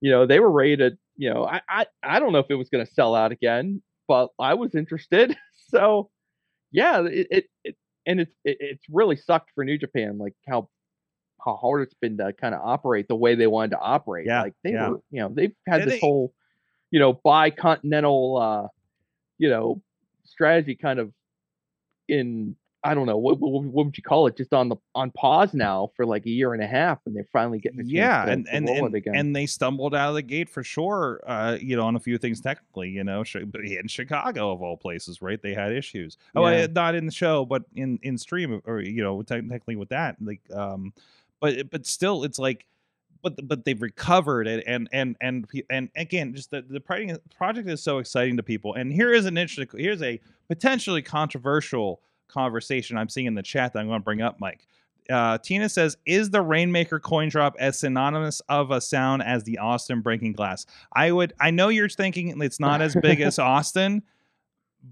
you 0.00 0.10
know, 0.10 0.26
they 0.26 0.38
were 0.40 0.50
ready 0.50 0.76
to, 0.76 0.98
you 1.16 1.32
know, 1.32 1.46
I 1.46 1.62
I, 1.68 1.86
I 2.02 2.18
don't 2.20 2.32
know 2.32 2.40
if 2.40 2.50
it 2.50 2.56
was 2.56 2.68
going 2.68 2.84
to 2.84 2.92
sell 2.92 3.14
out 3.14 3.32
again, 3.32 3.82
but 4.06 4.28
I 4.38 4.54
was 4.54 4.74
interested. 4.74 5.36
So, 5.72 6.10
yeah, 6.70 7.00
it 7.06 7.28
it, 7.30 7.44
it 7.64 7.76
and 8.06 8.20
it's 8.20 8.34
it, 8.44 8.56
it's 8.60 8.84
really 8.90 9.16
sucked 9.16 9.50
for 9.54 9.64
New 9.64 9.78
Japan, 9.78 10.18
like 10.18 10.34
how 10.48 10.68
how 11.44 11.56
hard 11.56 11.82
it's 11.82 11.94
been 11.94 12.16
to 12.18 12.32
kind 12.32 12.54
of 12.54 12.60
operate 12.62 13.08
the 13.08 13.16
way 13.16 13.34
they 13.34 13.46
wanted 13.46 13.72
to 13.72 13.78
operate. 13.78 14.26
Yeah, 14.26 14.42
like 14.42 14.54
they 14.62 14.72
yeah. 14.72 14.90
were, 14.90 15.00
you 15.10 15.20
know, 15.20 15.30
they've 15.32 15.54
had 15.66 15.82
this 15.82 15.94
they- 15.94 15.98
whole, 15.98 16.32
you 16.90 17.00
know, 17.00 17.14
bi-continental, 17.14 18.36
uh, 18.36 18.68
you 19.38 19.50
know, 19.50 19.82
strategy 20.24 20.74
kind 20.74 20.98
of 20.98 21.12
in 22.08 22.56
I 22.84 22.94
don't 22.94 23.06
know 23.06 23.16
what, 23.16 23.38
what 23.38 23.62
what 23.64 23.86
would 23.86 23.96
you 23.96 24.02
call 24.02 24.26
it? 24.26 24.36
Just 24.36 24.52
on 24.52 24.68
the 24.68 24.76
on 24.94 25.12
pause 25.12 25.54
now 25.54 25.90
for 25.94 26.04
like 26.04 26.26
a 26.26 26.30
year 26.30 26.52
and 26.52 26.62
a 26.62 26.66
half, 26.66 26.98
and 27.06 27.14
they're 27.14 27.28
finally 27.32 27.60
getting 27.60 27.78
chance 27.78 27.90
yeah, 27.90 28.26
and 28.28 28.48
and 28.50 28.68
it 28.68 28.78
and, 29.06 29.16
and 29.16 29.36
they 29.36 29.46
stumbled 29.46 29.94
out 29.94 30.08
of 30.08 30.14
the 30.16 30.22
gate 30.22 30.48
for 30.50 30.64
sure. 30.64 31.20
Uh, 31.26 31.56
you 31.60 31.76
know, 31.76 31.84
on 31.84 31.94
a 31.94 32.00
few 32.00 32.18
things 32.18 32.40
technically. 32.40 32.88
You 32.90 33.04
know, 33.04 33.22
in 33.34 33.86
Chicago 33.86 34.50
of 34.52 34.62
all 34.62 34.76
places, 34.76 35.22
right? 35.22 35.40
They 35.40 35.54
had 35.54 35.72
issues. 35.72 36.16
Oh, 36.34 36.46
Yeah. 36.48 36.64
uh, 36.64 36.68
not 36.72 36.94
in 36.94 37.06
the 37.06 37.12
show, 37.12 37.44
but 37.44 37.62
in 37.76 37.98
in 38.02 38.18
stream 38.18 38.60
or 38.64 38.80
you 38.80 39.02
know, 39.02 39.22
technically 39.22 39.76
with 39.76 39.90
that, 39.90 40.16
like, 40.20 40.40
um, 40.52 40.92
but 41.40 41.70
but 41.70 41.86
still, 41.86 42.24
it's 42.24 42.38
like. 42.38 42.66
But, 43.24 43.46
but 43.46 43.64
they've 43.64 43.80
recovered 43.80 44.48
it 44.48 44.64
and 44.66 44.88
and 44.90 45.16
and 45.20 45.46
and 45.70 45.90
again 45.94 46.34
just 46.34 46.50
the 46.50 46.62
the 46.68 46.80
project 46.80 47.20
project 47.36 47.68
is 47.68 47.80
so 47.80 47.98
exciting 47.98 48.36
to 48.36 48.42
people 48.42 48.74
and 48.74 48.92
here 48.92 49.12
is 49.12 49.26
an 49.26 49.38
interesting 49.38 49.78
here's 49.78 50.02
a 50.02 50.18
potentially 50.48 51.02
controversial 51.02 52.00
conversation 52.32 52.96
I'm 52.96 53.08
seeing 53.08 53.26
in 53.26 53.34
the 53.34 53.42
chat 53.42 53.72
that 53.72 53.80
I'm 53.80 53.86
going 53.88 54.00
to 54.00 54.04
bring 54.04 54.22
up 54.22 54.40
Mike 54.40 54.66
uh, 55.10 55.38
Tina 55.38 55.68
says, 55.68 55.96
"Is 56.06 56.30
the 56.30 56.40
Rainmaker 56.42 57.00
coin 57.00 57.28
drop 57.28 57.56
as 57.58 57.78
synonymous 57.78 58.40
of 58.48 58.70
a 58.70 58.80
sound 58.80 59.22
as 59.22 59.44
the 59.44 59.58
Austin 59.58 60.00
Breaking 60.00 60.32
Glass?" 60.32 60.66
I 60.92 61.10
would. 61.12 61.32
I 61.40 61.50
know 61.50 61.68
you're 61.68 61.88
thinking 61.88 62.40
it's 62.40 62.60
not 62.60 62.80
as 62.80 62.94
big 62.94 63.20
as 63.20 63.38
Austin, 63.38 64.02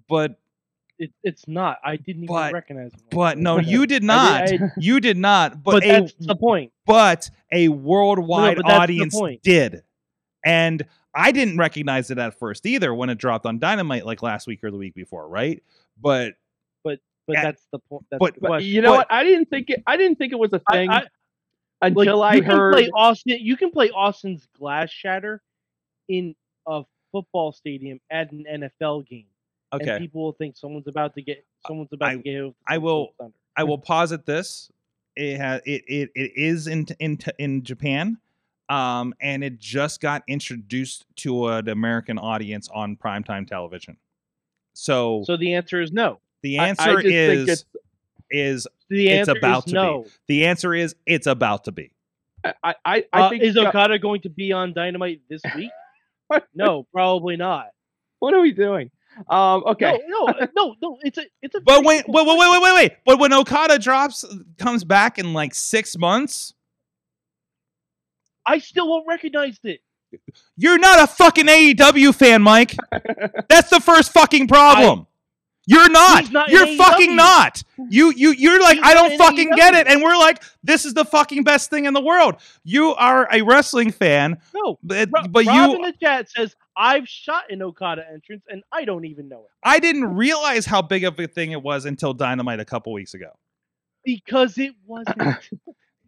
but 0.08 0.38
It, 0.98 1.12
it's 1.22 1.46
not. 1.46 1.78
I 1.84 1.96
didn't 1.96 2.24
even 2.24 2.52
recognize 2.52 2.92
him. 2.92 3.00
but 3.10 3.38
no, 3.38 3.58
you 3.60 3.86
did 3.86 4.02
not. 4.02 4.42
I 4.42 4.46
did- 4.46 4.60
you 4.78 5.00
did 5.00 5.16
not. 5.16 5.62
But, 5.62 5.72
but 5.72 5.84
a 5.84 5.88
that's 5.88 6.14
the 6.18 6.36
point. 6.36 6.72
but 6.86 7.30
a 7.52 7.68
worldwide 7.68 8.56
but 8.56 8.66
audience 8.70 9.18
did, 9.42 9.82
and 10.44 10.84
I 11.14 11.32
didn't 11.32 11.56
recognize 11.58 12.10
it 12.10 12.18
at 12.18 12.38
first 12.38 12.66
either 12.66 12.92
when 12.94 13.10
it 13.10 13.18
dropped 13.18 13.46
on 13.46 13.58
Dynamite 13.58 14.06
like 14.06 14.22
last 14.22 14.46
week 14.46 14.62
or 14.64 14.70
the 14.70 14.76
week 14.76 14.94
before, 14.94 15.28
right? 15.28 15.62
But 16.00 16.34
But 16.82 16.98
at- 17.36 17.42
that's 17.42 17.66
the 17.72 17.78
point. 17.78 18.04
That's 18.10 18.18
but- 18.20 18.40
But 18.40 18.64
you 18.64 18.82
know 18.82 18.90
but- 18.92 18.96
what? 18.98 19.06
I 19.10 19.24
didn't 19.24 19.46
think 19.46 19.70
it. 19.70 19.82
I 19.86 19.96
didn't 19.96 20.16
think 20.18 20.32
it 20.32 20.38
was 20.38 20.52
a 20.52 20.60
thing 20.72 20.90
I- 20.90 21.00
like, 21.02 21.08
until 21.82 22.22
I 22.22 22.34
you 22.34 22.42
can 22.42 22.50
heard. 22.50 22.72
play 22.74 22.88
Austin. 22.94 23.38
You 23.40 23.56
can 23.56 23.70
play 23.70 23.90
Austin's 23.90 24.46
glass 24.58 24.90
shatter 24.90 25.42
in 26.08 26.34
a 26.66 26.82
football 27.12 27.52
stadium 27.52 28.00
at 28.10 28.30
an 28.32 28.44
NFL 28.48 29.02
game, 29.08 29.26
and 29.72 29.82
okay, 29.82 29.98
people 29.98 30.22
will 30.22 30.32
think 30.32 30.56
someone's 30.56 30.86
about 30.88 31.14
to 31.14 31.22
get 31.22 31.44
someone's 31.66 31.92
about 31.92 32.08
I- 32.10 32.16
to 32.16 32.22
get 32.22 32.54
I 32.66 32.78
will- 32.78 33.14
I 33.56 33.64
will 33.64 33.78
posit 33.78 34.26
this. 34.26 34.70
It 35.16 35.38
has 35.38 35.60
it 35.66 35.82
it, 35.88 36.10
it 36.14 36.32
is 36.36 36.66
in 36.66 36.86
in 37.00 37.18
in 37.38 37.62
Japan, 37.64 38.18
um, 38.68 39.12
and 39.20 39.42
it 39.42 39.58
just 39.58 40.00
got 40.00 40.22
introduced 40.28 41.04
to 41.16 41.48
an 41.48 41.68
American 41.68 42.16
audience 42.18 42.68
on 42.72 42.96
primetime 42.96 43.46
television. 43.46 43.96
So, 44.72 45.24
So 45.24 45.36
the 45.36 45.54
answer 45.54 45.80
is 45.80 45.92
no. 45.92 46.20
The 46.42 46.58
I- 46.58 46.64
I 46.64 46.68
answer 46.68 47.00
is 47.00 47.42
it's- 47.42 47.64
is 48.30 48.66
The 48.88 49.08
It's 49.08 49.28
about 49.28 49.66
is 49.66 49.72
to 49.72 50.02
be. 50.04 50.10
the 50.28 50.46
answer 50.46 50.72
is 50.74 50.94
it's 51.06 51.26
about 51.26 51.64
to 51.64 51.72
be. 51.72 51.92
I, 52.44 52.54
I, 52.62 52.74
I, 52.84 53.04
I 53.12 53.20
Uh, 53.22 53.28
think. 53.30 53.42
is 53.42 53.56
uh, 53.56 53.62
Okada 53.68 53.98
going 53.98 54.20
to 54.22 54.28
be 54.30 54.52
on 54.52 54.72
Dynamite 54.72 55.20
this 55.28 55.42
week? 55.56 55.70
No, 56.54 56.86
probably 56.92 57.36
not. 57.36 57.66
what 58.20 58.34
are 58.34 58.40
we 58.40 58.52
doing? 58.52 58.90
Um. 59.28 59.64
Okay. 59.66 59.98
No, 60.06 60.26
no, 60.26 60.46
no, 60.56 60.74
no. 60.80 60.98
It's 61.02 61.18
a, 61.18 61.24
it's 61.42 61.54
a. 61.56 61.60
But 61.60 61.84
wait, 61.84 62.04
wait, 62.06 62.26
wait, 62.26 62.38
wait, 62.38 62.62
wait, 62.62 62.74
wait. 62.74 62.92
But 63.04 63.18
when 63.18 63.32
Okada 63.32 63.78
drops, 63.78 64.24
comes 64.56 64.84
back 64.84 65.18
in 65.18 65.32
like 65.34 65.52
six 65.54 65.98
months, 65.98 66.54
I 68.46 68.58
still 68.58 68.88
won't 68.88 69.06
recognize 69.08 69.58
it. 69.64 69.80
you're 70.56 70.78
not 70.78 71.02
a 71.02 71.06
fucking 71.08 71.46
AEW 71.46 72.14
fan, 72.14 72.42
Mike. 72.42 72.76
That's 73.48 73.70
the 73.70 73.80
first 73.80 74.12
fucking 74.12 74.46
problem. 74.48 75.06
You're 75.70 75.90
not. 75.90 76.30
Not 76.32 76.50
you're 76.50 76.66
fucking 76.76 77.10
AEW. 77.12 77.16
not. 77.16 77.62
You 77.88 78.12
you 78.16 78.32
you're 78.32 78.60
like 78.60 78.78
He's 78.78 78.86
I 78.86 78.94
don't 78.94 79.12
in 79.12 79.18
fucking 79.18 79.50
get 79.56 79.74
it, 79.74 79.86
and 79.86 80.02
we're 80.02 80.16
like 80.16 80.42
this 80.62 80.84
is 80.84 80.94
the 80.94 81.04
fucking 81.04 81.44
best 81.44 81.70
thing 81.70 81.86
in 81.86 81.94
the 81.94 82.00
world. 82.00 82.36
You 82.64 82.94
are 82.94 83.28
a 83.32 83.42
wrestling 83.42 83.92
fan, 83.92 84.38
No, 84.54 84.78
but, 84.82 85.08
Ro- 85.12 85.22
but 85.30 85.46
Rob 85.46 85.70
you 85.70 85.76
in 85.76 85.82
the 85.82 85.94
chat 86.02 86.28
says 86.30 86.56
I've 86.76 87.08
shot 87.08 87.44
an 87.50 87.62
Okada 87.62 88.04
entrance 88.12 88.44
and 88.48 88.62
I 88.72 88.84
don't 88.84 89.04
even 89.06 89.28
know 89.28 89.40
it. 89.40 89.50
I 89.62 89.78
didn't 89.80 90.14
realize 90.14 90.66
how 90.66 90.82
big 90.82 91.04
of 91.04 91.18
a 91.20 91.26
thing 91.26 91.52
it 91.52 91.62
was 91.62 91.84
until 91.86 92.14
Dynamite 92.14 92.60
a 92.60 92.64
couple 92.64 92.92
weeks 92.92 93.14
ago. 93.14 93.30
because 94.04 94.58
it 94.58 94.72
wasn't. 94.86 95.16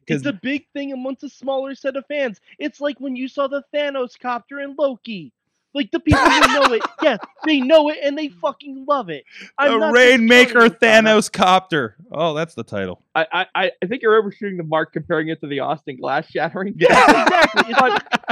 it's 0.09 0.23
Because 0.23 0.27
a 0.27 0.33
big 0.33 0.67
thing 0.73 0.93
amongst 0.93 1.23
a 1.25 1.29
smaller 1.29 1.75
set 1.75 1.97
of 1.97 2.05
fans. 2.07 2.41
It's 2.59 2.81
like 2.81 2.99
when 3.01 3.15
you 3.17 3.29
saw 3.29 3.47
the 3.49 3.63
Thanos 3.75 4.19
copter 4.19 4.61
in 4.61 4.75
Loki. 4.79 5.33
Like 5.75 5.91
the 5.91 6.01
people 6.01 6.21
who 6.21 6.41
know 6.55 6.75
it, 6.75 6.83
yes, 7.03 7.19
they 7.47 7.61
know 7.61 7.89
it 7.89 7.99
and 8.03 8.17
they 8.19 8.29
fucking 8.29 8.85
love 8.87 9.09
it. 9.09 9.25
I'm 9.57 9.73
the 9.73 9.79
not 9.79 9.93
Rainmaker 9.95 10.69
discounting 10.69 10.73
it, 10.73 10.81
Donna. 10.81 11.09
Thanos 11.21 11.33
copter. 11.33 11.97
Oh, 12.13 12.35
that's 12.35 12.55
the 12.55 12.63
title. 12.65 13.03
I, 13.15 13.27
I- 13.33 13.47
I, 13.55 13.71
I 13.83 13.87
think 13.87 14.03
you're 14.03 14.17
overshooting 14.17 14.59
the 14.59 14.65
mark 14.65 14.93
comparing 14.93 15.29
it 15.29 15.41
to 15.41 15.47
the 15.47 15.61
Austin 15.61 15.97
glass 15.99 16.27
shattering. 16.31 16.75
Yeah, 16.77 16.89
exactly. 17.23 17.71
It's, 17.73 17.81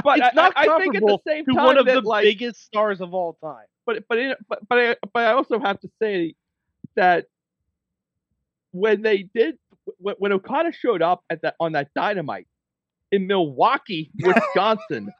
but 0.04 0.18
it's 0.18 0.28
I- 0.28 0.32
not 0.34 0.52
I, 0.54 0.68
I 0.68 0.78
think 0.78 0.94
at 0.96 1.00
the 1.02 1.06
comparable 1.06 1.22
same 1.26 1.44
to 1.46 1.52
time 1.54 1.64
one 1.64 1.78
of 1.78 1.86
that, 1.86 2.02
the 2.02 2.08
like, 2.08 2.24
biggest 2.24 2.62
stars 2.64 3.00
of 3.00 3.14
all 3.14 3.38
time. 3.42 3.64
but 3.86 4.04
but 4.08 4.18
in, 4.18 4.34
but 4.48 4.68
but 4.68 4.78
I, 4.78 4.96
but 5.14 5.22
I 5.26 5.32
also 5.32 5.58
have 5.60 5.80
to 5.80 5.90
say 6.00 6.34
that 6.96 7.26
when 8.72 9.02
they 9.02 9.22
did 9.34 9.56
when, 9.98 10.14
when 10.18 10.32
Okada 10.32 10.72
showed 10.72 11.02
up 11.02 11.24
at 11.30 11.42
that 11.42 11.54
on 11.58 11.72
that 11.72 11.88
Dynamite 11.94 12.46
in 13.12 13.26
Milwaukee, 13.26 14.10
Wisconsin, 14.22 15.12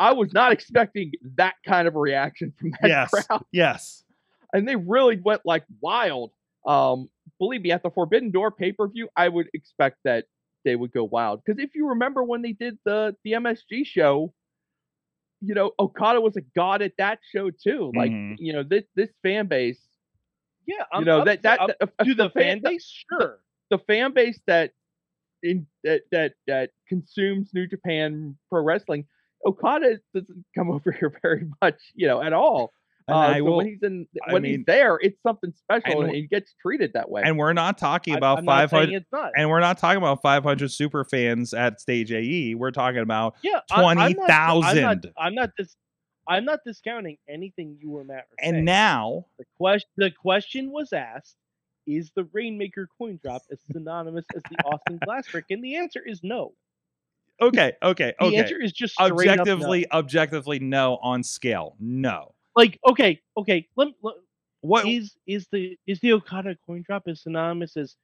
I 0.00 0.12
was 0.12 0.32
not 0.32 0.50
expecting 0.50 1.12
that 1.36 1.54
kind 1.64 1.86
of 1.86 1.94
reaction 1.94 2.52
from 2.58 2.72
that 2.80 2.88
yes. 2.88 3.10
crowd, 3.10 3.44
Yes. 3.52 4.02
and 4.52 4.66
they 4.66 4.74
really 4.76 5.16
went 5.18 5.42
like 5.44 5.64
wild. 5.80 6.32
Um, 6.66 7.08
believe 7.38 7.62
me, 7.62 7.70
at 7.70 7.82
the 7.82 7.90
Forbidden 7.90 8.30
Door 8.32 8.52
pay 8.52 8.72
per 8.72 8.88
view, 8.88 9.08
I 9.16 9.28
would 9.28 9.48
expect 9.54 9.98
that 10.04 10.24
they 10.64 10.74
would 10.76 10.92
go 10.92 11.04
wild 11.04 11.42
because 11.44 11.62
if 11.62 11.74
you 11.74 11.88
remember 11.88 12.22
when 12.24 12.42
they 12.42 12.52
did 12.52 12.78
the 12.84 13.14
the 13.24 13.32
MSG 13.32 13.86
show. 13.86 14.32
You 15.42 15.54
know, 15.54 15.72
Okada 15.78 16.20
was 16.20 16.36
a 16.36 16.42
god 16.54 16.82
at 16.82 16.92
that 16.98 17.18
show 17.32 17.48
too. 17.50 17.90
Like, 17.94 18.10
Mhm. 18.12 18.36
you 18.38 18.52
know, 18.52 18.62
this 18.62 18.84
this 18.94 19.08
fan 19.22 19.46
base 19.46 19.80
Yeah, 20.66 20.84
you 20.98 21.06
know 21.06 21.24
that 21.24 21.40
that, 21.40 21.60
up 21.60 21.68
that- 21.78 21.90
uh, 21.98 22.04
to 22.04 22.14
the 22.14 22.28
fan 22.28 22.60
the, 22.62 22.68
base, 22.72 22.84
sure. 23.08 23.40
the 23.70 23.78
fan 23.78 24.12
base 24.12 24.38
that 24.46 24.74
in 25.42 25.66
that 25.82 26.02
that 26.10 26.34
that 26.46 26.72
consumes 26.86 27.54
New 27.54 27.66
Japan 27.66 28.36
pro 28.50 28.62
wrestling, 28.62 29.06
Okada 29.46 29.98
doesn't 30.14 30.44
come 30.56 30.70
over 30.76 30.92
here 30.92 31.12
very 31.22 31.46
much, 31.62 31.76
you 31.94 32.06
know, 32.06 32.22
at 32.22 32.32
all. 32.32 32.72
And 33.08 33.16
Uh, 33.16 33.18
I 33.20 33.38
so 33.38 33.44
will, 33.44 33.56
when 33.56 33.66
he's 33.66 33.82
in 33.82 34.06
I 34.28 34.32
when 34.32 34.42
mean- 34.42 34.58
he's 34.58 34.66
there, 34.66 34.98
it's 35.00 35.20
something 35.22 35.52
special, 35.56 36.00
and 36.02 36.08
and, 36.10 36.14
he 36.16 36.26
gets 36.26 36.54
treated 36.60 36.92
that 36.92 37.10
way. 37.10 37.22
and 37.24 37.36
we're 37.38 37.52
not 37.54 37.78
talking 37.78 38.14
about 38.14 38.38
saying 38.38 38.46
500 38.46 39.04
and 39.36 39.48
we're 39.50 39.60
not 39.60 39.78
talking 39.78 39.98
about 39.98 40.22
500 40.22 40.70
super 40.70 41.04
fans 41.04 41.52
at 41.54 41.80
stage 41.80 42.12
AE. 42.12 42.54
We're 42.54 42.70
talking 42.70 43.00
about 43.00 43.34
yeah, 43.42 43.60
I- 43.70 43.82
I'm 43.84 43.96
not- 43.96 44.06
I'm 44.06 44.12
not- 44.12 44.60
20,000. 44.60 45.12
I'm 45.16 45.34
not 45.34 45.50
dis- 45.56 45.76
I'm 46.28 46.44
not 46.44 46.60
discounting 46.64 47.16
anything 47.28 47.78
you 47.80 47.96
or 47.96 48.04
Matt 48.04 48.26
and 48.40 48.54
saying. 48.56 48.64
now 48.64 49.24
the 49.38 49.44
question 49.58 49.88
the 49.96 50.10
question 50.12 50.70
was 50.70 50.92
asked: 50.92 51.34
Is 51.86 52.12
the 52.14 52.24
Rainmaker 52.32 52.86
coin 52.98 53.18
drop 53.20 53.42
as 53.50 53.58
synonymous 53.72 54.26
as 54.36 54.42
the 54.48 54.56
Austin 54.64 54.98
Glass 55.04 55.26
Brick? 55.32 55.46
And 55.50 55.64
the 55.64 55.76
answer 55.76 56.00
is 56.04 56.20
no. 56.22 56.52
Okay, 57.40 57.72
okay, 57.82 58.12
okay. 58.20 58.30
The 58.30 58.36
answer 58.36 58.60
is 58.62 58.72
just 58.72 58.94
straight 58.94 59.10
up 59.10 59.16
no. 59.16 59.20
Objectively, 59.42 59.90
objectively, 59.92 60.58
no 60.58 60.98
on 61.02 61.22
scale. 61.22 61.76
No. 61.80 62.34
Like, 62.56 62.78
okay, 62.88 63.20
okay. 63.36 63.66
Let, 63.76 63.88
let, 64.02 64.14
What 64.62 64.86
is 64.86 65.14
is 65.26 65.46
the 65.52 65.78
is 65.86 66.00
the 66.00 66.12
Okada 66.14 66.56
coin 66.66 66.82
drop 66.86 67.04
as 67.06 67.22
synonymous 67.22 67.76
as 67.76 67.96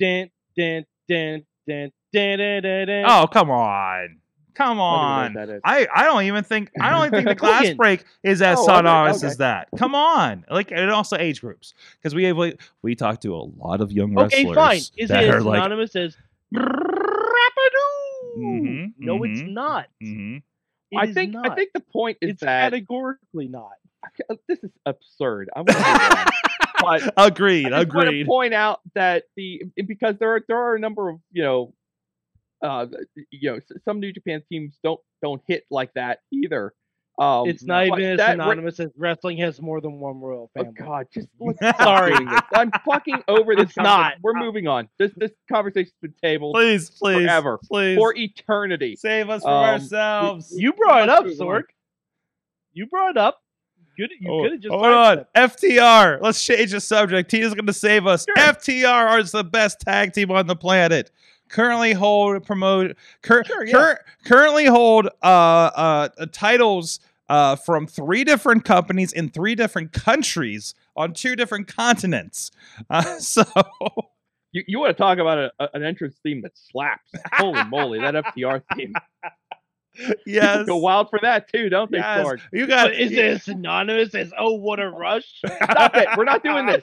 dan 0.00 0.30
dan 0.56 0.84
dan 1.08 1.44
dan 1.66 1.90
dan 2.12 2.38
dan 2.38 2.62
dan? 2.62 2.86
dan 2.88 3.04
Oh, 3.06 3.26
come 3.26 3.50
on. 3.50 4.18
Come 4.54 4.80
I 4.80 5.22
don't 5.24 5.30
even 5.32 5.48
know 5.48 5.54
on. 5.54 5.60
I, 5.64 5.86
I 5.92 6.04
don't 6.04 6.22
even 6.24 6.44
think 6.44 6.70
I 6.80 6.90
don't 6.90 7.10
think 7.10 7.26
the 7.38 7.44
Logan. 7.46 7.76
break 7.76 8.04
is 8.22 8.40
as 8.40 8.56
Oh, 8.60 8.66
synonymous 8.66 9.18
okay. 9.18 9.26
as 9.26 9.36
that. 9.38 9.68
Come 9.76 9.96
on, 9.96 10.44
like 10.48 10.70
and 10.70 10.90
also 10.90 11.16
age 11.16 11.40
groups 11.40 11.74
because 11.96 12.14
we 12.14 12.22
have 12.24 12.36
like, 12.36 12.60
we 12.82 12.94
talk 12.94 13.20
to 13.22 13.34
a 13.34 13.42
lot 13.58 13.80
of 13.80 13.90
young 13.90 14.14
wrestlers. 14.14 14.44
Okay, 14.44 14.54
fine. 14.54 14.76
Is 14.96 15.10
it 15.10 15.10
as 15.10 15.44
like, 15.44 15.56
synonymous 15.56 15.96
as 15.96 16.16
Rapido? 18.36 18.82
Mhm, 18.86 18.94
no, 18.98 19.22
it's 19.24 19.42
mhm, 19.42 19.52
not. 19.52 19.88
mhm. 20.02 20.42
It 20.90 20.98
I 20.98 21.12
think 21.12 21.32
not. 21.32 21.50
I 21.52 21.54
think 21.54 21.70
the 21.74 21.80
point 21.80 22.18
is 22.20 22.30
it's 22.30 22.40
that 22.40 22.72
categorically 22.72 23.48
not. 23.48 23.72
uh, 24.30 24.36
this 24.48 24.62
is 24.62 24.70
absurd. 24.86 25.50
I'm 25.54 25.64
gonna 25.64 25.78
move 25.80 26.00
on. 26.00 26.26
but 26.80 27.14
agreed, 27.16 27.72
I 27.72 27.84
just 27.84 27.94
want 27.94 28.08
to 28.10 28.24
point 28.24 28.54
out 28.54 28.80
that 28.94 29.24
the 29.36 29.62
because 29.86 30.16
there 30.18 30.34
are 30.36 30.44
there 30.46 30.58
are 30.58 30.74
a 30.74 30.78
number 30.80 31.08
of 31.08 31.20
you 31.32 31.42
know, 31.42 31.74
uh, 32.62 32.86
you 33.30 33.52
know, 33.52 33.60
some 33.84 34.00
New 34.00 34.12
Japan 34.12 34.42
teams 34.50 34.78
don't 34.82 35.00
don't 35.22 35.42
hit 35.46 35.64
like 35.70 35.92
that 35.94 36.20
either. 36.32 36.74
Um, 37.16 37.48
It's 37.48 37.62
not 37.62 37.86
even 37.86 38.02
as 38.02 38.18
anonymous 38.20 38.80
as 38.80 38.90
wrestling 38.96 39.38
has 39.38 39.60
more 39.62 39.80
than 39.80 40.00
one 40.00 40.20
royal 40.20 40.50
Oh 40.56 40.62
family. 40.64 40.72
God, 40.76 41.06
just 41.14 41.28
Sorry. 41.78 42.12
stop 42.12 42.18
doing 42.18 42.28
this. 42.28 42.40
I'm 42.54 42.70
fucking 42.84 43.22
over 43.28 43.54
this. 43.54 43.66
It's 43.66 43.76
not. 43.76 44.14
We're 44.20 44.36
Uh, 44.36 44.40
moving 44.40 44.66
on. 44.66 44.88
This 44.98 45.12
this 45.16 45.30
conversation's 45.48 45.94
been 46.02 46.14
tabled 46.22 46.54
Please, 46.54 46.90
please, 46.90 47.22
forever, 47.24 47.60
please, 47.70 47.96
for 47.96 48.14
eternity. 48.16 48.96
save 48.96 49.30
us 49.30 49.42
from 49.42 49.52
Um, 49.52 49.64
ourselves. 49.64 50.52
You 50.56 50.72
brought 50.72 51.04
it 51.04 51.08
up, 51.08 51.24
Sorg. 51.26 51.62
You 52.72 52.86
brought 52.86 53.10
it 53.10 53.16
up. 53.16 53.38
You 53.96 54.08
could 54.08 54.16
you 54.20 54.28
Oh, 54.32 54.42
could 54.42 54.52
have 54.52 54.60
just 54.60 54.72
hold 54.72 54.86
on, 54.86 55.16
sidestepped. 55.36 55.62
FTR. 55.62 56.18
Let's 56.20 56.44
change 56.44 56.72
the 56.72 56.80
subject. 56.80 57.30
Tina's 57.30 57.54
going 57.54 57.66
to 57.66 57.72
save 57.72 58.08
us. 58.08 58.26
Sure. 58.26 58.34
FTR 58.44 59.20
is 59.20 59.30
the 59.30 59.44
best 59.44 59.78
tag 59.80 60.12
team 60.12 60.32
on 60.32 60.48
the 60.48 60.56
planet. 60.56 61.12
Currently 61.48 61.92
hold 61.92 62.44
promote. 62.44 62.96
Cur- 63.22 63.44
Sure, 63.44 63.64
yeah. 63.64 63.72
cur- 63.72 64.00
currently 64.24 64.66
hold 64.66 65.06
uh, 65.06 65.26
uh, 65.26 66.08
uh, 66.18 66.26
titles 66.32 67.00
uh, 67.28 67.56
from 67.56 67.86
three 67.86 68.24
different 68.24 68.64
companies 68.64 69.12
in 69.12 69.28
three 69.28 69.54
different 69.54 69.92
countries 69.92 70.74
on 70.96 71.12
two 71.14 71.36
different 71.36 71.66
continents. 71.68 72.50
Uh, 72.90 73.02
so 73.18 73.44
You, 74.52 74.62
you 74.66 74.78
want 74.80 74.96
to 74.96 75.00
talk 75.02 75.18
about 75.18 75.38
a, 75.38 75.52
a- 75.60 75.68
an 75.74 75.82
entrance 75.84 76.16
theme 76.22 76.42
that 76.42 76.52
slaps? 76.56 77.10
Holy 77.34 77.62
moly, 77.64 78.00
that 78.00 78.14
FTR 78.14 78.62
theme! 78.76 78.94
People 79.96 80.14
yes, 80.26 80.66
go 80.66 80.76
wild 80.78 81.08
for 81.08 81.20
that 81.22 81.52
too, 81.52 81.68
don't 81.68 81.88
they, 81.90 81.98
yes. 81.98 82.26
Sorg? 82.26 82.40
you 82.52 82.66
got. 82.66 82.88
But 82.88 82.96
is 82.98 83.12
it 83.12 83.18
as 83.24 83.42
synonymous 83.44 84.12
as 84.16 84.32
oh 84.36 84.54
what 84.54 84.80
a 84.80 84.90
rush? 84.90 85.40
Stop 85.46 85.94
it! 85.94 86.08
We're 86.16 86.24
not 86.24 86.42
doing 86.42 86.66
this. 86.66 86.82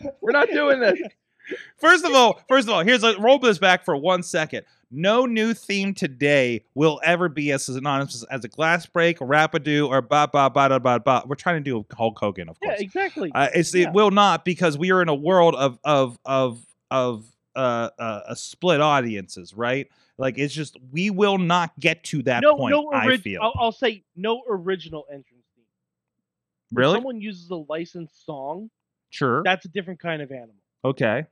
We're 0.22 0.32
not 0.32 0.48
doing 0.48 0.80
this. 0.80 0.98
First 1.76 2.04
of 2.04 2.12
all, 2.12 2.40
first 2.48 2.68
of 2.68 2.74
all, 2.74 2.84
here's 2.84 3.02
a 3.02 3.18
roll 3.18 3.38
this 3.38 3.58
back 3.58 3.84
for 3.84 3.96
one 3.96 4.22
second. 4.22 4.64
No 4.90 5.24
new 5.24 5.54
theme 5.54 5.94
today 5.94 6.64
will 6.74 7.00
ever 7.04 7.28
be 7.28 7.52
as 7.52 7.64
synonymous 7.66 8.24
as 8.30 8.44
a 8.44 8.48
glass 8.48 8.86
break, 8.86 9.18
rapido, 9.18 9.88
or 9.88 10.02
ba 10.02 10.28
ba 10.32 10.50
ba 10.50 10.68
da 10.68 10.78
ba 10.78 10.98
ba. 10.98 11.22
We're 11.26 11.36
trying 11.36 11.62
to 11.62 11.70
do 11.70 11.86
Hulk 11.96 12.18
Hogan, 12.18 12.48
of 12.48 12.58
course. 12.58 12.74
yeah, 12.78 12.84
exactly. 12.84 13.30
Uh, 13.32 13.48
it's 13.54 13.72
Yeah. 13.74 13.88
it 13.88 13.92
will 13.94 14.10
not 14.10 14.44
because 14.44 14.76
we 14.76 14.90
are 14.90 15.00
in 15.00 15.08
a 15.08 15.14
world 15.14 15.54
of 15.54 15.78
of 15.84 16.18
of 16.24 16.60
of 16.90 17.24
uh, 17.54 17.90
uh, 17.98 18.34
split 18.34 18.80
audiences, 18.80 19.54
right? 19.54 19.88
Like 20.18 20.38
it's 20.38 20.52
just 20.52 20.76
we 20.90 21.10
will 21.10 21.38
not 21.38 21.78
get 21.78 22.04
to 22.04 22.22
that 22.24 22.42
no, 22.42 22.56
point. 22.56 22.72
no. 22.72 22.90
I 22.92 23.16
feel 23.16 23.40
I'll, 23.42 23.54
I'll 23.58 23.72
say 23.72 24.04
no 24.16 24.42
original 24.48 25.06
entrance 25.08 25.46
theme. 25.56 25.64
If 26.72 26.76
really 26.76 26.96
someone 26.96 27.20
uses 27.20 27.48
a 27.50 27.56
licensed 27.56 28.26
song, 28.26 28.70
sure. 29.10 29.42
that's 29.44 29.64
a 29.64 29.68
different 29.68 30.00
kind 30.00 30.20
of 30.20 30.30
animal. 30.30 30.56
Okay, 30.84 31.24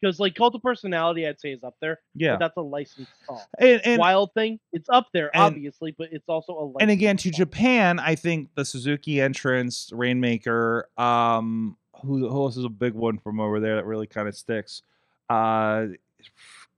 Because 0.00 0.20
like 0.20 0.34
Cult 0.34 0.54
of 0.54 0.62
Personality, 0.62 1.26
I'd 1.26 1.40
say 1.40 1.52
is 1.52 1.64
up 1.64 1.76
there. 1.80 2.00
yeah. 2.14 2.32
But 2.32 2.38
that's 2.40 2.56
a 2.58 2.60
licensed 2.62 3.10
song. 3.26 3.40
And, 3.58 3.80
and 3.84 3.98
Wild 3.98 4.32
Thing, 4.34 4.60
it's 4.72 4.88
up 4.90 5.06
there, 5.14 5.30
and- 5.34 5.42
obviously, 5.44 5.94
but 5.96 6.08
it's 6.12 6.28
also 6.28 6.52
a 6.52 6.60
licensed 6.64 6.82
and 6.82 6.90
again 6.90 7.16
to 7.18 7.30
song. 7.30 7.36
Japan, 7.38 7.98
I 7.98 8.14
think 8.14 8.50
the 8.54 8.64
Suzuki 8.64 9.20
entrance, 9.20 9.90
Rainmaker, 9.94 10.88
um, 10.98 11.76
who, 12.02 12.28
who 12.28 12.42
else 12.44 12.56
is 12.58 12.64
a 12.64 12.68
big 12.68 12.92
one 12.92 13.18
from 13.18 13.40
over 13.40 13.60
there 13.60 13.76
that 13.76 13.86
really 13.86 14.06
kind 14.06 14.28
of 14.28 14.36
sticks? 14.36 14.82
Uh, 15.30 15.86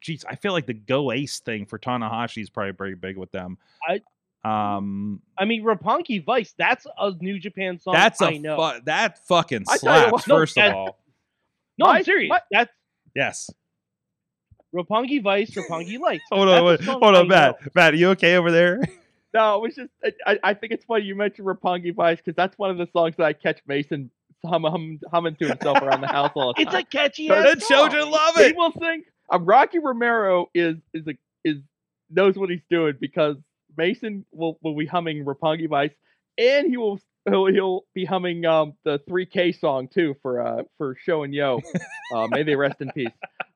geez, 0.01 0.25
I 0.29 0.37
feel 0.37 0.53
like 0.53 0.67
the 0.67 0.75
Go 0.75 1.11
Ace 1.11 1.41
thing 1.41 1.67
for 1.67 1.79
Tanahashi 1.81 2.43
is 2.43 2.51
probably 2.51 2.75
pretty 2.75 2.95
big 2.95 3.17
with 3.17 3.33
them. 3.33 3.59
I- 3.89 4.03
um, 4.45 5.21
I 5.37 5.45
mean, 5.45 5.65
Roppongi 5.65 6.25
Vice, 6.25 6.55
that's 6.57 6.87
a 7.01 7.11
New 7.21 7.41
Japan 7.41 7.81
song. 7.81 7.95
that's 7.95 8.21
a 8.21 8.27
I 8.27 8.37
know. 8.37 8.57
fu- 8.75 8.81
that 8.85 9.19
fucking 9.27 9.65
I 9.69 9.77
tell 9.79 9.95
you 9.95 10.01
slaps. 10.03 10.13
what- 10.13 10.29
No, 10.29 10.37
first 10.37 10.57
of 10.59 10.63
that- 10.63 10.75
all, 10.77 10.99
no, 11.79 11.87
My- 11.87 11.99
I'm 11.99 12.05
serious. 12.05 12.29
my- 12.29 12.41
That's 12.53 12.71
yes. 13.17 13.51
Roppongi 14.75 15.23
Vice, 15.23 15.57
Rapunki 15.57 15.99
Lights. 15.99 16.25
Hold 16.31 16.49
on, 16.49 16.65
wait, 16.65 16.81
hold 16.85 17.03
on, 17.03 17.29
Matt. 17.29 17.61
know. 17.63 17.69
Matt, 17.75 17.95
are 17.95 17.97
you 17.97 18.11
okay 18.11 18.37
over 18.37 18.51
there? 18.53 18.81
No, 19.35 19.57
it 19.57 19.61
was 19.61 19.75
just 19.75 19.91
I, 20.27 20.39
I- 20.43 20.55
think 20.55 20.73
it's 20.73 20.85
funny 20.87 21.05
you 21.05 21.15
mentioned 21.15 21.47
Roppongi 21.47 21.95
Vice 21.95 22.17
because 22.17 22.35
that's 22.37 22.57
one 22.57 22.71
of 22.71 22.79
the 22.79 22.89
songs 22.95 23.17
that 23.19 23.25
I 23.25 23.35
catch 23.35 23.61
Mason 23.67 24.11
hum, 24.43 24.63
hum, 24.63 24.99
humming 25.13 25.37
to 25.37 25.49
himself 25.49 25.83
around 25.83 26.01
the 26.01 26.07
house 26.07 26.31
all 26.35 26.55
the 26.55 26.63
It's 26.63 26.73
a 26.73 26.83
catchy 26.83 27.29
ass 27.29 27.45
the 27.55 27.61
children 27.69 28.11
love 28.11 28.35
he 28.37 28.45
it. 28.45 28.57
will 28.57 28.73
sing. 28.81 29.03
Uh, 29.31 29.39
Rocky 29.41 29.79
Romero 29.79 30.49
is 30.55 30.77
is 30.95 31.07
a 31.07 31.19
is 31.45 31.59
knows 32.09 32.37
what 32.39 32.49
he's 32.49 32.63
doing 32.71 32.95
because 32.99 33.37
Mason 33.77 34.25
will 34.33 34.59
will 34.63 34.75
be 34.77 34.87
humming 34.87 35.23
Roppongi 35.27 35.69
Vice, 35.69 35.93
and 36.39 36.69
he 36.69 36.79
will 36.79 36.99
he'll, 37.29 37.47
he'll 37.47 37.85
be 37.95 38.05
humming 38.05 38.45
um 38.47 38.75
the 38.85 38.99
3K 39.09 39.59
song 39.59 39.89
too 39.89 40.15
for 40.23 40.41
uh 40.47 40.63
for 40.79 40.97
Sho 41.05 41.23
and 41.25 41.35
Yoh. 41.35 41.61
Uh, 42.15 42.27
may 42.29 42.43
they 42.43 42.55
rest 42.57 42.81
in 42.81 42.91
peace. 42.93 43.09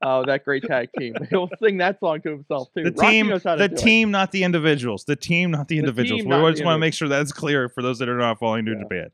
Uh, 0.02 0.24
that 0.24 0.44
great 0.44 0.62
tag 0.64 0.88
team. 0.98 1.14
He'll 1.30 1.51
sing 1.62 1.76
that 1.78 2.01
song 2.01 2.22
to 2.22 2.30
himself 2.30 2.68
too. 2.74 2.84
The 2.84 2.92
Rocky 2.92 3.10
team, 3.12 3.28
knows 3.28 3.44
how 3.44 3.55
to 3.56 3.62
the 3.62 3.68
do 3.68 3.74
it. 3.74 3.78
team, 3.78 4.10
not 4.10 4.32
the 4.32 4.44
individuals. 4.44 5.05
The 5.05 5.14
team, 5.14 5.51
not 5.51 5.68
the 5.68 5.74
The 5.74 5.80
individuals. 5.80 6.22
team, 6.22 6.30
we 6.30 6.36
not 6.36 6.48
just 6.51 6.60
the 6.60 6.64
want 6.64 6.76
to 6.76 6.78
make 6.80 6.94
sure 6.94 7.06
that's 7.06 7.32
clear 7.32 7.68
for 7.68 7.82
those 7.82 7.98
that 7.98 8.09
are 8.09 8.16
not 8.16 8.38
following 8.38 8.64
New 8.64 8.72
Yeah. 8.76 8.82
Japan. 8.82 9.10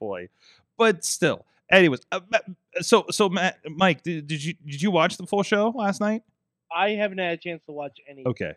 Boy, 0.00 0.28
but 0.78 1.04
still, 1.04 1.44
anyways, 1.70 2.00
uh, 2.12 2.20
so 2.80 3.04
so 3.10 3.28
Matt, 3.28 3.58
Mike, 3.68 4.02
did, 4.02 4.26
did 4.26 4.42
you 4.42 4.54
did 4.64 4.80
you 4.80 4.90
watch 4.90 5.16
the 5.18 5.26
full 5.26 5.42
show 5.42 5.68
last 5.76 6.00
night? 6.00 6.22
I 6.74 6.90
haven't 6.90 7.18
had 7.18 7.32
a 7.34 7.36
chance 7.36 7.62
to 7.66 7.72
watch 7.72 7.98
any. 8.08 8.24
Okay. 8.26 8.52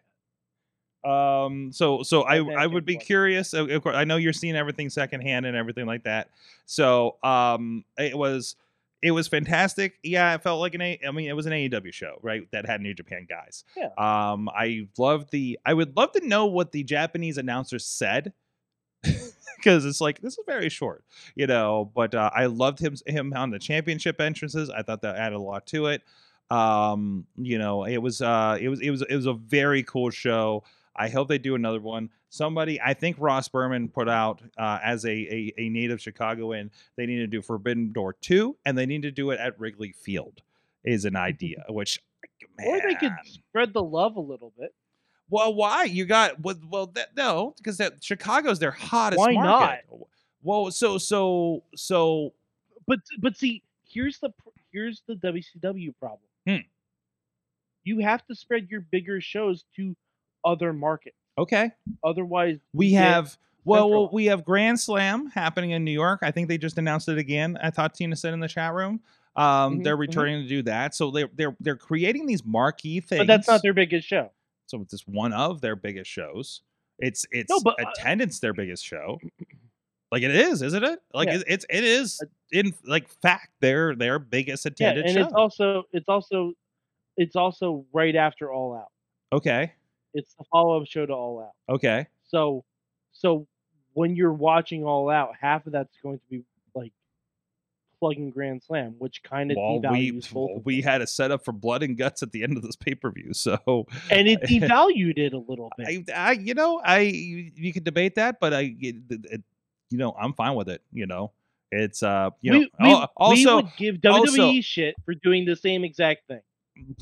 Um. 1.03 1.71
So 1.73 2.03
so 2.03 2.21
I 2.23 2.37
I 2.37 2.67
would 2.67 2.85
be 2.85 2.97
curious. 2.97 3.53
Of 3.53 3.81
course, 3.81 3.95
I 3.95 4.03
know 4.03 4.17
you're 4.17 4.33
seeing 4.33 4.55
everything 4.55 4.89
secondhand 4.89 5.45
and 5.45 5.55
everything 5.57 5.85
like 5.85 6.03
that. 6.03 6.29
So 6.65 7.17
um, 7.23 7.83
it 7.97 8.17
was 8.17 8.55
it 9.01 9.11
was 9.11 9.27
fantastic. 9.27 9.95
Yeah, 10.03 10.33
it 10.35 10.43
felt 10.43 10.59
like 10.59 10.75
an 10.75 10.81
A. 10.81 10.99
I 11.07 11.11
mean, 11.11 11.27
it 11.27 11.33
was 11.33 11.45
an 11.47 11.53
AEW 11.53 11.91
show, 11.93 12.17
right? 12.21 12.49
That 12.51 12.65
had 12.65 12.81
New 12.81 12.93
Japan 12.93 13.25
guys. 13.27 13.63
Yeah. 13.75 13.89
Um. 13.97 14.49
I 14.49 14.87
loved 14.97 15.31
the. 15.31 15.59
I 15.65 15.73
would 15.73 15.97
love 15.97 16.11
to 16.13 16.27
know 16.27 16.45
what 16.45 16.71
the 16.71 16.83
Japanese 16.83 17.37
announcers 17.37 17.85
said. 17.85 18.33
Because 19.57 19.85
it's 19.85 20.01
like 20.01 20.19
this 20.21 20.39
is 20.39 20.43
very 20.47 20.69
short, 20.69 21.03
you 21.35 21.45
know. 21.45 21.91
But 21.93 22.15
uh, 22.15 22.31
I 22.33 22.47
loved 22.47 22.79
him 22.79 22.95
him 23.05 23.31
on 23.35 23.51
the 23.51 23.59
championship 23.59 24.19
entrances. 24.19 24.71
I 24.71 24.81
thought 24.81 25.03
that 25.03 25.17
added 25.17 25.35
a 25.35 25.39
lot 25.39 25.67
to 25.67 25.85
it 25.85 26.01
um 26.51 27.25
you 27.37 27.57
know 27.57 27.85
it 27.85 27.99
was 27.99 28.21
uh 28.21 28.57
it 28.59 28.67
was 28.67 28.81
it 28.81 28.89
was 28.91 29.01
it 29.03 29.15
was 29.15 29.25
a 29.25 29.33
very 29.33 29.83
cool 29.83 30.09
show 30.09 30.61
i 30.95 31.07
hope 31.09 31.27
they 31.27 31.37
do 31.37 31.55
another 31.55 31.79
one 31.79 32.09
somebody 32.29 32.79
i 32.81 32.93
think 32.93 33.15
ross 33.19 33.47
berman 33.47 33.87
put 33.89 34.07
out 34.09 34.41
uh 34.57 34.79
as 34.83 35.05
a 35.05 35.09
a, 35.11 35.53
a 35.57 35.69
native 35.69 36.01
chicagoan 36.01 36.69
they 36.97 37.05
need 37.05 37.17
to 37.17 37.27
do 37.27 37.41
forbidden 37.41 37.91
door 37.91 38.13
2 38.13 38.55
and 38.65 38.77
they 38.77 38.85
need 38.85 39.01
to 39.01 39.11
do 39.11 39.31
it 39.31 39.39
at 39.39 39.59
wrigley 39.59 39.91
field 39.91 40.41
is 40.83 41.05
an 41.05 41.15
idea 41.15 41.63
which 41.69 41.99
Or 42.65 42.79
they 42.81 42.95
could 42.95 43.13
spread 43.23 43.73
the 43.73 43.83
love 43.83 44.15
a 44.15 44.21
little 44.21 44.53
bit. 44.57 44.73
well 45.29 45.53
why 45.53 45.83
you 45.85 46.05
got 46.05 46.39
well, 46.41 46.55
well 46.69 46.87
that, 46.87 47.15
no 47.15 47.53
because 47.57 47.77
that 47.77 48.03
chicago's 48.03 48.59
their 48.59 48.71
hottest 48.71 49.19
Why 49.19 49.33
market 49.33 49.85
well 50.43 50.71
so 50.71 50.97
so 50.97 51.63
so 51.75 52.33
But 52.87 52.99
but 53.19 53.37
see, 53.37 53.63
here's 53.87 54.17
the 54.19 54.31
here's 54.73 55.03
the 55.07 55.15
WCW 55.15 55.93
problem. 55.99 56.27
Hmm. 56.47 56.65
You 57.83 57.99
have 57.99 58.25
to 58.27 58.35
spread 58.35 58.69
your 58.69 58.81
bigger 58.81 59.21
shows 59.21 59.65
to 59.75 59.95
other 60.45 60.73
market. 60.73 61.13
okay 61.37 61.71
Otherwise, 62.03 62.57
We 62.73 62.93
have 62.93 63.37
well, 63.63 63.89
well, 63.91 64.09
we 64.11 64.25
have 64.25 64.43
Grand 64.43 64.79
Slam 64.79 65.27
happening 65.27 65.71
in 65.71 65.83
New 65.83 65.91
York. 65.91 66.21
I 66.23 66.31
think 66.31 66.47
they 66.47 66.57
just 66.57 66.77
announced 66.79 67.07
it 67.09 67.19
again. 67.19 67.59
I 67.61 67.69
thought 67.69 67.93
Tina 67.93 68.15
said 68.15 68.33
in 68.33 68.39
the 68.39 68.47
chat 68.47 68.73
room. 68.73 69.01
Um, 69.35 69.79
Mhm, 69.79 69.83
they're 69.83 69.95
mhm. 69.95 69.99
returning 69.99 70.41
to 70.43 70.47
do 70.49 70.61
that. 70.63 70.95
So 70.95 71.11
they're 71.11 71.29
they're 71.35 71.55
they're 71.59 71.75
creating 71.77 72.25
these 72.25 72.43
marquee 72.43 72.99
things. 72.99 73.19
But 73.19 73.27
that's 73.27 73.47
not 73.47 73.61
their 73.61 73.73
biggest 73.73 74.07
show. 74.07 74.31
so 74.65 74.81
it's 74.81 74.91
just 74.91 75.07
one 75.07 75.31
of 75.33 75.61
their 75.61 75.75
biggest 75.75 76.09
shows. 76.09 76.61
It's 76.99 77.25
it's 77.31 77.53
but, 77.63 77.79
uh, 77.79 77.89
attendance 77.89 78.39
their 78.39 78.53
biggest 78.53 78.83
show. 78.85 79.19
Like 80.11 80.23
it 80.23 80.35
is, 80.35 80.61
isn't 80.61 80.83
it? 80.83 80.99
Like 81.13 81.27
Yeah. 81.29 81.35
it's, 81.35 81.43
it's 81.47 81.65
it 81.69 81.83
is 81.85 82.21
in 82.51 82.73
like 82.85 83.07
fact 83.21 83.49
their 83.61 83.95
their 83.95 84.17
biggest 84.19 84.65
Yeah, 84.65 84.71
attended 84.89 85.05
and 85.05 85.13
show. 85.13 85.21
it's 85.23 85.33
also 85.33 85.83
it's 85.93 86.09
also 86.09 86.53
it's 87.15 87.35
also 87.35 87.85
right 87.93 88.15
after 88.15 88.51
All 88.51 88.75
Out. 88.75 88.91
okay, 89.31 89.71
It's 90.13 90.33
the 90.35 90.43
follow 90.51 90.81
up 90.81 90.87
show 90.87 91.05
to 91.05 91.13
All 91.13 91.39
Out. 91.41 91.73
okay, 91.75 92.07
So 92.27 92.63
so 93.13 93.47
when 93.93 94.15
you're 94.15 94.33
watching 94.33 94.83
All 94.85 95.09
Out, 95.09 95.33
half 95.39 95.65
of 95.65 95.71
that's 95.73 95.95
going 96.03 96.17
to 96.19 96.25
be 96.29 96.43
like 96.75 96.93
plugging 97.99 98.31
Grand 98.31 98.63
Slam, 98.63 98.95
which 98.97 99.21
kind 99.23 99.51
of 99.51 99.57
well, 99.57 99.79
we 99.91 100.11
devalues 100.11 100.33
both. 100.33 100.57
of 100.57 100.65
we 100.65 100.81
had 100.81 101.01
a 101.01 101.07
setup 101.07 101.45
for 101.45 101.51
blood 101.51 101.83
and 101.83 101.97
guts 101.97 102.23
at 102.23 102.31
the 102.31 102.43
end 102.43 102.57
of 102.57 102.63
this 102.63 102.75
pay 102.75 102.95
per 102.95 103.11
view. 103.11 103.31
So 103.33 103.85
and 104.09 104.27
it 104.27 104.41
devalued 104.43 105.17
it 105.17 105.33
a 105.33 105.37
little 105.37 105.71
bit. 105.77 106.09
I, 106.09 106.29
I, 106.29 106.31
you 106.33 106.53
know, 106.53 106.79
I 106.83 106.99
you, 106.99 107.51
you 107.55 107.73
could 107.73 107.83
debate 107.83 108.15
that, 108.15 108.39
but 108.39 108.53
I, 108.53 108.75
it, 108.79 108.95
it- 109.09 109.43
you 109.89 109.97
know, 109.97 110.15
I'm 110.17 110.31
fine 110.33 110.55
with 110.55 110.69
it. 110.69 110.81
You 110.93 111.05
know, 111.05 111.31
it's 111.69 112.01
uh, 112.01 112.29
you 112.39 112.53
we, 112.53 112.59
know, 112.61 112.67
we, 112.79 112.91
al- 112.91 113.11
also, 113.17 113.57
we 113.57 113.63
would 113.63 113.71
give 113.77 113.95
WWE 113.97 114.17
also- 114.39 114.61
shit 114.61 114.95
for 115.03 115.13
doing 115.15 115.43
the 115.43 115.55
same 115.57 115.83
exact 115.83 116.27
thing. 116.29 116.39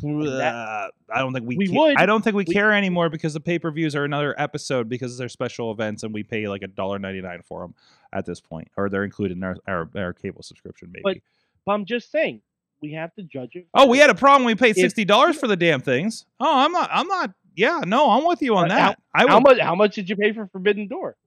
I 0.04 0.90
don't 1.20 1.34
think 1.34 1.46
we, 1.48 1.58
We 1.58 1.68
ca- 1.68 1.74
would. 1.80 1.98
I 1.98 2.06
don't 2.06 2.22
think 2.24 2.36
we, 2.36 2.46
We- 2.48 2.54
care 2.54 2.72
anymore 2.74 3.10
because 3.10 3.34
the 3.34 3.40
pay 3.40 3.60
per 3.60 3.72
views 3.72 3.96
are 3.96 4.04
another 4.06 4.36
episode 4.40 4.90
because 4.90 5.18
they're 5.18 5.30
special 5.30 5.72
events 5.72 6.04
and 6.04 6.14
we 6.14 6.24
pay 6.24 6.48
like 6.48 6.62
a 6.64 6.68
dollar 6.68 7.00
ninety 7.00 7.22
nine 7.22 7.42
for 7.44 7.62
them 7.62 7.76
at 8.14 8.26
this 8.26 8.40
point, 8.42 8.70
or 8.78 8.90
they're 8.90 9.04
included 9.04 9.38
in 9.38 9.44
our 9.44 9.58
our, 9.68 9.90
our 9.96 10.14
cable 10.14 10.44
subscription, 10.44 10.90
maybe. 10.92 11.04
But 11.04 11.18
But 11.66 11.72
I'm 11.74 11.86
just 11.86 12.12
saying, 12.12 12.42
we 12.82 12.94
have 12.94 13.14
to 13.16 13.24
judge 13.24 13.56
it. 13.56 13.68
oh, 13.74 13.88
we 13.88 13.98
had 13.98 14.10
a 14.10 14.16
problem. 14.16 14.46
We 14.46 14.56
paid 14.56 14.76
sixty 14.76 15.06
dollars 15.06 15.38
for 15.40 15.48
the 15.48 15.58
damn 15.58 15.82
things. 15.82 16.26
Oh, 16.40 16.60
I'm 16.66 16.72
not. 16.72 16.90
I'm 16.92 17.08
not. 17.08 17.32
Yeah, 17.56 17.82
no, 17.86 18.10
I'm 18.12 18.26
with 18.26 18.42
you 18.42 18.56
on 18.56 18.70
that. 18.70 18.98
I 19.14 19.28
how 19.28 19.40
much? 19.42 19.60
How 19.60 19.76
much 19.76 19.96
did 19.96 20.10
you 20.10 20.16
pay 20.16 20.32
for 20.32 20.48
Forbidden 20.48 20.88
Door? 20.88 21.18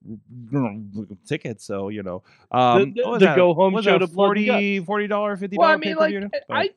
tickets, 1.26 1.64
so 1.64 1.88
you 1.88 2.02
know. 2.02 2.22
Um, 2.50 2.94
the- 2.94 3.02
was 3.04 3.20
the 3.20 3.34
go-home 3.34 3.74
show 3.82 3.98
that 3.98 3.98
to 3.98 4.06
40 4.08 4.80
40 4.80 5.06
dollar, 5.08 5.36
fifty 5.36 5.56
Well, 5.58 5.68
I 5.68 5.76
mean, 5.76 5.96
like? 5.96 6.14
I, 6.50 6.70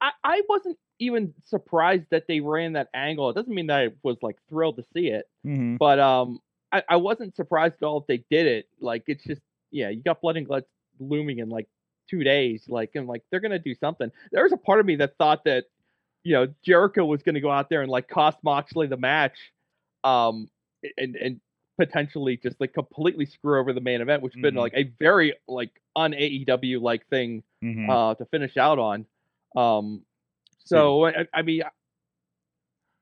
I, 0.00 0.10
I 0.24 0.42
wasn't 0.48 0.76
even 0.98 1.34
surprised 1.44 2.06
that 2.10 2.26
they 2.26 2.40
ran 2.40 2.72
that 2.74 2.88
angle. 2.94 3.30
It 3.30 3.34
doesn't 3.34 3.54
mean 3.54 3.68
that 3.68 3.80
I 3.80 3.88
was 4.02 4.16
like 4.22 4.36
thrilled 4.48 4.76
to 4.76 4.84
see 4.94 5.08
it, 5.08 5.28
hmm 5.44 5.76
but 5.76 5.98
um, 5.98 6.40
I, 6.72 6.82
I 6.88 6.96
wasn't 6.96 7.36
surprised 7.36 7.76
at 7.80 7.86
all 7.86 8.00
if 8.00 8.06
they 8.06 8.24
did 8.30 8.46
it. 8.46 8.68
Like 8.80 9.04
it's 9.06 9.24
just 9.24 9.42
yeah, 9.70 9.88
you 9.90 10.02
got 10.02 10.20
blood 10.20 10.36
and 10.36 10.48
guts 10.48 10.66
looming 10.98 11.38
in 11.38 11.48
like 11.48 11.68
two 12.08 12.24
days. 12.24 12.64
Like 12.68 12.90
and 12.94 13.06
like 13.06 13.22
they're 13.30 13.40
gonna 13.40 13.58
do 13.58 13.74
something. 13.74 14.10
There 14.32 14.42
was 14.42 14.52
a 14.52 14.56
part 14.56 14.80
of 14.80 14.86
me 14.86 14.96
that 14.96 15.16
thought 15.18 15.44
that 15.44 15.66
you 16.24 16.34
know 16.34 16.48
Jericho 16.64 17.04
was 17.04 17.22
gonna 17.22 17.40
go 17.40 17.50
out 17.50 17.68
there 17.68 17.82
and 17.82 17.90
like 17.90 18.08
cost 18.08 18.38
Moxley 18.42 18.86
the 18.86 18.96
match, 18.96 19.38
um, 20.04 20.48
and 20.96 21.16
and 21.16 21.40
potentially 21.78 22.36
just 22.36 22.60
like 22.60 22.74
completely 22.74 23.24
screw 23.24 23.60
over 23.60 23.72
the 23.72 23.80
main 23.80 24.00
event, 24.00 24.22
which 24.22 24.34
has 24.34 24.42
been 24.42 24.54
like 24.54 24.72
a 24.74 24.90
very 24.98 25.34
like 25.46 25.70
un 25.94 26.12
AEW 26.12 26.80
like 26.80 27.06
thing 27.08 27.42
hmm 27.62 27.88
uh, 27.88 28.14
to 28.14 28.24
finish 28.26 28.56
out 28.56 28.78
on. 28.78 29.06
Um, 29.56 30.02
so 30.68 31.06
I, 31.06 31.26
I 31.34 31.42
mean, 31.42 31.62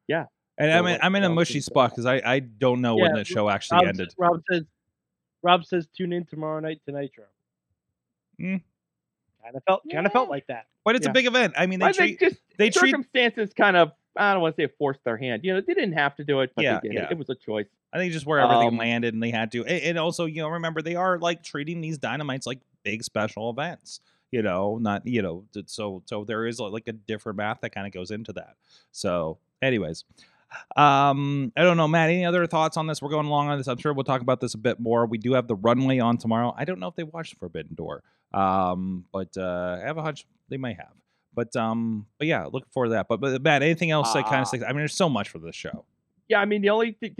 yeah. 0.09 0.24
and 0.59 0.72
so 0.72 0.78
I'm 0.78 0.86
in, 0.86 0.98
I'm 1.02 1.14
in 1.16 1.24
a 1.24 1.28
mushy 1.28 1.60
spot 1.60 1.90
because 1.90 2.06
I, 2.06 2.20
I 2.24 2.38
don't 2.40 2.80
know 2.80 2.97
when 2.97 3.14
the 3.14 3.24
show 3.24 3.48
actually 3.48 3.78
Rob, 3.78 3.88
ended. 3.88 4.09
s- 4.09 4.14
Rob 4.18 4.40
says. 4.51 4.62
Rob 5.43 5.64
says 5.64 5.86
tune 5.97 6.12
in 6.12 6.24
tomorrow 6.24 6.59
night 6.59 6.80
to 6.86 6.93
Nitro. 6.93 7.24
Mm. 8.40 8.62
Kind 9.44 9.55
of 9.56 9.62
felt 9.64 9.82
kind 9.93 10.05
of 10.05 10.12
felt 10.12 10.28
like 10.28 10.47
that. 10.48 10.66
But 10.84 10.97
it's 10.97 11.06
a 11.06 11.12
big 11.12 11.26
event. 11.26 11.55
I 11.56 11.66
mean, 11.66 11.78
they 11.78 11.86
I 11.86 11.93
treat 11.93 12.18
think 12.18 12.32
just 12.32 12.43
they 12.59 12.70
treat 12.70 12.90
circumstances 12.90 13.52
kind 13.56 13.76
of 13.76 13.93
I 14.16 14.32
don't 14.32 14.43
want 14.43 14.56
to 14.56 14.62
say 14.62 14.72
forced 14.78 15.05
their 15.05 15.16
hand. 15.16 15.44
You 15.44 15.55
know, 15.55 15.60
they 15.60 15.74
didn't 15.74 15.93
have 15.93 16.16
to 16.16 16.24
do 16.24 16.40
it, 16.40 16.51
but 16.56 16.64
Yeah, 16.64 16.80
they 16.82 16.88
did 16.88 16.94
yeah. 16.97 17.05
it. 17.05 17.12
It 17.12 17.18
was 17.18 17.28
a 17.30 17.34
choice. 17.36 17.66
I 17.93 17.98
think 17.98 18.12
just 18.12 18.26
where 18.26 18.40
everything 18.40 18.68
Um, 18.68 18.76
landed 18.78 19.14
and 19.14 19.22
they 19.22 19.30
had 19.30 19.52
to. 19.52 19.64
And, 19.64 19.82
and 19.82 19.98
also, 19.98 20.24
you 20.24 20.43
know, 20.43 20.48
remember 20.48 20.82
they 20.82 20.97
are 20.97 21.18
like 21.18 21.44
treating 21.44 21.80
these 21.80 21.98
dynamites 21.98 22.47
like 22.47 22.59
big 22.82 23.05
special 23.05 23.51
events. 23.51 24.01
You 24.32 24.42
know, 24.42 24.78
not 24.78 25.06
you 25.06 25.22
know, 25.22 25.44
so 25.66 26.02
so 26.06 26.24
there 26.24 26.46
is 26.46 26.58
like 26.58 26.88
a 26.88 26.92
different 26.92 27.36
math 27.38 27.60
that 27.60 27.70
kind 27.70 27.86
of 27.86 27.92
goes 27.92 28.10
into 28.10 28.32
that. 28.34 28.56
So, 28.92 29.38
anyways, 29.62 30.04
um, 30.76 31.52
I 31.56 31.62
don't 31.62 31.76
know, 31.76 31.88
Matt. 31.88 32.10
Any 32.10 32.24
other 32.24 32.46
thoughts 32.46 32.76
on 32.76 32.86
this? 32.86 33.00
We're 33.00 33.10
going 33.10 33.26
along 33.26 33.48
on 33.48 33.58
this. 33.58 33.66
I'm 33.68 33.78
sure 33.78 33.92
we'll 33.92 34.04
talk 34.04 34.20
about 34.20 34.40
this 34.40 34.54
a 34.54 34.58
bit 34.58 34.80
more. 34.80 35.06
We 35.06 35.18
do 35.18 35.32
have 35.34 35.46
the 35.46 35.54
runway 35.54 35.98
on 36.00 36.18
tomorrow. 36.18 36.54
I 36.56 36.64
don't 36.64 36.80
know 36.80 36.88
if 36.88 36.96
they 36.96 37.04
watched 37.04 37.36
Forbidden 37.38 37.74
Door, 37.74 38.02
um, 38.34 39.04
but 39.12 39.36
uh, 39.36 39.78
I 39.82 39.86
have 39.86 39.96
a 39.98 40.02
hunch 40.02 40.26
they 40.48 40.56
might 40.56 40.76
have. 40.76 40.92
But 41.34 41.54
um, 41.54 42.06
but 42.18 42.26
yeah, 42.26 42.44
looking 42.44 42.68
forward 42.72 42.88
to 42.88 42.92
that. 42.94 43.08
But 43.08 43.20
but 43.20 43.42
Matt, 43.42 43.62
anything 43.62 43.90
else 43.90 44.12
that 44.12 44.24
kind 44.24 44.36
Ah. 44.36 44.42
of 44.42 44.48
sticks? 44.48 44.64
I 44.64 44.68
mean, 44.68 44.78
there's 44.78 44.94
so 44.94 45.08
much 45.08 45.28
for 45.28 45.38
this 45.38 45.54
show. 45.54 45.84
Yeah, 46.28 46.40
I 46.40 46.44
mean 46.46 46.62
the 46.62 46.70
only 46.70 46.92
thing 46.92 47.14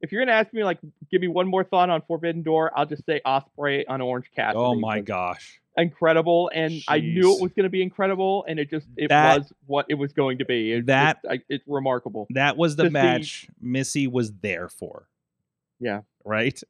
if 0.00 0.12
you're 0.12 0.20
gonna 0.24 0.36
ask 0.36 0.52
me 0.52 0.62
like 0.64 0.78
give 1.10 1.20
me 1.20 1.28
one 1.28 1.48
more 1.48 1.64
thought 1.64 1.90
on 1.90 2.02
Forbidden 2.02 2.42
Door, 2.42 2.72
I'll 2.78 2.86
just 2.86 3.04
say 3.06 3.20
Ospreay 3.26 3.84
on 3.88 4.00
Orange 4.00 4.30
Cassidy. 4.36 4.58
Oh 4.58 4.74
my 4.74 5.00
gosh. 5.00 5.60
Incredible, 5.76 6.50
and 6.54 6.72
I 6.88 7.00
knew 7.00 7.36
it 7.36 7.42
was 7.42 7.52
gonna 7.52 7.68
be 7.68 7.82
incredible, 7.82 8.44
and 8.48 8.58
it 8.58 8.70
just 8.70 8.86
it 8.96 9.08
That- 9.08 9.38
was 9.40 9.52
what 9.66 9.86
it 9.88 9.94
was 9.94 10.12
going 10.12 10.38
to 10.38 10.44
be. 10.44 10.72
It, 10.72 10.86
that- 10.86 11.20
it's, 11.24 11.32
I, 11.32 11.44
it's 11.48 11.64
remarkable. 11.66 12.26
That 12.30 12.56
was 12.56 12.76
the 12.76 12.84
to 12.84 12.88
see- 12.88 12.92
match 12.92 13.48
Missy 13.60 14.06
was 14.06 14.32
there 14.32 14.68
for. 14.68 15.08
Yeah. 15.80 16.02
Right? 16.24 16.60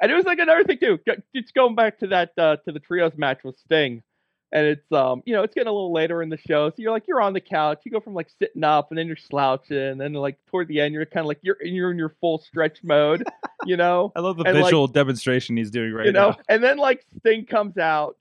And 0.00 0.12
it 0.12 0.14
was 0.14 0.24
like 0.24 0.38
another 0.38 0.64
thing 0.64 0.78
too. 0.78 0.98
Just 1.34 1.54
going 1.54 1.74
back 1.74 1.98
to 2.00 2.06
that 2.08 2.32
uh, 2.38 2.56
to 2.64 2.72
the 2.72 2.78
trios 2.80 3.12
match 3.16 3.40
with 3.44 3.56
Sting, 3.58 4.02
and 4.52 4.66
it's 4.66 4.92
um 4.92 5.22
you 5.26 5.34
know 5.34 5.42
it's 5.42 5.54
getting 5.54 5.68
a 5.68 5.72
little 5.72 5.92
later 5.92 6.22
in 6.22 6.28
the 6.28 6.38
show, 6.38 6.70
so 6.70 6.74
you're 6.78 6.92
like 6.92 7.06
you're 7.06 7.20
on 7.20 7.32
the 7.32 7.40
couch, 7.40 7.80
you 7.84 7.90
go 7.90 8.00
from 8.00 8.14
like 8.14 8.28
sitting 8.38 8.64
up, 8.64 8.90
and 8.90 8.98
then 8.98 9.06
you're 9.06 9.16
slouching, 9.16 9.76
and 9.76 10.00
then 10.00 10.12
like 10.12 10.38
toward 10.46 10.68
the 10.68 10.80
end 10.80 10.94
you're 10.94 11.04
kind 11.06 11.24
of 11.24 11.26
like 11.26 11.40
you're 11.42 11.56
you're 11.62 11.90
in 11.90 11.98
your 11.98 12.14
full 12.20 12.38
stretch 12.38 12.82
mode, 12.82 13.24
you 13.64 13.76
know, 13.76 14.12
I 14.16 14.20
love 14.20 14.36
the 14.36 14.44
And, 14.44 14.56
like, 14.56 14.64
visual 14.64 14.86
demonstration 14.86 15.56
he's 15.56 15.70
doing 15.70 15.92
right 15.92 16.06
you 16.06 16.12
know, 16.12 16.30
now. 16.30 16.38
and 16.48 16.62
then 16.62 16.78
like 16.78 17.04
Sting 17.18 17.46
comes 17.46 17.76
out. 17.78 18.16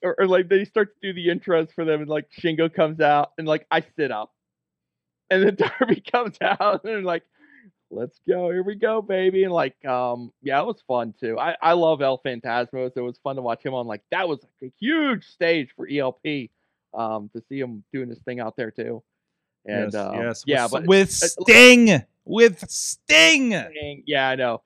Or, 0.00 0.14
or 0.16 0.26
like 0.28 0.48
they 0.48 0.64
start 0.64 0.94
to 0.94 1.12
do 1.12 1.12
the 1.12 1.26
intros 1.26 1.72
for 1.74 1.84
them, 1.84 2.02
and 2.02 2.08
like 2.08 2.30
Shingo 2.30 2.72
comes 2.72 3.00
out, 3.00 3.32
and 3.36 3.48
like 3.48 3.66
I 3.68 3.84
sit 3.96 4.12
up, 4.12 4.32
and 5.28 5.42
then 5.42 5.56
Darby 5.80 6.00
comes 6.00 6.36
out, 6.40 6.84
and 6.84 7.04
like, 7.04 7.24
let's 7.92 8.18
go 8.26 8.50
here 8.50 8.62
we 8.62 8.74
go 8.74 9.02
baby 9.02 9.44
and 9.44 9.52
like 9.52 9.82
um 9.84 10.32
yeah 10.42 10.60
it 10.60 10.66
was 10.66 10.82
fun 10.88 11.12
too 11.20 11.38
i 11.38 11.54
i 11.60 11.72
love 11.72 12.00
el 12.00 12.18
phantasmos 12.18 12.90
it 12.96 13.00
was 13.00 13.18
fun 13.22 13.36
to 13.36 13.42
watch 13.42 13.64
him 13.64 13.74
on 13.74 13.86
like 13.86 14.02
that 14.10 14.26
was 14.26 14.38
like 14.42 14.70
a 14.70 14.72
huge 14.80 15.26
stage 15.26 15.68
for 15.76 15.86
elp 15.86 16.20
um 16.94 17.30
to 17.34 17.42
see 17.48 17.60
him 17.60 17.84
doing 17.92 18.08
this 18.08 18.18
thing 18.20 18.40
out 18.40 18.56
there 18.56 18.70
too 18.70 19.02
and 19.66 19.92
yes, 19.92 19.94
uh, 19.94 20.12
yes. 20.14 20.44
yeah 20.46 20.64
with, 20.64 20.72
but 20.72 20.86
with 20.86 21.10
Sting. 21.12 22.02
With 22.24 22.68
Sting. 22.70 23.50
Dang, 23.50 24.02
yeah 24.06 24.28
i 24.28 24.34
know 24.34 24.62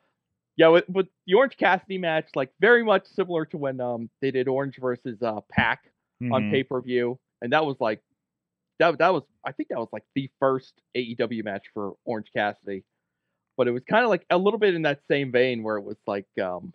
yeah 0.57 0.69
with, 0.69 0.89
with 0.89 1.09
the 1.27 1.35
orange 1.35 1.57
cassidy 1.57 1.99
match 1.99 2.29
like 2.35 2.51
very 2.61 2.85
much 2.85 3.07
similar 3.07 3.45
to 3.47 3.57
when 3.59 3.81
um 3.81 4.09
they 4.23 4.31
did 4.31 4.47
orange 4.49 4.79
versus 4.81 5.21
uh 5.23 5.41
PAC 5.51 5.91
on 6.33 6.45
Mhm. 6.45 6.51
pay 6.51 6.63
per 6.63 6.81
view, 6.81 7.19
and 7.43 7.53
that 7.53 7.67
was 7.67 7.77
like 7.79 8.01
that 8.79 8.97
that 8.99 9.13
was 9.13 9.23
I 9.45 9.53
think 9.53 9.69
that 9.69 9.79
was 9.79 9.89
like 9.93 10.05
the 10.15 10.31
first 10.41 10.73
AEW 10.97 11.45
match 11.45 11.67
for 11.75 11.95
Orange 12.07 12.31
Cassidy, 12.35 12.85
but 13.57 13.69
it 13.69 13.73
was 13.73 13.83
kind 13.89 14.05
of 14.05 14.11
like 14.11 14.25
a 14.31 14.37
little 14.39 14.59
bit 14.59 14.75
in 14.75 14.83
that 14.83 15.01
same 15.11 15.33
vein 15.33 15.63
where 15.63 15.77
it 15.77 15.83
was 15.85 15.97
like 16.07 16.27
um, 16.43 16.73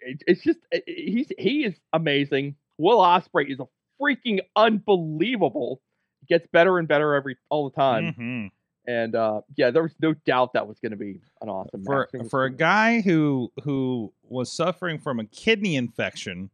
it, 0.00 0.22
it's 0.26 0.42
just 0.42 0.58
it- 0.70 0.84
he's 0.86 1.30
he 1.38 1.64
is 1.64 1.74
amazing. 1.92 2.56
Will 2.78 2.98
Ospreay 2.98 3.50
is 3.50 3.60
a 3.60 3.66
freaking 4.00 4.40
unbelievable. 4.54 5.80
Gets 6.28 6.46
better 6.48 6.78
and 6.78 6.88
better 6.88 7.14
every 7.14 7.36
all 7.50 7.70
the 7.70 7.76
time, 7.76 8.12
Mhm. 8.18 8.50
and 8.86 9.14
uh 9.14 9.42
yeah, 9.56 9.70
there 9.70 9.82
was 9.82 9.94
no 10.00 10.12
doubt 10.12 10.54
that 10.54 10.66
was 10.66 10.80
going 10.80 10.90
to 10.90 10.96
be 10.96 11.20
an 11.40 11.48
awesome 11.48 11.84
for 11.84 12.08
for 12.30 12.44
a 12.44 12.50
guy 12.50 13.00
who 13.00 13.52
who 13.62 14.12
was 14.24 14.50
suffering 14.50 14.98
from 14.98 15.20
a 15.20 15.24
kidney 15.24 15.76
infection, 15.76 16.50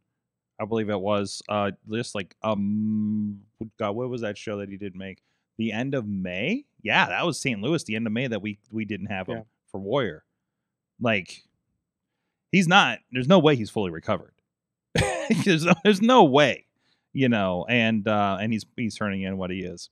I 0.61 0.65
believe 0.65 0.89
it 0.91 0.99
was 1.01 1.41
uh 1.49 1.71
just 1.91 2.13
like 2.13 2.35
um 2.43 3.41
God, 3.79 3.91
what 3.95 4.09
was 4.09 4.21
that 4.21 4.37
show 4.37 4.57
that 4.57 4.69
he 4.69 4.77
did 4.77 4.95
make? 4.95 5.23
The 5.57 5.71
end 5.71 5.93
of 5.95 6.07
May? 6.07 6.65
Yeah, 6.81 7.07
that 7.07 7.25
was 7.25 7.39
St. 7.39 7.61
Louis, 7.61 7.83
the 7.83 7.95
end 7.95 8.07
of 8.07 8.13
May 8.13 8.27
that 8.27 8.41
we 8.41 8.59
we 8.71 8.85
didn't 8.85 9.07
have 9.07 9.27
him 9.27 9.37
Yeah. 9.37 9.43
for 9.71 9.79
Warrior. 9.79 10.23
Like 10.99 11.43
he's 12.51 12.67
not 12.67 12.99
there's 13.11 13.27
no 13.27 13.39
way 13.39 13.55
he's 13.55 13.69
fully 13.69 13.91
recovered. 13.91 14.33
there's, 15.45 15.65
no, 15.65 15.73
there's 15.83 16.01
no 16.01 16.23
way, 16.25 16.65
you 17.13 17.29
know, 17.29 17.65
and 17.69 18.07
uh 18.07 18.37
and 18.39 18.51
he's 18.53 18.65
he's 18.75 18.95
turning 18.95 19.21
in 19.21 19.37
what 19.37 19.49
he 19.51 19.59
is. 19.59 19.89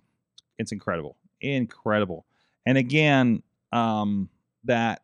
It's 0.57 0.71
incredible. 0.71 1.17
Incredible. 1.39 2.25
And 2.65 2.77
again, 2.77 3.43
um 3.71 4.29
that 4.65 5.01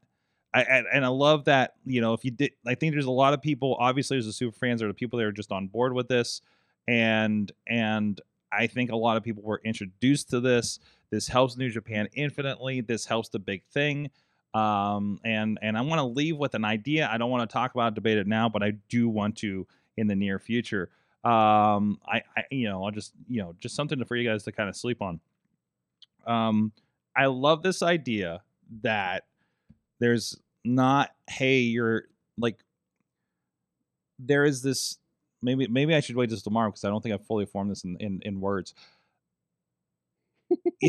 I, 0.53 0.63
I 0.63 0.83
and 0.93 1.03
I 1.05 1.09
love 1.09 1.45
that 1.45 1.75
you 1.85 2.01
know 2.01 2.13
if 2.13 2.23
you 2.25 2.31
did 2.31 2.51
I 2.65 2.75
think 2.75 2.93
there's 2.93 3.05
a 3.05 3.11
lot 3.11 3.33
of 3.33 3.41
people 3.41 3.75
obviously 3.79 4.15
there's 4.15 4.25
the 4.25 4.33
super 4.33 4.57
fans 4.57 4.81
or 4.83 4.87
the 4.87 4.93
people 4.93 5.17
that 5.19 5.25
are 5.25 5.31
just 5.31 5.51
on 5.51 5.67
board 5.67 5.93
with 5.93 6.07
this 6.07 6.41
and 6.87 7.51
and 7.67 8.19
I 8.51 8.67
think 8.67 8.91
a 8.91 8.95
lot 8.95 9.17
of 9.17 9.23
people 9.23 9.43
were 9.43 9.61
introduced 9.63 10.29
to 10.31 10.39
this. 10.39 10.79
This 11.09 11.27
helps 11.27 11.57
New 11.57 11.69
Japan 11.69 12.07
infinitely. 12.13 12.81
This 12.81 13.05
helps 13.05 13.29
the 13.29 13.39
big 13.39 13.63
thing. 13.71 14.09
Um 14.53 15.19
and 15.23 15.59
and 15.61 15.77
I 15.77 15.81
want 15.81 15.99
to 15.99 16.05
leave 16.05 16.37
with 16.37 16.55
an 16.55 16.65
idea. 16.65 17.09
I 17.11 17.17
don't 17.17 17.29
want 17.29 17.47
to 17.49 17.53
talk 17.53 17.73
about 17.73 17.89
it, 17.91 17.95
debate 17.95 18.17
it 18.17 18.27
now 18.27 18.47
but 18.49 18.63
I 18.63 18.71
do 18.89 19.09
want 19.09 19.37
to 19.37 19.67
in 19.97 20.07
the 20.07 20.15
near 20.15 20.39
future. 20.39 20.89
Um 21.23 21.99
I, 22.07 22.21
I 22.35 22.43
you 22.49 22.69
know 22.69 22.85
I'll 22.85 22.91
just 22.91 23.13
you 23.27 23.41
know 23.41 23.55
just 23.59 23.75
something 23.75 24.03
for 24.05 24.15
you 24.15 24.27
guys 24.27 24.43
to 24.43 24.51
kind 24.51 24.69
of 24.69 24.75
sleep 24.75 25.01
on. 25.01 25.19
Um 26.25 26.71
I 27.15 27.25
love 27.25 27.61
this 27.63 27.81
idea 27.81 28.41
that 28.83 29.25
there's 29.99 30.37
not 30.63 31.11
hey 31.29 31.59
you're 31.59 32.05
like 32.37 32.63
there 34.19 34.45
is 34.45 34.61
this 34.61 34.97
maybe 35.47 35.67
maybe 35.67 35.95
i 35.95 35.99
should 35.99 36.15
wait 36.15 36.29
this 36.29 36.41
tomorrow 36.41 36.69
because 36.69 36.83
i 36.83 36.89
don't 36.89 37.01
think 37.01 37.15
i've 37.15 37.25
fully 37.25 37.45
formed 37.45 37.71
this 37.71 37.83
in 37.83 37.97
in, 37.99 38.21
in 38.23 38.41
words. 38.41 38.73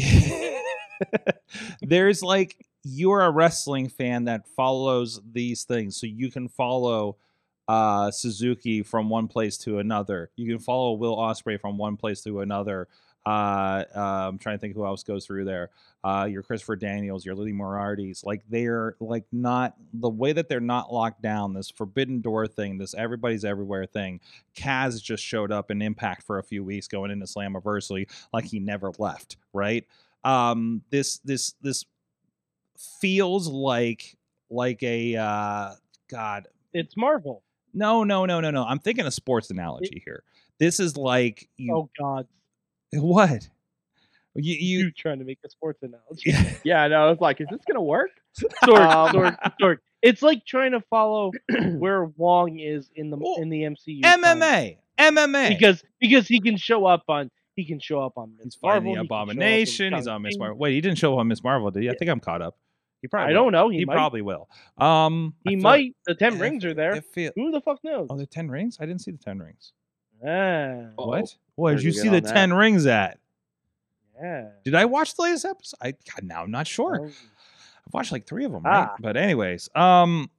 There's 1.83 2.23
like 2.23 2.67
you're 2.85 3.23
a 3.23 3.31
wrestling 3.31 3.89
fan 3.89 4.25
that 4.25 4.47
follows 4.57 5.21
these 5.33 5.65
things 5.65 5.97
so 5.97 6.07
you 6.07 6.31
can 6.31 6.49
follow 6.49 7.17
uh 7.67 8.11
suzuki 8.11 8.83
from 8.83 9.09
one 9.09 9.29
place 9.29 9.57
to 9.59 9.79
another. 9.79 10.31
You 10.37 10.51
can 10.51 10.59
follow 10.59 10.93
will 10.95 11.17
ospreay 11.17 11.61
from 11.61 11.79
one 11.79 11.97
place 11.97 12.23
to 12.23 12.41
another 12.41 12.89
uh, 13.27 13.85
i'm 13.95 14.39
trying 14.39 14.57
to 14.57 14.61
think 14.61 14.75
who 14.75 14.85
else 14.87 15.03
goes 15.03 15.27
through 15.27 15.45
there 15.45 15.71
uh, 16.05 16.29
your 16.31 16.43
Christopher 16.43 16.77
Daniels, 16.77 17.27
your 17.27 17.35
Lily 17.35 17.53
Moriarty's, 17.53 18.23
like 18.25 18.43
they're 18.49 18.95
like 19.01 19.25
not 19.33 19.75
the 19.93 20.09
way 20.09 20.33
that 20.33 20.49
they're 20.49 20.61
not 20.61 20.93
locked 20.93 21.21
down. 21.21 21.55
This 21.55 21.71
Forbidden 21.71 22.21
Door 22.21 22.49
thing, 22.49 22.79
this 22.79 22.95
everybody's 22.95 23.45
everywhere 23.45 23.85
thing. 23.85 24.21
Kaz 24.57 25.03
just 25.03 25.25
showed 25.25 25.51
up 25.51 25.71
in 25.71 25.83
Impact 25.83 26.23
for 26.23 26.39
a 26.39 26.43
few 26.43 26.63
weeks, 26.63 26.87
going 26.87 27.11
into 27.11 27.27
Slammiversary 27.27 28.09
like 28.33 28.45
he 28.45 28.61
never 28.61 28.93
left. 28.99 29.37
Right? 29.53 29.85
Um, 30.25 30.83
this 30.91 31.19
this 31.19 31.55
this 31.63 31.85
feels 33.01 33.49
like 33.49 34.17
like 34.51 34.83
a 34.85 35.17
uh, 35.17 35.71
God. 36.09 36.47
It's 36.73 36.97
Marvel. 36.97 37.43
No, 37.75 38.05
no, 38.05 38.25
no, 38.25 38.41
no, 38.41 38.51
no. 38.51 38.65
I'm 38.65 38.79
thinking 38.79 39.05
a 39.05 39.11
sports 39.11 39.51
analogy 39.51 40.01
here. 40.05 40.23
This 40.59 40.79
is 40.79 40.97
like 40.97 41.49
you. 41.57 41.75
Oh 41.75 41.91
God, 41.99 42.29
What? 43.01 43.49
You 44.35 44.55
you, 44.55 44.79
you. 44.85 44.91
trying 44.93 45.19
to 45.19 45.25
make 45.25 45.39
a 45.45 45.49
sports 45.51 45.83
analogy? 45.83 46.33
yeah, 46.65 46.87
no, 46.89 47.07
I 47.07 47.11
was 47.11 47.21
like, 47.21 47.41
is 47.41 47.49
this 47.51 47.61
gonna 47.67 47.83
work? 47.83 48.11
Sorg, 48.65 48.79
Um, 48.79 49.15
Sorg, 49.15 49.53
Sorg. 49.61 49.77
It's 50.01 50.23
like 50.23 50.47
trying 50.47 50.73
to 50.73 50.81
follow 50.91 51.33
where 51.79 52.05
Wong 52.05 52.61
is 52.61 52.89
in 52.95 53.11
the 53.11 53.19
Oh, 53.21 53.43
in 53.43 53.49
the 53.49 53.63
MCU. 53.63 54.01
timeline. 54.03 54.23
MMA, 54.23 54.77
MMA. 54.99 55.49
because 55.49 55.83
because 56.01 56.29
he 56.29 56.41
can 56.41 56.57
show 56.57 56.85
up 56.87 57.03
on 57.09 57.31
he 57.57 57.65
can 57.65 57.81
show 57.81 58.01
up 58.01 58.13
on 58.17 58.35
He's 58.37 58.45
Miss 58.45 58.59
Marvel. 58.63 58.83
the 58.83 58.89
he 58.91 58.95
can 58.97 59.07
show 59.09 59.15
up 59.17 59.23
in 59.23 59.31
Abomination. 59.33 59.95
He's 59.95 60.07
on 60.07 60.23
Miss 60.23 60.39
Marvel. 60.39 60.57
Wait, 60.59 60.75
he 60.75 60.81
didn't 60.81 60.99
show 60.99 61.15
up 61.15 61.19
on 61.19 61.27
Miss 61.29 61.43
Marvel, 61.43 61.71
did 61.73 61.83
he? 61.83 61.91
I 61.91 61.95
think 61.95 62.09
I'm 62.11 62.21
caught 62.21 62.43
up. 62.43 62.57
He 63.03 63.09
probably. 63.09 63.35
I 63.35 63.39
will. 63.39 63.45
don't 63.47 63.53
know. 63.53 63.69
He, 63.71 63.79
He, 63.79 63.85
might. 63.87 63.95
probably 63.95 64.23
will. 64.23 64.49
Um, 64.77 65.35
he 65.45 65.55
feel- 65.57 65.63
might. 65.63 65.97
The 66.07 66.15
ten 66.15 66.35
I 66.35 66.39
rings 66.39 66.65
are 66.65 66.75
there. 66.75 66.95
I 66.95 67.01
feel- 67.01 67.33
Who 67.35 67.51
the 67.51 67.61
fuck 67.61 67.83
knows? 67.83 68.07
oh, 68.11 68.17
the 68.17 68.27
ten 68.27 68.49
rings. 68.49 68.79
I 68.81 68.87
didn't 68.87 69.01
see 69.01 69.11
the 69.11 69.19
ten 69.19 69.39
rings. 69.41 69.73
Uh-oh. 70.25 71.07
What? 71.07 71.09
Where 71.09 71.21
did 71.25 71.35
Where'd 71.57 71.83
you 71.83 71.89
you 71.91 71.93
see 71.93 72.09
the 72.09 72.21
that? 72.21 72.33
ten 72.35 72.53
rings 72.53 72.87
at? 72.87 73.19
yeah. 74.21 74.49
Did 74.65 74.75
I 74.75 74.85
watch 74.85 75.15
the 75.15 75.23
latest 75.23 75.45
episode? 75.45 75.77
I 75.81 75.93
God, 75.93 76.23
now 76.25 76.43
I'm 76.43 76.51
not 76.51 76.67
sure. 76.67 77.01
Oh, 77.03 77.07
I've 77.07 77.93
watched 77.95 78.13
like 78.13 78.27
three 78.27 78.45
of 78.45 78.53
them, 78.53 78.63
right? 78.65 78.89
Ah. 78.91 78.97
But 79.01 79.17
anyways, 79.17 79.69
um, 79.75 80.31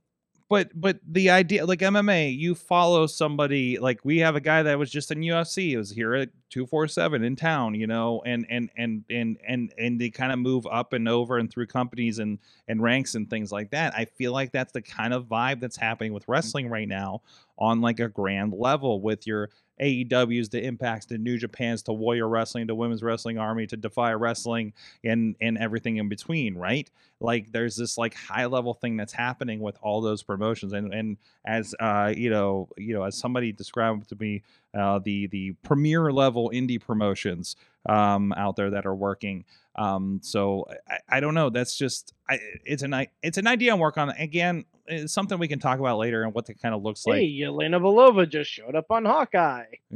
but 0.50 0.70
but 0.74 1.00
the 1.08 1.30
idea, 1.30 1.66
like 1.66 1.80
MMA, 1.80 2.38
you 2.38 2.56
follow 2.56 3.06
somebody. 3.08 3.78
Like 3.80 4.00
we 4.04 4.18
have 4.20 4.36
a 4.36 4.42
guy 4.42 4.64
that 4.64 4.78
was 4.80 4.90
just 4.92 5.12
in 5.12 5.20
UFC. 5.20 5.68
He 5.70 5.78
was 5.78 5.92
here 5.92 6.14
at 6.16 6.30
two 6.50 6.66
four 6.66 6.88
seven 6.88 7.24
in 7.24 7.36
town, 7.36 7.76
you 7.76 7.88
know, 7.88 8.22
and 8.26 8.46
and 8.50 8.70
and 8.76 9.04
and 9.10 9.38
and 9.48 9.74
and 9.78 10.02
they 10.02 10.10
kind 10.10 10.32
of 10.32 10.40
move 10.40 10.66
up 10.70 10.94
and 10.94 11.08
over 11.08 11.38
and 11.38 11.50
through 11.52 11.68
companies 11.68 12.20
and 12.20 12.40
and 12.68 12.82
ranks 12.82 13.16
and 13.16 13.30
things 13.30 13.52
like 13.52 13.72
that. 13.72 13.94
I 13.96 14.06
feel 14.06 14.32
like 14.34 14.52
that's 14.52 14.74
the 14.74 14.82
kind 14.82 15.14
of 15.14 15.26
vibe 15.26 15.60
that's 15.60 15.78
happening 15.78 16.14
with 16.14 16.28
wrestling 16.28 16.68
right 16.68 16.88
now 16.88 17.22
on 17.58 17.82
like 17.82 18.00
a 18.00 18.10
grand 18.10 18.54
level 18.54 19.02
with 19.02 19.26
your 19.28 19.50
AEWs, 19.80 20.50
the 20.50 20.64
Impacts, 20.64 21.06
the 21.06 21.18
New 21.18 21.38
Japans, 21.38 21.82
to 21.84 21.94
Warrior 21.94 22.28
Wrestling, 22.28 22.68
to 22.68 22.76
Women's 22.76 23.04
Wrestling 23.04 23.38
Army, 23.38 23.68
to 23.68 23.78
Defy 23.78 24.14
Wrestling, 24.14 24.74
and 25.04 25.36
and 25.42 25.58
everything 25.58 25.98
in 25.98 26.10
between, 26.10 26.56
right? 26.56 26.90
Like 27.22 27.52
there's 27.52 27.76
this 27.76 27.98
like 27.98 28.14
high 28.14 28.46
level 28.46 28.74
thing 28.74 28.96
that's 28.98 29.14
happening 29.14 29.60
with 29.60 29.78
all 29.82 30.02
those 30.02 30.24
promotions, 30.24 30.74
and 30.74 30.94
and 30.94 31.18
as 31.46 31.76
uh 31.80 32.14
you 32.16 32.30
know 32.30 32.70
you 32.78 32.94
know 32.94 33.04
as 33.04 33.18
somebody 33.18 33.52
described 33.52 34.08
to 34.10 34.16
me, 34.16 34.44
uh 34.78 35.00
the 35.00 35.28
the 35.28 35.52
premier 35.64 36.12
level 36.12 36.50
indie 36.54 36.80
promotions 36.80 37.56
um 37.88 38.32
out 38.34 38.56
there 38.56 38.70
that 38.72 38.86
are 38.86 38.96
working. 38.96 39.44
Um, 39.76 40.20
so 40.22 40.66
I, 40.90 41.18
I 41.18 41.20
don't 41.22 41.34
know. 41.34 41.50
That's 41.50 41.78
just 41.78 42.14
I, 42.30 42.40
it's 42.66 42.84
an 42.84 42.94
it's 43.24 43.38
an 43.38 43.48
idea 43.48 43.74
I'm 43.74 43.80
working 43.80 44.04
on. 44.04 44.10
Again, 44.12 44.66
it's 44.88 45.14
something 45.14 45.40
we 45.40 45.48
can 45.48 45.60
talk 45.60 45.80
about 45.80 45.98
later 45.98 46.24
and 46.24 46.34
what 46.34 46.50
it 46.50 46.62
kind 46.62 46.76
of 46.76 46.84
looks 46.84 47.06
like. 47.08 47.20
hey, 47.20 47.30
Yelena 47.30 47.80
Belova 47.80 48.28
just 48.30 48.50
showed 48.50 48.76
up 48.76 48.92
on 48.92 49.06
Hawkeye. 49.06 49.66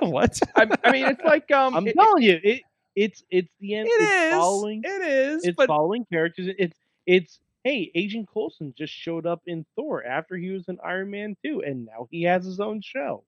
what? 0.00 0.38
I, 0.54 0.68
I 0.84 0.92
mean, 0.92 1.06
it's 1.06 1.24
like 1.24 1.50
um, 1.50 1.74
I'm 1.74 1.88
it- 1.88 1.94
telling 1.96 2.22
you, 2.22 2.38
it 2.42 2.62
it's 2.98 3.22
it's 3.30 3.52
the 3.60 3.74
end. 3.74 3.88
It 3.88 4.02
it's 4.02 4.12
is. 4.12 4.30
following. 4.32 4.82
It 4.84 5.02
is. 5.02 5.44
It's 5.44 5.56
but 5.56 5.66
following 5.68 6.04
characters. 6.06 6.48
It's 6.58 6.76
it's 7.06 7.40
hey, 7.64 7.90
Agent 7.94 8.28
Coulson 8.32 8.74
just 8.76 8.92
showed 8.92 9.26
up 9.26 9.42
in 9.46 9.64
Thor 9.76 10.04
after 10.04 10.36
he 10.36 10.50
was 10.50 10.68
in 10.68 10.78
Iron 10.84 11.10
Man 11.10 11.36
2, 11.44 11.62
and 11.66 11.86
now 11.86 12.08
he 12.10 12.22
has 12.24 12.44
his 12.44 12.60
own 12.60 12.80
show. 12.82 13.24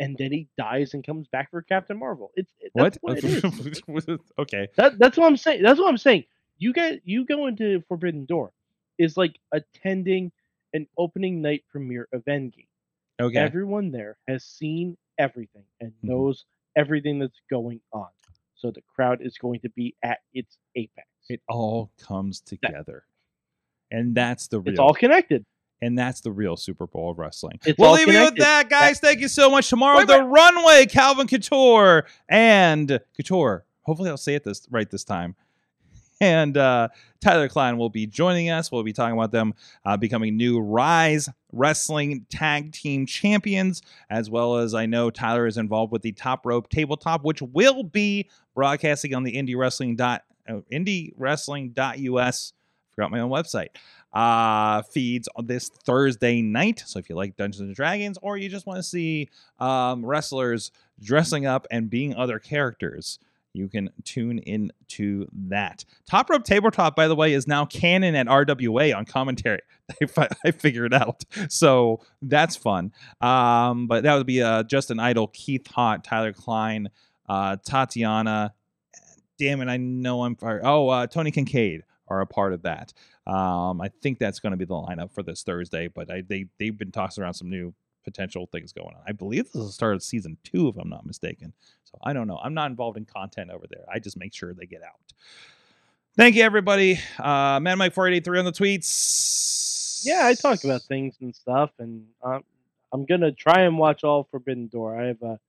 And 0.00 0.16
then 0.18 0.32
he 0.32 0.48
dies 0.58 0.94
and 0.94 1.04
comes 1.04 1.28
back 1.28 1.50
for 1.50 1.62
Captain 1.62 1.98
Marvel. 1.98 2.32
It's 2.34 2.52
it, 2.60 2.72
what? 2.72 2.92
that's 2.92 2.98
what 3.00 3.18
it 3.18 3.24
is. 4.08 4.20
okay. 4.38 4.68
That, 4.76 4.98
that's 4.98 5.16
what 5.16 5.26
I'm 5.26 5.36
saying. 5.36 5.62
That's 5.62 5.78
what 5.78 5.88
I'm 5.88 5.98
saying. 5.98 6.24
You 6.58 6.72
get 6.72 7.00
you 7.04 7.24
go 7.24 7.46
into 7.46 7.82
Forbidden 7.88 8.26
Door 8.26 8.52
is 8.98 9.16
like 9.16 9.38
attending 9.52 10.32
an 10.72 10.86
opening 10.98 11.42
night 11.42 11.64
premiere 11.70 12.08
of 12.12 12.24
Endgame. 12.24 12.66
Okay. 13.20 13.38
Everyone 13.38 13.90
there 13.92 14.16
has 14.28 14.44
seen 14.44 14.96
everything 15.18 15.64
and 15.80 15.92
Mhm. 15.92 16.08
knows 16.08 16.44
everything 16.76 17.18
that's 17.18 17.40
going 17.50 17.80
on. 17.92 18.08
So 18.54 18.70
the 18.70 18.82
crowd 18.94 19.18
is 19.20 19.36
going 19.38 19.60
to 19.60 19.68
be 19.70 19.94
at 20.02 20.18
its 20.32 20.56
apex. 20.74 21.06
it 21.28 21.40
all 21.48 21.90
comes 22.00 22.40
together. 22.40 23.04
And 23.90 24.14
that's 24.14 24.48
the 24.48 24.60
real 24.60 24.70
it's 24.70 24.78
all 24.80 24.94
connected. 24.94 25.44
and 25.82 25.98
that's 25.98 26.20
the 26.22 26.32
real 26.32 26.56
Super 26.56 26.86
Bowl 26.86 27.10
of 27.10 27.18
wrestling. 27.18 27.58
It's 27.66 27.78
we'll 27.78 27.92
leave 27.92 28.08
you 28.08 28.20
with 28.20 28.36
that, 28.36 28.68
guys. 28.70 29.00
Thank 29.00 29.20
you 29.20 29.28
so 29.28 29.50
much. 29.50 29.68
Tomorrow, 29.68 29.98
Wait, 29.98 30.06
the 30.08 30.22
runway, 30.22 30.86
Calvin 30.86 31.26
Couture 31.26 32.06
and 32.28 33.00
Couture. 33.16 33.64
Hopefully, 33.82 34.08
I'll 34.08 34.16
say 34.16 34.34
it 34.34 34.44
this 34.44 34.66
right 34.70 34.90
this 34.90 35.04
time. 35.04 35.36
And 36.20 36.56
uh, 36.56 36.88
Tyler 37.20 37.48
Klein 37.48 37.76
will 37.76 37.90
be 37.90 38.06
joining 38.06 38.50
us. 38.50 38.70
We'll 38.70 38.82
be 38.82 38.92
talking 38.92 39.16
about 39.16 39.32
them 39.32 39.54
uh, 39.84 39.96
becoming 39.96 40.36
new 40.36 40.60
Rise 40.60 41.28
Wrestling 41.52 42.26
Tag 42.30 42.72
Team 42.72 43.04
Champions, 43.06 43.82
as 44.08 44.30
well 44.30 44.56
as 44.56 44.74
I 44.74 44.86
know 44.86 45.10
Tyler 45.10 45.46
is 45.46 45.56
involved 45.56 45.92
with 45.92 46.02
the 46.02 46.12
Top 46.12 46.46
Rope 46.46 46.68
Tabletop, 46.68 47.24
which 47.24 47.42
will 47.42 47.82
be 47.82 48.28
broadcasting 48.54 49.14
on 49.14 49.24
the 49.24 49.32
Indie 49.32 49.56
Wrestling 49.56 49.96
dot 49.96 50.22
uh, 50.48 50.60
Indie 50.72 51.12
Wrestling.us 51.16 52.52
Forgot 52.94 53.10
my 53.10 53.20
own 53.20 53.30
website. 53.30 53.68
Uh, 54.12 54.82
feeds 54.82 55.28
on 55.34 55.46
this 55.46 55.68
Thursday 55.68 56.40
night. 56.40 56.84
So 56.86 57.00
if 57.00 57.08
you 57.08 57.16
like 57.16 57.36
Dungeons 57.36 57.62
and 57.62 57.74
Dragons, 57.74 58.16
or 58.22 58.36
you 58.36 58.48
just 58.48 58.66
want 58.66 58.76
to 58.76 58.82
see 58.84 59.28
um, 59.58 60.06
wrestlers 60.06 60.70
dressing 61.02 61.46
up 61.46 61.66
and 61.72 61.90
being 61.90 62.14
other 62.14 62.38
characters, 62.38 63.18
you 63.54 63.68
can 63.68 63.88
tune 64.02 64.38
in 64.40 64.72
to 64.88 65.28
that. 65.32 65.84
Top 66.06 66.28
Rope 66.28 66.44
Tabletop, 66.44 66.96
by 66.96 67.06
the 67.08 67.14
way, 67.14 67.32
is 67.32 67.46
now 67.46 67.64
canon 67.64 68.16
at 68.16 68.26
RWA 68.26 68.94
on 68.94 69.06
commentary. 69.06 69.60
I, 70.02 70.06
fi- 70.06 70.28
I 70.44 70.50
figured 70.50 70.92
out. 70.92 71.24
So 71.48 72.00
that's 72.20 72.56
fun. 72.56 72.92
Um, 73.20 73.86
but 73.86 74.02
that 74.02 74.16
would 74.16 74.26
be 74.26 74.42
uh, 74.42 74.64
Justin 74.64 74.98
Idol, 74.98 75.28
Keith 75.28 75.64
Hott, 75.64 76.02
Tyler 76.02 76.32
Klein, 76.32 76.90
uh, 77.28 77.56
Tatiana. 77.64 78.52
Damn 79.38 79.60
it, 79.62 79.68
I 79.68 79.76
know 79.76 80.24
I'm 80.24 80.34
far. 80.34 80.60
Oh, 80.64 80.88
uh, 80.88 81.06
Tony 81.06 81.30
Kincaid 81.30 81.82
are 82.08 82.20
a 82.20 82.26
part 82.26 82.52
of 82.52 82.62
that. 82.62 82.92
Um, 83.26 83.80
I 83.80 83.90
think 84.02 84.18
that's 84.18 84.40
going 84.40 84.50
to 84.50 84.56
be 84.56 84.64
the 84.64 84.74
lineup 84.74 85.12
for 85.12 85.22
this 85.22 85.42
Thursday, 85.42 85.88
but 85.88 86.10
I, 86.10 86.22
they 86.28 86.46
they've 86.58 86.76
been 86.76 86.92
tossing 86.92 87.22
around 87.24 87.34
some 87.34 87.48
new 87.48 87.72
potential 88.04 88.46
things 88.46 88.72
going 88.72 88.94
on. 88.94 89.02
I 89.06 89.12
believe 89.12 89.44
this 89.46 89.56
is 89.62 89.66
the 89.68 89.72
start 89.72 89.94
of 89.94 90.02
season 90.02 90.36
two, 90.44 90.68
if 90.68 90.76
I'm 90.76 90.88
not 90.88 91.06
mistaken. 91.06 91.52
So 91.84 91.98
I 92.02 92.12
don't 92.12 92.26
know. 92.26 92.38
I'm 92.42 92.54
not 92.54 92.70
involved 92.70 92.96
in 92.96 93.04
content 93.04 93.50
over 93.50 93.66
there. 93.68 93.84
I 93.92 93.98
just 93.98 94.16
make 94.16 94.34
sure 94.34 94.52
they 94.54 94.66
get 94.66 94.82
out. 94.82 95.12
Thank 96.16 96.36
you, 96.36 96.42
everybody. 96.42 97.00
Uh, 97.18 97.58
Man 97.60 97.78
Mike 97.78 97.92
4883 97.92 98.38
on 98.38 98.44
the 98.44 98.52
tweets. 98.52 100.02
Yeah, 100.04 100.26
I 100.26 100.34
talk 100.34 100.62
about 100.64 100.82
things 100.82 101.16
and 101.20 101.34
stuff, 101.34 101.70
and 101.78 102.06
I'm 102.22 103.04
gonna 103.06 103.32
try 103.32 103.62
and 103.62 103.78
watch 103.78 104.04
all 104.04 104.28
Forbidden 104.30 104.68
Door. 104.68 105.00
I 105.00 105.06
have 105.06 105.22
a 105.22 105.40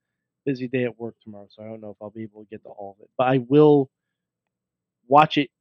busy 0.46 0.68
day 0.68 0.86
at 0.86 1.00
work 1.00 1.16
tomorrow, 1.24 1.48
so 1.50 1.62
I 1.64 1.68
don't 1.68 1.82
know 1.82 1.92
if 1.92 1.98
I'll 2.02 2.10
be 2.10 2.24
able 2.24 2.44
to 2.44 2.50
get 2.50 2.64
to 2.64 2.70
all 2.70 2.96
of 2.98 3.04
it, 3.04 3.10
but 3.18 3.28
I 3.28 3.40
will 3.40 3.90
watch 5.08 5.38
it 5.38 5.52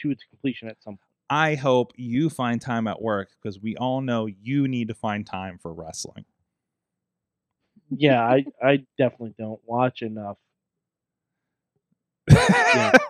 to 0.00 0.10
its 0.10 0.24
completion 0.24 0.68
at 0.68 0.82
some 0.82 0.94
point. 0.94 1.11
I 1.32 1.54
hope 1.54 1.92
you 1.96 2.28
find 2.28 2.60
time 2.60 2.86
at 2.86 3.00
work 3.00 3.30
because 3.40 3.58
we 3.58 3.74
all 3.76 4.02
know 4.02 4.26
you 4.26 4.68
need 4.68 4.88
to 4.88 4.94
find 4.94 5.26
time 5.26 5.56
for 5.56 5.72
wrestling. 5.72 6.26
Yeah, 7.90 8.22
I 8.22 8.44
I 8.62 8.84
definitely 8.98 9.34
don't 9.38 9.60
watch 9.64 10.02
enough. 10.02 10.36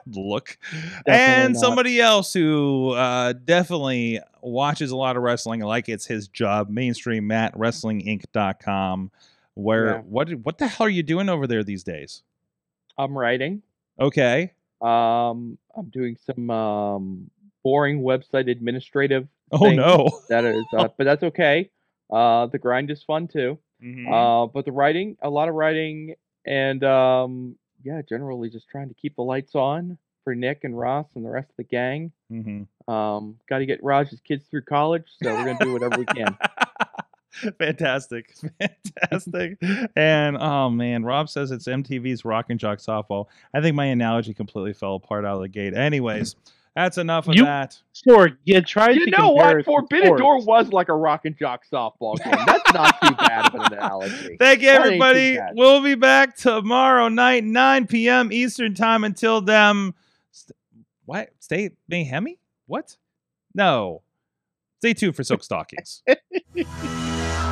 Look. 0.06 0.56
Definitely 1.04 1.04
and 1.06 1.52
not. 1.54 1.60
somebody 1.60 2.00
else 2.00 2.32
who 2.32 2.90
uh, 2.90 3.32
definitely 3.32 4.20
watches 4.40 4.90
a 4.92 4.96
lot 4.96 5.16
of 5.16 5.22
wrestling, 5.22 5.60
like 5.60 5.88
it's 5.88 6.06
his 6.06 6.28
job, 6.28 6.70
mainstream 6.70 7.26
Matt, 7.26 7.54
WrestlingInc.com. 7.56 9.10
Where 9.54 9.86
Yeah. 9.96 9.98
what 10.02 10.32
what 10.36 10.58
the 10.58 10.66
hell 10.68 10.86
are 10.86 10.90
you 10.90 11.02
doing 11.02 11.28
over 11.28 11.46
there 11.46 11.62
these 11.64 11.82
days? 11.84 12.22
I'm 12.96 13.16
writing. 13.18 13.62
Okay. 14.00 14.52
Um, 14.80 15.58
I'm 15.76 15.90
doing 15.90 16.16
some 16.24 16.50
um, 16.50 17.30
boring 17.64 18.02
website 18.02 18.50
administrative. 18.50 19.28
Oh 19.52 19.70
no. 19.70 20.08
That 20.28 20.44
is, 20.44 20.64
uh, 20.76 20.88
but 20.96 21.04
that's 21.04 21.22
okay. 21.22 21.70
Uh, 22.10 22.46
the 22.46 22.58
grind 22.58 22.90
is 22.90 23.02
fun 23.02 23.28
too. 23.28 23.58
Mhm. 23.82 24.06
Uh, 24.10 24.46
but 24.46 24.64
the 24.64 24.72
writing, 24.72 25.16
a 25.22 25.28
lot 25.30 25.48
of 25.48 25.54
writing, 25.54 26.14
and 26.46 26.82
um, 26.84 27.56
yeah, 27.82 28.00
generally 28.08 28.48
just 28.50 28.68
trying 28.68 28.88
to 28.88 28.94
keep 28.94 29.16
the 29.16 29.22
lights 29.22 29.54
on 29.54 29.98
for 30.24 30.34
Nick 30.34 30.62
and 30.64 30.78
Ross 30.78 31.06
and 31.16 31.24
the 31.24 31.30
rest 31.30 31.50
of 31.50 31.56
the 31.56 31.64
gang. 31.64 32.12
Mhm. 32.30 32.66
Um, 32.88 33.38
got 33.48 33.58
to 33.58 33.66
get 33.66 33.82
Raj's 33.82 34.20
kids 34.20 34.44
through 34.46 34.62
college, 34.62 35.04
so 35.22 35.34
we're 35.34 35.44
gonna 35.44 35.58
do 35.64 35.72
whatever 35.72 35.98
we 35.98 36.04
can. 36.06 36.36
Fantastic. 37.58 38.34
Fantastic. 38.60 39.58
and 39.96 40.36
oh 40.38 40.68
man, 40.70 41.02
Rob 41.04 41.28
says 41.28 41.50
it's 41.50 41.66
MTV's 41.66 42.24
Rock 42.24 42.46
and 42.50 42.60
Jock 42.60 42.78
softball. 42.78 43.26
I 43.54 43.60
think 43.60 43.74
my 43.74 43.86
analogy 43.86 44.34
completely 44.34 44.74
fell 44.74 44.96
apart 44.96 45.24
out 45.24 45.36
of 45.36 45.42
the 45.42 45.48
gate. 45.48 45.74
Anyways, 45.74 46.36
that's 46.74 46.98
enough 46.98 47.28
of 47.28 47.34
You- 47.34 47.44
that. 47.44 47.78
Sorg, 47.94 48.36
you 48.44 48.60
tried 48.62 48.96
You 48.96 49.04
to 49.06 49.10
know 49.10 49.28
compare 49.28 49.34
what? 49.34 49.56
us 49.56 49.60
to 49.60 49.64
Forbidden 49.64 50.16
Door 50.16 50.44
was 50.44 50.72
like 50.72 50.88
a 50.88 50.94
rock 50.94 51.24
and 51.24 51.36
jock 51.38 51.62
softball 51.70 52.16
game. 52.22 52.34
That's 52.46 52.72
not 52.72 53.00
too 53.02 53.14
bad 53.14 53.46
of 53.46 53.54
an 53.60 53.72
analogy. 53.74 54.36
Thank 54.40 54.60
you, 54.62 54.66
That 54.68 54.86
ain't 54.86 55.00
too 55.00 55.06
everybody. 55.06 55.38
We'll 55.54 55.82
be 55.82 55.94
back 55.94 56.36
tomorrow 56.36 57.08
night, 57.08 57.44
9 57.44 57.86
p.m. 57.86 58.32
Eastern 58.32 58.74
time. 58.74 59.04
Until 59.04 59.40
then, 59.40 59.92
st- 60.30 60.56
what? 61.04 61.30
Stay 61.40 61.70
mayhemy? 61.90 62.38
What? 62.66 62.96
No. 63.54 64.02
Stay 64.78 64.94
tuned 64.94 65.14
for 65.14 65.22
Silk 65.24 65.44
Stockings. 65.44 66.02